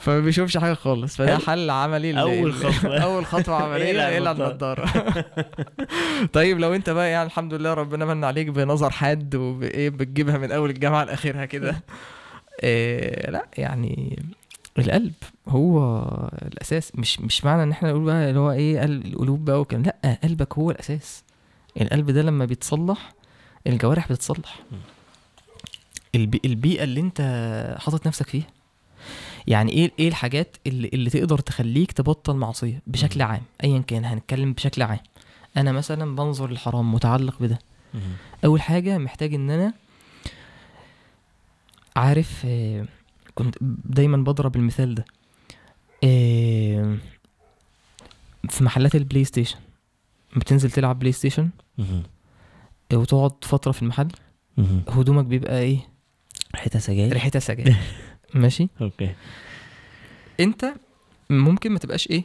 فما 0.00 0.20
بيشوفش 0.20 0.56
حاجة 0.56 0.74
خالص. 0.74 1.16
فده. 1.16 1.38
حل 1.38 1.70
عملي 1.70 2.20
أول 2.20 2.52
خطوة. 2.54 2.98
أول 3.04 3.26
خطوة 3.26 3.54
عملية 3.54 4.08
اقلع 4.08 4.30
النضارة. 4.32 4.84
النضارة. 4.84 5.24
طيب 6.32 6.58
لو 6.58 6.74
أنت 6.74 6.90
بقى 6.90 7.10
يعني 7.10 7.26
الحمد 7.26 7.54
لله 7.54 7.74
ربنا 7.74 8.04
من 8.04 8.24
عليك 8.24 8.46
بنظر 8.46 8.90
حاد 8.90 9.34
وايه 9.34 9.90
بتجيبها 9.90 10.38
من 10.38 10.52
أول 10.52 10.70
الجامعة 10.70 11.04
لاخرها 11.04 11.44
كده. 11.44 11.82
إيه 12.62 13.30
لا 13.30 13.46
يعني 13.58 14.22
القلب 14.78 15.12
هو 15.48 15.98
الأساس. 16.42 16.92
مش 16.94 17.20
مش 17.20 17.44
معنى 17.44 17.62
إن 17.62 17.70
إحنا 17.70 17.90
نقول 17.90 18.04
بقى 18.04 18.28
اللي 18.28 18.40
هو 18.40 18.50
إيه 18.52 18.84
القلوب 18.84 19.44
بقى 19.44 19.60
وكلام 19.60 19.82
لا 19.82 20.18
قلبك 20.24 20.58
هو 20.58 20.70
الأساس. 20.70 21.24
القلب 21.80 22.10
ده 22.10 22.22
لما 22.22 22.44
بيتصلح 22.44 23.12
الجوارح 23.66 24.12
بتتصلح. 24.12 24.56
البيئة 26.44 26.84
اللي 26.84 27.00
أنت 27.00 27.20
حاطط 27.80 28.06
نفسك 28.06 28.28
فيها. 28.28 28.46
يعني 29.46 29.72
إيه 29.72 29.92
إيه 29.98 30.08
الحاجات 30.08 30.56
اللي, 30.66 30.90
اللي 30.94 31.10
تقدر 31.10 31.38
تخليك 31.38 31.92
تبطل 31.92 32.36
معصية 32.36 32.82
بشكل. 32.86 33.22
عام؟ 33.22 33.42
ايا 33.64 33.78
كان 33.78 34.04
هنتكلم 34.04 34.52
بشكل 34.52 34.82
عام. 34.82 34.98
أنا 35.56 35.72
مثلا 35.72 36.16
بنظر 36.16 36.50
للحرام 36.50 36.94
متعلق 36.94 37.42
بده. 37.42 37.58
أول 38.44 38.60
حاجة 38.60 38.98
محتاج 38.98 39.34
إن 39.34 39.50
أنا 39.50 39.72
عارف 41.96 42.42
آه، 42.44 42.86
كنت 43.34 43.56
دايما 43.84 44.16
بضرب 44.16 44.56
المثال 44.56 44.94
ده. 44.94 45.04
آه، 46.04 46.96
في 48.48 48.64
محلات 48.64 48.94
ال 48.94 49.24
PlayStation. 49.24 49.58
بتنزل 50.36 50.70
تلعب 50.70 50.98
PlayStation. 50.98 51.50
وتقعد 52.92 53.44
فترة 53.44 53.72
في 53.72 53.82
المحل. 53.82 54.08
هدومك 54.88 55.24
بيبقى 55.24 55.60
إيه؟ 55.60 55.78
ريحتها 56.54 56.78
سجاير. 56.78 57.12
ريحتها 57.12 57.40
سجاير. 57.40 57.76
ماشي؟ 58.34 58.68
okay. 58.80 59.10
انت 60.40 60.72
ممكن 61.30 61.72
ما 61.72 61.78
تبقاش 61.78 62.10
إيه؟ 62.10 62.24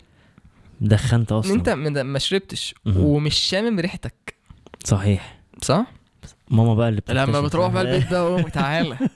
دخنت 0.82 1.32
أصلا. 1.32 1.54
انت 1.54 1.70
ما 2.00 2.20
شربتش. 2.20 2.76
ومش 2.86 3.36
شامم 3.36 3.80
ريحتك. 3.80 4.36
صحيح. 4.84 5.40
صح؟ 5.62 5.86
ماما 6.50 6.76
بقى 6.76 6.90
اللي 6.90 7.02
لما. 7.10 7.42
بتروح 7.42 7.72
بقى 7.72 7.82
البيت 7.82 8.12
ده 8.12 8.20
قوم 8.20 8.42
تعالى. 8.42 8.98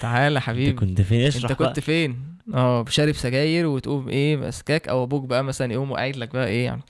تعالى 0.00 0.38
انت 0.38 0.46
حبيبي. 0.46 0.72
كنت 0.72 1.00
فين؟ 1.00 1.26
اشرح 1.26 1.50
انت 1.50 1.58
بقى. 1.62 1.68
كنت 1.68 1.80
فين؟ 1.80 2.36
آه 2.54 2.84
شارب 2.88 3.14
سجاير 3.14 3.66
وتقوم 3.66 4.08
إيه 4.08 4.36
ماسكاك 4.36 4.88
أو 4.88 5.04
أبوك 5.04 5.24
بقى 5.24 5.44
مثلا 5.44 5.72
يقوم 5.72 5.90
وقاعد 5.90 6.16
لك 6.16 6.32
بقى 6.32 6.48
إيه 6.48 6.64
يعني 6.64 6.82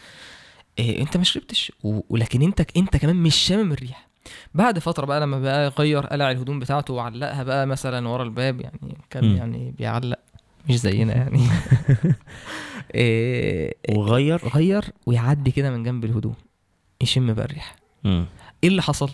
إيه 0.78 1.00
انت 1.00 1.16
ما 1.16 1.24
شربتش 1.24 1.72
ولكن 1.82 2.42
انت 2.42 2.66
انت 2.76 2.96
كمان 2.96 3.16
مش 3.16 3.36
شامم 3.36 3.72
الريحة. 3.72 4.06
بعد 4.55 4.78
فترة 4.78 5.07
بقى 5.07 5.20
لما 5.20 5.39
بقى 5.39 5.69
غير 5.69 6.07
قلع 6.07 6.31
الهدوم 6.31 6.59
بتاعته 6.59 6.94
وعلقها 6.94 7.43
بقى 7.43 7.66
مثلا 7.66 8.09
ورا 8.09 8.23
الباب 8.23 8.61
يعني 8.61 8.98
كان 9.11 9.24
مم. 9.24 9.36
يعني 9.36 9.74
بيعلق 9.78 10.19
مش 10.69 10.78
زينا 10.81 11.15
يعني 11.16 11.40
إيه 12.94 13.74
وغير 13.90 14.40
غير 14.55 14.85
ويعدي 15.07 15.51
كده 15.51 15.70
من 15.70 15.82
جنب 15.82 16.05
الهدوم 16.05 16.35
يشم 17.01 17.35
بقى 17.35 17.44
الريحة. 17.44 17.77
إيه 18.05 18.69
اللي 18.69 18.82
حصل 18.82 19.11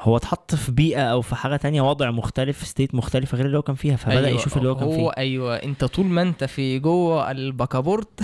هو 0.00 0.16
اتحط 0.16 0.54
في 0.54 0.72
بيئة 0.72 1.02
أو 1.02 1.22
في 1.22 1.34
حاجة 1.34 1.56
تانية 1.56 1.82
وضع 1.82 2.10
مختلف 2.10 2.66
ستيت 2.66 2.94
مختلفة 2.94 3.36
غير 3.36 3.46
اللي 3.46 3.58
هو 3.58 3.62
كان 3.62 3.74
فيها 3.76 3.96
فبدأ 3.96 4.26
أيوة، 4.26 4.40
يشوف 4.40 4.56
اللي 4.56 4.68
هو 4.68 4.74
كان 4.74 4.84
هو 4.84 4.94
فيه 4.94 5.10
أيوه 5.18 5.56
أنت 5.56 5.84
طول 5.84 6.06
ما 6.06 6.22
أنت 6.22 6.44
في 6.44 6.78
جوه 6.78 7.30
البكابورت 7.30 8.20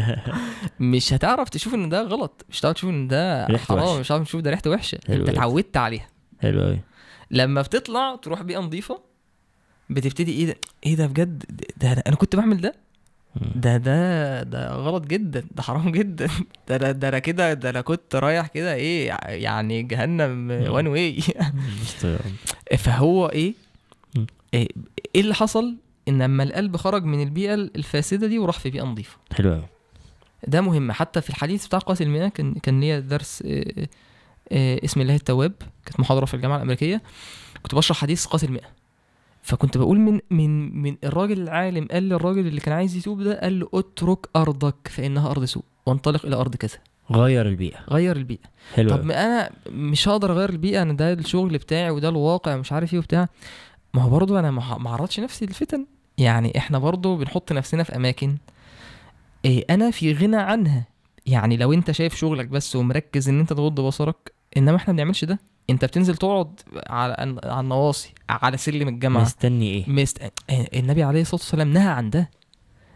مش 0.80 1.12
هتعرف 1.12 1.48
تشوف 1.48 1.74
إن 1.74 1.88
ده 1.88 2.02
غلط 2.02 2.44
مش 2.50 2.60
هتعرف 2.60 2.74
تشوف 2.74 2.90
إن 2.90 3.08
ده 3.08 3.58
حرام. 3.58 4.00
مش 4.00 4.06
هتعرف 4.06 4.24
تشوف 4.24 4.40
ده 4.40 4.50
ريحته 4.50 4.70
وحشة 4.70 4.98
أنت. 5.08 5.28
اتعودت 5.28 5.76
عليها 5.76 6.08
حلو 6.40 6.62
أوي 6.62 6.80
لما 7.30 7.62
بتطلع 7.62 8.16
تروح 8.16 8.42
بيئة 8.42 8.58
نظيفة 8.58 9.00
بتبتدي 9.90 10.32
إيه 10.32 10.46
ده 10.46 10.56
إيه 10.86 10.96
ده 10.96 11.06
بجد 11.06 11.44
ده, 11.76 11.92
أنا 12.06 12.16
كنت 12.16 12.36
بعمل 12.36 12.60
ده. 12.60 12.85
ده 13.54 13.76
ده 13.76 14.42
ده 14.42 14.72
غلط 14.74 15.06
جدا 15.06 15.44
ده 15.54 15.62
حرام 15.62 15.90
جدا. 15.92 16.28
ده 16.68 16.76
أنا 16.76 16.92
ده 16.92 17.08
أنا 17.08 17.18
كده 17.18 17.52
ده 17.52 17.70
أنا 17.70 17.80
كنت 17.80 18.14
رايح 18.16 18.46
كده 18.46 18.74
إيه 18.74 19.08
يعني 19.28 19.82
جهنم 19.82 20.50
وان 20.70 20.86
واي. 20.92 21.20
فهو 22.78 23.26
إيه؟ 23.26 23.54
مم. 24.16 24.26
إيه 24.54 24.68
إيه 25.14 25.20
اللي 25.20 25.34
حصل؟ 25.34 25.76
إن 26.08 26.22
لما 26.22 26.42
القلب 26.42 26.76
خرج 26.76 27.04
من 27.04 27.22
البيئة 27.22 27.54
الفاسدة 27.54 28.26
دي 28.26 28.38
وراح 28.38 28.58
في 28.58 28.70
بيئة 28.70 28.82
نظيفة. 28.82 29.16
حلو 29.32 29.52
أوي. 29.52 29.62
ده 30.46 30.60
مهم. 30.60 30.92
حتى 30.92 31.20
في 31.20 31.30
الحديث 31.30 31.66
بتاع 31.66 31.78
قاتل 31.78 32.04
المئة 32.04 32.28
كان 32.28 32.54
كان 32.54 32.80
ليا 32.80 32.98
درس 33.00 33.42
آه، 33.46 33.86
آه، 34.52 34.80
اسم 34.84 35.00
الله 35.00 35.14
التواب 35.14 35.52
كانت 35.86 36.00
محاضرة 36.00 36.24
في 36.24 36.34
الجامعة 36.34 36.56
الأمريكية. 36.56 37.02
كنت 37.62 37.74
بشرح 37.74 37.96
حديث 37.98 38.26
قاتل 38.26 38.46
المئة 38.46 38.68
فكنت 39.46 39.78
بقول 39.78 40.00
من 40.00 40.20
من 40.30 40.82
من 40.82 40.96
الراجل 41.04 41.42
العالم 41.42 41.88
قال 41.90 42.02
للراجل 42.08 42.46
اللي 42.46 42.60
كان 42.60 42.74
عايز 42.74 42.96
يتوب 42.96 43.22
ده 43.22 43.40
قال 43.40 43.60
له 43.60 43.68
اترك 43.74 44.26
أرضك 44.36 44.88
فإنها 44.88 45.30
أرض 45.30 45.44
سوء 45.44 45.62
وانطلق 45.86 46.26
إلى 46.26 46.36
أرض 46.36 46.56
كذا. 46.56 46.78
غير 47.10 47.48
البيئة. 47.48 47.78
غير 47.90 48.16
البيئة. 48.16 48.46
حلو 48.74 48.90
طب 48.90 49.10
أنا 49.10 49.50
مش 49.70 50.08
هقدر 50.08 50.32
أغير 50.32 50.50
البيئة 50.50 50.82
أنا 50.82 50.92
ده 50.92 51.12
الشغل 51.12 51.58
بتاعي 51.58 51.90
وده 51.90 52.08
الواقع 52.08 52.56
مش 52.56 52.72
عارف 52.72 52.92
إيه 52.92 52.98
وبتاع. 52.98 53.28
ما 53.94 54.02
هو 54.02 54.10
برضه 54.10 54.38
أنا 54.38 54.50
ما 54.50 54.78
ما 54.78 54.90
عرضش 54.90 55.20
نفسي 55.20 55.46
للفتن. 55.46 55.86
يعني 56.18 56.58
إحنا 56.58 56.78
برضه 56.78 57.16
بنحط 57.16 57.52
نفسنا 57.52 57.82
في 57.82 57.96
أماكن 57.96 58.36
إيه 59.44 59.64
أنا 59.70 59.90
في 59.90 60.12
غنى 60.12 60.36
عنها. 60.36 60.86
يعني 61.26 61.56
لو 61.56 61.72
أنت 61.72 61.90
شايف 61.90 62.14
شغلك 62.14 62.46
بس 62.46 62.76
ومركز 62.76 63.28
إن 63.28 63.40
أنت 63.40 63.52
تغض 63.52 63.80
بصرك 63.80 64.32
إنما 64.56 64.76
إحنا 64.76 64.92
ما 64.92 64.96
بنعملش 64.96 65.24
ده. 65.24 65.38
انت 65.70 65.84
بتنزل 65.84 66.16
تقعد 66.16 66.60
على 66.86 67.38
على 67.44 67.60
النواصي 67.60 68.14
على 68.30 68.56
سلم 68.56 68.88
الجامعة. 68.88 69.22
مستني 69.22 69.70
إيه؟ 69.70 69.90
مست... 69.90 70.32
النبي 70.50 71.02
عليه 71.02 71.20
الصلاة 71.20 71.40
والسلام 71.40 71.72
نهى 71.72 71.88
عن 71.88 72.10
ده. 72.10 72.30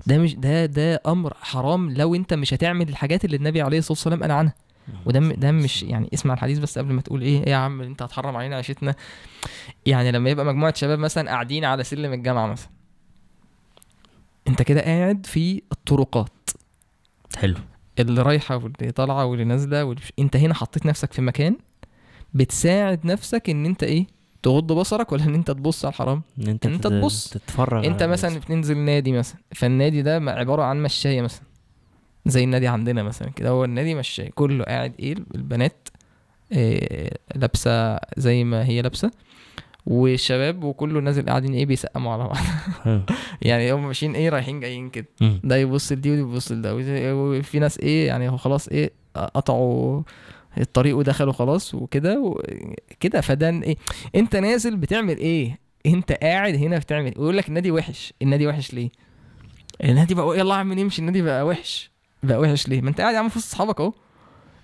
ده 0.07 0.19
مش 0.19 0.35
ده 0.35 0.67
ده 0.67 1.03
أمر 1.07 1.35
حرام 1.41 1.91
لو 1.91 2.15
انت 2.15 2.35
مش 2.35 2.55
هتعمل 2.55 2.89
الحاجات 2.89 3.25
اللي 3.25 3.37
النبي 3.37 3.63
عليه 3.63 3.79
الصلاة 3.79 3.93
والسلام 3.93 4.23
قال 4.23 4.31
عنها. 4.31 4.55
وده 5.07 5.21
ده 5.21 5.53
مش 5.53 5.83
يعني 5.83 6.11
اسمع 6.15 6.35
الحديث 6.35 6.59
بس 6.59 6.79
قبل 6.79 6.93
ما 6.93 7.01
تقول 7.01 7.23
إيه 7.23 7.45
إيه 7.45 7.51
يا 7.51 7.57
عم 7.57 7.81
انت 7.81 8.03
هتحرم 8.03 8.37
علينا 8.37 8.57
عيشتنا 8.57 8.95
يعني 9.87 10.13
لما 10.13 10.31
يبقى 10.31 10.45
مجموعة 10.45 10.75
شباب 10.75 10.99
مثلا 10.99 11.31
قاعدين 11.31 11.65
على 11.65 11.85
سلم 11.85 12.13
الجامعة 12.13 12.47
مثلا. 12.47 12.71
انت 14.49 14.63
كده 14.63 14.81
قاعد 14.81 15.27
في 15.27 15.63
الطرقات. 15.73 16.51
حلو. 17.37 17.55
اللي 17.99 18.23
رايحة 18.23 18.57
واللي 18.57 18.93
طالعة 18.93 19.25
واللي 19.25 19.45
نازلة 19.45 19.85
واللي. 19.85 20.03
انت 20.19 20.37
هنا 20.37 20.55
حطيت 20.55 20.87
نفسك 20.87 21.13
في 21.13 21.23
مكان 21.23 21.57
بتساعد 22.35 23.07
نفسك 23.07 23.51
إن 23.51 23.67
أنت 23.67 23.83
إيه 23.83 24.07
تغض 24.43 24.73
بصرك 24.73 25.13
ولا 25.13 25.25
إن 25.25 25.35
أنت 25.35 25.51
تبص 25.51 25.85
على 25.85 25.93
الحرام 25.93 26.23
إن 26.41 26.49
أنت, 26.49 26.67
إن 26.67 26.81
تت- 26.81 26.87
تبص. 26.87 27.29
تتفرج 27.31 27.87
أنت 27.87 28.03
مثلا. 28.03 28.39
بتنزل 28.39 28.79
نادي 28.79 29.13
مثلا 29.13 29.39
فالنادي 29.55 30.03
ده 30.03 30.17
عبارة 30.31 30.63
عن 30.63 30.83
مشاية 30.83 31.23
مثلا 31.23 31.43
زي 32.27 32.45
النادي 32.45 32.69
عندنا 32.69 33.03
مثلا 33.03 33.31
كده 33.31 33.49
هو 33.49 33.65
النادي 33.65 33.95
مشاية 33.95 34.31
كله 34.35 34.65
قاعد 34.65 34.93
إيه 35.01 35.15
البنات 35.35 35.89
إيه 36.53 37.11
لابسة 37.35 37.99
زي 38.17 38.45
ما 38.45 38.65
هي 38.65 38.83
لابسة 38.83 39.11
والشباب 39.87 40.65
وكله 40.65 41.01
نازل 41.01 41.27
قاعدين 41.27 41.55
إيه 41.55 41.67
بيسقموا 41.67 42.13
على 42.13 42.25
بعض. 42.25 42.37
يعني 43.43 43.73
هم 43.73 43.87
ماشيين 43.87 44.15
إيه 44.15 44.29
رايحين 44.29 44.61
جايين 44.61 44.91
كده. 44.91 45.07
ده 45.45 45.57
يبص 45.57 45.93
لدي 45.93 46.11
ودي 46.11 46.21
يبص 46.21 46.53
لده 46.53 46.75
وفي 47.17 47.59
ناس 47.59 47.79
إيه 47.79 48.07
يعني 48.07 48.29
هو 48.29 48.37
خلاص 48.37 48.69
إيه 48.69 48.91
قطعوا 49.15 50.03
الطريق 50.59 50.97
ودخلوا 50.97 51.33
خلاص 51.33 51.75
وكده 51.75 52.35
كده. 53.01 53.21
فده 53.21 53.51
إيه 53.51 53.77
أنت 54.15 54.37
نازل 54.37 54.77
بتعمل 54.77 55.17
إيه؟ 55.19 55.59
أنت 55.87 56.13
قاعد 56.13 56.55
هنا 56.55 56.79
بتعمل؟ 56.79 57.13
ويقول 57.17 57.37
لك 57.37 57.49
النادي 57.49 57.71
وحش. 57.71 58.13
النادي 58.23 58.47
وحش 58.47 58.75
ليه؟ 58.75 58.91
النادي 59.85 60.15
بقى 60.15 60.39
يلا 60.39 60.55
عم 60.55 60.73
نمشي. 60.73 61.01
النادي 61.01 61.23
بقى 61.23 61.47
وحش. 61.47 61.91
بقى 62.23 62.39
وحش 62.41 62.69
ليه؟ 62.69 62.81
ما 62.81 62.89
أنت 62.89 63.01
قاعد 63.01 63.15
يا 63.15 63.19
عم 63.19 63.29
في 63.29 63.39
وسط 63.39 63.47
أصحابك 63.53 63.81
أهو. 63.81 63.93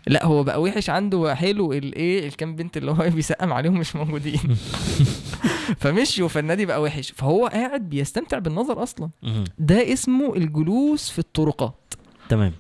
لا 0.06 0.26
هو 0.26 0.42
بقى 0.44 0.62
وحش 0.62 0.90
عنده 0.90 1.34
حلو 1.34 1.72
الايه 1.72 2.26
الكام 2.28 2.56
بنت 2.56 2.76
اللي 2.76 2.90
هو 2.90 3.10
بيسقم 3.14 3.52
عليهم 3.52 3.78
مش 3.78 3.96
موجودين. 3.96 4.40
فمشيوا 5.80 6.28
فالنادي 6.28 6.66
بقى 6.66 6.82
وحش. 6.82 7.12
فهو 7.16 7.46
قاعد 7.46 7.88
بيستمتع 7.88 8.38
بالنظر 8.38 8.82
أصلا. 8.82 9.10
ده 9.58 9.92
اسمه 9.92 10.36
الجلوس 10.36 11.10
في 11.10 11.18
الطرقات. 11.18 11.94
تمام. 12.28 12.52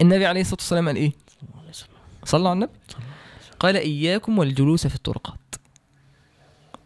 النبي 0.00 0.26
عليه 0.26 0.40
الصلاة 0.40 0.56
والسلام 0.60 0.86
قال 0.86 0.96
إيه؟ 0.96 1.12
صلوا 2.28 2.48
على 2.48 2.56
النبي. 2.56 2.72
قال 3.60 3.76
إياكم 3.76 4.38
والجلوس 4.38 4.86
في 4.86 4.94
الطرقات. 4.94 5.54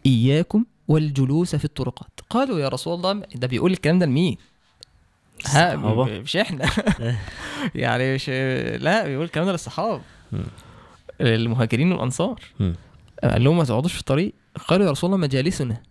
إياكم 0.05 0.65
والجلوس 0.87 1.55
في 1.55 1.65
الطرقات. 1.65 2.19
قالوا 2.29 2.59
يا 2.59 2.67
رسول 2.67 2.93
الله 2.93 3.25
ده 3.35 3.47
بيقول 3.47 3.71
الكلام 3.71 3.99
ده 3.99 4.05
لمين؟ 4.05 4.37
ها 5.47 5.75
مش 5.75 6.37
إحنا. 6.37 6.69
يعني 7.75 8.15
مش 8.15 8.29
لا 8.79 9.07
بيقول 9.07 9.25
الكلام 9.25 9.45
ده 9.45 9.51
للصحابة. 9.51 10.01
مم. 10.31 10.43
المهاجرين 11.21 11.91
والأنصار. 11.91 12.41
قال 13.23 13.43
لهم 13.43 13.57
ما 13.57 13.63
تقعدوش 13.63 13.93
في 13.93 13.99
الطريق. 13.99 14.33
قالوا 14.67 14.85
يا 14.85 14.91
رسول 14.91 15.07
الله 15.07 15.21
مجالسنا 15.27 15.81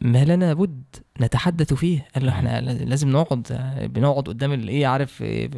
ما 0.00 0.24
لنا 0.24 0.54
بد 0.54 0.82
نتحدث 1.20 1.74
فيه. 1.74 2.08
قال 2.14 2.26
له 2.26 2.32
إحنا 2.32 2.60
لازم 2.60 3.08
نقعد 3.08 3.42
بنقعد 3.94 4.28
قدام 4.28 4.52
الايه 4.52 4.86
عارف 4.86 5.22
إيه، 5.22 5.50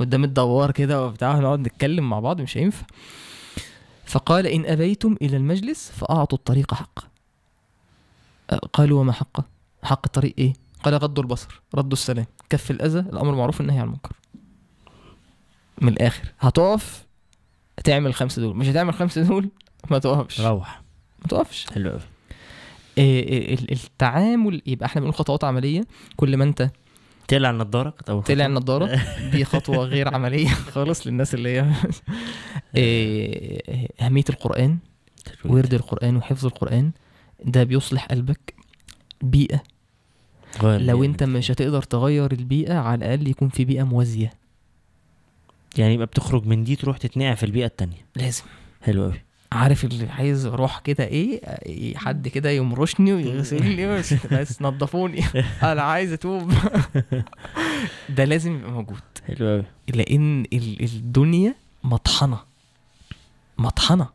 قدام 0.00 0.24
الدوار 0.24 0.70
كده 0.70 1.06
وبتاع 1.06 1.38
نقعد 1.38 1.58
نتكلم 1.60 2.10
مع 2.10 2.20
بعض 2.20 2.40
مش 2.40 2.56
هينفع. 2.56 2.86
فقال 4.04 4.46
إن 4.46 4.66
أبيتم 4.66 5.16
إلى 5.22 5.36
المجلس 5.36 5.90
فأعطوا 5.90 6.38
الطريق 6.38 6.74
حقه 6.74 7.02
أه، 8.50 8.56
قالوا 8.56 9.00
وما 9.00 9.12
حقه 9.12 9.44
حق 9.82 10.00
الطريق 10.06 10.34
إيه؟ 10.38 10.52
قال 10.82 10.94
غضوا 10.94 11.22
البصر 11.22 11.60
ردوا 11.74 11.92
السلام 11.92 12.26
كف 12.50 12.70
الأذى 12.70 12.98
الأمر 12.98 13.34
معروف 13.34 13.60
النهي 13.60 13.78
عن 13.78 13.84
المنكر. 13.84 14.12
من 15.80 15.88
الآخر 15.88 16.32
هتقف؟ 16.40 17.06
تعمل 17.84 18.14
خمسه 18.14 18.42
دول 18.42 18.56
مش 18.56 18.66
هتعمل 18.68 18.94
خمسه 18.94 19.22
دول؟ 19.22 19.48
ما 19.90 19.98
تقفش. 19.98 20.40
روح. 20.40 20.82
ما 21.22 21.26
تقفش. 21.28 21.66
حلو 21.74 21.90
قوي 21.90 22.00
إيه 22.98 23.28
إيه 23.28 23.54
ال- 23.54 23.72
التعامل 23.72 24.62
يبقى 24.66 24.86
إحنا 24.86 25.00
بنقول 25.00 25.14
خطوات 25.14 25.44
عملية 25.44 25.86
كل 26.16 26.36
ما 26.36 26.44
أنت 26.44 26.70
تقلع 27.28 27.50
النضاره 27.50 27.94
أو 28.08 28.20
تقلع 28.22 28.46
النضاره 28.46 29.00
دي 29.32 29.44
خطوة 29.44 29.84
غير 29.84 30.14
عملية 30.14 30.48
خالص 30.74 31.06
للناس 31.06 31.34
اللي 31.34 31.48
هي 31.48 31.72
إيه، 32.76 33.88
أهمية 34.00 34.24
القرآن 34.30 34.78
ورد 35.44 35.74
القرآن 35.74 36.16
وحفظ 36.16 36.46
القرآن 36.46 36.90
ده 37.44 37.64
بيصلح 37.64 38.06
قلبك 38.06 38.54
بيئة. 39.22 39.62
لو 40.62 41.04
أنت 41.04 41.22
مش 41.22 41.50
هتقدر 41.50 41.82
تغير 41.82 42.32
البيئة 42.32 42.74
على 42.78 43.04
الأقل 43.04 43.28
يكون 43.28 43.48
في 43.48 43.64
بيئة 43.64 43.82
موازية. 43.82 44.30
يعني 45.78 45.94
يبقى 45.94 46.06
بتخرج 46.06 46.46
من 46.46 46.64
دي 46.64 46.76
تروح 46.76 46.98
تتنقع 46.98 47.34
في 47.34 47.46
البيئة 47.46 47.66
التانية. 47.66 48.06
لازم. 48.16 48.42
حلو 48.82 49.02
قوي 49.02 49.22
عارف 49.52 49.84
اللي 49.84 50.06
عايز 50.08 50.46
أروح 50.46 50.78
كده 50.78 51.04
إيه 51.04 51.96
حد 51.96 52.28
كده 52.28 52.50
يمرشني 52.50 53.12
ويغسلني 53.12 53.86
بس, 54.32 54.62
نضفوني 54.62 55.24
أنا 55.62 55.82
عايز 55.82 56.12
اتوب. 56.12 56.52
ده 58.16 58.24
لازم 58.24 58.54
يبقى 58.56 58.70
موجود. 58.70 59.00
حلو 59.26 59.48
قوي 59.48 59.64
لأن 59.94 60.40
ال- 60.52 60.84
الدنيا 60.84 61.54
مطحنة. 61.84 62.38
مطحنة. 63.58 64.08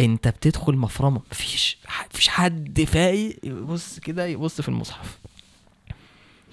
انت 0.00 0.28
بتدخل 0.28 0.76
مفرمة. 0.76 1.20
مفيش 1.32 1.78
مفيش 2.12 2.28
حد 2.28 2.84
فايق 2.84 3.38
يبص 3.44 3.98
كده 3.98 4.26
يبص 4.26 4.60
في 4.60 4.68
المصحف. 4.68 5.18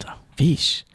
صح. 0.04 0.18
مفيش. 0.34 0.86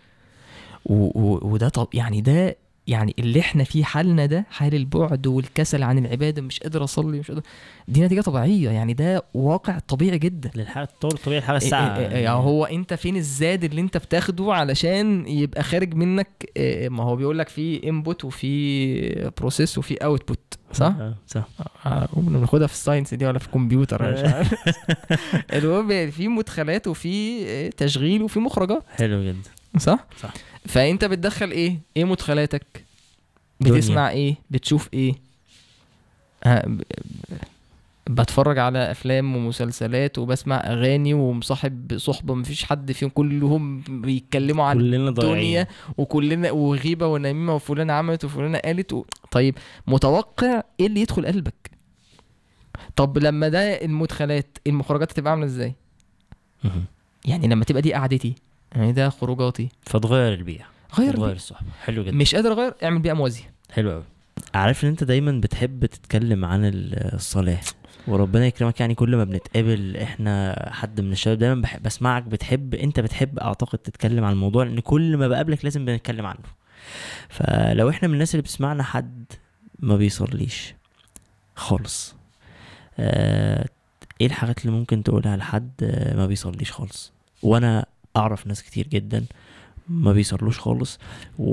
و 0.84 0.94
و 0.94 1.40
وده 1.52 1.68
طب 1.68 1.88
يعني 1.94 2.20
ده 2.20 2.56
يعني 2.86 3.14
اللي 3.18 3.40
إحنا 3.40 3.64
فيه 3.64 3.84
حالنا 3.84 4.26
ده 4.26 4.46
حال 4.50 4.74
البعد 4.74 5.26
والكسل 5.26 5.82
عن 5.82 5.98
العبادة 5.98 6.42
مش 6.42 6.60
قادر 6.60 6.84
أصلي 6.84 7.18
مش 7.18 7.28
قادر. 7.30 7.42
دي 7.88 8.00
نتيجة 8.00 8.20
طبيعية 8.20 8.70
يعني 8.70 8.92
ده 8.92 9.24
واقع 9.34 9.78
طبيعي 9.78 10.18
جدا. 10.18 10.50
للحاجه 10.54 10.84
الطور 10.84 11.12
الطبيعي 11.14 11.38
الحاجة 11.38 11.58
إيه- 11.58 11.62
الساعة. 11.62 11.94
إيه- 11.96 11.98
إيه، 11.98 12.06
يعني 12.24 12.36
هو 12.36 12.64
أنت 12.64 12.94
فين 12.94 13.16
الزاد 13.16 13.64
اللي 13.64 13.80
أنت 13.80 13.96
بتاخده 13.96 14.54
علشان 14.54 15.28
يبقى 15.28 15.62
خارج 15.62 15.94
منك؟ 15.94 16.50
إيه، 16.56 16.88
ما 16.88 17.02
هو 17.04 17.16
بيقول 17.16 17.38
لك 17.38 17.48
في 17.48 17.88
input 17.88 18.24
وفي 18.24 19.30
process 19.38 19.78
وفي 19.78 19.94
output 19.94 20.54
صح؟ 20.72 20.86
آه، 21.00 21.14
صح. 21.26 21.48
آه، 21.86 22.06
كنا 22.14 22.38
بناخدها 22.38 22.66
في 22.66 22.72
ال 22.74 22.79
science 22.79 23.14
دي 23.14 23.26
ولا 23.26 23.38
في 23.38 23.46
الكمبيوتر 23.46 24.12
مش 24.12 24.18
عارف. 24.32 24.54
المهم 25.54 26.10
في 26.10 26.28
مدخلات 26.28 26.86
وفي 26.86 27.44
آه، 27.48 27.68
تشغيل 27.76 28.22
وفي 28.22 28.38
مخرجات. 28.40 28.82
حلو 28.98 29.24
جدا. 29.24 29.50
صح؟ 29.78 30.06
صح. 30.22 30.32
فانت 30.68 31.04
بتدخل 31.04 31.50
إيه؟ 31.50 31.78
إيه 31.96 32.04
مدخلاتك؟ 32.04 32.84
دنيا. 33.60 33.74
بتسمع 33.76 34.10
إيه؟ 34.10 34.36
بتشوف 34.50 34.88
إيه؟ 34.94 35.14
بتفرج 38.10 38.58
على 38.58 38.90
افلام 38.90 39.36
ومسلسلات 39.36 40.18
وبسمع 40.18 40.56
اغاني 40.56 41.14
ومصاحب 41.14 41.98
صحبة 41.98 42.34
مفيش 42.34 42.64
حد 42.64 42.92
فيهم 42.92 43.10
كلهم 43.10 43.80
بيتكلموا 43.80 44.64
عن 44.64 44.78
كلنا 44.78 45.08
الدنيا 45.08 45.66
وكلنا 45.98 46.50
وغيبة 46.50 47.06
ونميمة 47.06 47.54
وفلانة 47.54 47.92
عملت 47.92 48.24
وفلانة 48.24 48.58
قالت 48.58 48.92
و... 48.92 49.04
طيب 49.30 49.58
متوقع 49.86 50.62
إيه 50.80 50.86
اللي 50.86 51.00
يدخل 51.00 51.26
قلبك 51.26 51.70
طب 52.96 53.18
لما 53.18 53.48
ده 53.48 53.60
المدخلات 53.84 54.58
المخرجات 54.66 55.12
هتبقى 55.12 55.30
عاملة 55.30 55.46
إزاي. 55.46 55.74
يعني 57.24 57.48
لما 57.48 57.64
تبقى 57.64 57.82
دي 57.82 57.94
قعدتي 57.94 58.34
يعني 58.76 58.92
ده 58.92 59.10
خروجاتي. 59.10 59.68
فتغير 59.82 60.34
البيئة. 60.34 60.64
غير 60.98 61.16
تغير. 61.16 61.36
الصحبه 61.36 61.66
حلو 61.84 62.02
جدا. 62.04 62.16
مش 62.16 62.34
قادر 62.34 62.52
أغير 62.52 62.74
اعمل 62.82 62.98
بيئة 62.98 63.12
موازية. 63.12 63.52
حلو 63.72 63.90
قوي 63.90 64.04
عارف 64.54 64.84
إن 64.84 64.88
أنت 64.88 65.04
دايما 65.04 65.40
بتحب 65.40 65.86
تتكلم 65.86 66.44
عن 66.44 66.64
ال- 66.64 67.14
الصلاة 67.14 67.60
وربنا 68.08 68.46
يكرمك 68.46 68.80
يعني 68.80 68.94
كل 68.94 69.16
ما 69.16 69.24
بنتقابل 69.24 69.96
إحنا 69.96 70.68
حد 70.72 71.00
من 71.00 71.12
الشباب 71.12 71.38
دايما 71.38 71.60
بحب 71.62 71.82
بسمعك 71.82 72.22
بتحب 72.22 72.74
أنت 72.74 73.00
بتحب 73.00 73.38
أعتقد 73.38 73.78
تتكلم 73.78 74.24
عن 74.24 74.32
الموضوع 74.32 74.64
لأن 74.64 74.80
كل 74.80 75.16
ما 75.16 75.28
بقابلك 75.28 75.64
لازم 75.64 75.84
بنتكلم 75.84 76.26
عنه. 76.26 76.38
فلو 77.28 77.90
إحنا 77.90 78.08
من 78.08 78.14
الناس 78.14 78.34
اللي 78.34 78.42
بتسمعنا 78.42 78.82
حد 78.82 79.24
ما 79.78 79.96
بيصليش 79.96 80.74
خالص 81.56 82.14
آه 82.98 83.66
إيه 84.20 84.26
الحاجات 84.26 84.60
اللي 84.64 84.72
ممكن 84.76 85.02
تقولها 85.02 85.36
لحد 85.36 85.70
ما 86.16 86.26
بيصليش 86.26 86.72
خالص؟ 86.72 87.12
وأنا 87.42 87.86
أعرف 88.16 88.46
ناس 88.46 88.62
كتير 88.62 88.86
جدا 88.88 89.24
ما 89.88 90.12
بيصلوش 90.12 90.58
خالص. 90.58 90.98
و... 91.38 91.50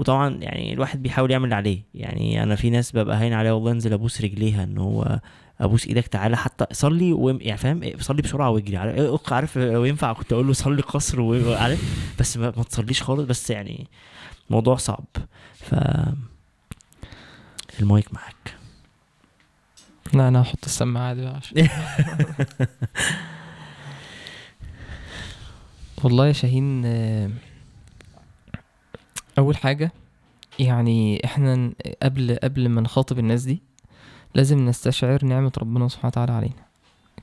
وطبعا 0.00 0.36
يعني 0.40 0.72
الواحد 0.72 1.02
بيحاول 1.02 1.30
يعمل 1.30 1.44
اللي 1.44 1.54
عليه. 1.54 1.82
يعني 1.94 2.42
أنا 2.42 2.56
في 2.56 2.70
ناس 2.70 2.92
ببقى 2.92 3.20
هين 3.20 3.32
عليها 3.32 3.52
والله 3.52 3.72
انزل 3.72 3.92
أبوس 3.92 4.20
رجليها 4.20 4.64
إن 4.64 4.78
هو 4.78 5.20
أبوس 5.60 5.86
إيدك 5.86 6.06
تعالى 6.06 6.36
حتى 6.36 6.66
صلي 6.72 7.12
و... 7.12 7.28
يعني 7.40 7.58
فاهم؟ 7.58 7.92
صلي 8.00 8.22
بسرعة 8.22 8.50
واجري 8.50 8.76
عارف 8.76 8.94
إيه، 8.94 9.18
عارف 9.34 9.58
لو 9.58 9.84
ينفع 9.84 10.12
كنت 10.12 10.32
أقول 10.32 10.46
له 10.46 10.52
صلي 10.52 10.82
قصر 10.82 11.20
وعارف 11.20 12.14
بس 12.20 12.36
ما, 12.36 12.52
ما 12.56 12.62
تصليش 12.62 13.02
خالص. 13.02 13.22
بس 13.22 13.50
يعني 13.50 13.86
موضوع 14.50 14.76
صعب. 14.76 15.04
ف 15.54 15.74
المايك 17.80 18.14
معاك. 18.14 18.54
لا 20.14 20.28
أنا 20.28 20.42
هحط 20.42 20.64
السماعة 20.64 21.14
دي 21.14 21.26
عشان 21.26 21.68
والله 26.04 26.26
يا 26.26 26.32
شاهين 26.32 26.82
آه، 26.84 27.30
أول 29.38 29.56
حاجة 29.56 29.92
يعني 30.58 31.24
إحنا 31.24 31.72
قبل 32.02 32.38
قبل 32.42 32.68
ما 32.68 32.80
نخاطب 32.80 33.18
الناس 33.18 33.42
دي 33.42 33.62
لازم 34.34 34.66
نستشعر 34.66 35.24
نعمة 35.24 35.52
ربنا 35.58 35.88
سبحانه 35.88 36.08
وتعالى 36.08 36.32
علينا. 36.32 36.66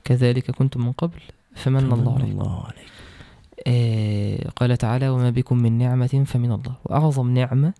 كذلك 0.04 0.50
كنتم 0.50 0.80
من 0.80 0.92
قبل 0.92 1.20
فمن 1.54 1.92
الله 1.92 2.14
عليكم. 2.14 2.40
الله 2.40 2.64
عليك 2.64 2.90
آه، 3.66 4.48
قال 4.48 4.76
تعالى 4.76 5.08
وما 5.08 5.30
بكم 5.30 5.58
من 5.58 5.78
نعمة 5.78 6.24
فمن 6.26 6.52
الله. 6.52 6.74
وأعظم 6.84 7.30
نعمة 7.30 7.72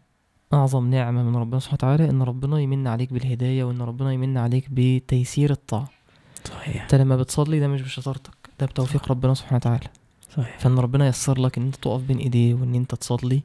أعظم 0.52 0.90
نعمة 0.90 1.22
من 1.22 1.36
ربنا 1.36 1.60
سبحانه 1.60 1.78
وتعالى 1.78 2.10
إن 2.10 2.22
ربنا 2.22 2.60
يمن 2.60 2.86
عليك 2.86 3.12
بالهداية 3.12 3.64
وإن 3.64 3.82
ربنا 3.82 4.12
يمن 4.12 4.38
عليك 4.38 4.66
بتيسير 4.70 5.50
الطاعة. 5.50 5.88
صحيح. 6.44 6.82
أنت 6.82 6.94
لما 6.94 7.16
بتصلي 7.16 7.60
ده 7.60 7.68
مش 7.68 7.82
بشطارتك 7.82 8.34
ده 8.60 8.66
بتوفيق 8.66 9.10
ربنا 9.10 9.34
سبحانه 9.34 9.56
وتعالى. 9.56 9.86
صحيح. 10.36 10.58
فإن 10.58 10.78
ربنا 10.78 11.06
ييسر 11.06 11.40
لك 11.40 11.58
إن 11.58 11.64
أنت 11.64 11.76
تقف 11.76 12.00
بين 12.00 12.18
إيديه 12.18 12.54
وإن 12.54 12.74
أنت 12.74 12.94
تصلي 12.94 13.42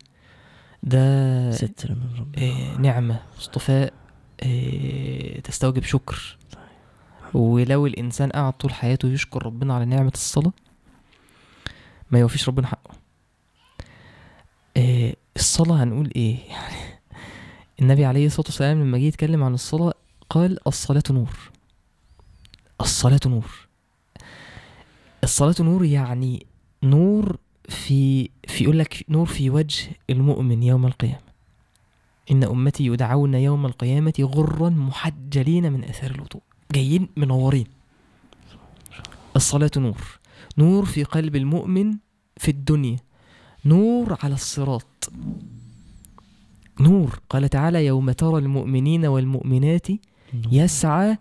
ده 0.84 1.52
ستر 1.52 1.92
من 1.92 2.16
ربنا. 2.20 2.44
آه، 2.44 2.78
نعمة 2.78 3.20
واصطفاء 3.36 3.94
آه، 4.44 5.40
تستوجب 5.40 5.84
شكر. 5.84 6.38
ولو 7.34 7.88
الإنسان 7.88 8.30
قعد 8.30 8.54
طول 8.54 8.74
حياته 8.74 9.08
يشكر 9.08 9.46
ربنا 9.46 9.74
على 9.76 9.86
نعمة 9.86 10.12
الصلاة 10.16 10.52
ما 12.12 12.20
يوفيش 12.20 12.50
ربنا 12.50 12.68
حقه. 12.68 12.92
آه، 14.78 15.14
الصلاة 15.36 15.84
هنقول 15.84 16.12
إيه؟ 16.16 16.38
يعني 16.50 17.00
النبي 17.82 18.06
عليه 18.06 18.26
الصلاة 18.26 18.48
والسلام 18.48 18.82
لما 18.82 18.98
جه 18.98 19.02
يتكلم 19.04 19.44
عن 19.44 19.54
الصلاة 19.54 19.94
قال 20.30 20.68
الصلاة 20.68 21.04
نور. 21.10 21.36
الصلاة 22.82 23.20
نور. 23.26 23.68
الصلاة 25.24 25.56
نور 25.60 25.86
يعني 25.86 26.46
نور 26.84 27.38
في 27.70 28.30
في 28.48 28.64
يقول 28.64 28.80
لك 28.80 29.06
نور 29.10 29.26
في 29.26 29.50
وجه 29.50 29.90
المؤمن 30.10 30.64
يوم 30.64 30.86
القيامة. 30.86 31.30
إن 32.32 32.44
أمتي 32.44 32.86
يدعون 32.86 33.34
يوم 33.34 33.66
القيامة 33.66 34.14
غرا 34.22 34.70
محجلين 34.70 35.74
من 35.74 35.84
أثار 35.84 36.12
الوضوء. 36.12 36.42
جايين 36.72 37.08
منورين. 37.18 37.66
الصلاة 39.36 39.72
نور. 39.78 40.20
نور 40.58 40.86
في 40.86 41.04
قلب 41.04 41.36
المؤمن 41.36 41.98
في 42.38 42.52
الدنيا. 42.52 42.98
نور 43.66 44.18
على 44.24 44.34
الصراط. 44.34 45.12
نور. 46.80 47.20
قال 47.30 47.50
تعالى 47.50 47.86
يوم 47.86 48.12
ترى 48.12 48.38
المؤمنين 48.38 49.06
والمؤمنات 49.06 49.88
يسعى 50.52 51.18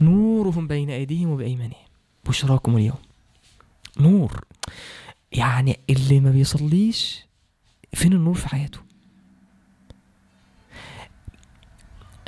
نورهم 0.00 0.66
بين 0.66 0.90
أيديهم 0.90 1.30
وبأيمانهم. 1.30 1.88
بشراكم 2.28 2.76
اليوم. 2.76 2.98
نور. 4.00 4.47
يعني 5.32 5.80
اللي 5.90 6.20
ما 6.20 6.30
بيصليش 6.30 7.24
فين 7.94 8.12
النور 8.12 8.34
في 8.34 8.48
حياته؟ 8.48 8.80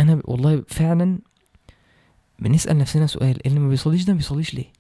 أنا 0.01 0.21
والله 0.25 0.65
فعلا 0.69 1.19
بنسأل 2.39 2.79
نفسنا 2.79 3.07
سؤال 3.07 3.47
اللي 3.47 3.61
ما 3.61 3.69
بيصليش 3.69 4.05
ده 4.05 4.13
ما 4.13 4.17
بيصليش 4.17 4.55
ليه؟ 4.55 4.73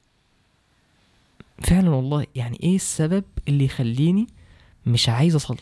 فعلا 1.62 1.90
والله 1.90 2.26
يعني 2.34 2.58
إيه 2.62 2.76
السبب 2.76 3.24
اللي 3.48 3.64
يخليني 3.64 4.26
مش 4.86 5.08
عايز 5.08 5.34
أصلي؟ 5.34 5.58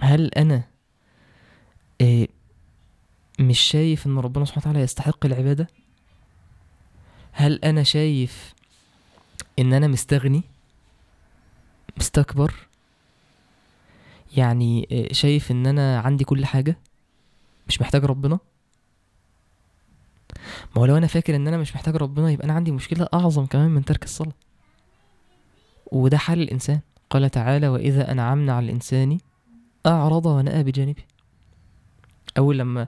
هل 0.00 0.34
أنا 0.34 0.62
إيه 2.00 2.28
مش 3.40 3.60
شايف 3.60 4.06
إن 4.06 4.18
ربنا 4.18 4.44
سبحانه 4.44 4.62
وتعالى 4.66 4.80
يستحق 4.80 5.26
العبادة؟ 5.26 5.68
هل 7.32 7.60
أنا 7.64 7.82
شايف 7.82 8.54
إن 9.60 9.72
أنا 9.72 9.86
مستغني 9.86 10.42
مستكبر 11.96 12.54
يعني 14.36 14.88
إيه، 14.90 15.12
شايف 15.12 15.50
إن 15.50 15.66
أنا 15.66 16.00
عندي 16.00 16.24
كل 16.24 16.46
حاجة 16.46 16.78
مش 17.68 17.80
محتاج 17.80 18.04
ربنا. 18.04 18.38
ما 20.76 20.82
هو 20.82 20.84
لو 20.84 20.96
أنا 20.96 21.06
فاكر 21.06 21.36
إن 21.36 21.48
أنا 21.48 21.56
مش 21.56 21.74
محتاج 21.74 21.96
ربنا 21.96 22.30
يبقى 22.30 22.44
أنا 22.44 22.52
عندي 22.52 22.72
مشكلة 22.72 23.08
أعظم 23.14 23.46
كمان 23.46 23.70
من 23.70 23.84
ترك 23.84 24.04
الصلاة. 24.04 24.32
وده 25.92 26.18
حال 26.18 26.42
الإنسان. 26.42 26.80
قال 27.10 27.30
تعالى 27.30 27.68
وإذا 27.68 28.12
أنعمنا 28.12 28.52
على 28.52 28.64
الإنسان 28.64 29.18
أعرض 29.86 30.26
ونأى 30.26 30.62
بجانبه. 30.62 31.02
أول 32.38 32.58
لما 32.58 32.86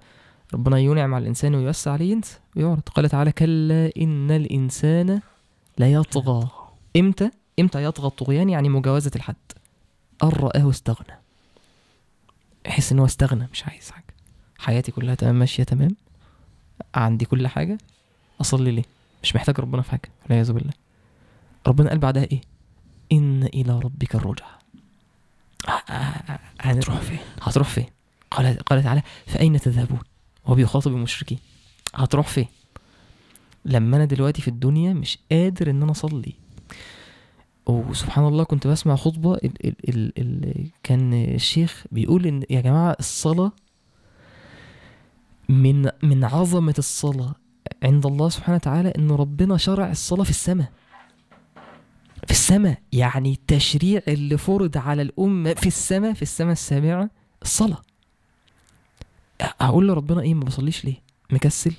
ربنا 0.54 0.78
ينعم 0.78 1.14
على 1.14 1.22
الإنسان 1.22 1.54
ويوسع 1.54 1.92
عليه 1.92 2.12
ينسى 2.12 2.38
ويعرض. 2.56 2.80
قال 2.80 3.08
تعالى 3.08 3.32
كلا 3.32 3.92
إن 3.96 4.30
الإنسان 4.30 5.20
ليطغى. 5.78 6.61
إمتى؟ 6.96 7.30
إمتى 7.60 7.84
يطغى 7.84 8.06
الطغيان 8.06 8.50
يعني 8.50 8.68
مجاوزة 8.68 9.10
الحد؟ 9.16 9.36
ان 10.22 10.28
رآه 10.28 10.70
استغنى. 10.70 11.18
يحس 12.66 12.92
إن 12.92 12.98
هو 12.98 13.04
استغنى 13.04 13.48
مش 13.52 13.64
عايز 13.64 13.90
حاجة. 13.90 14.14
حياتي 14.58 14.92
كلها 14.92 15.14
تمام 15.14 15.34
ماشية 15.34 15.62
تمام. 15.62 15.96
عندي 16.94 17.24
كل 17.24 17.48
حاجة. 17.48 17.78
أصلي 18.40 18.70
ليه؟ 18.70 18.84
مش 19.22 19.36
محتاج 19.36 19.60
ربنا 19.60 19.82
في 19.82 19.90
حاجة 19.90 20.10
والعياذ 20.22 20.52
بالله. 20.52 20.72
ربنا 21.66 21.88
قال 21.88 21.98
بعدها 21.98 22.22
إيه؟ 22.24 22.40
إن 23.12 23.42
إلى 23.42 23.78
ربك 23.78 24.14
الرجع 24.14 24.46
هتروح 26.60 27.00
فين؟ 27.00 27.18
هتروح 27.42 27.68
فين؟ 27.68 27.86
قال 28.30 28.58
قال 28.58 28.82
تعالى 28.82 29.02
فأين 29.26 29.60
تذهبون؟ 29.60 30.00
وهو 30.44 30.54
بيخاطب 30.54 30.92
المشركين. 30.92 31.38
هتروح 31.94 32.28
فين؟ 32.28 32.46
لما 33.64 33.96
أنا 33.96 34.04
دلوقتي 34.04 34.42
في 34.42 34.48
الدنيا 34.48 34.92
مش 34.92 35.18
قادر 35.32 35.70
إن 35.70 35.82
أنا 35.82 35.90
أصلي. 35.90 36.34
وسبحان 37.66 38.24
الله 38.24 38.44
كنت 38.44 38.66
بسمع 38.66 38.96
خطبة 38.96 39.34
ال 39.34 39.52
ال 39.68 39.74
ال 39.88 40.12
ال 40.18 40.70
كان 40.82 41.12
الشيخ 41.14 41.84
بيقول 41.92 42.26
إن 42.26 42.42
يا 42.50 42.60
جماعة 42.60 42.96
الصلاة 43.00 43.52
من 45.48 45.90
من 46.02 46.24
عظمة 46.24 46.74
الصلاة 46.78 47.34
عند 47.82 48.06
الله 48.06 48.28
سبحانه 48.28 48.56
وتعالى 48.56 48.88
إن 48.98 49.10
ربنا 49.10 49.56
شرع 49.56 49.90
الصلاة 49.90 50.24
في 50.24 50.30
السماء. 50.30 50.72
في 52.26 52.30
السماء 52.30 52.78
يعني 52.92 53.32
التشريع 53.32 54.02
اللي 54.08 54.38
فرض 54.38 54.78
على 54.78 55.02
الأمة 55.02 55.54
في 55.54 55.66
السماء 55.66 56.12
في 56.12 56.22
السماء 56.22 56.52
السابعة 56.52 57.10
الصلاة. 57.42 57.82
أقول 59.40 59.88
لربنا 59.88 60.20
إيه 60.20 60.34
ما 60.34 60.44
بصليش 60.44 60.84
ليه؟ 60.84 61.02
مكسل؟ 61.30 61.72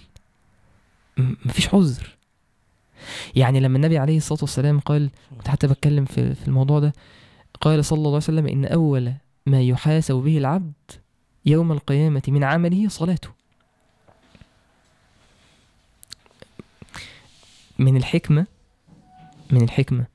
مفيش 1.17 1.73
عذر. 1.73 2.17
يعني 3.35 3.59
لما 3.59 3.77
النبي 3.77 3.97
عليه 3.97 4.17
الصلاة 4.17 4.39
والسلام 4.41 4.79
قال 4.79 5.09
كنت 5.37 5.47
حتى 5.47 5.67
بتكلم 5.67 6.05
في 6.05 6.35
في 6.35 6.47
الموضوع 6.47 6.79
ده 6.79 6.93
قال 7.61 7.85
صلى 7.85 7.97
الله 7.97 8.07
عليه 8.09 8.17
وسلم 8.17 8.47
إن 8.47 8.65
أول 8.65 9.13
ما 9.45 9.61
يحاسب 9.61 10.15
به 10.15 10.37
العبد 10.37 10.73
يوم 11.45 11.71
القيامة 11.71 12.21
من 12.27 12.43
عمله 12.43 12.87
صلاته. 12.89 13.29
من 17.79 17.97
الحكمة 17.97 18.47
من 19.51 19.61
الحكمة 19.63 20.05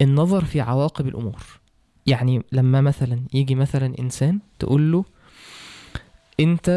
النظر 0.00 0.44
في 0.44 0.60
عواقب 0.60 1.08
الأمور. 1.08 1.60
يعني 2.06 2.42
لما 2.52 2.80
مثلا 2.80 3.20
يجي 3.34 3.54
مثلا 3.54 3.94
إنسان 3.98 4.38
تقول 4.58 4.92
له 4.92 5.04
أنت 6.40 6.68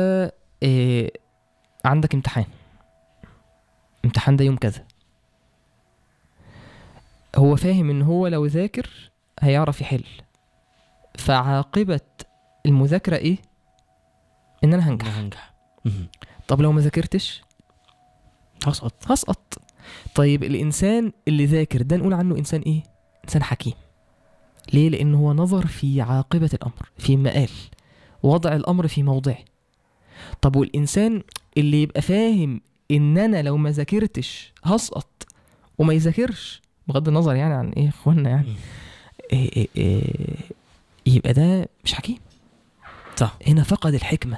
إيه 0.63 1.11
عندك 1.85 2.13
امتحان. 2.13 2.45
امتحان 4.05 4.35
ده 4.35 4.45
يوم 4.45 4.55
كذا. 4.57 4.85
هو 7.35 7.55
فاهم 7.55 7.89
إن 7.89 8.01
هو 8.01 8.27
لو 8.27 8.45
ذاكر 8.45 8.89
هيعرف 9.39 9.81
يحل. 9.81 10.03
فعاقبة 11.17 11.99
المذاكرة 12.65 13.15
إيه؟ 13.15 13.37
إن 14.63 14.73
أنا 14.73 14.89
هنجح. 14.89 15.17
هنجح. 15.17 15.53
طب 16.47 16.61
لو 16.61 16.71
ما 16.71 16.81
ذاكرتش؟ 16.81 17.41
هسقط. 18.67 19.11
هسقط. 19.11 19.57
طيب 20.15 20.43
الإنسان 20.43 21.11
اللي 21.27 21.45
ذاكر 21.45 21.81
ده 21.81 21.97
نقول 21.97 22.13
عنه 22.13 22.37
إنسان 22.37 22.61
إيه؟ 22.61 22.83
إنسان 23.23 23.43
حكيم. 23.43 23.73
ليه؟ 24.73 24.89
لأن 24.89 25.15
هو 25.15 25.33
نظر 25.33 25.67
في 25.67 26.01
عاقبة 26.01 26.49
الأمر 26.53 26.89
في 26.97 27.17
مقال 27.17 27.49
وضع 28.23 28.55
الأمر 28.55 28.87
في 28.87 29.03
موضعه 29.03 29.37
طب 30.41 30.55
والإنسان 30.55 31.23
اللي 31.57 31.81
يبقى 31.81 32.01
فاهم 32.01 32.61
إن 32.91 33.17
أنا 33.17 33.41
لو 33.41 33.57
ما 33.57 33.71
ذاكرتش 33.71 34.53
هسقط 34.63 35.27
وما 35.77 35.93
يذاكرش 35.93 36.61
بغض 36.87 37.07
النظر 37.07 37.35
يعني 37.35 37.53
عن 37.53 37.69
إيه 37.69 37.89
اخوانا 37.89 38.29
يعني. 38.29 38.55
إيه 39.33 39.49
إيه 39.55 39.67
إيه 39.77 40.03
يبقى 41.05 41.33
ده 41.33 41.67
مش 41.85 41.93
حكيم. 41.93 42.17
صح. 43.15 43.37
هنا 43.47 43.63
فقد 43.63 43.93
الحكمة. 43.93 44.37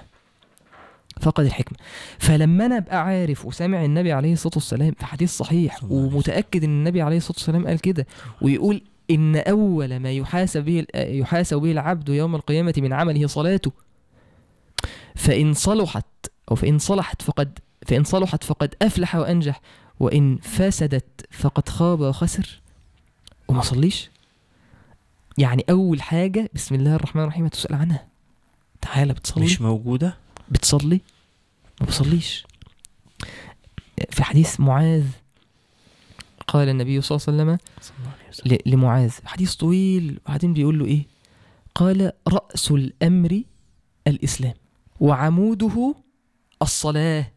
فقد 1.22 1.46
الحكمة. 1.46 1.78
فلما 2.20 2.66
أنا 2.66 2.78
أبقى 2.78 3.04
عارف 3.04 3.46
وسامع 3.46 3.86
النبي 3.86 4.12
عليه 4.12 4.34
الصلاة 4.34 4.54
والسلام 4.56 4.92
في 5.00 5.06
حديث 5.06 5.38
صحيح. 5.38 5.84
ومتأكد 5.90 6.64
إن 6.64 6.70
النبي 6.70 7.02
عليه 7.02 7.18
الصلاة 7.18 7.38
والسلام 7.38 7.68
قال 7.68 7.80
كده 7.80 8.08
ويقول 8.42 8.82
إن 9.12 9.36
أول 9.36 9.98
ما 10.00 10.12
يحاسب 10.12 10.66
به 10.66 10.86
يحاسب 10.96 11.58
به 11.58 11.72
العبد 11.72 12.10
يوم 12.10 12.36
القيامة 12.36 12.74
من 12.78 12.94
عمله 12.94 13.28
صلاته 13.28 13.72
فإن 15.16 15.54
صلحت 15.54 16.06
أو 16.52 16.56
فإن 16.56 16.80
صلحت 16.80 17.22
فقد 17.22 17.60
فإن 17.88 18.04
صلحت 18.04 18.44
فقد 18.44 18.76
أفلح 18.82 19.16
وأنجح. 19.16 19.62
وإن 20.00 20.38
فسدت 20.38 21.28
فقد 21.32 21.70
خاب 21.70 22.00
وخسر. 22.00 22.62
وما 23.48 23.62
صليش. 23.62 24.10
يعني 25.38 25.66
أول 25.70 26.02
حاجة 26.02 26.50
بسم 26.54 26.76
الله 26.76 26.96
الرحمن 26.96 27.22
الرحيم 27.24 27.46
هتسأل 27.46 27.76
عنها. 27.76 28.08
تعالى 28.82 29.14
بتصلي. 29.14 29.46
مش 29.46 29.62
موجودة؟ 29.62 30.18
بتصلي. 30.50 31.02
ما 31.82 31.88
بصليش. 31.88 32.46
في 34.10 34.24
حديث 34.24 34.60
معاذ 34.60 35.06
قال 36.48 36.70
النبي 36.70 37.02
صلى 37.02 37.20
الله 37.28 37.42
عليه 37.44 37.60
وسلم 38.30 38.58
لمعاذ. 38.66 39.12
حديث 39.26 39.56
طويل. 39.56 40.20
وبعدين 40.26 40.54
بيقول 40.54 40.80
له 40.80 40.86
إيه؟ 40.86 41.06
قال 41.76 42.12
رأس 42.28 42.72
الأمر 42.72 43.42
الإسلام. 44.08 44.54
وعموده 45.00 45.96
الصلاة. 46.62 47.32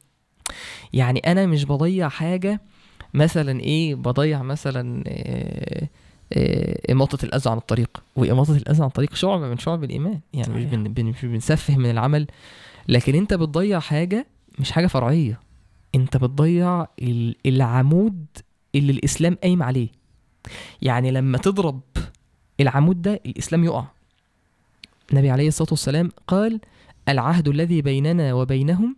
يعني 0.93 1.20
أنا 1.20 1.47
مش 1.47 1.65
بضيع 1.65 2.09
حاجة 2.09 2.61
مثلا 3.15 3.61
إيه 3.61 3.95
بضيع 3.95 4.43
مثلا 4.43 5.07
إيه 5.07 5.91
إماطة 6.91 7.25
الأذى 7.25 7.51
عن 7.51 7.57
الطريق. 7.57 8.03
وإماطة 8.16 8.57
الأذى 8.57 8.81
عن 8.83 8.87
الطريق 8.89 9.15
شعبة 9.15 9.49
من 9.49 9.59
شعب 9.59 9.85
الإيمان. 9.85 10.20
يعني 10.35 10.55
مش. 10.55 10.65
بن 10.65 11.05
مش 11.05 11.25
بنسفه 11.25 11.77
من 11.77 11.91
العمل. 11.91 12.27
لكن 12.89 13.15
أنت 13.15 13.35
بتضيع 13.35 13.81
حاجة 13.81 14.27
مش 14.59 14.70
حاجة 14.70 14.87
فرعية. 14.87 15.41
أنت 15.95 16.16
بتضيع 16.16 16.87
ال- 17.03 17.37
العمود 17.47 18.27
اللي 18.75 18.93
الإسلام 18.93 19.37
قايم 19.43 19.62
عليه. 19.62 19.89
يعني 20.83 21.11
لما 21.11 21.39
تضرب 21.39 21.81
العمود 22.61 23.03
ده 23.03 23.20
الإسلام 23.27 23.65
يقع. 23.65 23.85
النبي 25.12 25.31
عليه 25.31 25.49
الصلاة 25.49 25.69
والسلام 25.70 26.11
قال 26.27 26.61
العهد 27.09 27.49
الذي 27.49 27.83
بيننا 27.83 28.35
وبينهم 28.35 28.97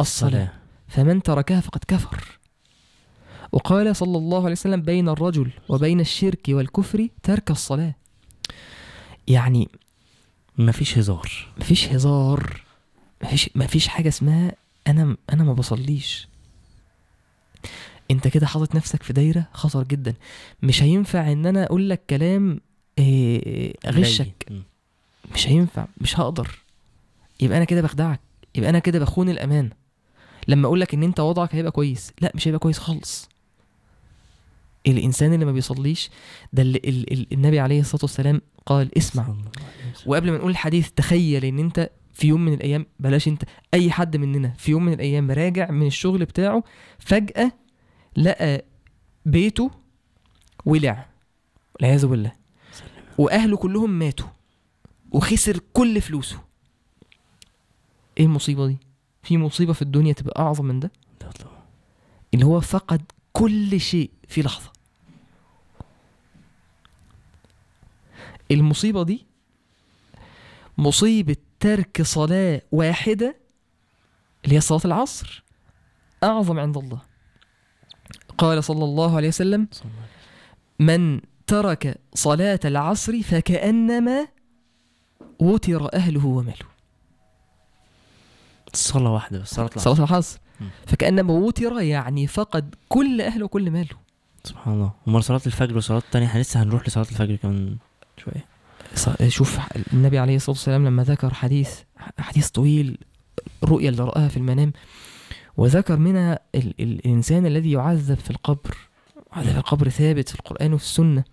الصلاة. 0.00 0.30
صلاة 0.30 0.52
فمن 0.96 1.22
تركها 1.22 1.60
فقد 1.60 1.80
كفر. 1.88 2.38
وقال 3.52 3.96
صلى 3.96 4.18
الله 4.18 4.38
عليه 4.42 4.52
وسلم 4.52 4.82
بين 4.82 5.08
الرجل 5.08 5.50
وبين 5.68 6.00
الشرك 6.00 6.40
والكفر 6.48 7.08
ترك 7.22 7.50
الصلاة. 7.50 7.94
يعني 9.28 9.68
مفيش 10.58 10.98
هزار. 10.98 11.30
مفيش 11.58 11.88
هزار. 11.88 12.62
مفيش 13.22 13.50
مفيش 13.54 13.88
حاجة 13.88 14.08
اسمها 14.08 14.52
أنا 14.86 15.16
أنا 15.32 15.44
ما 15.44 15.52
بصليش. 15.52 16.28
أنت 18.10 18.28
كده 18.28 18.46
حاطط 18.46 18.74
نفسك 18.74 19.02
في 19.02 19.12
دايرة 19.12 19.48
خطر 19.52 19.84
جدا. 19.84 20.14
مش 20.62 20.82
هينفع 20.82 21.32
إن 21.32 21.46
أنا 21.46 21.64
أقول 21.64 21.90
لك 21.90 22.02
كلام 22.10 22.60
أغشك 23.86 24.46
مم. 24.50 24.62
مش 25.34 25.48
هينفع. 25.48 25.86
مش 26.00 26.20
هقدر. 26.20 26.58
يبقى 27.40 27.56
أنا 27.56 27.64
كده 27.64 27.80
بخدعك. 27.82 28.20
يبقى 28.54 28.70
أنا 28.70 28.78
كده 28.78 28.98
بخون 28.98 29.28
الامانه 29.28 29.85
لما 30.48 30.66
أقول 30.66 30.80
لك 30.80 30.94
إن 30.94 31.02
أنت 31.02 31.20
وضعك 31.20 31.54
هيبقى 31.54 31.72
كويس 31.72 32.12
لأ 32.20 32.32
مش 32.34 32.48
هيبقى 32.48 32.58
كويس 32.58 32.78
خالص. 32.78 33.28
الإنسان 34.86 35.32
اللي 35.32 35.44
ما 35.44 35.52
بيصليش 35.52 36.10
ده 36.52 36.62
اللي 36.62 36.78
ال 36.84 37.12
ال 37.12 37.26
النبي 37.32 37.60
عليه 37.60 37.80
الصلاة 37.80 38.02
والسلام 38.02 38.40
قال 38.66 38.98
اسمع. 38.98 39.34
وقبل 40.06 40.30
ما 40.30 40.38
نقول 40.38 40.50
الحديث 40.50 40.90
تخيل 40.90 41.44
إن 41.44 41.58
أنت 41.58 41.90
في 42.12 42.26
يوم 42.28 42.44
من 42.44 42.52
الأيام 42.52 42.86
بلاش 43.00 43.28
أنت 43.28 43.42
أي 43.74 43.90
حد 43.90 44.16
مننا 44.16 44.54
في 44.58 44.70
يوم 44.70 44.84
من 44.84 44.92
الأيام 44.92 45.30
راجع 45.30 45.70
من 45.70 45.86
الشغل 45.86 46.24
بتاعه 46.24 46.64
فجأة 46.98 47.52
لقى 48.16 48.64
بيته 49.26 49.70
ولع. 50.64 51.06
والعياذ 51.74 52.06
بالله. 52.06 52.32
وأهله 53.18 53.56
كلهم 53.56 53.90
ماتوا. 53.90 54.26
وخسر 55.12 55.60
كل 55.72 56.00
فلوسه. 56.00 56.40
إيه 58.18 58.24
المصيبة 58.24 58.66
دي؟ 58.66 58.76
في 59.26 59.38
مصيبة 59.38 59.72
في 59.72 59.82
الدنيا 59.82 60.12
تبقى 60.12 60.42
أعظم 60.42 60.64
من 60.64 60.80
ده؟ 60.80 60.92
ده 61.20 61.30
طبعا. 61.30 61.62
اللي 62.34 62.46
هو 62.46 62.60
فقد 62.60 63.02
كل 63.32 63.80
شيء 63.80 64.10
في 64.28 64.42
لحظة. 64.42 64.72
المصيبة 68.50 69.02
دي 69.02 69.26
مصيبة 70.78 71.36
ترك 71.60 72.02
صلاة 72.02 72.62
واحدة 72.72 73.36
اللي 74.44 74.56
هي 74.56 74.60
صلاة 74.60 74.80
العصر. 74.84 75.44
أعظم 76.24 76.58
عند 76.58 76.76
الله. 76.76 77.00
قال 78.38 78.64
صلى 78.64 78.84
الله 78.84 79.16
عليه 79.16 79.28
وسلم. 79.28 79.68
من 80.78 81.20
ترك 81.46 82.00
صلاة 82.14 82.60
العصر 82.64 83.22
فكأنما 83.22 84.28
وتر 85.38 85.94
أهله 85.94 86.26
وماله. 86.26 86.75
صلاة 88.78 89.12
واحدة 89.12 89.38
بس 89.38 89.54
صلاة 89.54 89.66
العصر. 89.66 89.94
صلاة 89.94 90.08
العصر. 90.08 90.38
فكأنما 90.86 91.32
وتر 91.32 91.80
يعني 91.80 92.26
فقد 92.26 92.74
كل 92.88 93.20
أهله 93.20 93.44
وكل 93.44 93.70
ماله. 93.70 93.96
سبحان 94.44 94.74
الله. 94.74 94.92
أمال 95.08 95.24
صلاة 95.24 95.40
الفجر 95.46 95.74
والصلاة 95.74 95.98
التانية 95.98 96.26
إحنا 96.26 96.40
لسه 96.40 96.62
هنروح 96.62 96.88
لصلاة 96.88 97.06
الفجر 97.10 97.36
كمان 97.36 97.76
شوية. 98.16 98.44
شوف 99.28 99.58
النبي 99.92 100.18
عليه 100.18 100.36
الصلاة 100.36 100.56
والسلام 100.56 100.86
لما 100.86 101.02
ذكر 101.04 101.34
حديث 101.34 101.70
حديث 102.18 102.48
طويل 102.48 102.98
الرؤيا 103.62 103.88
اللي 103.88 104.02
رآها 104.02 104.28
في 104.28 104.36
المنام 104.36 104.72
وذكر 105.56 105.96
منها 105.96 106.38
ال 106.54 106.74
ال 106.80 106.92
الإنسان 106.92 107.46
الذي 107.46 107.72
يعذب 107.72 108.18
في 108.18 108.30
القبر. 108.30 108.76
عذاب 109.32 109.56
القبر 109.56 109.88
ثابت 109.88 110.28
في 110.28 110.34
القرآن 110.34 110.72
وفي 110.74 110.84
السنة 110.84 111.24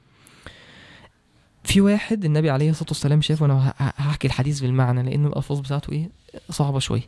في 1.63 1.81
واحد 1.81 2.25
النبي 2.25 2.49
عليه 2.49 2.69
الصلاة 2.69 2.89
والسلام 2.89 3.21
شافه 3.21 3.45
أنا 3.45 3.73
هحكي 3.79 4.27
الحديث 4.27 4.59
بالمعنى 4.59 5.03
لأن 5.03 5.25
الألفاظ 5.25 5.59
بتاعته 5.59 5.91
إيه؟ 5.91 6.09
صعبة 6.49 6.79
شوية. 6.79 7.07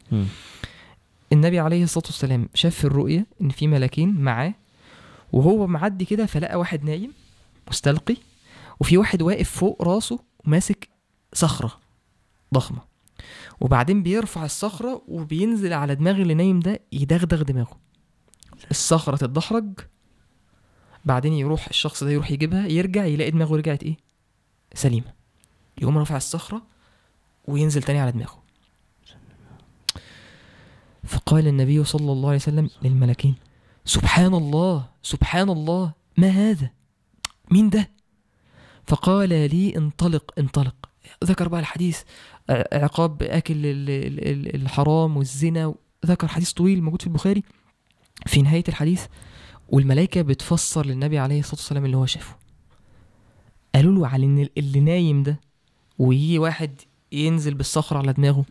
النبي 1.33 1.59
عليه 1.59 1.83
الصلاة 1.83 2.05
والسلام 2.05 2.49
شاف 2.53 2.75
في 2.75 2.85
الرؤيا 2.85 3.25
إن 3.41 3.49
في 3.49 3.67
ملاكين 3.67 4.21
معاه 4.21 4.53
وهو 5.33 5.67
معدي 5.67 6.05
كده 6.05 6.25
فلقى 6.25 6.59
واحد 6.59 6.83
نايم 6.83 7.11
مستلقي 7.69 8.15
وفي 8.79 8.97
واحد 8.97 9.21
واقف 9.21 9.49
فوق 9.51 9.81
راسه 9.81 10.19
ماسك 10.45 10.89
صخرة 11.33 11.71
ضخمة. 12.53 12.81
وبعدين 13.61 14.03
بيرفع 14.03 14.45
الصخرة 14.45 15.01
وبينزل 15.07 15.73
على 15.73 15.95
دماغ 15.95 16.15
اللي 16.15 16.33
نايم 16.33 16.59
ده 16.59 16.79
يدغدغ 16.91 17.41
دماغه. 17.41 17.77
الصخرة 18.71 19.15
تتدحرج 19.15 19.65
بعدين 21.05 21.33
يروح 21.33 21.67
الشخص 21.67 22.03
ده 22.03 22.11
يروح 22.11 22.31
يجيبها 22.31 22.67
يرجع 22.67 23.05
يلاقي 23.05 23.31
دماغه 23.31 23.55
رجعت 23.55 23.83
إيه؟ 23.83 23.97
سليمة. 24.75 25.13
يقوم 25.81 25.97
رافع 25.97 26.17
الصخرة 26.17 26.61
وينزل 27.47 27.83
تاني 27.83 27.99
على 27.99 28.11
دماغه. 28.11 28.43
فقال 31.03 31.47
النبي 31.47 31.83
صلى 31.83 32.11
الله 32.11 32.27
عليه 32.27 32.37
وسلم 32.37 32.69
للملكين 32.81 33.35
سبحان 33.85 34.33
الله 34.33 34.89
سبحان 35.03 35.49
الله 35.49 35.93
ما 36.17 36.27
هذا؟ 36.27 36.69
مين 37.51 37.69
ده؟ 37.69 37.91
فقال 38.87 39.29
لي 39.29 39.77
انطلق 39.77 40.31
انطلق. 40.39 40.75
ذكر 41.23 41.47
بقى 41.47 41.59
الحديث 41.59 42.01
عقاب 42.73 43.23
أكل 43.23 43.53
ال- 43.65 43.89
ال- 43.89 44.27
ال- 44.27 44.55
الحرام 44.61 45.17
والزنا. 45.17 45.75
ذكر 46.05 46.27
حديث 46.27 46.51
طويل 46.51 46.83
موجود 46.83 47.01
في 47.01 47.07
البخاري. 47.07 47.43
في 48.25 48.41
نهاية 48.41 48.63
الحديث 48.67 49.05
والملائكة 49.69 50.21
بتفسر 50.21 50.85
للنبي 50.85 51.19
عليه 51.19 51.39
الصلاة 51.39 51.55
والسلام 51.55 51.85
اللي 51.85 51.97
هو 51.97 52.05
شافه. 52.05 52.35
قالوا 53.75 53.95
له 53.95 54.07
على 54.07 54.25
إن 54.25 54.49
اللي 54.57 54.79
نايم 54.79 55.23
ده 55.23 55.39
ويجي 55.99 56.39
واحد 56.39 56.81
ينزل 57.11 57.53
بالصخر 57.53 57.97
على 57.97 58.13
دماغه 58.13 58.45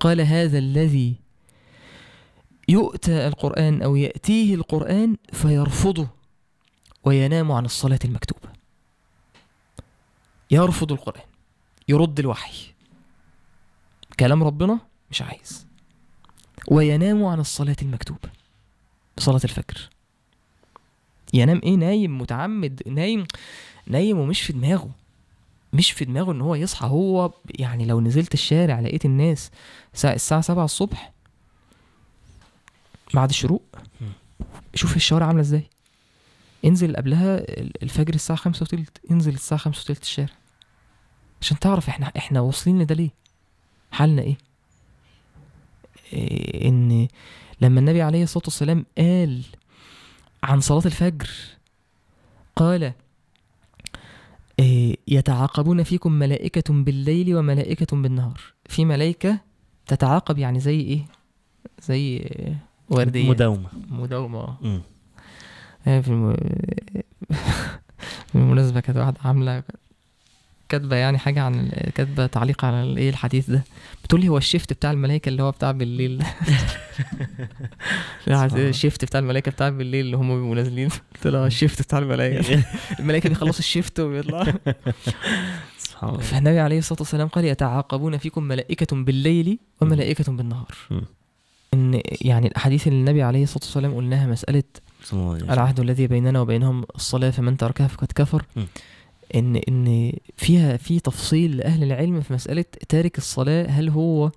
قال 0.00 0.20
هذا 0.20 0.58
الذي 0.58 1.14
يؤتى 2.68 3.26
القرآن 3.26 3.82
أو 3.82 3.96
يأتيه 3.96 4.54
القرآن 4.54 5.16
فيرفضه 5.32 6.08
وينام 7.04 7.52
عن 7.52 7.64
الصلاة 7.64 7.98
المكتوبة. 8.04 8.48
يرفض 10.50 10.92
القرآن 10.92 11.24
يرد 11.88 12.18
الوحي. 12.18 12.74
كلام 14.20 14.42
ربنا 14.42 14.78
مش 15.10 15.22
عايز. 15.22 15.66
وينام 16.68 17.24
عن 17.24 17.40
الصلاة 17.40 17.76
المكتوبة 17.82 18.30
صلاة 19.18 19.40
الفجر. 19.44 19.88
ينام 21.34 21.60
إيه؟ 21.64 21.74
نايم 21.74 22.18
متعمد 22.18 22.82
نايم 22.86 23.26
نايم 23.88 24.18
ومش 24.18 24.42
في 24.42 24.52
دماغه. 24.52 24.90
مش 25.72 25.90
في 25.92 26.04
دماغه 26.04 26.32
إن 26.32 26.40
هو 26.40 26.54
يصحى. 26.54 26.86
هو 26.86 27.32
يعني 27.58 27.84
لو 27.86 28.00
نزلت 28.00 28.34
الشارع 28.34 28.80
لقيت 28.80 29.04
الناس 29.04 29.50
الساعة 30.04 30.40
7 30.40 30.64
الصبح 30.64 31.12
بعد 33.14 33.28
الشروق. 33.28 33.62
شوف 34.74 34.96
الشوارع 34.96 35.26
عاملة 35.26 35.40
إزاي. 35.42 35.62
انزل 36.64 36.96
قبلها 36.96 37.38
ال- 37.38 37.82
الفجر 37.82 38.14
الساعة 38.14 38.38
خمسة 38.38 38.62
وتلت 38.62 39.00
انزل 39.10 39.34
الساعة 39.34 39.60
خمسة 39.60 39.80
وتلت 39.80 40.02
الشارع. 40.02 40.32
عشان 41.40 41.58
تعرف 41.58 41.88
إحنا 41.88 42.12
إحنا 42.16 42.40
واصلين 42.40 42.82
لده 42.82 42.94
ليه؟ 42.94 43.10
حالنا 43.92 44.22
إيه؟ 44.22 44.36
إيه 46.12 46.68
إن 46.68 47.08
لما 47.60 47.80
النبي 47.80 48.02
عليه 48.02 48.22
الصلاة 48.22 48.44
والسلام 48.44 48.86
قال 48.98 49.42
عن 50.42 50.60
صلاة 50.60 50.82
الفجر 50.86 51.30
قال 52.56 52.92
يتعاقبون 55.08 55.82
فيكم 55.82 56.12
ملائكة 56.12 56.74
بالليل 56.74 57.36
وملائكة 57.36 57.96
بالنهار. 57.96 58.40
في 58.68 58.84
ملائكة 58.84 59.38
تتعاقب 59.86 60.38
يعني 60.38 60.60
زي 60.60 60.80
إيه؟ 60.80 61.00
زي 61.82 62.16
إيه؟ 62.16 62.56
وردية. 62.90 63.30
مداومة. 63.30 63.68
مداومة. 63.90 64.38
آه. 64.38 64.80
آه، 65.86 66.00
في 66.00 66.08
الم... 66.08 66.36
بالمناسبة 68.34 68.80
كانت 68.80 68.98
واحدة 68.98 69.18
عاملة 69.24 69.62
كاتبة 70.68 70.96
يعني 70.96 71.18
حاجة 71.18 71.42
عن 71.42 71.68
كاتبة 71.94 72.26
تعليق 72.26 72.64
على 72.64 72.82
ال- 72.82 72.96
إيه 72.98 73.10
الحديث 73.10 73.50
ده 73.50 73.64
بتقول 74.04 74.20
لي 74.20 74.28
هو 74.28 74.38
ال 74.38 74.44
shift 74.44 74.72
بتاع 74.72 74.90
الملائكة 74.90 75.28
اللي 75.28 75.42
هو 75.42 75.50
بتاع 75.50 75.70
بالليل. 75.70 76.22
ال 78.68 78.74
shift 78.74 79.04
بتاع 79.04 79.20
الملائكة 79.20 79.50
بتاع 79.50 79.68
بالليل 79.68 80.06
اللي 80.06 80.16
هم 80.16 80.34
بيبقوا 80.34 80.54
نازلين 80.54 80.88
قلت 81.14 81.26
لها 81.26 81.46
ال 81.46 81.52
shift 81.52 81.82
بتاع 81.82 81.98
الملائكة 81.98 82.64
الملائكة 83.00 83.28
بيخلصوا 83.28 83.58
ال 83.58 83.65
shift 83.65 84.00
وبيطلعوا 84.00 84.42
الله 86.02 86.18
فالنبي 86.20 86.58
عليه 86.60 86.78
الصلاة 86.78 86.98
والسلام 87.00 87.28
قال 87.28 87.44
يتعاقبون 87.44 88.16
فيكم 88.18 88.42
ملائكة 88.42 88.96
بالليل 88.96 89.58
وملائكة 89.80 90.32
بالنهار. 90.32 90.74
إن 91.74 92.00
يعني 92.20 92.46
الأحاديث 92.46 92.86
اللي 92.88 92.98
النبي 92.98 93.22
عليه 93.22 93.42
الصلاة 93.42 93.64
والسلام 93.64 93.94
قالها 93.94 94.26
وسلم. 94.32 94.62
العهد 95.52 95.80
الذي 95.80 96.06
بيننا 96.06 96.40
وبينهم 96.40 96.84
الصلاة 96.94 97.30
فمن 97.30 97.56
تركها 97.56 97.86
فقد 97.86 98.12
كفر. 98.14 98.44
إن 99.34 99.56
إن 99.56 100.12
فيها 100.36 100.76
في 100.76 101.00
تفصيل 101.00 101.56
لأهل 101.56 101.82
العلم 101.82 102.20
في 102.20 102.32
مسألة 102.32 102.64
تارك 102.88 103.18
الصلاة 103.18 103.66
هل 103.66 103.88
هو 103.88 104.30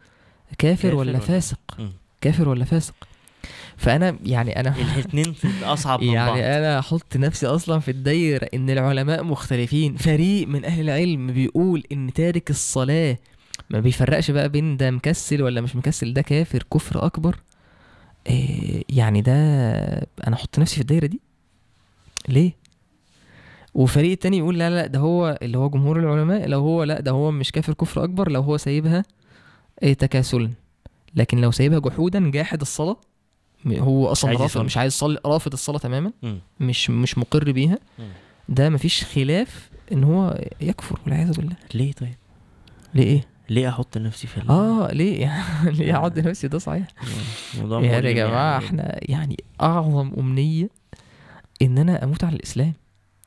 كافر, 0.58 0.82
كافر 0.90 0.96
ولا 0.96 1.10
ولا- 1.12 1.20
فاسق؟ 1.20 1.60
م. 1.80 1.90
كافر 2.22 2.50
ولا 2.50 2.66
فاسق؟ 2.66 2.94
فأنا 3.78 4.18
يعني 4.26 4.60
أنا 4.60 4.76
الاثنين 4.96 5.36
أصعب 5.64 6.02
من 6.04 6.14
بعض. 6.16 6.38
يعني 6.38 6.58
أنا 6.58 6.80
أحط 6.80 7.18
نفسي 7.18 7.46
أصلا 7.48 7.80
في 7.80 7.92
الدايرة 7.92 8.48
إن 8.54 8.70
العلماء 8.70 9.24
مختلفين. 9.24 9.96
فريق 9.98 10.48
من 10.48 10.66
أهل 10.66 10.82
العلم 10.82 11.28
بيقول 11.34 11.84
إن 11.92 12.14
تارك 12.14 12.50
الصلاة 12.50 13.18
ما 13.70 13.80
بيفرقش 13.80 14.32
بقى 14.32 14.50
بين 14.50 14.78
ده 14.78 14.92
مكسل 14.92 15.42
ولا 15.42 15.62
مش 15.62 15.76
مكسل 15.76 16.14
ده 16.14 16.22
كافر 16.22 16.64
كفر 16.74 17.06
أكبر. 17.06 17.36
إيه 18.28 18.84
يعني 18.90 19.22
ده 19.22 19.34
أنا 20.28 20.36
أحط 20.36 20.60
نفسي 20.60 20.76
في 20.76 20.82
الدايرة 20.82 21.06
دي؟ 21.06 21.20
ليه؟ 22.30 22.61
وفريق 23.74 24.12
التاني 24.12 24.38
يقول 24.38 24.60
لا 24.60 24.70
لا 24.70 24.88
ده 24.88 25.00
هو 25.00 25.40
اللي 25.42 25.58
هو 25.58 25.70
جمهور 25.70 26.00
العلماء 26.00 26.48
لو 26.48 26.60
هو 26.60 26.84
لا 26.84 27.00
ده 27.02 27.12
هو 27.12 27.32
مش 27.32 27.52
كافر 27.52 27.74
كفر 27.74 28.04
أكبر 28.04 28.32
لو 28.32 28.42
هو 28.42 28.58
سايبها 28.58 29.04
إيه 29.84 29.94
تكاسلا. 29.94 30.50
لكن 31.16 31.42
لو 31.42 31.52
سايبها 31.52 31.80
جحودا 31.80 32.32
جاحد 32.32 32.62
الصلاة 32.62 32.98
م- 33.66 33.74
هو 33.74 34.08
أصلا 34.12 34.32
رافض. 34.32 34.62
مش 34.62 34.78
عايز 34.78 34.94
يصلي 34.94 35.20
رافض 35.26 35.54
الصلاة 35.54 35.78
تماما 35.78 36.12
مم. 36.24 36.40
مش 36.60 36.90
مش 36.90 37.18
مقر 37.18 37.52
بيها. 37.52 37.80
مم. 38.00 38.10
ده 38.50 38.70
مفيش 38.70 39.04
خلاف 39.04 39.70
إن 39.92 40.04
هو 40.04 40.42
يكفر 40.62 41.00
والعياذ 41.06 41.34
بالله. 41.38 41.56
ليه 41.74 41.92
طيب؟ 41.94 42.16
ليه 42.94 43.04
إيه؟ 43.04 43.22
ليه 43.50 43.70
أحط 43.70 43.98
نفسي 43.98 44.28
في 44.28 44.42
آه 44.50 44.92
ليه؟ 44.94 45.44
ليه 45.78 45.96
اعض 45.96 46.20
نفسي؟ 46.20 46.48
ده 46.48 46.58
صحيح. 46.60 46.88
يا 47.58 47.64
مؤلم 47.64 47.84
يا 47.86 48.00
جماعة 48.12 48.52
يعني. 48.52 48.66
إحنا 48.66 49.00
يعني 49.02 49.38
أعظم 49.62 50.12
أمنية 50.18 50.70
إن 51.62 51.78
أنا 51.78 52.04
أموت 52.04 52.24
على 52.24 52.36
الإسلام. 52.36 52.74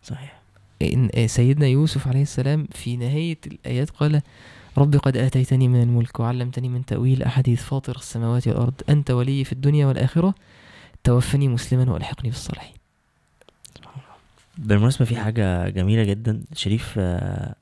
صحيح. 0.02 0.33
إن 0.92 1.28
سيدنا 1.28 1.66
يوسف 1.66 2.08
عليه 2.08 2.22
السلام 2.22 2.66
في 2.72 2.96
نهاية 2.96 3.38
الآيات 3.46 3.90
قال 3.90 4.22
رب 4.78 4.96
قد 4.96 5.16
آتيتني 5.16 5.68
من 5.68 5.82
الملك 5.82 6.20
وعلمتني 6.20 6.68
من 6.68 6.84
تأويل 6.84 7.22
أحاديث 7.22 7.62
فاطر 7.62 7.96
السماوات 7.96 8.48
والأرض 8.48 8.74
أنت 8.88 9.10
ولي 9.10 9.44
في 9.44 9.52
الدنيا 9.52 9.86
والآخرة 9.86 10.34
توفني 11.04 11.48
مسلما 11.48 11.92
وألحقني 11.92 12.30
بالصالحين. 12.30 12.74
بالمناسبة 14.58 15.04
في 15.04 15.16
حاجة 15.16 15.68
جميلة 15.68 16.04
جدا 16.04 16.42
شريف 16.54 16.94
آه، 16.98 17.54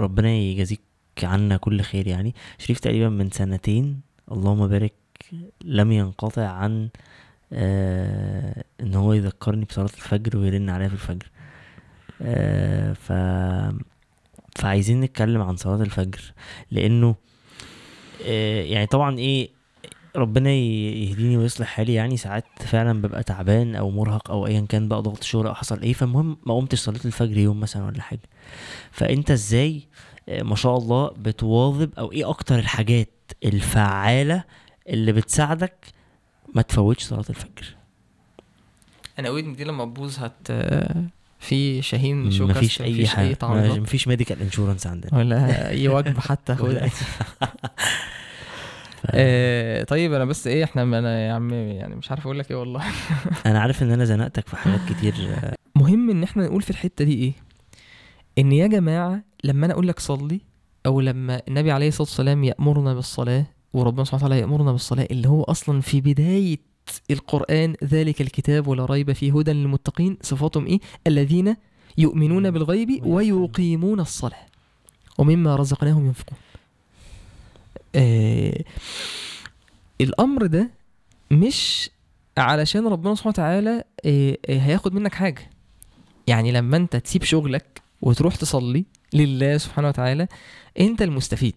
ربنا 0.00 0.30
يجازيك 0.30 0.80
عنا 1.22 1.56
كل 1.56 1.80
خير 1.80 2.06
يعني. 2.06 2.34
شريف 2.58 2.80
تقريبا 2.80 3.08
من 3.08 3.30
سنتين 3.30 4.00
اللهم 4.32 4.66
بارك 4.66 4.92
لم 5.64 5.92
ينقطع 5.92 6.46
عن 6.48 6.88
آه 7.52 8.64
إن 8.80 8.94
هو 8.94 9.12
يذكرني 9.12 9.64
بصلاة 9.64 9.84
الفجر 9.84 10.36
ويرن 10.36 10.70
عليا 10.70 10.88
في 10.88 10.94
الفجر. 10.94 11.30
ف 12.94 13.12
فعايزين 14.56 15.00
نتكلم 15.00 15.42
عن 15.42 15.56
صلاة 15.56 15.82
الفجر 15.82 16.32
لأنه 16.70 17.14
آه 18.26 18.62
يعني 18.62 18.86
طبعا 18.86 19.18
إيه 19.18 19.48
ربنا 20.16 20.50
يهديني 20.50 21.36
ويصلح 21.36 21.66
حالي 21.66 21.94
يعني 21.94 22.16
ساعات 22.16 22.44
فعلا 22.60 23.02
ببقى 23.02 23.22
تعبان 23.22 23.74
أو 23.76 23.90
مرهق 23.90 24.30
أو 24.30 24.46
ايا 24.46 24.66
كان 24.68 24.88
بقى 24.88 25.02
ضغط 25.02 25.22
شغل 25.22 25.46
أو 25.46 25.54
حصل 25.54 25.82
إيه 25.82 25.92
فالمهم 25.92 26.36
ما 26.46 26.54
قمتش 26.54 26.78
صليت 26.80 27.06
الفجر 27.06 27.38
يوم 27.38 27.60
مثلا 27.60 27.84
ولا 27.86 28.02
حاجة. 28.02 28.20
فأنت 28.90 29.30
إزاي 29.30 29.82
آه، 30.28 30.42
ما 30.42 30.56
شاء 30.56 30.76
الله 30.78 31.08
بتواظب 31.10 31.90
أو 31.98 32.12
إيه 32.12 32.28
أكتر 32.30 32.58
الحاجات 32.58 33.10
الفعالة 33.44 34.44
اللي 34.88 35.12
بتساعدك 35.12 35.86
ما 36.54 36.62
تفوتش 36.62 37.04
صلاة 37.04 37.24
الفجر؟ 37.30 37.76
أنا 39.18 39.30
ودني 39.30 39.54
دي 39.54 39.64
لما 39.64 39.84
تبوظ 39.84 40.18
هت 40.18 40.50
في 41.44 41.82
شاهين 41.82 42.30
شوكاست 42.30 42.58
مفيش 42.58 42.82
أي 42.82 42.92
مفيش 42.92 43.14
حاجة. 43.14 43.28
اي 43.28 43.34
تعويضات 43.34 43.78
مفيش 43.78 44.08
ميديكال 44.08 44.42
انشورنس 44.42 44.86
عندنا. 44.86 45.18
ولا 45.18 45.68
أي 45.68 45.88
وجبة 45.88 46.20
حتى. 46.20 46.54
خدها 46.60 46.90
آه، 49.10 49.84
طيب 49.84 50.12
أنا 50.12 50.24
بس 50.24 50.46
إيه 50.46 50.64
إحنا 50.64 50.82
أنا 50.82 51.26
يا 51.26 51.32
عم 51.32 51.50
يعني 51.52 51.94
مش 51.96 52.10
عارف 52.10 52.24
أقول 52.24 52.38
لك 52.38 52.50
إيه 52.50 52.56
والله. 52.56 52.84
أنا 53.46 53.60
عارف 53.60 53.82
إن 53.82 53.90
أنا 53.90 54.04
زنقتك 54.04 54.48
في 54.48 54.56
حاجات 54.56 54.80
كتير. 54.88 55.14
مهم 55.76 56.10
إن 56.10 56.22
إحنا 56.22 56.46
نقول 56.46 56.62
في 56.62 56.70
الحتة 56.70 57.04
دي 57.04 57.14
إيه؟ 57.14 57.32
إن 58.38 58.52
يا 58.52 58.66
جماعة 58.66 59.24
لما 59.44 59.66
أنا 59.66 59.74
أقول 59.74 59.88
لك 59.88 60.00
صلي 60.00 60.40
أو 60.86 61.00
لما 61.00 61.42
النبي 61.48 61.72
عليه 61.72 61.88
الصلاة 61.88 62.08
والسلام 62.08 62.44
يأمرنا 62.44 62.94
بالصلاة 62.94 63.46
وربنا 63.72 64.04
سبحانه 64.04 64.24
وتعالى 64.24 64.40
يأمرنا 64.40 64.72
بالصلاة 64.72 65.06
اللي 65.10 65.28
هو 65.28 65.42
أصلا 65.42 65.80
في 65.80 66.00
بداية 66.00 66.58
القرآن 67.10 67.74
ذلك 67.84 68.20
الكتاب 68.20 68.66
ولا 68.66 68.84
ريب 68.84 69.12
فيه 69.12 69.38
هدى 69.38 69.52
للمتقين. 69.52 70.18
صفاتهم 70.22 70.66
إيه؟ 70.66 70.78
الذين 71.06 71.56
يؤمنون 71.98 72.50
بالغيب 72.50 73.06
ويقيمون 73.06 74.00
الصلاة. 74.00 74.46
ومما 75.18 75.56
رزقناهم 75.56 76.06
ينفقون. 76.06 76.38
آه 77.94 78.64
الأمر 80.00 80.46
ده 80.46 80.70
مش 81.30 81.90
علشان 82.38 82.86
ربنا 82.86 83.14
سبحانه 83.14 83.30
وتعالى 83.30 83.84
آه، 84.04 84.36
آه، 84.48 84.58
هياخد 84.58 84.94
منك 84.94 85.14
حاجة. 85.14 85.50
يعني 86.26 86.52
لما 86.52 86.76
أنت 86.76 86.96
تسيب 86.96 87.24
شغلك 87.24 87.82
وتروح 88.02 88.36
تصلي 88.36 88.84
لله 89.12 89.58
سبحانه 89.58 89.88
وتعالى 89.88 90.28
أنت 90.80 91.02
المستفيد. 91.02 91.54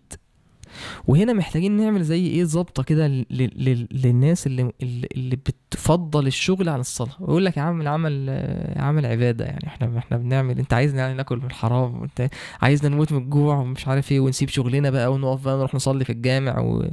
وهنا 1.08 1.34
محتاجين 1.34 1.72
نعمل 1.78 2.04
زي 2.04 2.28
إيه 2.28 2.44
ظابطة 2.44 2.84
كده 2.84 3.08
للناس 3.08 4.48
اللي 4.48 4.72
اللي 4.84 5.36
بتفضل 5.36 6.28
الشغل 6.28 6.70
عن 6.70 6.80
الصلاة. 6.80 7.16
ويقول 7.20 7.46
لك 7.46 7.58
يا 7.58 7.62
عم 7.62 7.82
العمل 7.82 8.30
عمل 8.78 9.06
عبادة 9.06 9.46
يعني. 9.46 9.68
إحنا 9.68 9.98
إحنا 9.98 10.18
بنعمل 10.18 10.60
انت 10.60 10.74
عايزنا 10.74 11.02
يعني 11.02 11.14
ناكل 11.14 11.38
من 11.38 11.46
الحرام 11.46 12.02
وانت 12.02 12.30
عايزنا 12.62 12.90
نموت 12.90 13.12
من 13.12 13.22
الجوع 13.24 13.56
ومش 13.58 13.88
عارف 13.88 14.12
إيه 14.12 14.20
ونسيب 14.20 14.50
شغلنا 14.50 14.90
بقى 14.90 15.14
ونقف 15.14 15.44
بقى 15.46 15.58
نروح 15.58 15.76
نصلي 15.76 16.06
في 16.06 16.12
الجامع 16.12 16.60
و... 16.60 16.90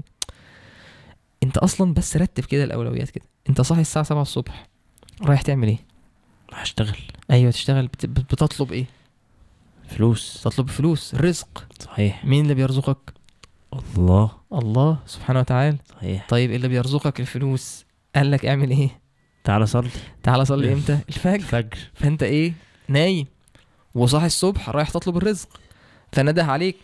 انت 1.42 1.56
أصلا 1.58 1.94
بس 1.94 2.16
رتب 2.16 2.44
كده 2.44 2.64
الأولويات 2.64 3.10
كده. 3.10 3.24
انت 3.48 3.60
صاحي 3.60 3.80
الساعة 3.80 4.04
7 4.04 4.22
الصبح 4.22 4.66
رايح 5.22 5.42
تعمل 5.42 5.68
إيه؟ 5.68 5.78
هشتغل 6.52 6.96
أيوه 7.30 7.50
تشتغل. 7.50 7.86
بت... 7.86 8.06
بت- 8.06 8.20
بتطلب 8.34 8.72
إيه؟ 8.72 8.84
فلوس. 9.88 10.40
تطلب 10.44 10.68
فلوس 10.68 11.14
رزق. 11.14 11.66
صحيح. 11.80 12.24
مين 12.24 12.42
اللي 12.42 12.54
بيرزقك؟ 12.54 13.12
الله. 13.98 14.30
الله 14.52 14.98
سبحانه 15.06 15.40
وتعالى. 15.40 15.78
صحيح. 15.90 16.26
طيب 16.28 16.52
اللي 16.52 16.68
بيرزقك 16.68 17.20
الفلوس 17.20 17.84
قال 18.16 18.30
لك 18.30 18.46
اعمل 18.46 18.70
إيه؟ 18.70 19.00
تعالى 19.44 19.66
صلي. 19.66 19.90
تعالى 20.22 20.44
صلي 20.44 20.72
إمتى؟ 20.72 20.98
الفجر. 21.08 21.44
فجر 21.44 21.78
فانت 21.94 22.22
إيه؟ 22.22 22.52
نايم. 22.88 23.26
وصاحي 23.94 24.26
الصبح 24.26 24.70
رايح 24.70 24.90
تطلب 24.90 25.16
الرزق. 25.16 25.48
فنده 26.12 26.44
عليك. 26.44 26.76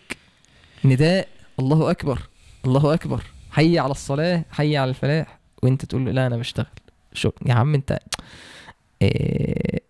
نداء. 0.85 1.29
الله 1.59 1.91
أكبر. 1.91 2.29
الله 2.65 2.95
أكبر. 2.95 3.23
حي 3.51 3.79
على 3.79 3.91
الصلاة 3.91 4.45
حي 4.51 4.77
على 4.77 4.89
الفلاح. 4.89 5.39
وانت 5.62 5.85
تقول 5.85 6.05
له 6.07 6.12
لا 6.12 6.27
أنا 6.27 6.37
بشتغل. 6.37 6.67
شو؟ 7.12 7.31
يا 7.47 7.55
عم 7.55 7.75
انت 7.75 7.99
إيه 9.03 9.81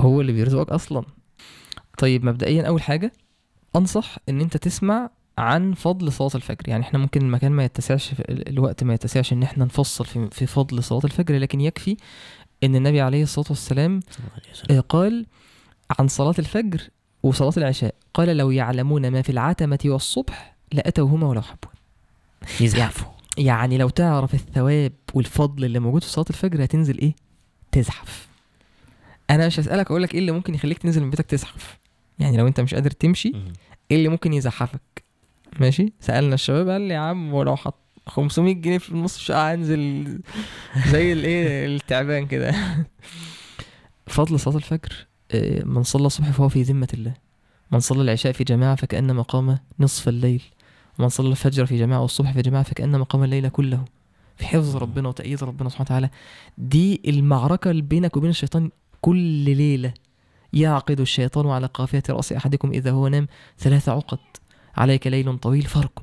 هو 0.00 0.20
اللي 0.20 0.32
بيرزقك 0.32 0.68
أصلا. 0.70 1.04
طيب 1.98 2.24
مبدئيا 2.24 2.62
أول 2.68 2.82
حاجة 2.82 3.12
أنصح 3.76 4.16
إن 4.28 4.40
أنت 4.40 4.56
تسمع 4.56 5.10
عن 5.38 5.72
فضل 5.74 6.12
صلاة 6.12 6.30
الفجر. 6.34 6.68
يعني 6.68 6.82
إحنا 6.82 6.98
ممكن 6.98 7.22
المكان 7.22 7.52
ما 7.52 7.64
يتسعش 7.64 8.14
الوقت 8.28 8.84
ما 8.84 8.94
يتسعش 8.94 9.32
إن 9.32 9.42
إحنا 9.42 9.64
نفصل 9.64 10.04
في 10.06 10.28
في 10.32 10.46
فضل 10.46 10.82
صلاة 10.82 11.00
الفجر 11.04 11.38
لكن 11.38 11.60
يكفي 11.60 11.96
إن 12.64 12.76
النبي 12.76 13.00
عليه 13.00 13.22
الصلاة 13.22 13.46
والسلام. 13.50 14.00
آه، 14.70 14.80
قال 14.80 15.26
عن 15.98 16.08
صلاة 16.08 16.34
الفجر 16.38 16.80
وصلاة 17.22 17.52
العشاء 17.56 17.94
قال 18.14 18.36
لو 18.36 18.50
يعلمون 18.50 19.08
ما 19.08 19.22
في 19.22 19.30
العتمة 19.32 19.78
والصبح 19.84 20.56
لأتوهما 20.72 21.26
ولو 21.26 21.42
حبوا 21.42 21.70
يزحفوا 22.60 23.08
يعني 23.38 23.78
لو 23.78 23.88
تعرف 23.88 24.34
الثواب 24.34 24.92
والفضل 25.14 25.64
اللي 25.64 25.78
موجود 25.78 26.04
في 26.04 26.10
صلاة 26.10 26.26
الفجر 26.30 26.64
هتنزل 26.64 26.98
إيه؟ 26.98 27.14
تزحف. 27.72 28.28
أنا 29.30 29.46
مش 29.46 29.60
هسألك 29.60 29.86
أقول 29.86 30.02
لك 30.02 30.14
إيه 30.14 30.20
اللي 30.20 30.32
ممكن 30.32 30.54
يخليك 30.54 30.78
تنزل 30.78 31.02
من 31.02 31.10
بيتك 31.10 31.26
تزحف. 31.26 31.78
يعني 32.18 32.36
لو 32.36 32.46
أنت 32.46 32.60
مش 32.60 32.74
قادر 32.74 32.90
تمشي. 32.90 33.32
إيه 33.90 33.96
اللي 33.96 34.08
ممكن 34.08 34.32
يزحفك؟ 34.32 35.05
ماشي؟ 35.60 35.92
سألنا 36.00 36.34
الشباب 36.34 36.68
قال 36.68 36.80
لي 36.80 36.94
يا 36.94 36.98
عم 36.98 37.34
ولو 37.34 37.56
حط 37.56 37.74
500 38.06 38.54
جنيه 38.54 38.78
في 38.78 38.94
نص 38.96 39.16
الشقة 39.16 39.54
هنزل 39.54 40.18
زي 40.86 41.12
الايه 41.12 41.66
التعبان 41.66 42.26
كده. 42.26 42.54
فضل 44.06 44.40
صلاة 44.40 44.56
الفجر 44.56 45.06
آه، 45.32 45.64
من 45.64 45.82
صلى 45.82 46.06
الصبح 46.06 46.30
فهو 46.30 46.48
في 46.48 46.62
ذمة 46.62 46.88
الله. 46.94 47.14
من 47.72 47.80
صلى 47.80 48.02
العشاء 48.02 48.32
في 48.32 48.44
جماعة 48.44 48.74
فكأنما 48.74 49.22
قام 49.22 49.58
نصف 49.80 50.08
الليل. 50.08 50.42
ومن 50.98 51.08
صلى 51.08 51.28
الفجر 51.28 51.66
في 51.66 51.78
جماعة 51.78 52.00
والصبح 52.00 52.32
في 52.32 52.42
جماعة 52.42 52.62
فكأنما 52.64 53.04
قام 53.04 53.24
الليل 53.24 53.48
كله. 53.48 53.84
في 54.36 54.46
حفظ 54.46 54.76
ربنا 54.76 55.08
وتأييد 55.08 55.44
ربنا 55.44 55.68
سبحانه 55.68 55.86
وتعالى. 55.86 56.10
دي 56.58 57.00
المعركة 57.06 57.70
اللي 57.70 57.82
بينك 57.82 58.16
وبين 58.16 58.30
الشيطان 58.30 58.70
كل 59.00 59.16
ليلة. 59.56 59.94
يعقد 60.52 61.00
الشيطان 61.00 61.46
على 61.46 61.66
قافية 61.66 62.02
رأس 62.10 62.32
أحدكم 62.32 62.70
إذا 62.70 62.90
هو 62.90 63.08
نام 63.08 63.26
ثلاث 63.58 63.88
عقد. 63.88 64.18
عليك 64.76 65.06
ليل 65.06 65.38
طويل 65.38 65.62
فارقد 65.62 66.02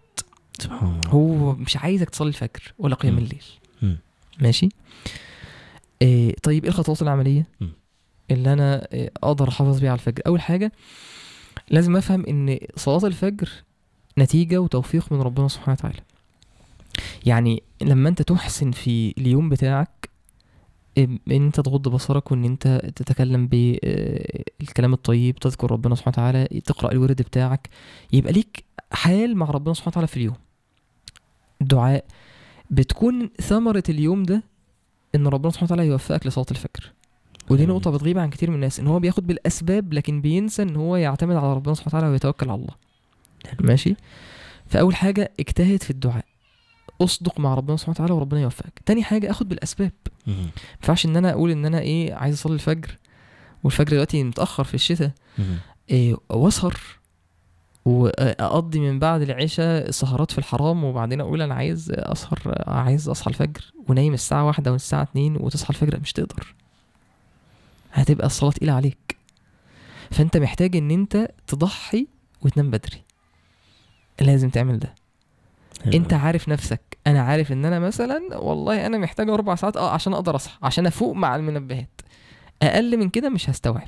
سبحان 0.60 0.90
الله 0.90 1.10
هو 1.10 1.54
مش 1.56 1.78
عايزك 1.78 2.10
تصلي 2.10 2.28
الفجر 2.28 2.74
ولا 2.80 2.96
قيام. 2.96 3.18
الليل. 3.18 3.44
ماشي 4.42 4.70
إيه 6.02 6.36
طيب 6.44 6.64
إيه 6.64 6.70
الخطوات 6.72 7.02
العملية. 7.02 7.48
اللي 8.32 8.54
أنا 8.54 8.88
إيه 8.94 9.12
أقدر 9.24 9.50
أحافظ 9.50 9.80
بيها 9.80 9.90
على 9.90 10.00
الفجر 10.00 10.22
أول 10.28 10.42
حاجة 10.42 10.72
لازم 11.70 11.96
أفهم 11.98 12.26
إن 12.26 12.60
صلاة 12.76 13.08
الفجر 13.08 13.50
نتيجة 14.18 14.58
وتوفيق 14.58 15.14
من 15.14 15.22
ربنا 15.22 15.48
سبحانه 15.48 15.78
وتعالى 15.80 16.00
يعني 17.26 17.64
لما 17.82 18.10
أنت 18.10 18.22
تحسن 18.22 18.72
في 18.72 19.14
اليوم 19.18 19.50
بتاعك 19.50 20.10
إن 20.98 21.20
أنت 21.32 21.60
تغض 21.60 21.88
بصرك 21.88 22.32
وإن 22.32 22.44
أنت 22.44 22.92
تتكلم 22.96 23.48
بالكلام 23.48 24.94
الطيب 24.94 25.36
تذكر 25.36 25.72
ربنا 25.72 25.96
سبحانه 25.96 26.14
وتعالى 26.14 26.62
تقرأ 26.62 26.92
الورد 26.92 27.22
بتاعك 27.22 27.70
يبقى 28.14 28.34
ليك 28.34 28.64
حال 28.92 29.38
مع 29.38 29.46
ربنا 29.52 29.74
سبحانه 29.74 29.90
وتعالى 29.92 30.08
في 30.08 30.18
اليوم. 30.18 30.36
الدعاء 31.62 32.06
بتكون 32.72 33.30
ثمرة 33.42 33.84
اليوم 33.90 34.24
ده 34.24 34.44
إن 35.16 35.28
ربنا 35.28 35.52
سبحانه 35.52 35.72
وتعالى 35.74 35.92
يوفقك 35.92 36.28
لصلاة 36.28 36.46
الفجر. 36.52 36.92
ودي. 37.50 37.66
نقطة 37.66 37.92
بتغيب 37.92 38.20
عن 38.20 38.30
كتير 38.30 38.50
من 38.50 38.56
الناس 38.56 38.80
إن 38.80 38.88
هو 38.88 39.00
بياخد 39.00 39.28
بالأسباب 39.28 39.94
لكن 39.94 40.22
بينسى 40.22 40.62
إن 40.62 40.76
هو 40.76 40.96
يعتمد 40.96 41.36
على 41.36 41.54
ربنا 41.54 41.74
سبحانه 41.74 41.96
وتعالى 41.98 42.12
ويتوكل 42.12 42.50
على 42.50 42.62
الله. 42.62 42.74
ماشي. 43.62 43.96
فأول 44.66 44.96
حاجة 44.96 45.32
اجتهد 45.40 45.84
في 45.84 45.90
الدعاء. 45.90 46.26
أصدق 47.04 47.40
مع 47.40 47.54
ربنا 47.54 47.78
سبحانه 47.78 47.96
وتعالى 47.96 48.14
وربنا 48.14 48.42
يوفقك. 48.42 48.82
تاني 48.86 49.04
حاجة 49.04 49.32
آخد 49.32 49.50
بالأسباب. 49.50 49.92
ما 50.28 50.50
ينفعش 50.82 51.06
إن 51.06 51.18
أنا 51.18 51.32
أقول 51.32 51.52
إن 51.52 51.66
أنا 51.66 51.80
إيه 51.80 52.14
عايز 52.14 52.36
أصلي 52.36 52.54
الفجر 52.54 52.98
والفجر 53.64 53.92
دلوقتي 53.92 54.24
متأخر 54.24 54.64
في 54.64 54.74
الشتاء. 54.74 55.12
إيه 55.90 56.16
وأسهر 56.30 56.78
وأقضي 57.86 58.80
من 58.80 59.00
بعد 59.00 59.22
العشاء 59.22 59.92
سهرات 59.92 60.32
في 60.32 60.38
الحرام 60.38 60.84
وبعدين 60.84 61.22
أقول 61.22 61.42
أنا 61.42 61.54
عايز 61.56 61.92
أسهر 61.96 62.64
عايز 62.68 63.10
أصحى 63.10 63.30
الفجر. 63.30 63.74
ونايم 63.88 64.14
الساعة 64.14 64.46
واحدة 64.46 64.72
والساعة 64.72 65.02
اتنين 65.02 65.36
وتصحى 65.36 65.70
الفجر 65.70 66.00
مش 66.00 66.14
تقدر. 66.14 66.56
هتبقى 67.92 68.28
الصلاة 68.28 68.52
تقيلة 68.52 68.74
عليك. 68.74 69.18
فأنت 70.12 70.38
محتاج 70.38 70.76
إن 70.76 70.92
أنت 70.92 71.32
تضحي 71.48 72.08
وتنام 72.42 72.72
بدري. 72.72 73.04
لازم 74.22 74.50
تعمل 74.50 74.80
ده. 74.80 74.96
انت 75.94 76.14
عارف 76.14 76.50
نفسك. 76.50 76.82
أنا 77.08 77.22
عارف 77.22 77.52
ان 77.52 77.66
أنا 77.66 77.80
مثلا 77.80 78.38
والله 78.38 78.86
أنا 78.86 78.98
محتاج 78.98 79.30
أربع 79.30 79.56
ساعات 79.56 79.78
آه 79.78 79.90
عشان 79.92 80.14
أقدر 80.14 80.36
اصحى 80.36 80.58
عشان 80.64 80.86
افوق 80.86 81.14
مع 81.16 81.36
المنبهات. 81.36 82.02
أقل 82.62 82.98
من 82.98 83.10
كده 83.10 83.30
مش 83.30 83.50
هستوعب. 83.50 83.88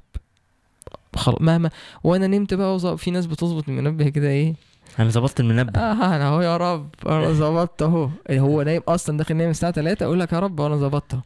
خلاص 1.16 1.42
مهما 1.42 1.70
وأنا 2.04 2.28
نمت 2.28 2.54
بقى 2.54 2.80
وظ- 2.80 2.96
في 2.96 3.12
ناس 3.12 3.26
بتظبط 3.26 3.70
المنبه 3.70 4.10
كده 4.10 4.28
إيه؟ 4.30 4.54
أنا 5.00 5.10
ظبطت 5.10 5.40
المنبه. 5.40 5.80
آه 5.80 6.16
أنا 6.16 6.28
اهو 6.28 6.42
يا 6.42 6.58
رب 6.58 6.90
أنا 7.08 7.32
ظبطت 7.32 7.82
اهو. 7.82 8.10
هو 8.32 8.62
نايم 8.62 8.82
أصلا 8.88 9.18
داخل 9.18 9.36
نايم 9.36 9.50
الساعة 9.50 9.72
3 9.72 10.06
أقول 10.06 10.20
لك 10.20 10.34
يا 10.34 10.40
رب 10.40 10.60
وأنا 10.60 10.76
ظبطت 10.76 11.14
اهو 11.14 11.22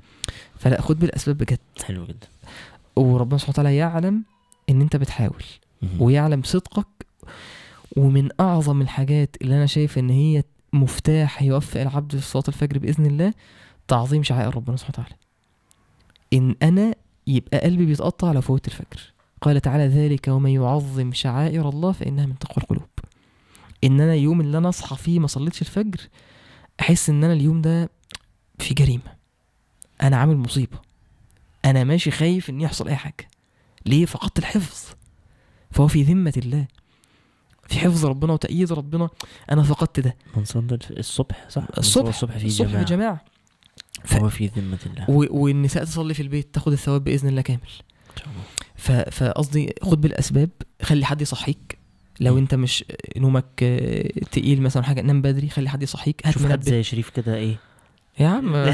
فلا 0.59 0.81
خد 0.81 0.99
بالاسباب 0.99 1.37
بجد. 1.37 1.59
حلو 1.85 2.05
جدا. 2.05 2.27
وربنا 2.95 3.37
سبحانه 3.37 3.53
وتعالى 3.53 3.77
يعلم 3.77 4.23
ان 4.69 4.81
انت 4.81 4.95
بتحاول. 4.95 5.43
ويعلم 5.99 6.41
صدقك. 6.43 6.87
ومن 7.97 8.29
اعظم 8.39 8.81
الحاجات 8.81 9.35
اللي 9.41 9.55
أنا 9.55 9.65
شايف 9.65 9.97
ان 9.97 10.09
هي 10.09 10.43
مفتاح 10.73 11.41
يوفق 11.41 11.81
العبد 11.81 12.15
في 12.15 12.27
صلاه 12.27 12.43
الفجر 12.47 12.79
بإذن 12.79 13.05
الله 13.05 13.33
تعظيم 13.87 14.23
شعائر 14.23 14.55
ربنا 14.55 14.77
سبحانه 14.77 14.97
وتعالى. 14.97 15.15
إن 16.33 16.55
أنا 16.63 16.95
يبقى 17.27 17.59
قلبي 17.59 17.85
بيتقطع 17.85 18.31
لو 18.31 18.41
فوت 18.41 18.67
الفجر. 18.67 19.13
قال 19.41 19.61
تعالى 19.61 19.87
ذلك 19.87 20.27
ومن 20.27 20.49
يعظم 20.49 21.13
شعائر 21.13 21.69
الله 21.69 21.91
فإنها 21.91 22.25
من 22.25 22.39
تقوى 22.39 22.57
القلوب. 22.57 22.89
إن 23.83 24.01
أنا 24.01 24.15
يوم 24.15 24.41
اللي 24.41 24.57
أنا 24.57 24.69
أصحى 24.69 24.95
فيه 24.95 25.19
ما 25.19 25.27
صليتش 25.27 25.61
الفجر 25.61 25.99
أحس 26.81 27.09
إن 27.09 27.23
أنا 27.23 27.33
اليوم 27.33 27.61
ده 27.61 27.89
في 28.59 28.73
جريمة. 28.73 29.15
أنا 30.01 30.17
عامل 30.17 30.37
مصيبة. 30.37 30.77
أنا 31.65 31.83
ماشي 31.83 32.11
خايف 32.11 32.49
ان 32.49 32.61
يحصل 32.61 32.87
أي 32.87 32.95
حاجة. 32.95 33.27
ليه؟ 33.85 34.05
فقدت 34.05 34.39
الحفظ. 34.39 34.95
فهو 35.71 35.87
في 35.87 36.03
ذمة 36.03 36.33
الله. 36.37 36.67
في 37.69 37.79
حفظ 37.79 38.05
ربنا 38.05 38.33
وتأييد 38.33 38.73
ربنا. 38.73 39.09
أنا 39.51 39.63
فقدت 39.63 39.99
ده. 39.99 40.15
من 40.37 40.45
صلى 40.45 40.77
الصبح 40.91 41.45
صح؟ 41.49 41.63
الصبح. 41.77 42.07
الصبح 42.07 42.37
في 42.37 42.45
الصبح 42.47 42.67
جماعة. 42.69 42.85
جماعة. 42.85 43.21
ف- 44.03 44.13
فهو 44.13 44.29
في 44.29 44.47
ذمة 44.47 44.77
الله. 44.85 45.05
و... 45.09 45.43
والنساء 45.43 45.83
تصلي 45.83 46.13
في 46.13 46.21
البيت 46.21 46.53
تاخد 46.53 46.71
الثواب 46.71 47.03
بإذن 47.03 47.27
الله 47.29 47.41
كامل. 47.41 47.59
ف... 48.75 48.91
فقصدي 48.91 49.73
خد 49.81 50.01
بالأسباب. 50.01 50.49
خلي 50.81 51.05
حد 51.05 51.21
يصحيك. 51.21 51.77
لو. 52.19 52.37
أنت 52.37 52.55
مش 52.55 52.85
نومك 53.17 53.45
آه، 53.63 54.07
تقيل 54.31 54.61
مثلا 54.61 54.83
حاجة 54.83 55.01
نام 55.01 55.21
بدري 55.21 55.49
خلي 55.49 55.69
حد 55.69 55.83
يصحيك. 55.83 56.21
هات 56.27 56.33
شوف 56.33 56.51
حد 56.51 56.63
زي 56.63 56.83
شريف 56.83 57.09
كده 57.09 57.35
إيه؟ 57.35 57.55
يا 58.19 58.27
عم. 58.27 58.55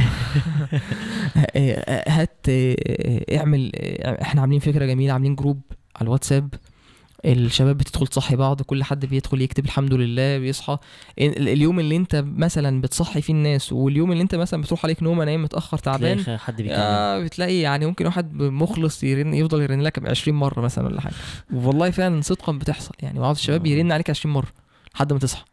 هات 2.07 2.45
آه، 2.49 2.75
اعمل 3.37 3.71
آه، 3.75 4.21
إحنا 4.21 4.41
عاملين 4.41 4.59
فكرة 4.59 4.85
جميلة 4.85 5.13
عاملين 5.13 5.35
جروب 5.35 5.61
على 5.95 6.05
الواتساب. 6.05 6.53
الشباب 7.25 7.77
بتدخل 7.77 8.07
تصحي 8.07 8.35
بعض 8.35 8.61
كل 8.61 8.83
حد 8.83 9.05
بيدخل 9.05 9.41
يكتب 9.41 9.65
الحمد 9.65 9.93
لله 9.93 10.37
بيصحى. 10.37 10.77
ال- 11.19 11.49
اليوم 11.49 11.79
اللي 11.79 11.95
انت 11.95 12.23
مثلا 12.27 12.81
بتصحي 12.81 13.21
فيه 13.21 13.33
الناس 13.33 13.73
واليوم 13.73 14.11
اللي 14.11 14.23
انت 14.23 14.35
مثلا 14.35 14.61
بتروح 14.61 14.85
عليك 14.85 15.03
نومة 15.03 15.25
نايم 15.25 15.43
متأخر 15.43 15.77
تعبان 15.77 16.17
تلاقي 16.23 16.39
حد 16.39 16.61
بيكلم 16.61 16.77
آه 16.79 17.19
بتلاقي 17.23 17.59
يعني 17.59 17.85
ممكن 17.85 18.05
واحد 18.05 18.35
مخلص 18.41 19.03
يرن 19.03 19.33
يفضل 19.33 19.61
يرن 19.61 19.81
لك 19.81 20.09
20 20.09 20.37
مرة 20.37 20.61
مثلا 20.61 20.85
ولا 20.85 21.01
حاجة. 21.01 21.13
والله 21.53 21.91
فعلا 21.91 22.21
صدقا 22.21 22.51
بتحصل. 22.51 22.91
يعني 22.99 23.19
بعض 23.19 23.35
الشباب 23.35 23.65
آه. 23.65 23.69
يرن 23.69 23.91
عليك 23.91 24.09
20 24.09 24.33
مرة 24.33 24.47
لحد 24.95 25.13
ما 25.13 25.19
تصحى. 25.19 25.43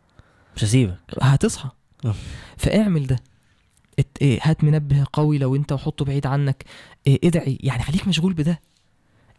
مش 0.57 0.65
هسيبك. 0.65 0.97
هتصحى. 1.23 1.69
آه. 2.05 2.15
فاعمل 2.57 3.07
ده. 3.07 3.17
إيه، 4.23 4.39
هات 4.43 4.65
منبه 4.65 5.07
قوي 5.13 5.39
لو 5.39 5.57
انت 5.57 5.73
وحطه 5.73 6.05
بعيد 6.05 6.27
عنك. 6.27 6.65
إيه، 7.07 7.19
ادعي. 7.25 7.59
يعني 7.61 7.83
خليك 7.83 8.09
مشغول 8.09 8.33
بده. 8.33 8.61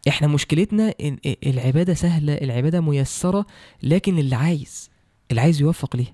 إحنا 0.08 0.28
مشكلتنا 0.28 0.94
إن 1.02 1.18
إيه، 1.26 1.38
العبادة 1.46 1.94
سهلة 1.94 2.34
العبادة 2.34 2.82
ميسرة 2.82 3.46
لكن 3.84 4.18
اللي 4.20 4.36
عايز 4.36 4.90
اللي 5.32 5.42
عايز 5.42 5.62
يوفق 5.62 5.96
ليها. 5.96 6.14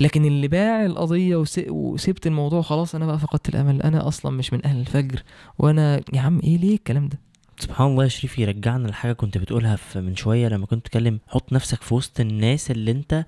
لكن 0.00 0.24
اللي 0.24 0.48
باع 0.48 0.86
القضية 0.86 1.36
وس- 1.36 1.60
وسبت 1.68 2.26
الموضوع 2.26 2.62
خلاص 2.62 2.94
أنا 2.94 3.06
بقى 3.06 3.18
فقدت 3.18 3.48
الأمل. 3.48 3.82
أنا 3.82 4.08
أصلا 4.08 4.32
مش 4.32 4.52
من 4.52 4.66
أهل 4.66 4.80
الفجر 4.80 5.22
وأنا 5.58 6.00
يا 6.12 6.20
عم 6.20 6.40
إيه 6.44 6.56
ليه 6.58 6.74
الكلام 6.74 7.08
ده؟ 7.08 7.18
سبحان 7.58 7.86
الله 7.86 8.04
يا 8.04 8.08
شريف 8.08 8.38
يرجعنا 8.38 8.88
لحاجة 8.88 9.12
كنت 9.12 9.38
بتقولها 9.38 9.78
من 9.96 10.16
شوية 10.16 10.48
لما 10.48 10.66
كنت 10.66 10.78
بتتكلم 10.80 11.18
حط 11.28 11.52
نفسك 11.52 11.82
في 11.82 11.94
وسط 11.94 12.20
الناس 12.20 12.70
اللي 12.70 12.90
أنت 12.90 13.24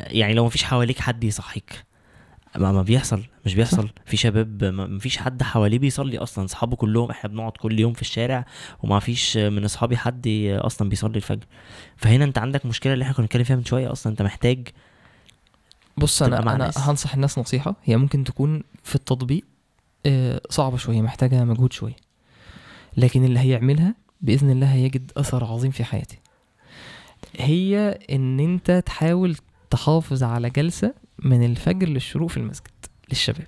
يعني 0.00 0.34
لو 0.34 0.46
مفيش 0.46 0.64
حواليك 0.64 0.98
حد 1.00 1.24
يصحيك. 1.24 1.84
ما, 2.56 2.72
ما 2.72 2.82
بيحصل 2.82 3.22
مش 3.46 3.54
بيحصل. 3.54 3.88
في 4.06 4.16
شباب 4.16 4.64
ما 4.64 4.86
مفيش 4.86 5.16
حد 5.18 5.42
حواليه 5.42 5.78
بيصلي 5.78 6.18
أصلا. 6.18 6.44
أصحابه 6.44 6.76
كلهم 6.76 7.10
إحنا 7.10 7.30
بنقعد 7.30 7.52
كل 7.52 7.80
يوم 7.80 7.92
في 7.92 8.02
الشارع 8.02 8.46
وما 8.82 8.98
فيش 9.00 9.36
من 9.36 9.64
أصحابي 9.64 9.96
حد 9.96 10.26
أصلا 10.52 10.88
بيصلي 10.88 11.16
الفجر. 11.16 11.44
فهنا 11.96 12.24
أنت 12.24 12.38
عندك 12.38 12.66
مشكلة 12.66 12.92
اللي 12.92 13.02
إحنا 13.02 13.14
كنا 13.14 13.22
بنتكلم 13.26 13.44
فيها 13.44 13.56
من 13.56 13.64
شوية 13.64 13.92
أصلا. 13.92 14.12
أنت 14.12 14.22
محتاج 14.22 14.68
بص 15.96 16.22
أنا 16.22 16.38
أنا 16.38 16.56
ناس. 16.56 16.78
هنصح 16.78 17.14
الناس 17.14 17.38
نصيحة. 17.38 17.74
هي 17.84 17.96
ممكن 17.96 18.24
تكون 18.24 18.62
في 18.82 18.94
التطبيق 18.94 19.44
آه، 20.06 20.40
صعبة 20.50 20.76
شوية 20.76 21.02
محتاجة 21.02 21.44
مجهود 21.44 21.72
شوية. 21.72 21.96
لكن 22.96 23.24
اللي 23.24 23.38
هيعملها 23.40 23.94
بإذن 24.20 24.50
الله 24.50 24.72
هيجد 24.74 25.12
أثر 25.16 25.44
عظيم 25.44 25.70
في 25.70 25.84
حياته 25.84 26.16
هي 27.36 27.98
إن 28.10 28.40
أنت 28.40 28.82
تحاول 28.86 29.36
تحافظ 29.70 30.22
على 30.22 30.50
جلسة 30.50 30.94
من 31.24 31.44
الفجر 31.44 31.88
للشروق 31.88 32.30
في 32.30 32.36
المسجد 32.36 32.70
للشباب. 33.08 33.46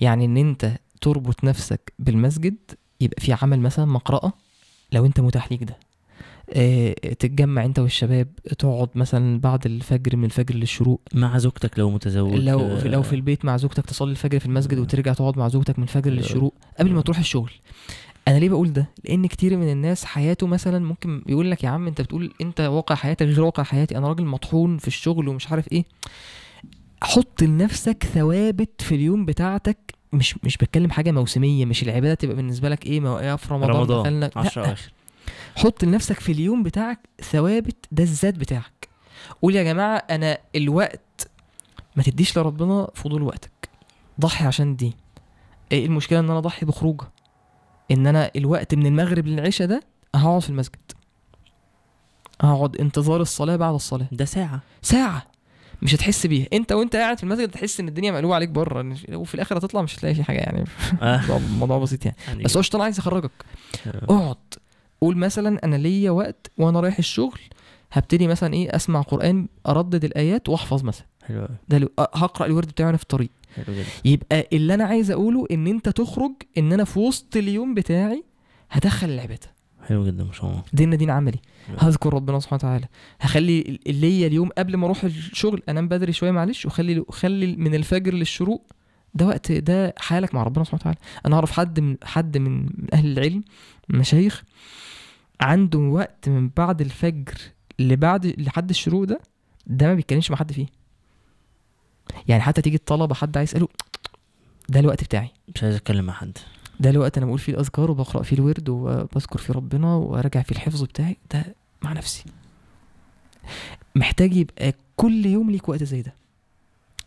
يعني 0.00 0.24
إن 0.24 0.36
أنت 0.36 0.72
تربط 1.00 1.44
نفسك 1.44 1.92
بالمسجد 1.98 2.56
يبقى 3.00 3.20
في 3.20 3.32
عمل 3.42 3.60
مثلا 3.60 3.84
مقرأة 3.84 4.32
لو 4.92 5.06
أنت 5.06 5.20
متاح 5.20 5.52
ليك 5.52 5.64
ده. 5.64 5.76
آه، 6.54 6.92
تتجمع 6.92 7.64
أنت 7.64 7.78
والشباب 7.78 8.28
تقعد 8.58 8.88
مثلا 8.94 9.40
بعد 9.40 9.66
الفجر 9.66 10.16
من 10.16 10.24
الفجر 10.24 10.54
للشروق. 10.54 11.00
مع 11.14 11.38
زوجتك 11.38 11.78
لو 11.78 11.90
متزوج. 11.90 12.34
لو 12.34 12.76
في 12.76 12.88
آه، 12.88 12.90
لو 12.90 13.02
في 13.02 13.12
البيت 13.12 13.44
مع 13.44 13.56
زوجتك 13.56 13.86
تصلي 13.86 14.10
الفجر 14.10 14.38
في 14.38 14.46
المسجد 14.46 14.78
وترجع 14.78 15.12
تقعد 15.12 15.38
مع 15.38 15.48
زوجتك 15.48 15.78
من 15.78 15.84
الفجر 15.84 16.10
للشروق 16.10 16.54
قبل 16.78 16.92
ما 16.92 17.00
تروح 17.00 17.18
الشغل. 17.18 17.50
أنا 18.28 18.38
ليه 18.38 18.48
بقول 18.48 18.72
ده؟ 18.72 18.88
لأن 19.04 19.26
كتير 19.26 19.56
من 19.56 19.72
الناس 19.72 20.04
حياته 20.04 20.46
مثلا 20.46 20.78
ممكن 20.78 21.22
يقول 21.26 21.50
لك 21.50 21.64
يا 21.64 21.68
عم 21.68 21.86
أنت 21.86 22.00
بتقول 22.00 22.32
أنت 22.40 22.60
واقع 22.60 22.94
حياتك 22.94 23.26
غير 23.26 23.42
واقع 23.42 23.62
حياتي 23.62 23.98
أنا 23.98 24.08
راجل 24.08 24.24
مطحون 24.24 24.78
في 24.78 24.88
الشغل 24.88 25.28
ومش 25.28 25.48
عارف 25.48 25.72
إيه. 25.72 25.84
حط 27.02 27.42
لنفسك 27.42 28.04
ثوابت 28.14 28.82
في 28.82 28.94
اليوم 28.94 29.24
بتاعتك. 29.24 29.78
مش 30.12 30.38
مش 30.44 30.56
بتكلم 30.56 30.90
حاجة 30.90 31.10
موسمية 31.10 31.64
مش 31.64 31.82
العبادة 31.82 32.14
تبقى 32.14 32.36
بالنسبة 32.36 32.68
لك 32.68 32.86
إيه 32.86 33.00
ما 33.00 33.20
إيه 33.20 33.36
في 33.36 33.54
رمضان, 33.54 33.70
رمضان 33.70 34.02
دخلنا. 34.02 34.30
10 34.36 34.62
لأ. 34.62 34.68
اواخر 34.68 34.92
حط 35.56 35.84
لنفسك 35.84 36.20
في 36.20 36.32
اليوم 36.32 36.62
بتاعك 36.62 36.98
ثوابت 37.22 37.76
ده 37.92 38.02
الذات 38.02 38.34
بتاعك. 38.34 38.88
قول 39.42 39.56
يا 39.56 39.62
جماعة 39.62 39.96
أنا 39.96 40.38
الوقت 40.56 41.28
ما 41.96 42.02
تديش 42.02 42.38
لربنا 42.38 42.88
فضول 42.94 43.22
وقتك. 43.22 43.68
ضحي 44.20 44.44
عشان 44.46 44.76
دي. 44.76 44.94
إيه 45.72 45.86
المشكلة 45.86 46.18
إن 46.18 46.24
أنا 46.30 46.38
اضحي 46.38 46.66
بخروجة؟ 46.66 47.04
إن 47.90 48.06
أنا 48.06 48.30
الوقت 48.36 48.74
من 48.74 48.86
المغرب 48.86 49.26
للعشاء 49.26 49.68
ده 49.68 49.82
هقعد 50.14 50.42
في 50.42 50.48
المسجد. 50.50 50.92
هقعد 52.40 52.76
انتظار 52.76 53.20
الصلاة 53.20 53.56
بعد 53.56 53.74
الصلاة. 53.74 54.06
ده 54.12 54.24
ساعة. 54.24 54.60
ساعة. 54.82 55.22
مش 55.82 55.94
هتحس 55.94 56.26
بيها. 56.26 56.46
انت 56.52 56.72
وانت 56.72 56.96
قاعد 56.96 57.16
في 57.18 57.24
المسجد 57.24 57.48
تحس 57.50 57.80
إن 57.80 57.88
الدنيا 57.88 58.12
مقلوبة 58.12 58.34
عليك 58.34 58.48
بره. 58.48 58.94
وفي 59.12 59.34
الآخر 59.34 59.58
هتطلع 59.58 59.82
مش 59.82 59.98
هتلاقي 59.98 60.14
في 60.14 60.22
حاجة 60.22 60.38
يعني. 60.38 60.64
آه. 61.02 61.36
الموضوع- 61.36 61.78
بسيط 61.78 62.04
يعني. 62.04 62.16
يعني 62.28 62.42
بس 62.42 62.56
هو 62.56 62.60
الشيطان 62.60 62.80
عايز 62.80 62.98
يخرجك. 62.98 63.30
آه. 63.86 64.04
اقعد. 64.04 64.36
قول 65.00 65.16
مثلا 65.16 65.64
أنا 65.64 65.76
ليا 65.76 66.10
وقت 66.10 66.50
وأنا 66.58 66.80
رايح 66.80 66.98
الشغل 66.98 67.40
هبتدي 67.92 68.26
مثلا 68.26 68.54
إيه 68.54 68.76
أسمع 68.76 69.00
قرآن 69.02 69.46
أردد 69.66 70.04
الآيات 70.04 70.48
وأحفظ 70.48 70.82
مثلا. 70.84 71.06
حلو 71.26 71.48
ده 71.68 71.78
لو- 71.78 71.92
هقرأ 71.98 72.46
الورد 72.46 72.68
بتاعي 72.68 72.86
وأنا 72.86 72.96
في 72.96 73.02
الطريق. 73.02 73.30
حلو 73.56 73.74
يبقى 74.04 74.48
اللي 74.52 74.74
أنا 74.74 74.84
عايز 74.84 75.10
أقوله 75.10 75.46
إن 75.50 75.66
أنت 75.66 75.88
تخرج 75.88 76.32
إن 76.58 76.72
أنا 76.72 76.84
في 76.84 76.98
وسط 76.98 77.36
اليوم 77.36 77.74
بتاعي 77.74 78.24
هدخل 78.70 79.08
العبادة. 79.10 79.52
حلو 79.82 80.06
جدا 80.06 80.24
ما 80.24 80.32
شاء 80.32 80.50
الله. 80.50 80.62
دين 80.72 80.96
دين 80.96 81.10
عملي. 81.10 81.38
هذكر 81.78 82.14
ربنا 82.14 82.40
سبحانه 82.40 82.58
وتعالى. 82.58 82.86
هخلي 83.20 83.80
ليا 83.86 84.26
اليوم 84.26 84.48
قبل 84.58 84.76
ما 84.76 84.86
أروح 84.86 85.04
الشغل 85.04 85.62
انام 85.68 85.88
بدري 85.88 86.12
شوية 86.12 86.30
معلش 86.30 86.66
وخلي 86.66 87.04
خلي 87.10 87.56
من 87.56 87.74
الفجر 87.74 88.14
للشروق 88.14 88.66
ده 89.14 89.26
وقت 89.26 89.52
ده 89.52 89.94
حالك 89.98 90.34
مع 90.34 90.42
ربنا 90.42 90.64
سبحانه 90.64 90.80
وتعالى. 90.80 90.98
أنا 91.26 91.34
أعرف 91.34 91.50
حد 91.50 91.80
من 91.80 91.96
حد 92.04 92.38
من 92.38 92.68
أهل 92.92 93.12
العلم 93.12 93.44
مشايخ 93.88 94.42
عنده 95.40 95.78
وقت 95.78 96.28
من 96.28 96.50
بعد 96.56 96.80
الفجر 96.80 97.34
لبعد 97.78 98.26
لحد 98.26 98.70
الشروق 98.70 99.04
ده 99.04 99.20
ده 99.66 99.86
ما 99.86 99.94
بيتكلمش 99.94 100.30
مع 100.30 100.36
حد 100.36 100.52
فيه. 100.52 100.66
يعني 102.28 102.42
حتى 102.42 102.62
تيجي 102.62 102.76
الطلبة 102.76 103.14
حد 103.14 103.36
عايز 103.36 103.48
يسأله 103.48 103.68
ده 104.68 104.80
الوقت 104.80 105.04
بتاعي. 105.04 105.30
مش 105.54 105.62
عايز 105.62 105.74
أتكلم 105.74 106.04
مع 106.04 106.12
حد. 106.12 106.38
ده 106.82 106.90
الوقت 106.90 107.16
أنا 107.16 107.26
بقول 107.26 107.38
فيه 107.38 107.52
الأذكار 107.52 107.90
وبقرأ 107.90 108.22
فيه 108.22 108.36
الورد 108.36 108.68
وبذكر 108.68 109.38
فيه 109.38 109.52
ربنا 109.54 109.94
وارجع 109.94 110.42
فيه 110.42 110.54
الحفظ 110.54 110.82
بتاعي 110.82 111.16
ده 111.34 111.44
مع 111.82 111.92
نفسي. 111.92 112.24
محتاج 113.94 114.36
يبقى 114.36 114.74
كل 114.96 115.26
يوم 115.26 115.50
ليك 115.50 115.68
وقت 115.68 115.82
زي 115.84 116.02
ده. 116.02 116.14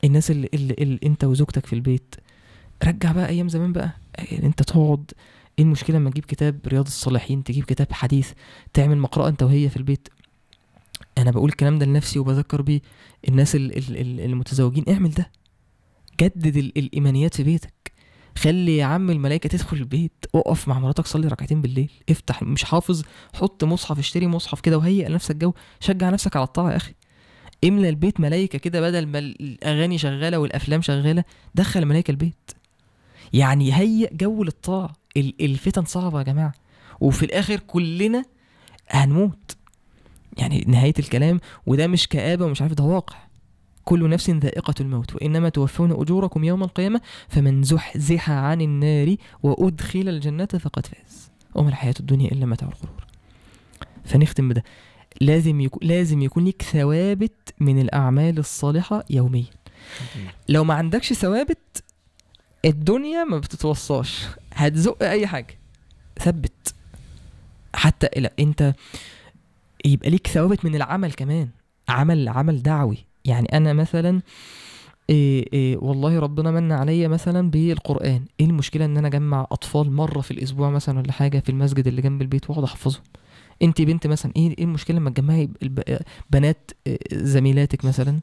الناس 0.03 0.31
اللي, 0.31 0.49
اللي, 0.53 0.73
اللي 0.79 0.99
أنت 1.03 1.23
وزوجتك 1.23 1.65
في 1.65 1.73
البيت 1.73 2.15
رجع 2.83 3.11
بقى 3.11 3.29
أيام 3.29 3.49
زمان 3.49 3.73
بقى. 3.73 3.89
يعني 4.17 4.45
أنت 4.45 4.63
تقعد 4.63 5.11
إيه 5.59 5.65
المشكلة 5.65 5.97
لما 5.97 6.09
تجيب 6.09 6.25
كتاب 6.25 6.59
رياض 6.67 6.85
الصالحين 6.85 7.43
تجيب 7.43 7.63
كتاب 7.63 7.91
حديث 7.91 8.31
تعمل 8.73 8.97
مقرأة 8.97 9.27
أنت 9.29 9.43
وهي 9.43 9.69
في 9.69 9.77
البيت. 9.77 10.07
أنا 11.17 11.31
بقول 11.31 11.49
الكلام 11.49 11.79
ده 11.79 11.85
لنفسي 11.85 12.19
وبذكر 12.19 12.61
بيه. 12.61 12.81
الناس 13.29 13.55
ال- 13.55 13.77
ال- 13.77 13.97
ال- 13.97 14.19
المتزوجين 14.19 14.85
اعمل 14.89 15.09
ده. 15.11 15.31
جدد 16.21 16.57
ال- 16.57 16.77
الإيمانيات 16.77 17.35
في 17.35 17.43
بيتك. 17.43 17.73
خلي 18.37 18.77
يا 18.77 18.85
عم 18.85 19.09
الملائكة 19.09 19.49
تدخل 19.49 19.77
البيت 19.77 20.25
اقف 20.35 20.67
مع 20.67 20.79
مراتك 20.79 21.07
صلي 21.07 21.27
ركعتين 21.27 21.61
بالليل 21.61 21.91
افتح 22.09 22.43
مش 22.43 22.63
حافظ 22.63 23.03
حط 23.35 23.63
مصحف 23.63 23.99
اشتري 23.99 24.27
مصحف 24.27 24.61
كده 24.61 24.77
وهيئ 24.77 25.09
لنفسك 25.09 25.35
جو 25.35 25.53
شجع 25.79 26.09
نفسك 26.09 26.35
على 26.35 26.43
الطاعة 26.43 26.71
يا 26.71 26.75
أخي. 26.77 26.93
املى 27.63 27.89
البيت 27.89 28.19
ملائكة 28.19 28.57
كده 28.59 28.81
بدل 28.81 29.05
ما 29.07 29.19
الأغاني 29.19 29.97
شغالة 29.97 30.37
والأفلام 30.39 30.81
شغالة 30.81 31.23
دخل 31.55 31.85
ملائكة 31.85 32.11
البيت. 32.11 32.51
يعني 33.33 33.73
هيئ 33.73 34.13
جو 34.15 34.43
للطاعة. 34.43 34.93
ال- 35.17 35.33
الفتن 35.45 35.85
صعبة 35.85 36.17
يا 36.19 36.23
جماعة. 36.23 36.53
وفي 37.01 37.25
الآخر 37.25 37.59
كلنا 37.59 38.25
هنموت. 38.89 39.57
يعني 40.37 40.63
نهاية 40.67 40.93
الكلام 40.99 41.39
وده 41.65 41.87
مش 41.87 42.07
كآبة 42.07 42.45
ومش 42.45 42.61
عارف 42.61 42.73
ده 42.73 42.83
واقع. 42.83 43.15
كل 43.85 44.09
نفس 44.09 44.29
ذائقة 44.29 44.73
الموت 44.79 45.15
وإنما 45.15 45.49
توفون 45.49 45.91
أجوركم 45.91 46.43
يوم 46.43 46.63
القيامة 46.63 47.01
فمن 47.27 47.63
زحزح 47.63 48.29
عن 48.29 48.61
النار 48.61 49.15
وأدخل 49.43 50.09
الجنة 50.09 50.45
فقد 50.45 50.85
فاز. 50.85 51.31
وما 51.55 51.69
الحياة 51.69 51.93
الدنيا 51.99 52.31
إلا 52.31 52.45
متاع 52.45 52.67
الغرور. 52.67 53.05
فنختم 54.05 54.49
بده. 54.49 54.63
لازم 55.21 55.61
يكون 55.61 55.87
لازم 55.87 56.21
يكون 56.21 56.45
لك 56.45 56.61
ثوابت 56.61 57.53
من 57.59 57.81
الأعمال 57.81 58.39
الصالحة 58.39 59.05
يوميا. 59.09 59.45
لو 60.49 60.63
ما 60.63 60.73
عندكش 60.73 61.13
ثوابت 61.13 61.83
الدنيا 62.65 63.23
ما 63.23 63.37
بتتوصاش. 63.37 64.25
هتزق 64.53 65.03
أي 65.03 65.27
حاجة. 65.27 65.59
ثبت. 66.19 66.75
حتى 67.75 68.07
لا 68.21 68.33
أنت 68.39 68.73
يبقى 69.85 70.09
ليك 70.09 70.27
ثوابت 70.27 70.65
من 70.65 70.75
العمل 70.75 71.13
كمان. 71.13 71.49
عمل 71.89 72.29
عمل 72.29 72.63
دعوي. 72.63 73.04
يعني 73.25 73.47
أنا 73.57 73.73
مثلا 73.73 74.21
إيه 75.09 75.45
إيه 75.53 75.77
والله 75.77 76.19
ربنا 76.19 76.51
من 76.51 76.71
عليا 76.71 77.07
مثلا 77.07 77.49
بالقرآن. 77.51 78.25
إيه 78.39 78.45
المشكلة 78.45 78.85
إن 78.85 78.97
أنا 78.97 79.07
أجمع 79.07 79.47
أطفال 79.51 79.91
مرة 79.91 80.21
في 80.21 80.31
الأسبوع 80.31 80.69
مثلا 80.69 80.99
ولا 80.99 81.11
حاجة 81.11 81.39
في 81.39 81.49
المسجد 81.49 81.87
اللي 81.87 82.01
جنب 82.01 82.21
البيت 82.21 82.49
وأقعد 82.49 82.63
أحفظهم؟ 82.63 83.03
انت 83.61 83.81
بنت 83.81 84.07
مثلا 84.07 84.31
إيه 84.35 84.49
إيه 84.57 84.63
المشكلة 84.63 84.97
لما 84.97 85.09
تجمعي 85.09 85.49
بنات 86.29 86.71
زميلاتك 87.13 87.85
مثلا 87.85 88.19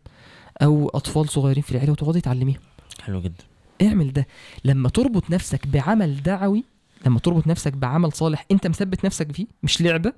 أو 0.62 0.89
أطفال 0.89 1.29
صغيرين 1.29 1.62
في 1.62 1.73
العيلة 1.73 1.93
وتقعدي 1.93 2.20
تعلميهم؟ 2.20 2.61
حلو 3.03 3.20
جدا. 3.20 3.45
اعمل 3.83 4.12
ده. 4.12 4.27
لما 4.65 4.89
تربط 4.89 5.31
نفسك 5.31 5.66
بعمل 5.66 6.23
دعوي 6.23 6.65
لما 7.07 7.19
تربط 7.19 7.47
نفسك 7.47 7.73
بعمل 7.73 8.12
صالح 8.12 8.47
أنت 8.51 8.66
مثبت 8.66 9.05
نفسك 9.05 9.33
فيه 9.33 9.47
مش 9.62 9.83
لعبة 9.83 10.12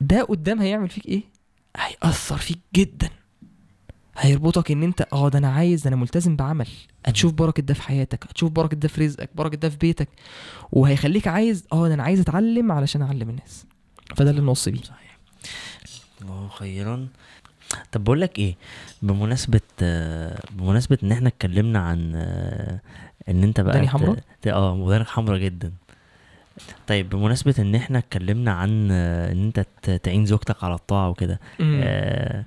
ده 0.00 0.22
قدام 0.22 0.60
هيعمل 0.60 0.88
فيك 0.88 1.06
إيه؟ 1.06 1.22
هيأثر 1.76 2.36
فيك 2.36 2.58
جدا. 2.74 3.08
هيربطك 4.18 4.70
ان 4.70 4.82
انت 4.82 5.06
آه 5.12 5.28
ده 5.28 5.38
أنا 5.38 5.48
عايز 5.48 5.82
ده 5.82 5.88
أنا 5.88 5.96
ملتزم 5.96 6.36
بعمل. 6.36 6.66
هتشوف 7.06 7.32
بركة 7.32 7.62
ده 7.62 7.74
في 7.74 7.82
حياتك 7.82 8.24
هتشوف 8.24 8.52
بركة 8.52 8.76
ده 8.76 8.88
في 8.88 9.04
رزقك 9.04 9.30
بركة 9.34 9.56
ده 9.56 9.68
في 9.68 9.76
بيتك. 9.76 10.08
وهيخليك 10.72 11.28
عايز 11.28 11.66
آه 11.72 11.88
ده 11.88 11.94
أنا 11.94 12.02
عايز 12.02 12.20
أتعلم 12.20 12.72
علشان 12.72 13.02
أعلم 13.02 13.30
الناس. 13.30 13.66
فده 14.16 14.30
اللي 14.30 14.40
نوصي 14.42 14.70
بيه. 14.70 14.82
صحيح. 14.82 15.18
الله 16.22 16.48
خيرا 16.48 17.08
طب 17.92 18.04
بقول 18.04 18.20
لك 18.20 18.38
إيه؟ 18.38 18.54
بمناسبة 19.02 19.60
بمناسبة 20.50 20.98
إن 21.02 21.12
إحنا 21.12 21.28
اتكلمنا 21.28 21.78
عن 21.78 22.14
إن 23.28 23.42
أنت 23.42 23.60
بقى 23.60 23.70
وداني 23.70 23.86
ت- 23.86 23.90
حمرا؟ 23.90 24.16
ت- 24.42 24.46
آه 24.48 24.72
ودانك 24.72 25.06
حمرا 25.08 25.38
جدا. 25.38 25.72
طيب 26.86 27.08
بمناسبة 27.10 27.54
إن 27.58 27.74
إحنا 27.74 27.98
اتكلمنا 27.98 28.52
عن 28.52 28.90
إن 28.90 29.44
أنت 29.56 29.66
تعين 30.02 30.26
زوجتك 30.26 30.64
على 30.64 30.74
الطاعة 30.74 31.08
وكده 31.10 31.40
آه، 31.60 32.44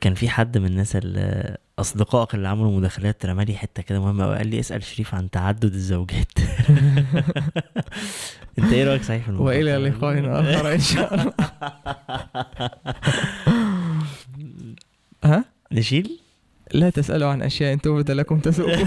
كان 0.00 0.14
في 0.14 0.28
حد 0.28 0.58
من 0.58 0.66
الناس 0.66 0.96
اللي 0.96 1.56
أصدقائك 1.78 2.34
اللي 2.34 2.48
عملوا 2.48 2.76
مداخلات 2.76 3.26
رمى 3.26 3.44
لي 3.44 3.54
حتة 3.54 3.82
كده 3.82 4.00
مهمة 4.00 4.24
قوي 4.24 4.36
قال 4.36 4.48
لي 4.48 4.60
اسأل 4.60 4.82
شريف 4.82 5.14
عن 5.14 5.30
تعدد 5.30 5.74
الزوجات. 5.74 6.32
أنت 8.58 8.72
إيه 8.72 8.84
رأيك 8.84 9.02
صحيح 9.02 9.22
في 9.22 9.28
الموضوع؟ 9.28 9.46
وإلى؟ 9.46 9.76
لقاء 9.76 10.40
آخر 10.40 10.72
إن 10.72 10.80
شاء 10.80 11.14
الله. 11.14 11.32
ها؟ 15.24 15.44
نشيل؟ 15.72 16.20
لا 16.74 16.90
تسألوا 16.90 17.28
عن 17.28 17.42
أشياء 17.42 17.72
إن 17.72 17.80
تبد 17.80 18.10
لكم 18.10 18.38
تسؤكم 18.38 18.70
إيه 18.70 18.86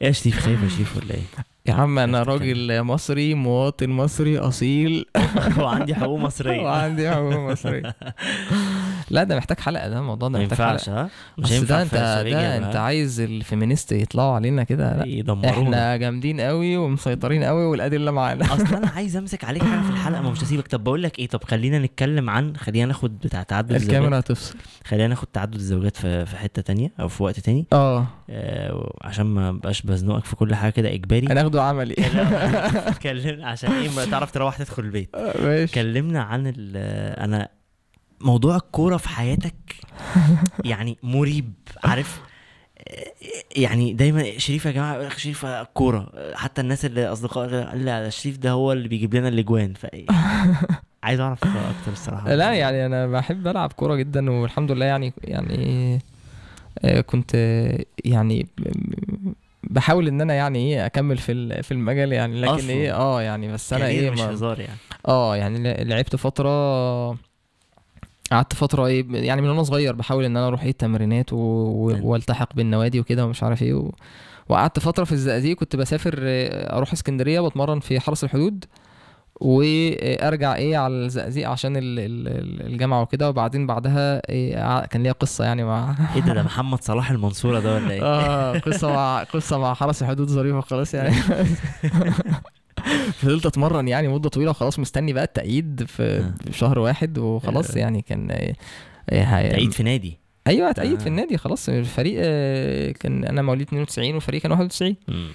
يا 0.06 0.12
شريف 0.12 0.40
خايف 0.40 0.62
يا 0.62 0.68
شريف 0.68 0.96
ولا 0.96 1.14
إيه؟ 1.14 1.22
يا 1.68 1.74
عم 1.74 1.98
أنا 1.98 2.20
تتكلم. 2.24 2.34
راجل 2.34 2.82
مصري 2.82 3.34
مواطن 3.34 3.90
مصري 3.90 4.38
أصيل. 4.38 5.06
وعندي 5.60 5.94
حقوق 5.94 6.18
مصرية. 6.18 6.62
وعندي 6.66 7.10
حقوق 7.10 7.38
مصرية. 7.50 7.96
لا 9.10 9.24
ده 9.24 9.36
محتاج 9.36 9.60
حلقة 9.60 9.88
ده 9.88 9.98
الموضوع 9.98 10.28
ده 10.28 10.38
محتاج 10.38 10.58
حلقة. 10.58 11.00
ها؟ 11.02 11.08
مش 11.38 11.52
هينفع 11.52 11.66
ده 11.76 11.82
أنت 11.82 11.94
ده. 11.94 12.56
أنت 12.56 12.76
عايز 12.76 13.20
الفيمينيست 13.20 13.92
يطلعوا 13.92 14.34
علينا 14.34 14.64
كده 14.64 14.96
لا 14.96 15.06
يدمرونا. 15.06 15.50
إحنا 15.50 15.96
جامدين 15.96 16.40
قوي 16.40 16.76
ومسيطرين 16.76 17.44
قوي 17.44 17.64
والأدلة 17.64 18.10
معانا. 18.10 18.44
أصل 18.54 18.74
أنا 18.74 18.88
عايز 18.96 19.16
أمسك 19.16 19.44
عليك 19.44 19.62
حاجة 19.62 19.80
في 19.80 19.90
الحلقة 19.90 20.22
ما 20.22 20.30
مش 20.30 20.42
هسيبك. 20.42 20.66
طب 20.68 20.84
بقول 20.84 21.02
لك 21.02 21.18
إيه؟ 21.18 21.28
طب 21.28 21.44
خلينا 21.44 21.78
نتكلم 21.78 22.30
عن 22.30 22.56
خلينا 22.56 22.86
ناخد 22.86 23.18
بتاع 23.18 23.42
تعدد 23.42 23.72
الزوجات. 23.72 23.96
الكاميرا 23.96 24.18
هتفصل. 24.18 24.54
خلينا 24.84 25.08
ناخد 25.08 25.26
تعدد 25.32 25.54
الزوجات 25.54 25.96
في 25.96 26.26
في 26.26 26.36
حتة 26.36 26.62
تانية 26.62 26.92
أو 27.00 27.08
في 27.08 27.22
وقت 27.22 27.40
تاني. 27.40 27.66
آه. 27.72 28.06
آه 28.30 28.92
عشان 29.02 29.26
ما 29.26 29.52
بقاش 29.52 29.82
بزنقك 29.82 30.24
في 30.24 30.36
كل 30.36 30.54
حاجة 30.54 30.72
كده 30.72 30.94
إجباري. 30.94 31.26
هناخده 31.26 31.62
عملي. 31.62 31.94
كلمنا 33.02 33.46
عشان 33.48 33.72
إيه؟ 33.72 33.88
ما 33.96 34.04
تعرف 34.04 34.30
تروح 34.32 34.56
تدخل 34.56 34.82
البيت. 34.82 35.10
ماشي. 35.42 35.74
كلمنا 35.74 36.22
عن 36.22 36.52
أنا 37.18 37.48
موضوع 38.20 38.56
الكورة 38.56 38.96
في 38.96 39.08
حياتك 39.08 39.54
يعني 40.64 40.98
مريب 41.02 41.52
عارف؟ 41.84 42.20
يعني 43.56 43.92
دايما 43.92 44.38
شريف 44.38 44.66
يا 44.66 44.70
جماعة 44.70 45.08
شريف 45.16 45.44
الكوره 45.46 46.12
حتى 46.34 46.60
الناس 46.60 46.84
اللي 46.84 47.06
أصدقاء 47.06 47.64
قال 47.64 47.84
لا 47.84 48.10
شريف 48.10 48.38
ده 48.38 48.50
هو 48.50 48.72
اللي 48.72 48.88
بيجيب 48.88 49.14
لنا 49.14 49.28
الأجوان 49.28 49.74
ف 49.74 49.86
عايز 51.02 51.20
أعرف 51.20 51.44
أكتر 51.44 51.92
الصراحة. 51.92 52.34
لا 52.34 52.52
يعني 52.52 52.86
أنا 52.86 53.06
بحب 53.06 53.46
ألعب 53.48 53.72
كورة 53.72 53.94
جدا 53.94 54.30
والحمد 54.30 54.70
لله 54.72 54.84
يعني 54.86 55.12
يعني 55.24 55.98
آه، 56.84 57.00
كنت 57.00 57.34
يعني 58.04 58.46
بحاول 59.62 60.08
إن 60.08 60.20
أنا 60.20 60.34
يعني 60.34 60.58
إيه 60.58 60.86
أكمل 60.86 61.18
في 61.18 61.62
في 61.62 61.72
المجال 61.72 62.12
يعني 62.12 62.40
لكن 62.40 62.52
أصلاً. 62.52 62.70
إيه 62.70 62.94
آه 62.96 63.22
يعني 63.22 63.52
بس 63.52 63.72
أنا 63.72 63.88
يعني 63.88 64.00
إيه 64.00 64.10
مش 64.10 64.18
ما- 64.20 64.30
هزار 64.32 64.60
يعني؟ 64.60 64.76
آه 65.08 65.36
يعني 65.36 65.84
لعبت 65.84 66.16
فترة 66.16 67.10
قعدت 68.32 68.54
فترة 68.54 68.86
إيه 68.86 69.04
يعني 69.12 69.42
من 69.42 69.48
وأنا 69.48 69.62
صغير 69.62 69.94
بحاول 69.94 70.24
إن 70.24 70.36
أنا 70.36 70.46
أروح 70.48 70.62
إيه 70.62 70.70
التمرينات 70.70 71.32
و... 71.32 71.36
و... 71.36 71.98
والتحق 72.02 72.54
بالنوادي 72.54 73.00
وكده 73.00 73.24
ومش 73.26 73.42
عارف 73.42 73.62
إيه 73.62 73.74
و... 73.74 73.90
وقعدت 74.48 74.78
فترة 74.78 75.04
في 75.04 75.12
الزقازيق 75.12 75.56
كنت 75.56 75.76
بسافر 75.76 76.18
آه، 76.22 76.76
أروح 76.76 76.92
إسكندرية 76.92 77.40
بتمرن 77.40 77.80
في 77.80 78.00
حرس 78.00 78.24
الحدود 78.24 78.64
وارجع 79.40 80.54
إيه 80.54 80.76
على 80.76 80.94
الزقازيق 80.94 81.48
عشان 81.48 81.76
ال- 81.76 81.98
ال- 81.98 82.28
ال- 82.28 82.66
الجامعة 82.66 83.02
وكده. 83.02 83.28
وبعدين 83.28 83.66
بعدها 83.66 84.22
إيه 84.28 84.86
كان 84.86 85.02
ليا 85.02 85.12
قصة 85.12 85.44
يعني 85.44 85.64
مع 85.64 85.94
إيه 86.16 86.20
ده 86.22 86.34
ده 86.34 86.42
محمد 86.42 86.82
صلاح 86.84 87.10
المنصورة 87.10 87.60
ده 87.60 87.74
ولا 87.74 87.90
إيه؟ 87.90 88.02
آه 88.02 88.58
قصة 88.58 88.88
مع 88.92 89.22
قصة 89.22 89.58
مع 89.58 89.74
حرس 89.74 90.02
الحدود 90.02 90.28
ظريفة 90.28 90.60
خلاص 90.60 90.94
يعني. 90.94 91.14
فضلت 93.22 93.46
أتمرن 93.46 93.88
يعني 93.88 94.08
مدة 94.08 94.28
طويلة 94.28 94.50
وخلاص 94.50 94.78
مستني 94.78 95.12
بقى 95.12 95.24
التأييد 95.24 95.84
في 95.86 96.02
آه. 96.02 96.50
شهر 96.52 96.78
واحد 96.78 97.18
وخلاص 97.18 97.70
آه. 97.70 97.78
يعني 97.78 98.02
كان 98.02 98.30
هي- 99.10 99.48
تعيد 99.50 99.72
في 99.72 99.82
نادي 99.82 100.18
أيوه 100.46 100.70
اتأيد 100.70 100.92
آه. 100.98 101.02
في 101.02 101.06
النادي 101.06 101.36
خلاص 101.38 101.68
الفريق 101.68 102.20
آه، 102.24 102.90
كان 102.92 103.24
أنا 103.24 103.42
مواليد 103.42 103.66
92 103.66 104.14
والفريق 104.14 104.42
كان 104.42 104.52
91 104.52 104.96
مم. 105.08 105.28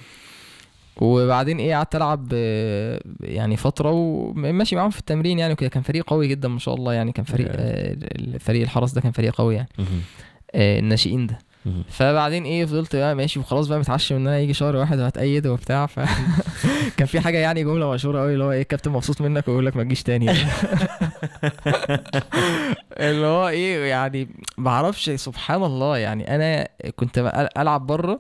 وبعدين 0.97 1.57
إيه 1.57 1.75
قعدت 1.75 1.95
ألعب 1.95 2.27
آه، 2.33 3.01
يعني 3.21 3.57
فترة 3.57 3.91
وماشي 3.91 4.75
معاهم 4.75 4.89
في 4.89 4.99
التمرين 4.99 5.39
يعني 5.39 5.53
وكده 5.53 5.69
كان 5.69 5.83
فريق 5.83 6.03
قوي 6.09 6.27
جدا 6.27 6.47
ما 6.47 6.59
شاء 6.59 6.75
الله 6.75 6.93
يعني 6.93 7.11
كان 7.11 7.25
فريق 7.25 7.47
آه. 7.49 7.53
آه، 7.55 7.95
الفريق 8.19 8.61
الحرس 8.61 8.91
ده 8.91 9.01
كان 9.01 9.11
فريق 9.11 9.35
قوي 9.35 9.55
يعني. 9.55 9.69
آه، 10.55 10.79
الناشئين 10.79 11.27
ده. 11.27 11.39
فبعدين 11.89 12.43
إيه 12.43 12.65
فضلت 12.65 12.95
بقى 12.95 13.15
ماشي 13.15 13.39
وخلاص 13.39 13.67
بقى 13.67 13.79
متعشم 13.79 14.15
إن 14.15 14.27
أنا 14.27 14.39
يجي 14.39 14.53
شهر 14.53 14.75
واحد 14.75 14.99
وهتأيد 14.99 15.47
وبتاع 15.47 15.85
ف 15.85 15.99
كان 16.97 17.07
في 17.07 17.19
حاجة 17.19 17.37
يعني 17.37 17.63
جملة 17.63 17.91
مشهورة 17.91 18.19
قوي 18.21 18.33
اللي 18.33 18.43
هو 18.43 18.51
إيه 18.51 18.61
الكابتن 18.61 18.91
مبسوط 18.91 19.21
منك 19.21 19.47
ويقول 19.47 19.65
لك 19.65 19.75
ما 19.77 19.83
تجيش 19.83 20.03
تاني. 20.03 20.31
اللي 22.99 23.25
هو 23.25 23.47
إيه 23.47 23.85
يعني 23.89 24.27
ما 24.57 24.69
أعرفش 24.69 25.09
سبحان 25.09 25.63
الله 25.63 25.97
يعني 25.97 26.35
أنا 26.35 26.67
كنت 26.95 27.31
ألعب 27.57 27.87
بره 27.87 28.19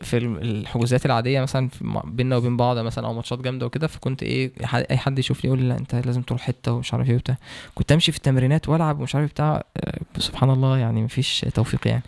في 0.00 0.16
الحجوزات 0.18 1.06
العادية 1.06 1.40
مثلا 1.40 1.68
بيننا 2.04 2.36
وبين 2.36 2.56
بعض 2.56 2.78
مثلا 2.78 3.06
أو 3.06 3.14
ماتشات 3.14 3.38
جامدة 3.38 3.66
وكده 3.66 3.86
فكنت 3.86 4.22
إيه 4.22 4.52
أي 4.90 4.96
حد 4.96 5.18
يشوفني 5.18 5.48
يقول 5.48 5.58
لي 5.62 5.68
لا 5.68 5.78
أنت 5.78 5.94
لازم 5.94 6.22
تروح 6.22 6.40
حتة 6.40 6.72
ومش 6.72 6.94
عارف 6.94 7.08
إيه 7.10 7.14
وبتاع. 7.14 7.36
كنت 7.74 7.92
أمشي 7.92 8.12
في 8.12 8.18
التمرينات 8.18 8.68
وألعب 8.68 9.00
ومش 9.00 9.14
عارف 9.14 9.30
بتاع 9.30 9.64
آه، 9.76 10.00
سبحان 10.18 10.50
الله 10.50 10.78
يعني 10.78 11.02
مفيش 11.02 11.46
توفيق 11.54 11.88
يعني. 11.88 12.02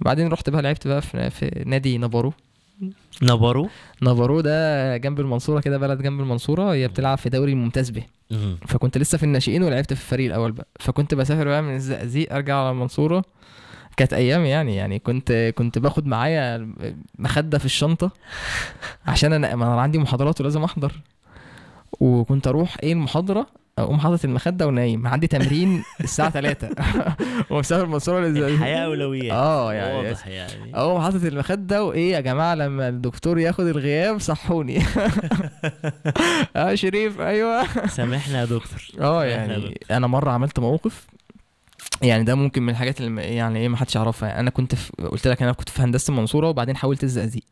بعدين 0.00 0.28
رحت 0.28 0.50
بقى 0.50 0.62
لعبت 0.62 0.88
بقى 0.88 1.02
في, 1.02 1.30
في 1.30 1.62
نادي 1.66 1.98
نابارو 1.98 2.32
نبرو 3.22 3.68
نابارو 4.02 4.40
ده 4.40 4.96
جنب 4.96 5.20
المنصورة 5.20 5.60
كده 5.60 5.78
بلد 5.78 6.02
جنب 6.02 6.20
المنصورة 6.20 6.72
هي 6.72 6.88
بتلعب 6.88 7.18
في 7.18 7.28
دوري 7.28 7.52
الممتاز 7.52 7.90
به. 7.90 8.02
فكنت 8.66 8.98
لسه 8.98 9.18
في 9.18 9.24
الناشئين 9.24 9.62
ولعبت 9.62 9.92
في 9.92 10.00
الفريق 10.00 10.26
الأول 10.26 10.52
بقى. 10.52 10.66
فكنت 10.80 11.14
بسافر 11.14 11.44
بقى 11.44 11.62
من 11.62 11.74
الزقازيق 11.74 12.32
أرجع 12.32 12.56
على 12.56 12.70
المنصورة. 12.70 13.24
كانت 13.96 14.12
أيام 14.12 14.44
يعني 14.44 14.76
يعني 14.76 14.98
كنت 14.98 15.52
كنت 15.54 15.78
باخد 15.78 16.06
معايا 16.06 16.74
مخدة 17.18 17.58
في 17.58 17.64
الشنطة 17.64 18.10
عشان 19.06 19.32
أنا 19.32 19.54
ما 19.56 19.66
أنا 19.66 19.80
عندي 19.80 19.98
محاضرات 19.98 20.40
ولازم 20.40 20.64
أحضر. 20.64 20.92
وكنت 22.00 22.46
أروح 22.46 22.76
إيه 22.82 22.92
المحاضرة؟ 22.92 23.46
اقوم 23.78 23.98
حاطط 24.00 24.24
المخدة 24.24 24.66
ونايم. 24.66 25.06
عندي 25.06 25.26
تمرين 25.26 25.82
الساعة 26.00 26.30
3 26.30 26.68
ومسافر 27.50 27.84
المنصورة 27.84 28.26
الحياة 28.26 28.84
اولويات 28.84 29.32
آه 29.32 29.74
يعني 29.74 30.08
واضح 30.08 30.26
يعني. 30.26 30.76
اقوم 30.76 31.00
حاطط 31.02 31.24
المخدة 31.24 31.84
وإيه 31.84 32.12
يا 32.12 32.20
جماعة 32.20 32.54
لما 32.54 32.88
الدكتور 32.88 33.38
ياخد 33.38 33.66
الغياب 33.66 34.20
صحوني. 34.20 34.82
آه 36.56 36.74
شريف 36.74 37.20
أيوه. 37.20 37.86
سامحنا 37.86 38.40
يا 38.40 38.44
دكتور. 38.44 38.82
آه 39.00 39.24
يعني 39.24 39.54
دكتور. 39.54 39.74
أنا 39.90 40.06
مرة 40.06 40.30
عملت 40.30 40.58
موقف. 40.60 41.06
يعني 42.02 42.24
ده 42.24 42.34
ممكن 42.34 42.62
من 42.62 42.68
الحاجات 42.70 43.00
اللي 43.00 43.22
يعني 43.22 43.58
إيه 43.58 43.68
ما 43.68 43.76
حدش 43.76 43.96
يعرفها. 43.96 44.28
يعني 44.28 44.40
أنا 44.40 44.50
كنت 44.50 44.74
في 44.74 44.92
قلت 44.92 45.28
لك 45.28 45.42
أنا 45.42 45.52
كنت 45.52 45.68
في 45.68 45.82
هندسة 45.82 46.10
المنصورة 46.10 46.48
وبعدين 46.48 46.76
حولت 46.76 47.04
الزقازيق 47.04 47.44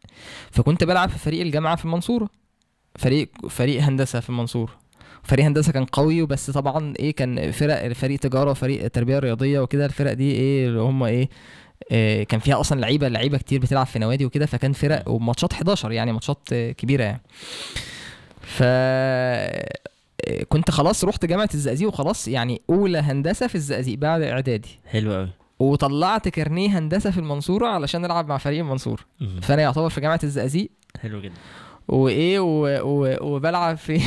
فكنت 0.51 0.85
بلعب 0.85 1.09
في 1.09 1.19
فريق 1.19 1.40
الجامعة 1.40 1.77
في 1.77 1.85
المنصورة. 1.85 2.28
فريق 2.99 3.28
فريق 3.49 3.82
هندسة 3.82 4.20
في 4.20 4.31
المنصورة. 4.31 4.81
فريق 5.23 5.44
هندسة 5.44 5.73
كان 5.73 5.85
قوي 5.85 6.23
وبس 6.23 6.51
طبعا 6.51 6.94
إيه 6.99 7.15
كان 7.15 7.51
فرق 7.51 7.93
فريق 7.93 8.19
تجارة 8.19 8.51
وفريق 8.51 8.89
تربية 8.89 9.19
رياضية 9.19 9.61
وكده 9.61 9.85
الفرق 9.86 10.12
دي 10.12 10.32
إيه 10.32 10.69
اللي 10.69 10.81
هم 10.81 11.03
إيه 11.03 11.28
إيه 11.90 12.24
كان 12.24 12.40
فيها 12.40 12.61
أصلا 12.61 12.81
لعيبة 12.81 13.09
لعيبة 13.09 13.39
كتير 13.39 13.61
بتلعب 13.61 13.86
في 13.86 13.99
نوادي 13.99 14.24
وكده 14.24 14.47
فكان 14.47 14.73
فرق 14.73 15.09
وماتشات 15.09 15.53
11 15.53 15.93
يعني 15.93 16.12
ماتشات 16.12 16.55
كبيرة 16.55 17.05
يعني. 17.05 17.23
ف 18.40 18.62
كنت 20.49 20.70
خلاص 20.70 21.05
رحت 21.05 21.27
جامعة 21.27 21.49
الزقازيق 21.55 21.89
وخلاص 21.89 22.28
يعني 22.28 22.61
أولى 22.70 22.99
هندسة 22.99 23.47
في 23.47 23.55
الزقازيق 23.55 23.99
بعد 23.99 24.23
إعدادي. 24.23 24.78
حلو 24.86 25.12
قوي 25.15 25.28
وطلعت 25.59 26.28
كارنيه 26.28 26.78
هندسة 26.78 27.11
في 27.11 27.19
المنصورة 27.19 27.66
علشان 27.66 28.05
ألعب 28.05 28.28
مع 28.28 28.39
فريق 28.39 28.59
المنصورة. 28.59 29.03
فأنا 29.43 29.62
يعتبر 29.62 29.89
في 29.89 30.01
جامعة 30.01 30.20
الزقازيق 30.24 30.70
حلو 31.01 31.20
جدا. 31.20 31.35
وإيه 31.88 32.40
و... 32.40 32.66
و... 32.82 33.16
وبلعب 33.34 33.76
في 33.76 34.00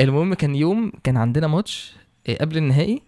المهم 0.00 0.34
كان 0.34 0.54
يوم 0.54 0.92
كان 1.04 1.16
عندنا 1.16 1.46
ماتش 1.46 1.94
إيه، 2.28 2.38
قبل 2.38 2.56
النهائي. 2.56 3.02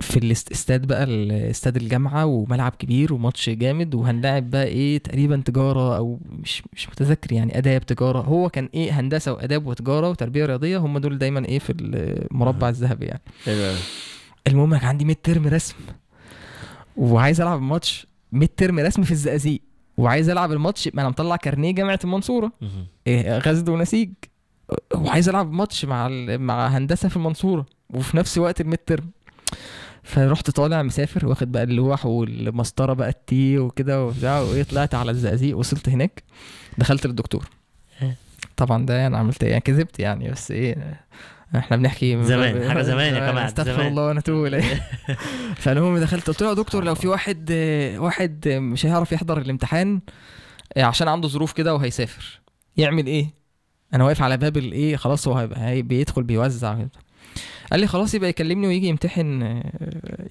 في 0.00 0.16
الاستاد 0.16 0.86
بقى 0.86 1.06
استاد 1.50 1.76
الجامعة 1.76 2.26
وملعب 2.26 2.72
كبير 2.78 3.14
وماتش 3.14 3.50
جامد 3.50 3.94
وهنلاعب 3.94 4.50
بقى 4.50 4.64
إيه 4.64 4.98
تقريبا 4.98 5.42
تجارة 5.44 5.96
أو 5.96 6.20
مش 6.30 6.62
مش 6.72 6.88
متذكر 6.88 7.32
يعني 7.32 7.58
آداب 7.58 7.86
تجارة. 7.86 8.20
هو 8.20 8.48
كان 8.48 8.68
إيه 8.74 9.00
هندسة 9.00 9.32
وآداب 9.32 9.66
وتجارة 9.66 10.10
وتربية 10.10 10.46
رياضية 10.46 10.78
هم 10.78 10.98
دول 10.98 11.18
دايما 11.18 11.44
إيه 11.44 11.58
في 11.58 11.72
المربع 11.80 12.68
الذهبي 12.68 13.06
يعني. 13.06 13.20
قوي 13.46 13.74
المهم 14.46 14.76
كان 14.76 14.88
عندي 14.88 15.04
midterm 15.04 15.46
رسم 15.46 15.74
وعايز 16.96 17.40
ألعب 17.40 17.62
ماتش 17.62 18.06
midterm 18.32 18.78
رسم 18.78 19.02
في 19.02 19.10
الزقازيق. 19.10 19.60
وعايز 20.00 20.28
ألعب 20.28 20.52
الماتش 20.52 20.88
ما 20.94 21.00
أنا 21.00 21.08
مطلع 21.08 21.36
كارنيه 21.36 21.70
جامعة 21.74 21.98
المنصورة. 22.04 22.52
إيه، 23.06 23.38
غزل 23.38 23.70
ونسيج. 23.70 24.10
وعايز 24.94 25.28
ألعب 25.28 25.52
ماتش 25.52 25.84
مع 25.84 26.06
ال... 26.06 26.38
مع 26.38 26.66
هندسة 26.66 27.08
في 27.08 27.16
المنصورة 27.16 27.66
وفي 27.90 28.16
نفس 28.16 28.38
وقت 28.38 28.60
ال 28.60 28.78
midterm. 28.86 29.10
فرحت 30.02 30.50
طالع 30.50 30.82
مسافر 30.82 31.26
واخد 31.26 31.52
بقى 31.52 31.62
اللوح 31.62 32.06
والمسطرة 32.06 32.92
بقى 32.92 33.08
ال 33.08 33.33
T 33.33 33.58
وكده 33.58 34.04
وبتاع 34.04 34.40
وإيه 34.40 34.62
طلعت 34.62 34.94
على 34.94 35.10
الزقازيق 35.10 35.58
وصلت 35.58 35.88
هناك. 35.88 36.22
دخلت 36.78 37.06
للدكتور. 37.06 37.48
طبعا 38.56 38.86
ده 38.86 39.06
أنا 39.06 39.18
عملت 39.18 39.42
إيه؟ 39.42 39.50
يعني 39.50 39.60
كذبت 39.62 39.98
يعني 40.00 40.30
بس 40.30 40.50
إيه 40.50 41.00
إحنا 41.56 41.76
بنحكي 41.76 42.22
زمان، 42.22 42.68
حاجة 42.70 42.82
زمان 42.82 43.14
يا 43.14 43.30
جماعة، 43.30 43.46
استغفر. 43.46 43.86
الله 43.86 44.06
ونتوب 44.06 44.46
اليه 44.46 44.86
فالمهم 45.56 45.98
دخلت 45.98 46.26
قلت 46.28 46.42
له 46.42 46.48
يا 46.48 46.54
دكتور 46.54 46.84
لو 46.84 46.94
في 46.94 47.08
واحد 47.08 47.48
آه، 47.52 47.98
واحد 47.98 48.48
آه، 48.48 48.58
مش 48.58 48.86
هيعرف 48.86 49.12
يحضر 49.12 49.38
الامتحان 49.38 50.00
آه، 50.76 50.82
عشان 50.84 51.08
عنده 51.08 51.28
ظروف 51.28 51.52
كده 51.52 51.74
وهيسافر. 51.74 52.40
يعمل 52.76 53.06
إيه؟ 53.06 53.26
أنا 53.94 54.04
واقف 54.04 54.22
على 54.22 54.36
باب 54.36 54.56
الايه 54.56 54.96
خلاص 54.96 55.28
هو 55.28 55.34
هيبقى 55.34 55.60
هي- 55.60 55.82
بيدخل 55.82 56.22
بيوزع. 56.22 56.76
قال 57.70 57.80
لي 57.80 57.86
خلاص 57.86 58.14
يبقى 58.14 58.28
يكلمني 58.30 58.66
ويجي 58.66 58.86
يمتحن 58.86 59.42
آه، 59.42 59.62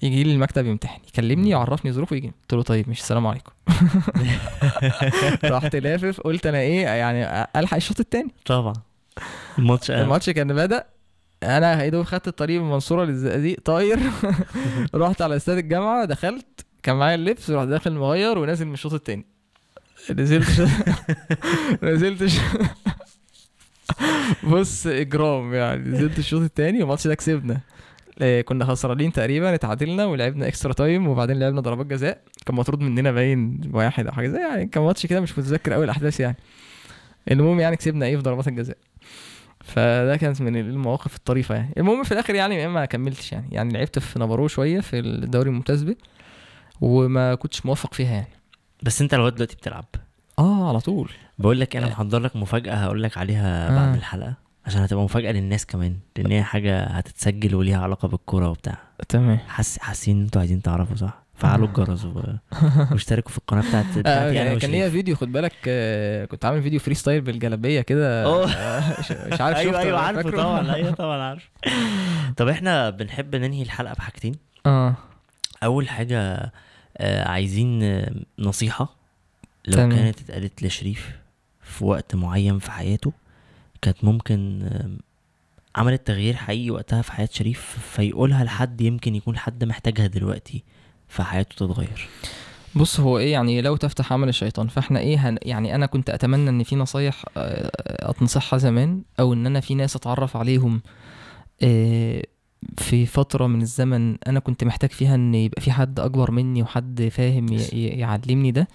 يجي 0.02 0.24
لي 0.24 0.32
المكتب 0.32 0.66
يمتحن. 0.66 1.00
يكلمني 1.08 1.50
يعرفني 1.50 1.92
ظروفه 1.92 2.14
ويجي. 2.14 2.32
قلت 2.42 2.54
له 2.54 2.62
طيب 2.62 2.88
مش 2.88 3.00
السلام 3.00 3.26
عليكم. 3.26 3.52
رحت 5.44 5.76
لافف 5.76 6.20
قلت 6.20 6.46
أنا 6.46 6.58
إيه 6.58 6.82
يعني 6.82 7.46
ألحق 7.56 7.74
الشوط 7.76 8.00
التاني. 8.00 8.30
طبعا. 8.46 8.72
الماتش 9.58 9.90
أهم. 9.90 10.02
الماتش 10.02 10.30
كان 10.30 10.54
بدأ. 10.54 10.84
أنا 11.42 11.84
يا 11.84 11.88
دوب 11.88 12.04
خدت 12.04 12.28
الطريق 12.28 12.60
من 12.60 12.66
المنصوره 12.66 13.04
للزقازيق 13.04 13.60
طاير. 13.60 13.98
رحت 14.94 15.22
على 15.22 15.36
استاد 15.36 15.58
الجامعة 15.58 16.04
دخلت 16.04 16.66
كان 16.82 16.96
معايا 16.96 17.14
اللبس 17.14 17.50
ورحت 17.50 17.68
داخل 17.68 17.92
مغير 17.92 18.38
ونازل 18.38 18.66
من 18.66 18.72
الشوط 18.72 18.92
التاني. 18.94 19.24
نزلت. 20.10 20.46
نزلت. 21.82 22.32
بص 24.50 24.86
إجرام 24.86 25.54
يعني. 25.54 25.88
نزلت 25.88 26.18
الشوط 26.18 26.42
التاني 26.42 26.78
والماتش 26.78 27.06
ده 27.06 27.14
كسبنا. 27.14 27.60
آه، 28.22 28.40
كنا 28.40 28.64
خسرانين 28.64 29.12
تقريبا 29.12 29.54
اتعادلنا 29.54 30.04
ولعبنا 30.04 30.48
extra 30.48 30.72
time 30.72 31.08
وبعدين 31.08 31.38
لعبنا 31.38 31.60
ضربات 31.60 31.86
جزاء. 31.86 32.22
كان 32.46 32.56
مطرود 32.56 32.80
مننا 32.80 33.12
باين 33.12 33.60
واحد 33.72 34.06
أو 34.06 34.12
حاجة 34.12 34.28
زي 34.28 34.38
يعني. 34.40 34.66
كان 34.66 34.82
ماتش 34.82 35.06
كده 35.06 35.20
مش 35.20 35.38
متذكر 35.38 35.72
قوي 35.72 35.84
الأحداث 35.84 36.20
يعني. 36.20 36.36
المهم 37.30 37.60
يعني 37.60 37.76
كسبنا 37.76 38.06
إيه 38.06 38.16
في 38.16 38.22
ضربات 38.22 38.48
الجزاء؟ 38.48 38.76
فده 39.64 40.16
كانت 40.16 40.40
من 40.42 40.56
المواقف 40.56 41.16
الطريفة 41.16 41.54
يعني. 41.54 41.74
المهم 41.76 42.02
في 42.02 42.12
الآخر 42.12 42.34
يعني 42.34 42.68
ما 42.68 42.84
كملتش 42.84 43.32
يعني. 43.32 43.46
يعني 43.52 43.72
لعبت 43.72 43.98
في 43.98 44.18
نابارو 44.18 44.48
شوية 44.48 44.80
في 44.80 44.98
الدوري 44.98 45.50
الممتاز 45.50 45.82
به 45.82 45.96
وما 46.80 47.34
كنتش 47.34 47.66
موفق 47.66 47.94
فيها 47.94 48.12
يعني. 48.12 48.28
بس 48.82 49.02
أنت 49.02 49.14
لغاية 49.14 49.32
دلوقتي 49.32 49.56
بتلعب؟ 49.56 49.84
آه 50.38 50.68
على 50.68 50.80
طول. 50.80 51.10
بقول 51.38 51.60
لك 51.60 51.76
أنا 51.76 51.86
محضر 51.86 52.18
لك 52.18 52.36
مفاجأة 52.36 52.74
هقول 52.74 53.02
لك 53.02 53.18
عليها 53.18 53.68
آه. 53.70 53.76
بعد 53.86 53.96
الحلقة 53.96 54.34
عشان 54.66 54.80
هتبقى 54.82 55.04
مفاجأة 55.04 55.32
للناس 55.32 55.66
كمان 55.66 55.96
لأن 56.16 56.32
هي 56.32 56.42
حاجة 56.42 56.82
هتتسجل 56.84 57.54
وليها 57.54 57.78
علاقة 57.82 58.08
بالكورة 58.08 58.50
وبتاع. 58.50 58.78
تمام. 59.08 59.38
حاسين 59.48 60.16
إن 60.16 60.22
أنتوا 60.22 60.40
عايزين 60.40 60.62
تعرفوا 60.62 60.96
صح؟ 60.96 61.19
فعلوا 61.40 61.66
الجرس 61.68 62.04
و- 62.04 62.22
واشتركوا 62.92 63.30
في 63.32 63.38
القناة 63.38 63.60
بتاعت 63.68 63.84
آه 63.96 64.00
بتاعتي 64.00 64.34
يعني 64.34 64.50
أنا 64.50 64.58
كان. 64.58 64.70
ليا 64.70 64.88
فيديو 64.88 65.16
خد 65.16 65.32
بالك 65.32 65.52
آه 65.68 66.24
كنت 66.24 66.44
عامل 66.44 66.62
فيديو 66.62 66.80
freestyle 66.80 67.20
بالجلابية 67.20 67.80
كده. 67.80 68.24
آه، 68.26 68.46
مش 69.32 69.40
عارف 69.40 69.56
أيوه 69.58 69.78
أيوه 69.78 70.00
عارفه؟ 70.00 70.30
طبعا 70.30 70.74
أيوه 70.74 70.90
طبعا 70.90 71.22
عارف 71.28 71.50
طب 72.36 72.48
إحنا 72.48 72.90
بنحب 72.90 73.36
ننهي 73.36 73.62
الحلقة 73.62 73.94
بحاجتين 73.94 74.34
آه 74.66 74.94
أول 75.64 75.88
حاجة 75.88 76.52
آه 76.98 77.28
عايزين 77.28 77.82
آه، 77.82 78.12
نصيحة 78.38 78.96
لو 79.66 79.74
تمام. 79.74 79.90
كانت 79.92 80.20
اتقالت 80.20 80.62
لشريف 80.62 81.10
في 81.62 81.84
وقت 81.84 82.14
معين 82.14 82.58
في 82.58 82.70
حياته 82.70 83.12
كانت 83.82 84.04
ممكن 84.04 84.62
آه، 84.62 84.90
عملت 85.80 86.06
تغيير 86.06 86.36
حقيقي 86.36 86.70
وقتها 86.70 87.02
في 87.02 87.12
حياة 87.12 87.28
شريف 87.32 87.76
فيقولها 87.92 88.44
لحد 88.44 88.80
يمكن 88.80 89.14
يكون 89.14 89.38
حد 89.38 89.64
محتاجها 89.64 90.06
دلوقتي 90.06 90.62
فحياته 91.10 91.66
تتغير. 91.66 92.08
بص 92.74 93.00
هو 93.00 93.18
إيه 93.18 93.32
يعني 93.32 93.60
لو 93.60 93.76
تفتح 93.76 94.12
عمل 94.12 94.28
الشيطان 94.28 94.68
فإحنا 94.68 95.00
إيه 95.00 95.28
هن 95.28 95.38
يعني 95.42 95.74
أنا 95.74 95.86
كنت 95.86 96.10
أتمنى 96.10 96.50
إن 96.50 96.62
في 96.62 96.76
نصايح 96.76 97.24
آه، 97.36 97.70
أتنصحها 98.10 98.58
زمان 98.58 99.02
أو 99.20 99.32
إن 99.32 99.46
أنا 99.46 99.60
في 99.60 99.74
ناس 99.74 99.96
أتعرف 99.96 100.36
عليهم 100.36 100.82
آه، 101.62 102.22
في 102.78 103.06
فترة 103.06 103.46
من 103.46 103.62
الزمن 103.62 104.16
أنا 104.26 104.40
كنت 104.40 104.64
محتاج 104.64 104.90
فيها 104.90 105.14
إن 105.14 105.34
يبقى 105.34 105.62
في 105.62 105.72
حد 105.72 106.00
أكبر 106.00 106.30
مني 106.30 106.62
وحد 106.62 107.08
فاهم 107.12 107.46
يعلمني 107.72 108.50
ده. 108.50 108.68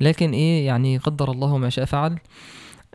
لكن 0.00 0.32
إيه 0.32 0.66
يعني 0.66 0.98
قدر 0.98 1.30
الله 1.30 1.58
ما 1.58 1.70
شاء 1.70 1.84
فعل 1.84 2.18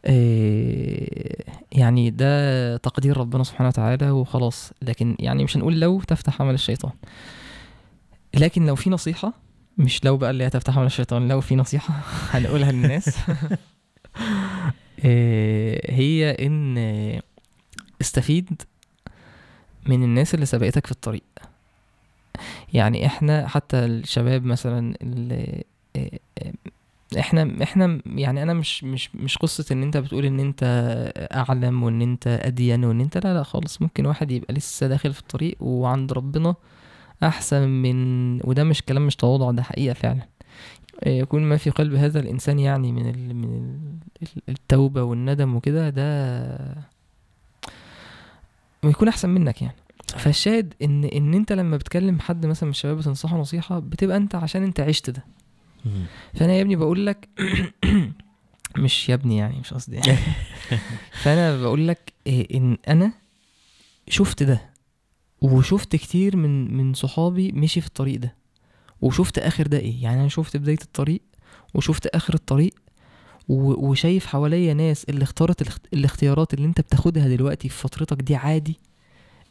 آه، 0.05 1.43
يعني 1.71 2.09
ده 2.09 2.77
تقدير 2.77 3.17
ربنا 3.17 3.43
سبحانه 3.43 3.67
وتعالى 3.67 4.11
وخلاص. 4.11 4.71
لكن 4.81 5.15
يعني 5.19 5.43
مش 5.43 5.57
هنقول 5.57 5.79
لو 5.79 6.01
تفتح 6.01 6.41
عمل 6.41 6.53
الشيطان. 6.53 6.91
لكن 8.35 8.65
لو 8.65 8.75
في 8.75 8.89
نصيحة 8.89 9.33
مش 9.77 10.05
لو 10.05 10.17
بقى 10.17 10.29
اللي 10.29 10.47
هتفتح 10.47 10.77
عمل 10.77 10.85
الشيطان 10.85 11.27
لو 11.27 11.41
في 11.41 11.55
نصيحة 11.55 11.93
هنقولها 12.31 12.71
للناس. 12.71 13.17
آه، 15.05 15.81
هي 15.91 16.31
إن 16.31 16.77
استفيد 18.01 18.61
من 19.85 20.03
الناس 20.03 20.33
اللي 20.33 20.45
سبقتك 20.45 20.85
في 20.85 20.91
الطريق. 20.91 21.23
يعني 22.73 23.05
إحنا 23.05 23.47
حتى 23.47 23.77
الشباب 23.77 24.45
مثلا 24.45 24.95
اللي 25.01 25.63
آه، 25.95 26.09
آه، 26.39 26.53
إحنا 27.19 27.63
إحنا 27.63 27.99
يعني 28.05 28.43
أنا 28.43 28.53
مش 28.53 28.83
مش 28.83 29.15
مش 29.15 29.37
قصة 29.37 29.65
إن 29.71 29.83
أنت 29.83 29.97
بتقول 29.97 30.25
إن 30.25 30.39
أنت 30.39 30.63
أعلم 31.17 31.83
وإن 31.83 32.01
أنت 32.01 32.27
ادين 32.27 32.85
وإن 32.85 33.01
أنت 33.01 33.17
لا 33.17 33.33
لا 33.33 33.43
خالص. 33.43 33.81
ممكن 33.81 34.05
واحد 34.05 34.31
يبقى 34.31 34.53
لسه 34.53 34.87
داخل 34.87 35.13
في 35.13 35.19
الطريق 35.19 35.57
وعند 35.59 36.13
ربنا 36.13 36.55
أحسن 37.23 37.69
من 37.69 38.35
وده 38.43 38.63
مش 38.63 38.81
كلام 38.81 39.07
مش 39.07 39.15
تواضع 39.15 39.51
ده 39.51 39.63
حقيقة 39.63 39.93
فعلا. 39.93 40.27
يكون 41.05 41.43
ما 41.43 41.57
في 41.57 41.69
قلب 41.69 41.95
هذا 41.95 42.19
الإنسان 42.19 42.59
يعني 42.59 42.91
من 42.91 43.09
ال 43.09 43.35
من 43.35 43.77
ال 44.21 44.29
التوبة 44.49 45.03
والندم 45.03 45.55
وكده 45.55 45.89
ده 45.89 46.83
ويكون 48.83 49.07
أحسن 49.07 49.29
منك 49.29 49.61
يعني. 49.61 49.75
فالشاهد 50.17 50.73
إن 50.81 51.03
إن 51.03 51.33
أنت 51.33 51.51
لما 51.53 51.77
بتكلم 51.77 52.19
حد 52.19 52.45
مثلا 52.45 52.63
من 52.67 52.71
الشباب 52.71 52.97
بتنصحه 52.97 53.37
نصيحة 53.37 53.79
بتبقى 53.79 54.17
أنت 54.17 54.35
عشان 54.35 54.63
أنت 54.63 54.79
عشت 54.79 55.09
ده. 55.09 55.23
فأنا 56.33 56.53
يا 56.53 56.61
ابني 56.61 56.75
بقول 56.75 57.05
لك 57.05 57.29
مش 58.77 59.09
يا 59.09 59.13
ابني 59.13 59.37
يعني 59.37 59.59
مش 59.59 59.73
قصدي 59.73 59.95
يعني. 59.95 60.17
فأنا 61.23 61.61
بقول 61.61 61.87
لك 61.87 62.13
إيه 62.27 62.57
إن 62.57 62.77
أنا 62.87 63.11
شفت 64.09 64.43
ده. 64.43 64.72
وشفت 65.43 65.95
كتير 65.95 66.37
من 66.37 66.73
من 66.77 66.93
صحابي 66.93 67.51
مشي 67.51 67.81
في 67.81 67.87
الطريق 67.87 68.19
ده. 68.19 68.35
وشفت 69.01 69.39
آخر 69.39 69.67
ده 69.67 69.77
إيه؟ 69.79 70.03
يعني 70.03 70.19
أنا 70.21 70.29
شفت 70.29 70.57
بداية 70.57 70.77
الطريق 70.81 71.21
وشفت 71.73 72.07
آخر 72.07 72.33
الطريق 72.33 72.73
وشايف 73.49 74.25
حواليا 74.25 74.73
ناس 74.73 75.03
اللي 75.03 75.23
اختارت 75.23 75.61
الاخت- 75.61 75.87
الاختيارات 75.93 76.53
اللي 76.53 76.65
أنت 76.67 76.81
بتاخدها 76.81 77.27
دلوقتي 77.27 77.69
في 77.69 77.77
فترتك 77.77 78.21
دي 78.21 78.35
عادي. 78.35 78.79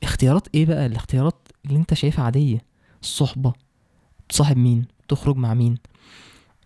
اختيارات 0.02 0.48
إيه 0.54 0.66
بقى؟ 0.66 0.86
الاختيارات 0.86 1.48
اللي 1.66 1.78
أنت 1.78 1.94
شايفها 1.94 2.24
عادية. 2.24 2.58
الصحبة. 3.02 3.52
تصاحب 4.28 4.56
مين؟ 4.56 4.84
تخرج 5.08 5.36
مع 5.36 5.54
مين؟ 5.54 5.78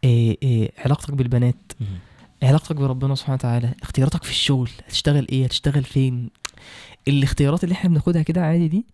إيه 0.05 0.39
إيه 0.43 0.73
علاقتك 0.79 1.15
بالبنات. 1.15 1.73
علاقتك 2.43 2.77
بربنا 2.77 3.15
سبحانه 3.15 3.35
وتعالى. 3.35 3.75
اختياراتك 3.83 4.25
في 4.25 4.31
الشغل. 4.31 4.71
هتشتغل 4.87 5.27
إيه؟ 5.33 5.45
هتشتغل 5.45 5.85
فين؟ 5.85 6.31
الاختيارات 7.09 7.65
اللي 7.65 7.73
إحنا 7.73 7.91
بناخدها 7.91 8.23
كده 8.23 8.43
عادي 8.43 8.69
دي 8.69 8.87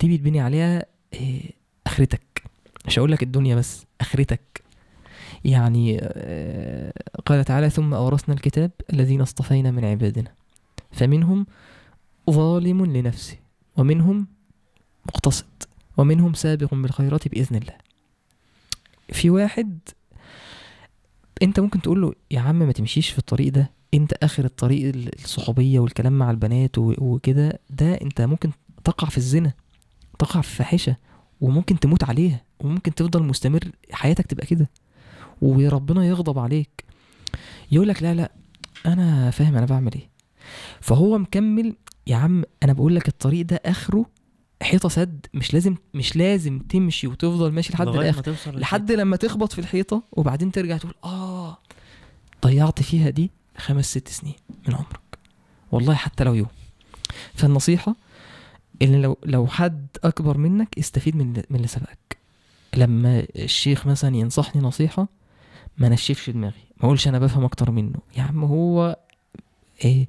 دي 0.00 0.08
بيتبني 0.08 0.40
عليها 0.40 0.86
إيه 1.12 1.50
آخرتك. 1.86 2.42
مش 2.86 2.98
هقول 2.98 3.12
لك 3.12 3.22
الدنيا 3.22 3.56
بس 3.56 3.84
آخرتك. 4.00 4.62
يعني 5.44 5.98
آه، 6.02 6.92
قال 7.26 7.44
تعالى 7.44 7.70
ثم 7.70 7.94
أورثنا 7.94 8.34
الكتاب 8.34 8.70
الذين 8.92 9.20
اصطفينا 9.20 9.70
من 9.70 9.84
عبادنا. 9.84 10.32
فمنهم 10.92 11.46
ظالم 12.30 12.84
لنفسه 12.86 13.36
ومنهم 13.76 14.26
مقتصد 15.06 15.46
ومنهم 15.96 16.34
سابق 16.34 16.74
بالخيرات 16.74 17.28
بإذن 17.28 17.56
الله. 17.56 17.74
في 19.12 19.30
واحد 19.30 19.78
أنت 21.42 21.60
ممكن 21.60 21.82
تقول 21.82 22.02
له 22.02 22.12
يا 22.30 22.40
عم 22.40 22.58
ما 22.58 22.72
تمشيش 22.72 23.10
في 23.10 23.18
الطريق 23.18 23.52
ده 23.52 23.70
أنت 23.94 24.12
آخر 24.12 24.44
الطريق 24.44 24.94
الصحوبية 25.24 25.80
والكلام 25.80 26.18
مع 26.18 26.30
البنات 26.30 26.78
وكده 26.78 27.58
ده 27.70 27.94
أنت 27.94 28.20
ممكن 28.20 28.50
تقع 28.84 29.08
في 29.08 29.18
الزنا. 29.18 29.52
تقع 30.18 30.40
في 30.40 30.56
فاحشة 30.56 30.96
وممكن 31.40 31.78
تموت 31.80 32.04
عليها 32.04 32.42
وممكن 32.60 32.94
تفضل 32.94 33.22
مستمر 33.22 33.70
حياتك 33.92 34.26
تبقى 34.26 34.46
كده. 34.46 34.70
وربنا 35.42 36.06
يغضب 36.06 36.38
عليك. 36.38 36.84
يقول 37.72 37.88
لك 37.88 38.02
لا 38.02 38.14
لا 38.14 38.32
أنا 38.86 39.30
فاهم 39.30 39.56
أنا 39.56 39.66
بعمل 39.66 39.92
إيه. 39.94 40.08
فهو 40.80 41.18
مكمل 41.18 41.76
يا 42.06 42.16
عم 42.16 42.44
أنا 42.62 42.72
بقول 42.72 42.94
لك 42.96 43.08
الطريق 43.08 43.46
ده 43.46 43.60
آخره 43.64 44.06
حيطة 44.62 44.88
سد 44.88 45.26
مش 45.34 45.54
لازم 45.54 45.74
مش 45.94 46.16
لازم 46.16 46.58
تمشي 46.58 47.06
وتفضل 47.06 47.52
ماشي 47.52 47.72
لحد 47.72 47.88
الآخر. 47.88 48.34
لحد 48.46 48.92
لما 48.92 49.16
تخبط 49.16 49.52
في 49.52 49.58
الحيطة 49.58 50.02
وبعدين 50.12 50.52
ترجع 50.52 50.76
تقول 50.76 50.94
آه 51.04 51.58
ضيعت 52.44 52.82
فيها 52.82 53.10
دي 53.10 53.30
خمس 53.56 53.90
ست 53.90 54.08
سنين 54.08 54.34
من 54.68 54.74
عمرك. 54.74 55.18
والله 55.72 55.94
حتى 55.94 56.24
لو 56.24 56.34
يوم. 56.34 56.48
فالنصيحة 57.34 57.96
إن 58.82 59.02
لو 59.02 59.18
لو 59.24 59.46
حد 59.46 59.86
أكبر 60.04 60.38
منك 60.38 60.78
استفيد 60.78 61.16
من 61.16 61.26
من 61.32 61.56
اللي 61.56 61.66
سبقك. 61.68 62.18
لما 62.76 63.26
الشيخ 63.36 63.86
مثلا 63.86 64.16
ينصحني 64.16 64.62
نصيحة 64.62 65.08
ما 65.78 65.88
نشفش 65.88 66.30
دماغي 66.30 66.60
ما 66.76 66.84
أقولش 66.84 67.08
أنا 67.08 67.18
بفهم 67.18 67.44
أكتر 67.44 67.70
منه. 67.70 67.98
يا 68.16 68.22
عم 68.22 68.44
هو 68.44 68.96
إيه 69.84 70.08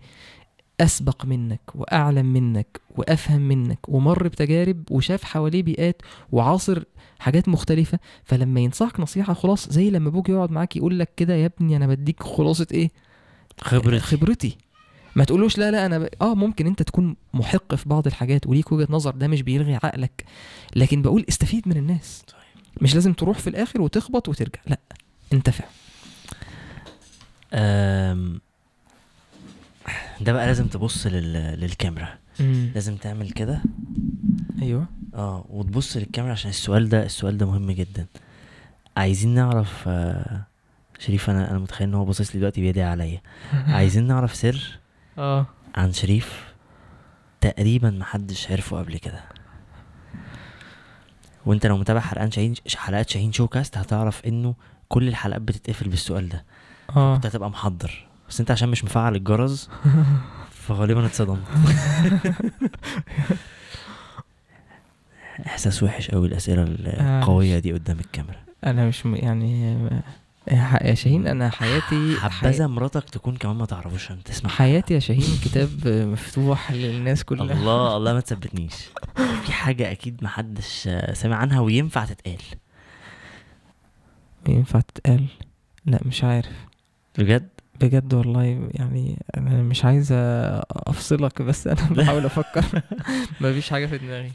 أسبق 0.81 1.25
منك 1.25 1.61
وأعلم 1.75 2.25
منك 2.33 2.81
وأفهم 2.95 3.41
منك 3.41 3.79
ومر 3.89 4.27
بتجارب 4.27 4.83
وشاف 4.91 5.23
حواليه 5.23 5.63
بيئات 5.63 6.01
وعاصر 6.31 6.83
حاجات 7.19 7.49
مختلفة. 7.49 7.99
فلما 8.23 8.59
ينصحك 8.59 8.99
نصيحة 8.99 9.33
خلاص 9.33 9.69
زي 9.69 9.89
لما 9.89 10.09
أبوك 10.09 10.29
يقعد 10.29 10.51
معاك 10.51 10.75
يقول 10.75 10.99
لك 10.99 11.09
كده 11.17 11.33
يا 11.35 11.45
ابني 11.45 11.75
أنا 11.75 11.87
بديك 11.87 12.23
خلاصة 12.23 12.67
إيه؟ 12.71 12.89
خبرة 13.61 13.99
خبرتي. 13.99 14.57
ما 15.19 15.25
تقولوش 15.25 15.57
لا 15.57 15.71
لا 15.71 15.85
أنا 15.85 15.99
ب... 15.99 16.09
آه 16.21 16.35
ممكن 16.35 16.67
أنت 16.67 16.83
تكون 16.83 17.15
محق 17.33 17.75
في 17.75 17.89
بعض 17.89 18.07
الحاجات 18.07 18.47
وليك 18.47 18.71
وجهة 18.71 18.87
نظر 18.89 19.11
ده 19.11 19.27
مش 19.27 19.41
بيلغي 19.41 19.75
عقلك 19.75 20.25
لكن 20.75 21.01
بقول 21.01 21.25
استفيد 21.29 21.67
من 21.67 21.77
الناس. 21.77 22.23
مش 22.81 22.93
لازم 22.93 23.13
تروح 23.13 23.37
في 23.39 23.47
الآخر 23.49 23.81
وتخبط 23.81 24.29
وترجع 24.29 24.59
لا 24.67 24.79
انتفع 25.33 25.65
أم... 27.53 28.41
ده 30.21 30.33
بقى 30.33 30.47
لازم 30.47 30.67
تبص 30.67 31.07
لل... 31.07 31.33
للكاميرا. 31.59 32.17
لازم 32.75 32.95
تعمل 32.95 33.31
كده. 33.31 33.61
أيوه. 34.61 34.85
آه 35.15 35.45
وتبص 35.49 35.97
للكاميرا 35.97 36.31
عشان 36.33 36.49
السؤال 36.49 36.89
ده 36.89 37.05
السؤال 37.05 37.37
ده 37.37 37.45
مهم 37.45 37.71
جدا. 37.71 38.05
عايزين 38.97 39.33
نعرف 39.35 39.83
آه، 39.87 40.43
شريف 40.99 41.29
أنا 41.29 41.51
أنا 41.51 41.59
متخيل 41.59 41.87
إن 41.87 41.93
هو 41.93 42.05
باصص 42.05 42.31
لي 42.35 42.39
دلوقتي 42.39 42.61
بيدعي 42.61 42.85
عليا. 42.85 43.21
عايزين 43.53 44.07
نعرف 44.07 44.35
سر 44.35 44.78
آه. 45.19 45.45
عن 45.75 45.93
شريف 45.93 46.53
تقريبا 47.41 47.89
محدش 47.89 48.51
عرفه 48.51 48.77
قبل 48.79 48.97
كده. 48.97 49.23
وانت 51.45 51.65
لو 51.65 51.77
متابع 51.77 51.99
حلقات 51.99 52.33
شاهين 52.33 52.53
حلقات 52.75 53.09
شاهين 53.09 53.31
شو 53.31 53.47
كاست 53.47 53.77
هتعرف 53.77 54.25
إنه 54.25 54.55
كل 54.89 55.07
الحلقات 55.07 55.41
بتتقفل 55.41 55.89
بالسؤال 55.89 56.29
ده. 56.29 56.43
آه. 56.95 57.15
انت 57.15 57.25
هتبقى 57.25 57.49
محضر. 57.49 58.07
بس 58.29 58.39
انت 58.39 58.51
عشان 58.51 58.69
مش 58.69 58.83
مفعل 58.83 59.15
الجرس 59.15 59.69
فغالبا 60.67 61.05
اتصدمت. 61.05 61.43
إحساس 65.47 65.83
وحش 65.83 66.11
قوي 66.11 66.27
الأسئلة 66.27 66.63
القوية 66.63 67.59
دي 67.59 67.73
قدام 67.73 67.99
الكاميرا. 67.99 68.39
أنا 68.63 68.87
مش 68.87 69.05
م- 69.05 69.15
يعني 69.15 69.77
يا 70.47 70.93
شاهين 70.93 71.27
أنا 71.27 71.49
حياتي 71.49 72.15
حبذا 72.21 72.67
مراتك 72.67 73.09
تكون 73.09 73.37
كمان 73.37 73.55
ما 73.55 73.65
تعرفوش 73.65 74.05
عشان 74.05 74.23
تسمع 74.23 74.49
حياتي 74.49 74.93
يا 74.93 74.99
شاهين 74.99 75.39
كتاب 75.43 75.69
مفتوح 75.87 76.71
للناس 76.71 77.23
كلها. 77.23 77.53
الله 77.53 77.95
الله 77.97 78.13
ما 78.13 78.19
تثبتنيش. 78.19 78.73
في 79.45 79.51
حاجة 79.51 79.91
أكيد 79.91 80.23
محدش 80.23 80.89
سامع 81.13 81.35
عنها 81.35 81.59
وينفع 81.59 82.05
تتقال. 82.05 82.41
ينفع 84.49 84.79
تتقال؟ 84.79 85.25
لا 85.85 85.99
مش 86.05 86.23
عارف. 86.23 86.51
بجد؟ 87.17 87.49
بجد 87.81 88.13
والله 88.13 88.69
يعني 88.71 89.21
أنا 89.37 89.61
مش 89.63 89.85
عايز 89.85 90.07
أفصلك 90.71 91.41
بس 91.41 91.67
أنا 91.67 91.89
بحاول 91.97 92.25
أفكر. 92.25 92.81
مفيش 93.41 93.69
حاجة 93.69 93.85
في 93.85 93.97
دماغي. 93.97 94.31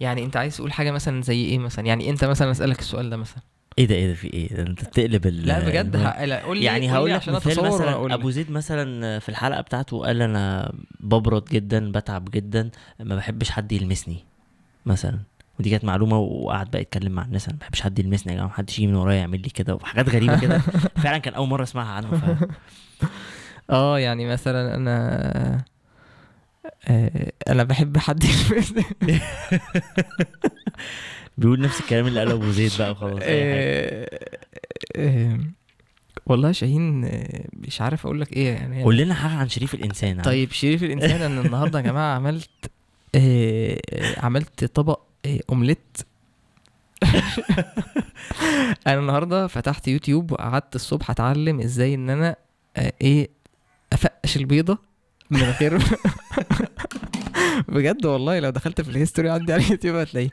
يعني 0.00 0.24
أنت 0.24 0.36
عايز 0.36 0.56
تقول 0.56 0.72
حاجة 0.72 0.90
مثلا 0.90 1.22
زي 1.22 1.44
إيه 1.44 1.58
مثلا؟ 1.58 1.86
يعني 1.86 2.10
أنت 2.10 2.24
مثلا 2.24 2.50
أسألك 2.50 2.80
السؤال 2.80 3.10
ده 3.10 3.16
مثلا. 3.16 3.42
إيه 3.78 3.86
ده 3.86 3.94
إيه 3.94 4.08
ده 4.08 4.14
في 4.14 4.26
إيه؟ 4.34 4.54
ده 4.56 4.62
أنت 4.62 4.84
بتقلب 4.84 5.26
ال 5.26 5.46
لا 5.46 5.60
بجد 5.60 5.96
المهم. 5.96 6.12
ه- 6.16 6.24
لا 6.24 6.42
قول 6.44 6.58
لي 6.58 6.64
يعني 6.64 6.92
هقول 6.92 7.10
لك 7.10 7.28
مثال 7.28 7.64
مثلا 7.64 8.14
أبو. 8.14 8.30
زيد 8.30 8.50
مثلا 8.50 9.18
في 9.18 9.28
الحلقة 9.28 9.60
بتاعته 9.60 9.98
قال 10.04 10.22
أنا 10.22 10.72
ببرد 11.00 11.44
جدا 11.44 11.92
بتعب 11.92 12.30
جدا 12.30 12.70
ما 13.00 13.16
بحبش 13.16 13.50
حد 13.50 13.72
يلمسني 13.72 14.24
مثلا. 14.86 15.18
ودي 15.60 15.70
كانت 15.70 15.84
معلومة 15.84 16.18
وقعد 16.18 16.70
بقى 16.70 16.80
يتكلم 16.82 17.12
مع 17.12 17.24
الناس 17.24 17.44
أنا 17.48 17.54
ما 17.54 17.60
بحبش 17.60 17.80
حد 17.80 17.98
يلمسني 17.98 18.32
يا 18.32 18.36
جماعة 18.36 18.48
محدش 18.48 18.78
يجي 18.78 18.86
من 18.86 18.94
ورايا 18.94 19.16
يعمل 19.18 19.40
لي 19.42 19.48
كده 19.50 19.74
وحاجات 19.74 20.08
غريبة 20.08 20.40
كده. 20.40 20.58
فعلا 21.02 21.18
كان 21.18 21.34
أول 21.34 21.48
مرة 21.48 21.62
أسمعها 21.62 21.86
عنه 21.92 22.10
ف... 22.10 22.44
آه 23.70 23.98
يعني 23.98 24.26
مثلا 24.26 24.74
أنا 24.74 25.64
آه، 26.88 27.32
أنا 27.48 27.64
بحب 27.64 27.98
حد 27.98 28.24
يلمسني. 28.24 28.84
بيقول 31.38 31.60
نفس 31.60 31.80
الكلام 31.80 32.06
اللي 32.06 32.18
قاله 32.18 32.32
أبو 32.32 32.50
زيد 32.50 32.72
بقى 32.78 32.90
وخلاص. 32.90 33.20
آه، 33.22 34.18
آه، 34.96 35.38
والله 36.26 36.52
شاهين 36.52 37.04
آه، 37.04 37.44
مش 37.52 37.80
عارف 37.80 38.06
أقول 38.06 38.20
لك 38.20 38.32
إيه 38.32 38.54
يعني. 38.54 38.82
قول 38.82 38.96
لنا 38.96 39.14
حاجة 39.14 39.32
عن 39.32 39.48
شريف 39.48 39.74
الإنسان. 39.74 40.22
طيب 40.22 40.52
شريف 40.52 40.82
الإنسان 40.82 41.22
أنا 41.22 41.40
النهارده 41.40 41.78
يا 41.78 41.84
جماعة 41.84 42.14
عملت 42.16 42.70
عملت 44.18 44.64
طبق 44.64 45.00
أومليت. 45.50 45.96
أنا 48.86 49.00
النهارده 49.00 49.46
فتحت 49.46 49.88
يوتيوب 49.88 50.32
وقعدت 50.32 50.74
الصبح 50.74 51.10
أتعلم 51.10 51.60
إزاي 51.60 51.94
إن 51.94 52.10
أنا 52.10 52.36
إيه 53.02 53.28
أفقش 53.92 54.36
البيضة 54.36 54.78
من 55.30 55.42
غير 55.42 55.78
بجد 57.68 58.06
والله 58.06 58.38
لو 58.38 58.50
دخلت 58.50 58.80
في 58.80 58.88
ال 58.88 58.93
history 58.93 59.30
عندي 59.30 59.52
على 59.52 59.64
اليوتيوب 59.64 59.96
هتلاقيه. 59.96 60.30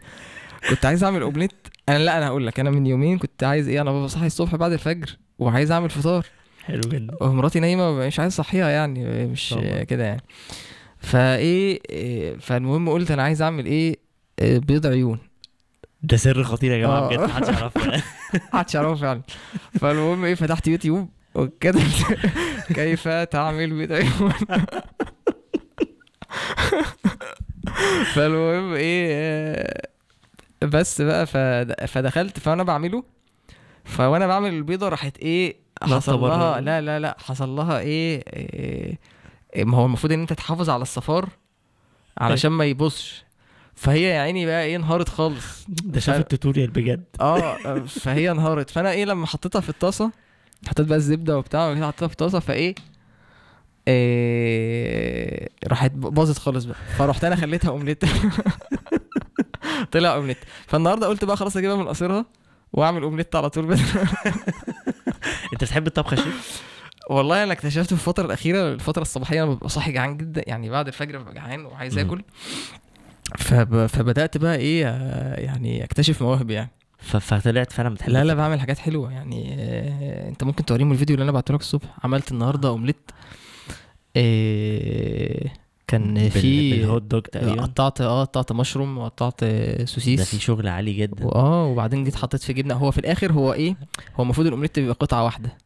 كنت 0.69 0.85
عايز 0.85 1.03
أعمل 1.03 1.21
أومليت. 1.21 1.51
أنا 1.89 1.97
لا 1.97 2.17
أنا 2.17 2.27
هقول 2.27 2.47
لك 2.47 2.59
أنا 2.59 2.69
من 2.69 2.85
يومين 2.85 3.17
كنت 3.17 3.43
عايز 3.43 3.67
إيه 3.67 3.81
أنا 3.81 3.91
ببقى 3.91 4.09
صاحي 4.09 4.25
الصبح 4.27 4.55
بعد 4.55 4.71
الفجر 4.71 5.17
وعايز 5.39 5.71
أعمل 5.71 5.89
فطار. 5.89 6.25
حلو 6.65 6.81
جدا. 6.85 7.15
ومراتي 7.21 7.59
نايمة 7.59 7.91
مش 8.07 8.19
عايز 8.19 8.33
اصحيها 8.33 8.69
يعني 8.69 9.25
مش. 9.25 9.55
كده 9.87 10.03
يعني. 10.05 10.21
فإيه 10.99 11.79
فالمهم 12.37 12.89
قلت 12.89 13.11
أنا 13.11 13.23
عايز 13.23 13.41
أعمل 13.41 13.65
إيه 13.65 13.95
إيه، 14.39 14.59
بيض 14.59 14.87
عيون. 14.87 15.19
ده 16.03 16.17
سر 16.17 16.43
خطير 16.43 16.71
يا 16.71 16.77
جماعة 16.77 16.99
آه. 16.99 17.07
بجد 17.09 17.19
محدش 17.19 17.47
يعرفه. 17.47 18.03
محدش 18.53 18.75
يعرفه 18.75 18.95
فعلا 19.01 19.21
فالمهم 19.79 20.25
إيه 20.25 20.35
فتحت 20.35 20.67
يوتيوب 20.67 21.09
وكتبت 21.35 22.19
كيف 22.75 23.07
تعمل 23.07 23.69
بيض 23.73 23.91
عيون. 23.91 24.33
فالمهم 28.13 28.73
إيه 28.73 29.07
آه، 29.11 29.87
بس 30.63 31.01
بقى 31.01 31.25
فد- 31.27 31.85
فدخلت 31.85 32.39
فأنا 32.39 32.63
بعمله. 32.63 33.03
فوأنا 33.85 34.27
بعمل 34.27 34.49
البيضة 34.53 34.89
راحت 34.89 35.17
إيه 35.17 35.55
حصل. 35.81 36.21
لها 36.21 36.61
لا 36.61 36.81
لا 36.81 36.99
لا 36.99 37.17
حصل 37.19 37.49
لها 37.49 37.79
إيه, 37.79 38.23
إيه 38.33 38.99
إيه، 39.55 39.65
ما 39.65 39.77
هو 39.77 39.85
المفروض 39.85 40.13
إن 40.13 40.19
أنت 40.21 40.33
تحافظ 40.33 40.69
على 40.69 40.81
الصفار 40.81 41.29
علشان 42.17 42.51
ما 42.51 42.65
يبصش 42.65 43.23
فهي 43.75 44.01
يا 44.03 44.19
عيني 44.21 44.45
بقى 44.45 44.63
إيه 44.63 44.75
انهارت 44.75 45.09
خالص. 45.09 45.65
ده 45.67 45.99
شاف 45.99 46.15
التوتوريال 46.19 46.71
بجد. 46.71 47.03
آه 47.21 47.79
فهي 47.85 48.31
انهارت. 48.31 48.69
فأنا 48.69 48.91
إيه 48.91 49.05
لما 49.05 49.25
حطيتها 49.27 49.61
في 49.61 49.69
الطاسة 49.69 50.11
حطيت 50.67 50.87
بقى 50.87 50.97
الزبدة 50.97 51.37
وبتاع 51.37 51.75
حطيتها 51.87 52.07
في 52.07 52.13
الطاسة 52.13 52.39
فإيه 52.39 52.75
إيه 53.87 55.49
راحت 55.67 55.91
باظت 55.91 56.37
خالص 56.37 56.63
بقى. 56.65 56.75
فرحت 56.97 57.23
أنا 57.23 57.35
خليتها 57.35 57.69
اومليت 57.69 58.03
طلع 59.91 60.15
أومليت. 60.15 60.37
فالنهاردة 60.67 61.07
قلت 61.07 61.25
بقى 61.25 61.37
خلاص 61.37 61.57
أجيبها 61.57 61.75
من 61.75 61.87
قصيرها 61.87 62.25
وأعمل 62.73 63.03
أومليت 63.03 63.35
على 63.35 63.49
طول. 63.49 63.73
أنت 65.53 65.63
بتحب 65.63 65.87
الطبخ 65.87 66.13
يا 66.13 66.17
شريف 66.17 66.63
والله 67.09 67.43
أنا 67.43 67.53
اكتشفت 67.53 67.85
في 67.85 67.91
الفترة 67.91 68.25
الأخيرة 68.25 68.73
الفترة 68.73 69.01
الصباحية 69.01 69.43
أنا 69.43 69.51
ببقى 69.53 69.69
صاحي 69.69 69.91
جعان 69.91 70.17
جدا 70.17 70.43
يعني 70.47 70.69
بعد 70.69 70.87
الفجر 70.87 71.17
ببقى 71.17 71.33
جعان 71.33 71.65
وعايز. 71.65 71.97
آكل. 71.97 72.23
فب... 73.37 73.85
فبدأت 73.85 74.37
بقى 74.37 74.55
إيه 74.55 74.87
آه، 74.87 75.39
يعني 75.39 75.83
أكتشف 75.83 76.21
مواهبي 76.21 76.53
يعني. 76.53 76.71
فطلعت 76.97 77.71
فعلا 77.71 77.89
بتحب 77.89 78.09
لا 78.09 78.23
لا 78.23 78.33
بعمل 78.33 78.59
حاجات 78.59 78.77
حلوة. 78.77 79.11
يعني 79.11 79.55
آه، 79.59 80.29
أنت 80.29 80.43
ممكن 80.43 80.65
توريهم 80.65 80.91
الفيديو 80.91 81.13
اللي 81.13 81.23
أنا 81.23 81.31
بعته 81.31 81.53
لك 81.53 81.59
الصبح؟ 81.59 81.85
عملت 82.03 82.31
النهارده 82.31 82.69
أومليت 82.69 83.11
إيه 84.15 85.62
كان 85.97 86.29
في 86.29 86.71
بال 86.71 86.83
hot 86.83 87.01
dog 87.01 87.21
تقريبا. 87.21 87.61
قطعت 87.61 88.01
آه 88.01 88.21
قطعت 88.23 88.51
مشروم 88.51 88.97
وقطعت 88.97 89.39
سوسيس. 89.85 90.19
ده 90.19 90.25
في 90.25 90.39
شغل 90.39 90.67
عالي 90.67 90.93
جدا. 90.93 91.25
واه 91.25 91.65
وبعدين 91.65 92.03
جيت 92.03 92.15
حطيت 92.15 92.41
في 92.43 92.53
جبنه 92.53 92.75
هو 92.75 92.91
في 92.91 92.97
الآخر 92.97 93.31
هو 93.31 93.53
إيه؟ 93.53 93.75
هو 94.15 94.23
المفروض 94.23 94.47
الأومليت 94.47 94.79
بيبقى 94.79 94.95
قطعة 94.99 95.23
واحدة. 95.23 95.57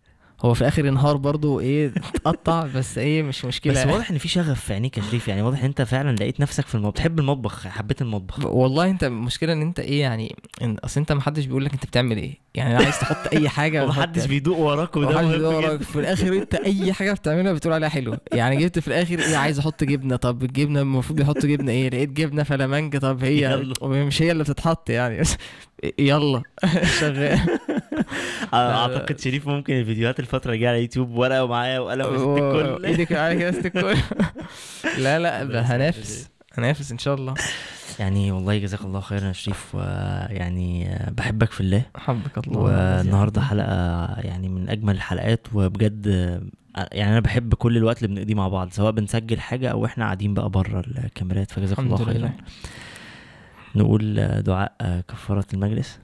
هو 0.41 0.53
في 0.53 0.61
الآخر 0.61 0.89
انهار 0.89 1.18
برضو 1.18 1.59
إيه 1.59 1.88
اتقطع 2.15 2.68
بس 2.76 2.97
إيه 2.97 3.23
مش 3.23 3.45
مشكلة. 3.45 3.73
بس 3.73 3.85
واضح 3.88 4.11
إن 4.11 4.18
في 4.18 4.27
شغف 4.27 4.59
في 4.65 4.73
عينيك 4.73 4.97
يا 4.97 5.03
شريف 5.03 5.27
يعني 5.27 5.41
واضح 5.41 5.59
إن 5.59 5.65
أنت 5.65 5.81
فعلا 5.81 6.15
لقيت 6.15 6.39
نفسك 6.39 6.65
في 6.65 6.76
المطبخ 6.76 6.91
بتحب 6.93 7.19
المطبخ 7.19 7.68
حبيت 7.68 8.01
المطبخ. 8.01 8.45
والله 8.45 8.89
أنت 8.89 9.03
المشكلة 9.03 9.53
إن 9.53 9.61
أنت 9.61 9.80
إيه 9.80 10.01
يعني 10.01 10.35
إن 10.61 10.77
أصل 10.77 10.99
أنت 10.99 11.11
محدش 11.11 11.45
بيقول 11.45 11.65
لك 11.65 11.73
أنت 11.73 11.85
بتعمل 11.85 12.18
إيه. 12.18 12.38
يعني 12.55 12.76
عايز 12.76 12.99
تحط 12.99 13.34
أي 13.34 13.49
حاجة 13.49 13.84
ومحدش 13.85 14.26
بيدوق 14.26 14.57
وراك 14.59 14.95
وده 14.97 15.22
مهم. 15.22 15.43
وراك. 15.55 15.81
في 15.81 15.99
الآخر 15.99 16.34
أنت 16.34 16.55
أي 16.55 16.93
حاجة 16.93 17.11
بتعملها 17.14 17.53
بتقول 17.53 17.73
عليها 17.73 17.89
حلو. 17.89 18.18
يعني 18.34 18.55
جبت 18.57 18.80
في 18.80 18.88
الآخر 18.88 19.19
إيه 19.19 19.38
عايز 19.38 19.59
أحط 19.59 19.84
جبنة. 19.84 20.15
طب 20.15 20.43
الجبنة 20.43 20.81
المفروض 20.81 21.19
يحط 21.19 21.45
جبنة 21.45 21.72
إيه؟ 21.72 21.89
لقيت 21.89 22.09
جبنة 22.09 22.43
فلامنج 22.43 22.97
طب 22.97 23.23
هي. 23.23 23.64
مش 23.84 24.22
هي 24.22 24.31
اللي 24.31 24.43
بتتحط 24.43 24.89
يعني. 24.89 25.23
يلا. 25.99 26.41
شغال. 26.99 27.39
أعتقد 28.54 29.20
شريف 29.20 29.48
ممكن 29.48 29.74
الفيديوهات 29.74 30.20
الفترة 30.20 30.54
الجاية 30.54 30.70
على 30.70 30.82
يوتيوب 30.82 31.18
ورقة 31.18 31.44
ومعايا 31.44 31.80
وقلم 31.80 32.06
وست 32.06 32.42
الكل. 32.42 32.86
إيدك 32.86 33.12
معايا 33.12 33.34
كده 33.52 33.60
الكل. 33.66 33.98
لا 35.04 35.20
لا 35.20 35.76
هنافس. 35.76 36.30
هنافس 36.54 36.92
إن 36.92 36.98
شاء 36.98 37.16
الله. 37.16 37.34
يعني 38.00 38.32
والله 38.32 38.58
جزاك 38.58 38.82
الله 38.82 39.00
خيرا 39.00 39.28
يا 39.28 39.34
شريف 39.34 39.76
ويعني 39.76 41.00
بحبك 41.12 41.52
في 41.52 41.62
الله. 41.62 41.82
حبك 41.96 42.48
الله. 42.48 42.60
والنهاردة 42.60 43.42
حلقة 43.42 44.06
يعني 44.20 44.50
من 44.50 44.70
أجمل 44.70 44.96
الحلقات 44.96 45.48
وبجد 45.54 46.06
يعني 46.92 47.12
أنا 47.12 47.20
بحب 47.20 47.54
كل 47.54 47.78
الوقت 47.78 48.04
اللي 48.04 48.16
بنقضيه 48.16 48.36
مع 48.36 48.48
بعض 48.48 48.70
سواء 48.72 48.92
بنسجل 48.92 49.40
حاجة 49.40 49.72
أو 49.72 49.86
إحنا 49.86 50.04
قاعدين 50.06 50.34
بقى 50.34 50.50
بره 50.50 50.80
الكاميرات. 50.80 51.52
فجزاك 51.52 51.80
الله 51.80 52.06
خيرا 52.06 52.32
نقول 53.76 54.16
دعاء 54.42 55.02
كفارة 55.08 55.46
المجلس 55.54 56.00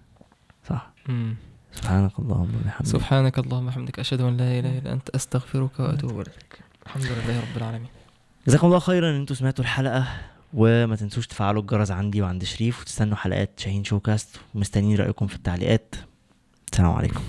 صح؟ 0.70 0.94
مم. 1.08 1.36
سبحانك 1.76 2.20
اللهم 2.20 2.56
وبحمدك. 2.56 2.88
سبحانك 2.88 3.40
اللهم 3.40 3.66
وبحمدك. 3.66 4.00
أشهد 4.00 4.22
أن 4.22 4.38
لا 4.38 4.60
إله 4.60 4.78
إلا 4.78 4.94
أنت 4.94 5.10
أستغفرك 5.10 5.80
وأتوب 5.80 6.12
إليك. 6.12 6.60
الحمد 6.86 7.04
لله 7.04 7.40
رب 7.40 7.58
العالمين. 7.58 7.90
جزاكم 8.48 8.68
الله 8.68 8.80
خيرا. 8.80 9.10
إن 9.10 9.16
أنتوا 9.16 9.36
سمعتوا 9.36 9.64
الحلقة 9.64 10.08
وما 10.54 10.96
تنسوش 10.96 11.28
تفعلوا 11.28 11.62
الجرس 11.62 11.92
عندي 11.92 12.22
وعند 12.22 12.44
شريف 12.44 12.82
وتستنوا 12.82 13.16
حلقات 13.16 13.60
شاهين 13.60 13.84
شو 13.84 14.00
كاست 14.00 14.40
ومستنيين 14.56 14.98
رأيكم 14.98 15.28
في 15.28 15.36
التعليقات. 15.36 15.96
السلام 16.74 16.92
عليكم. 16.92 17.24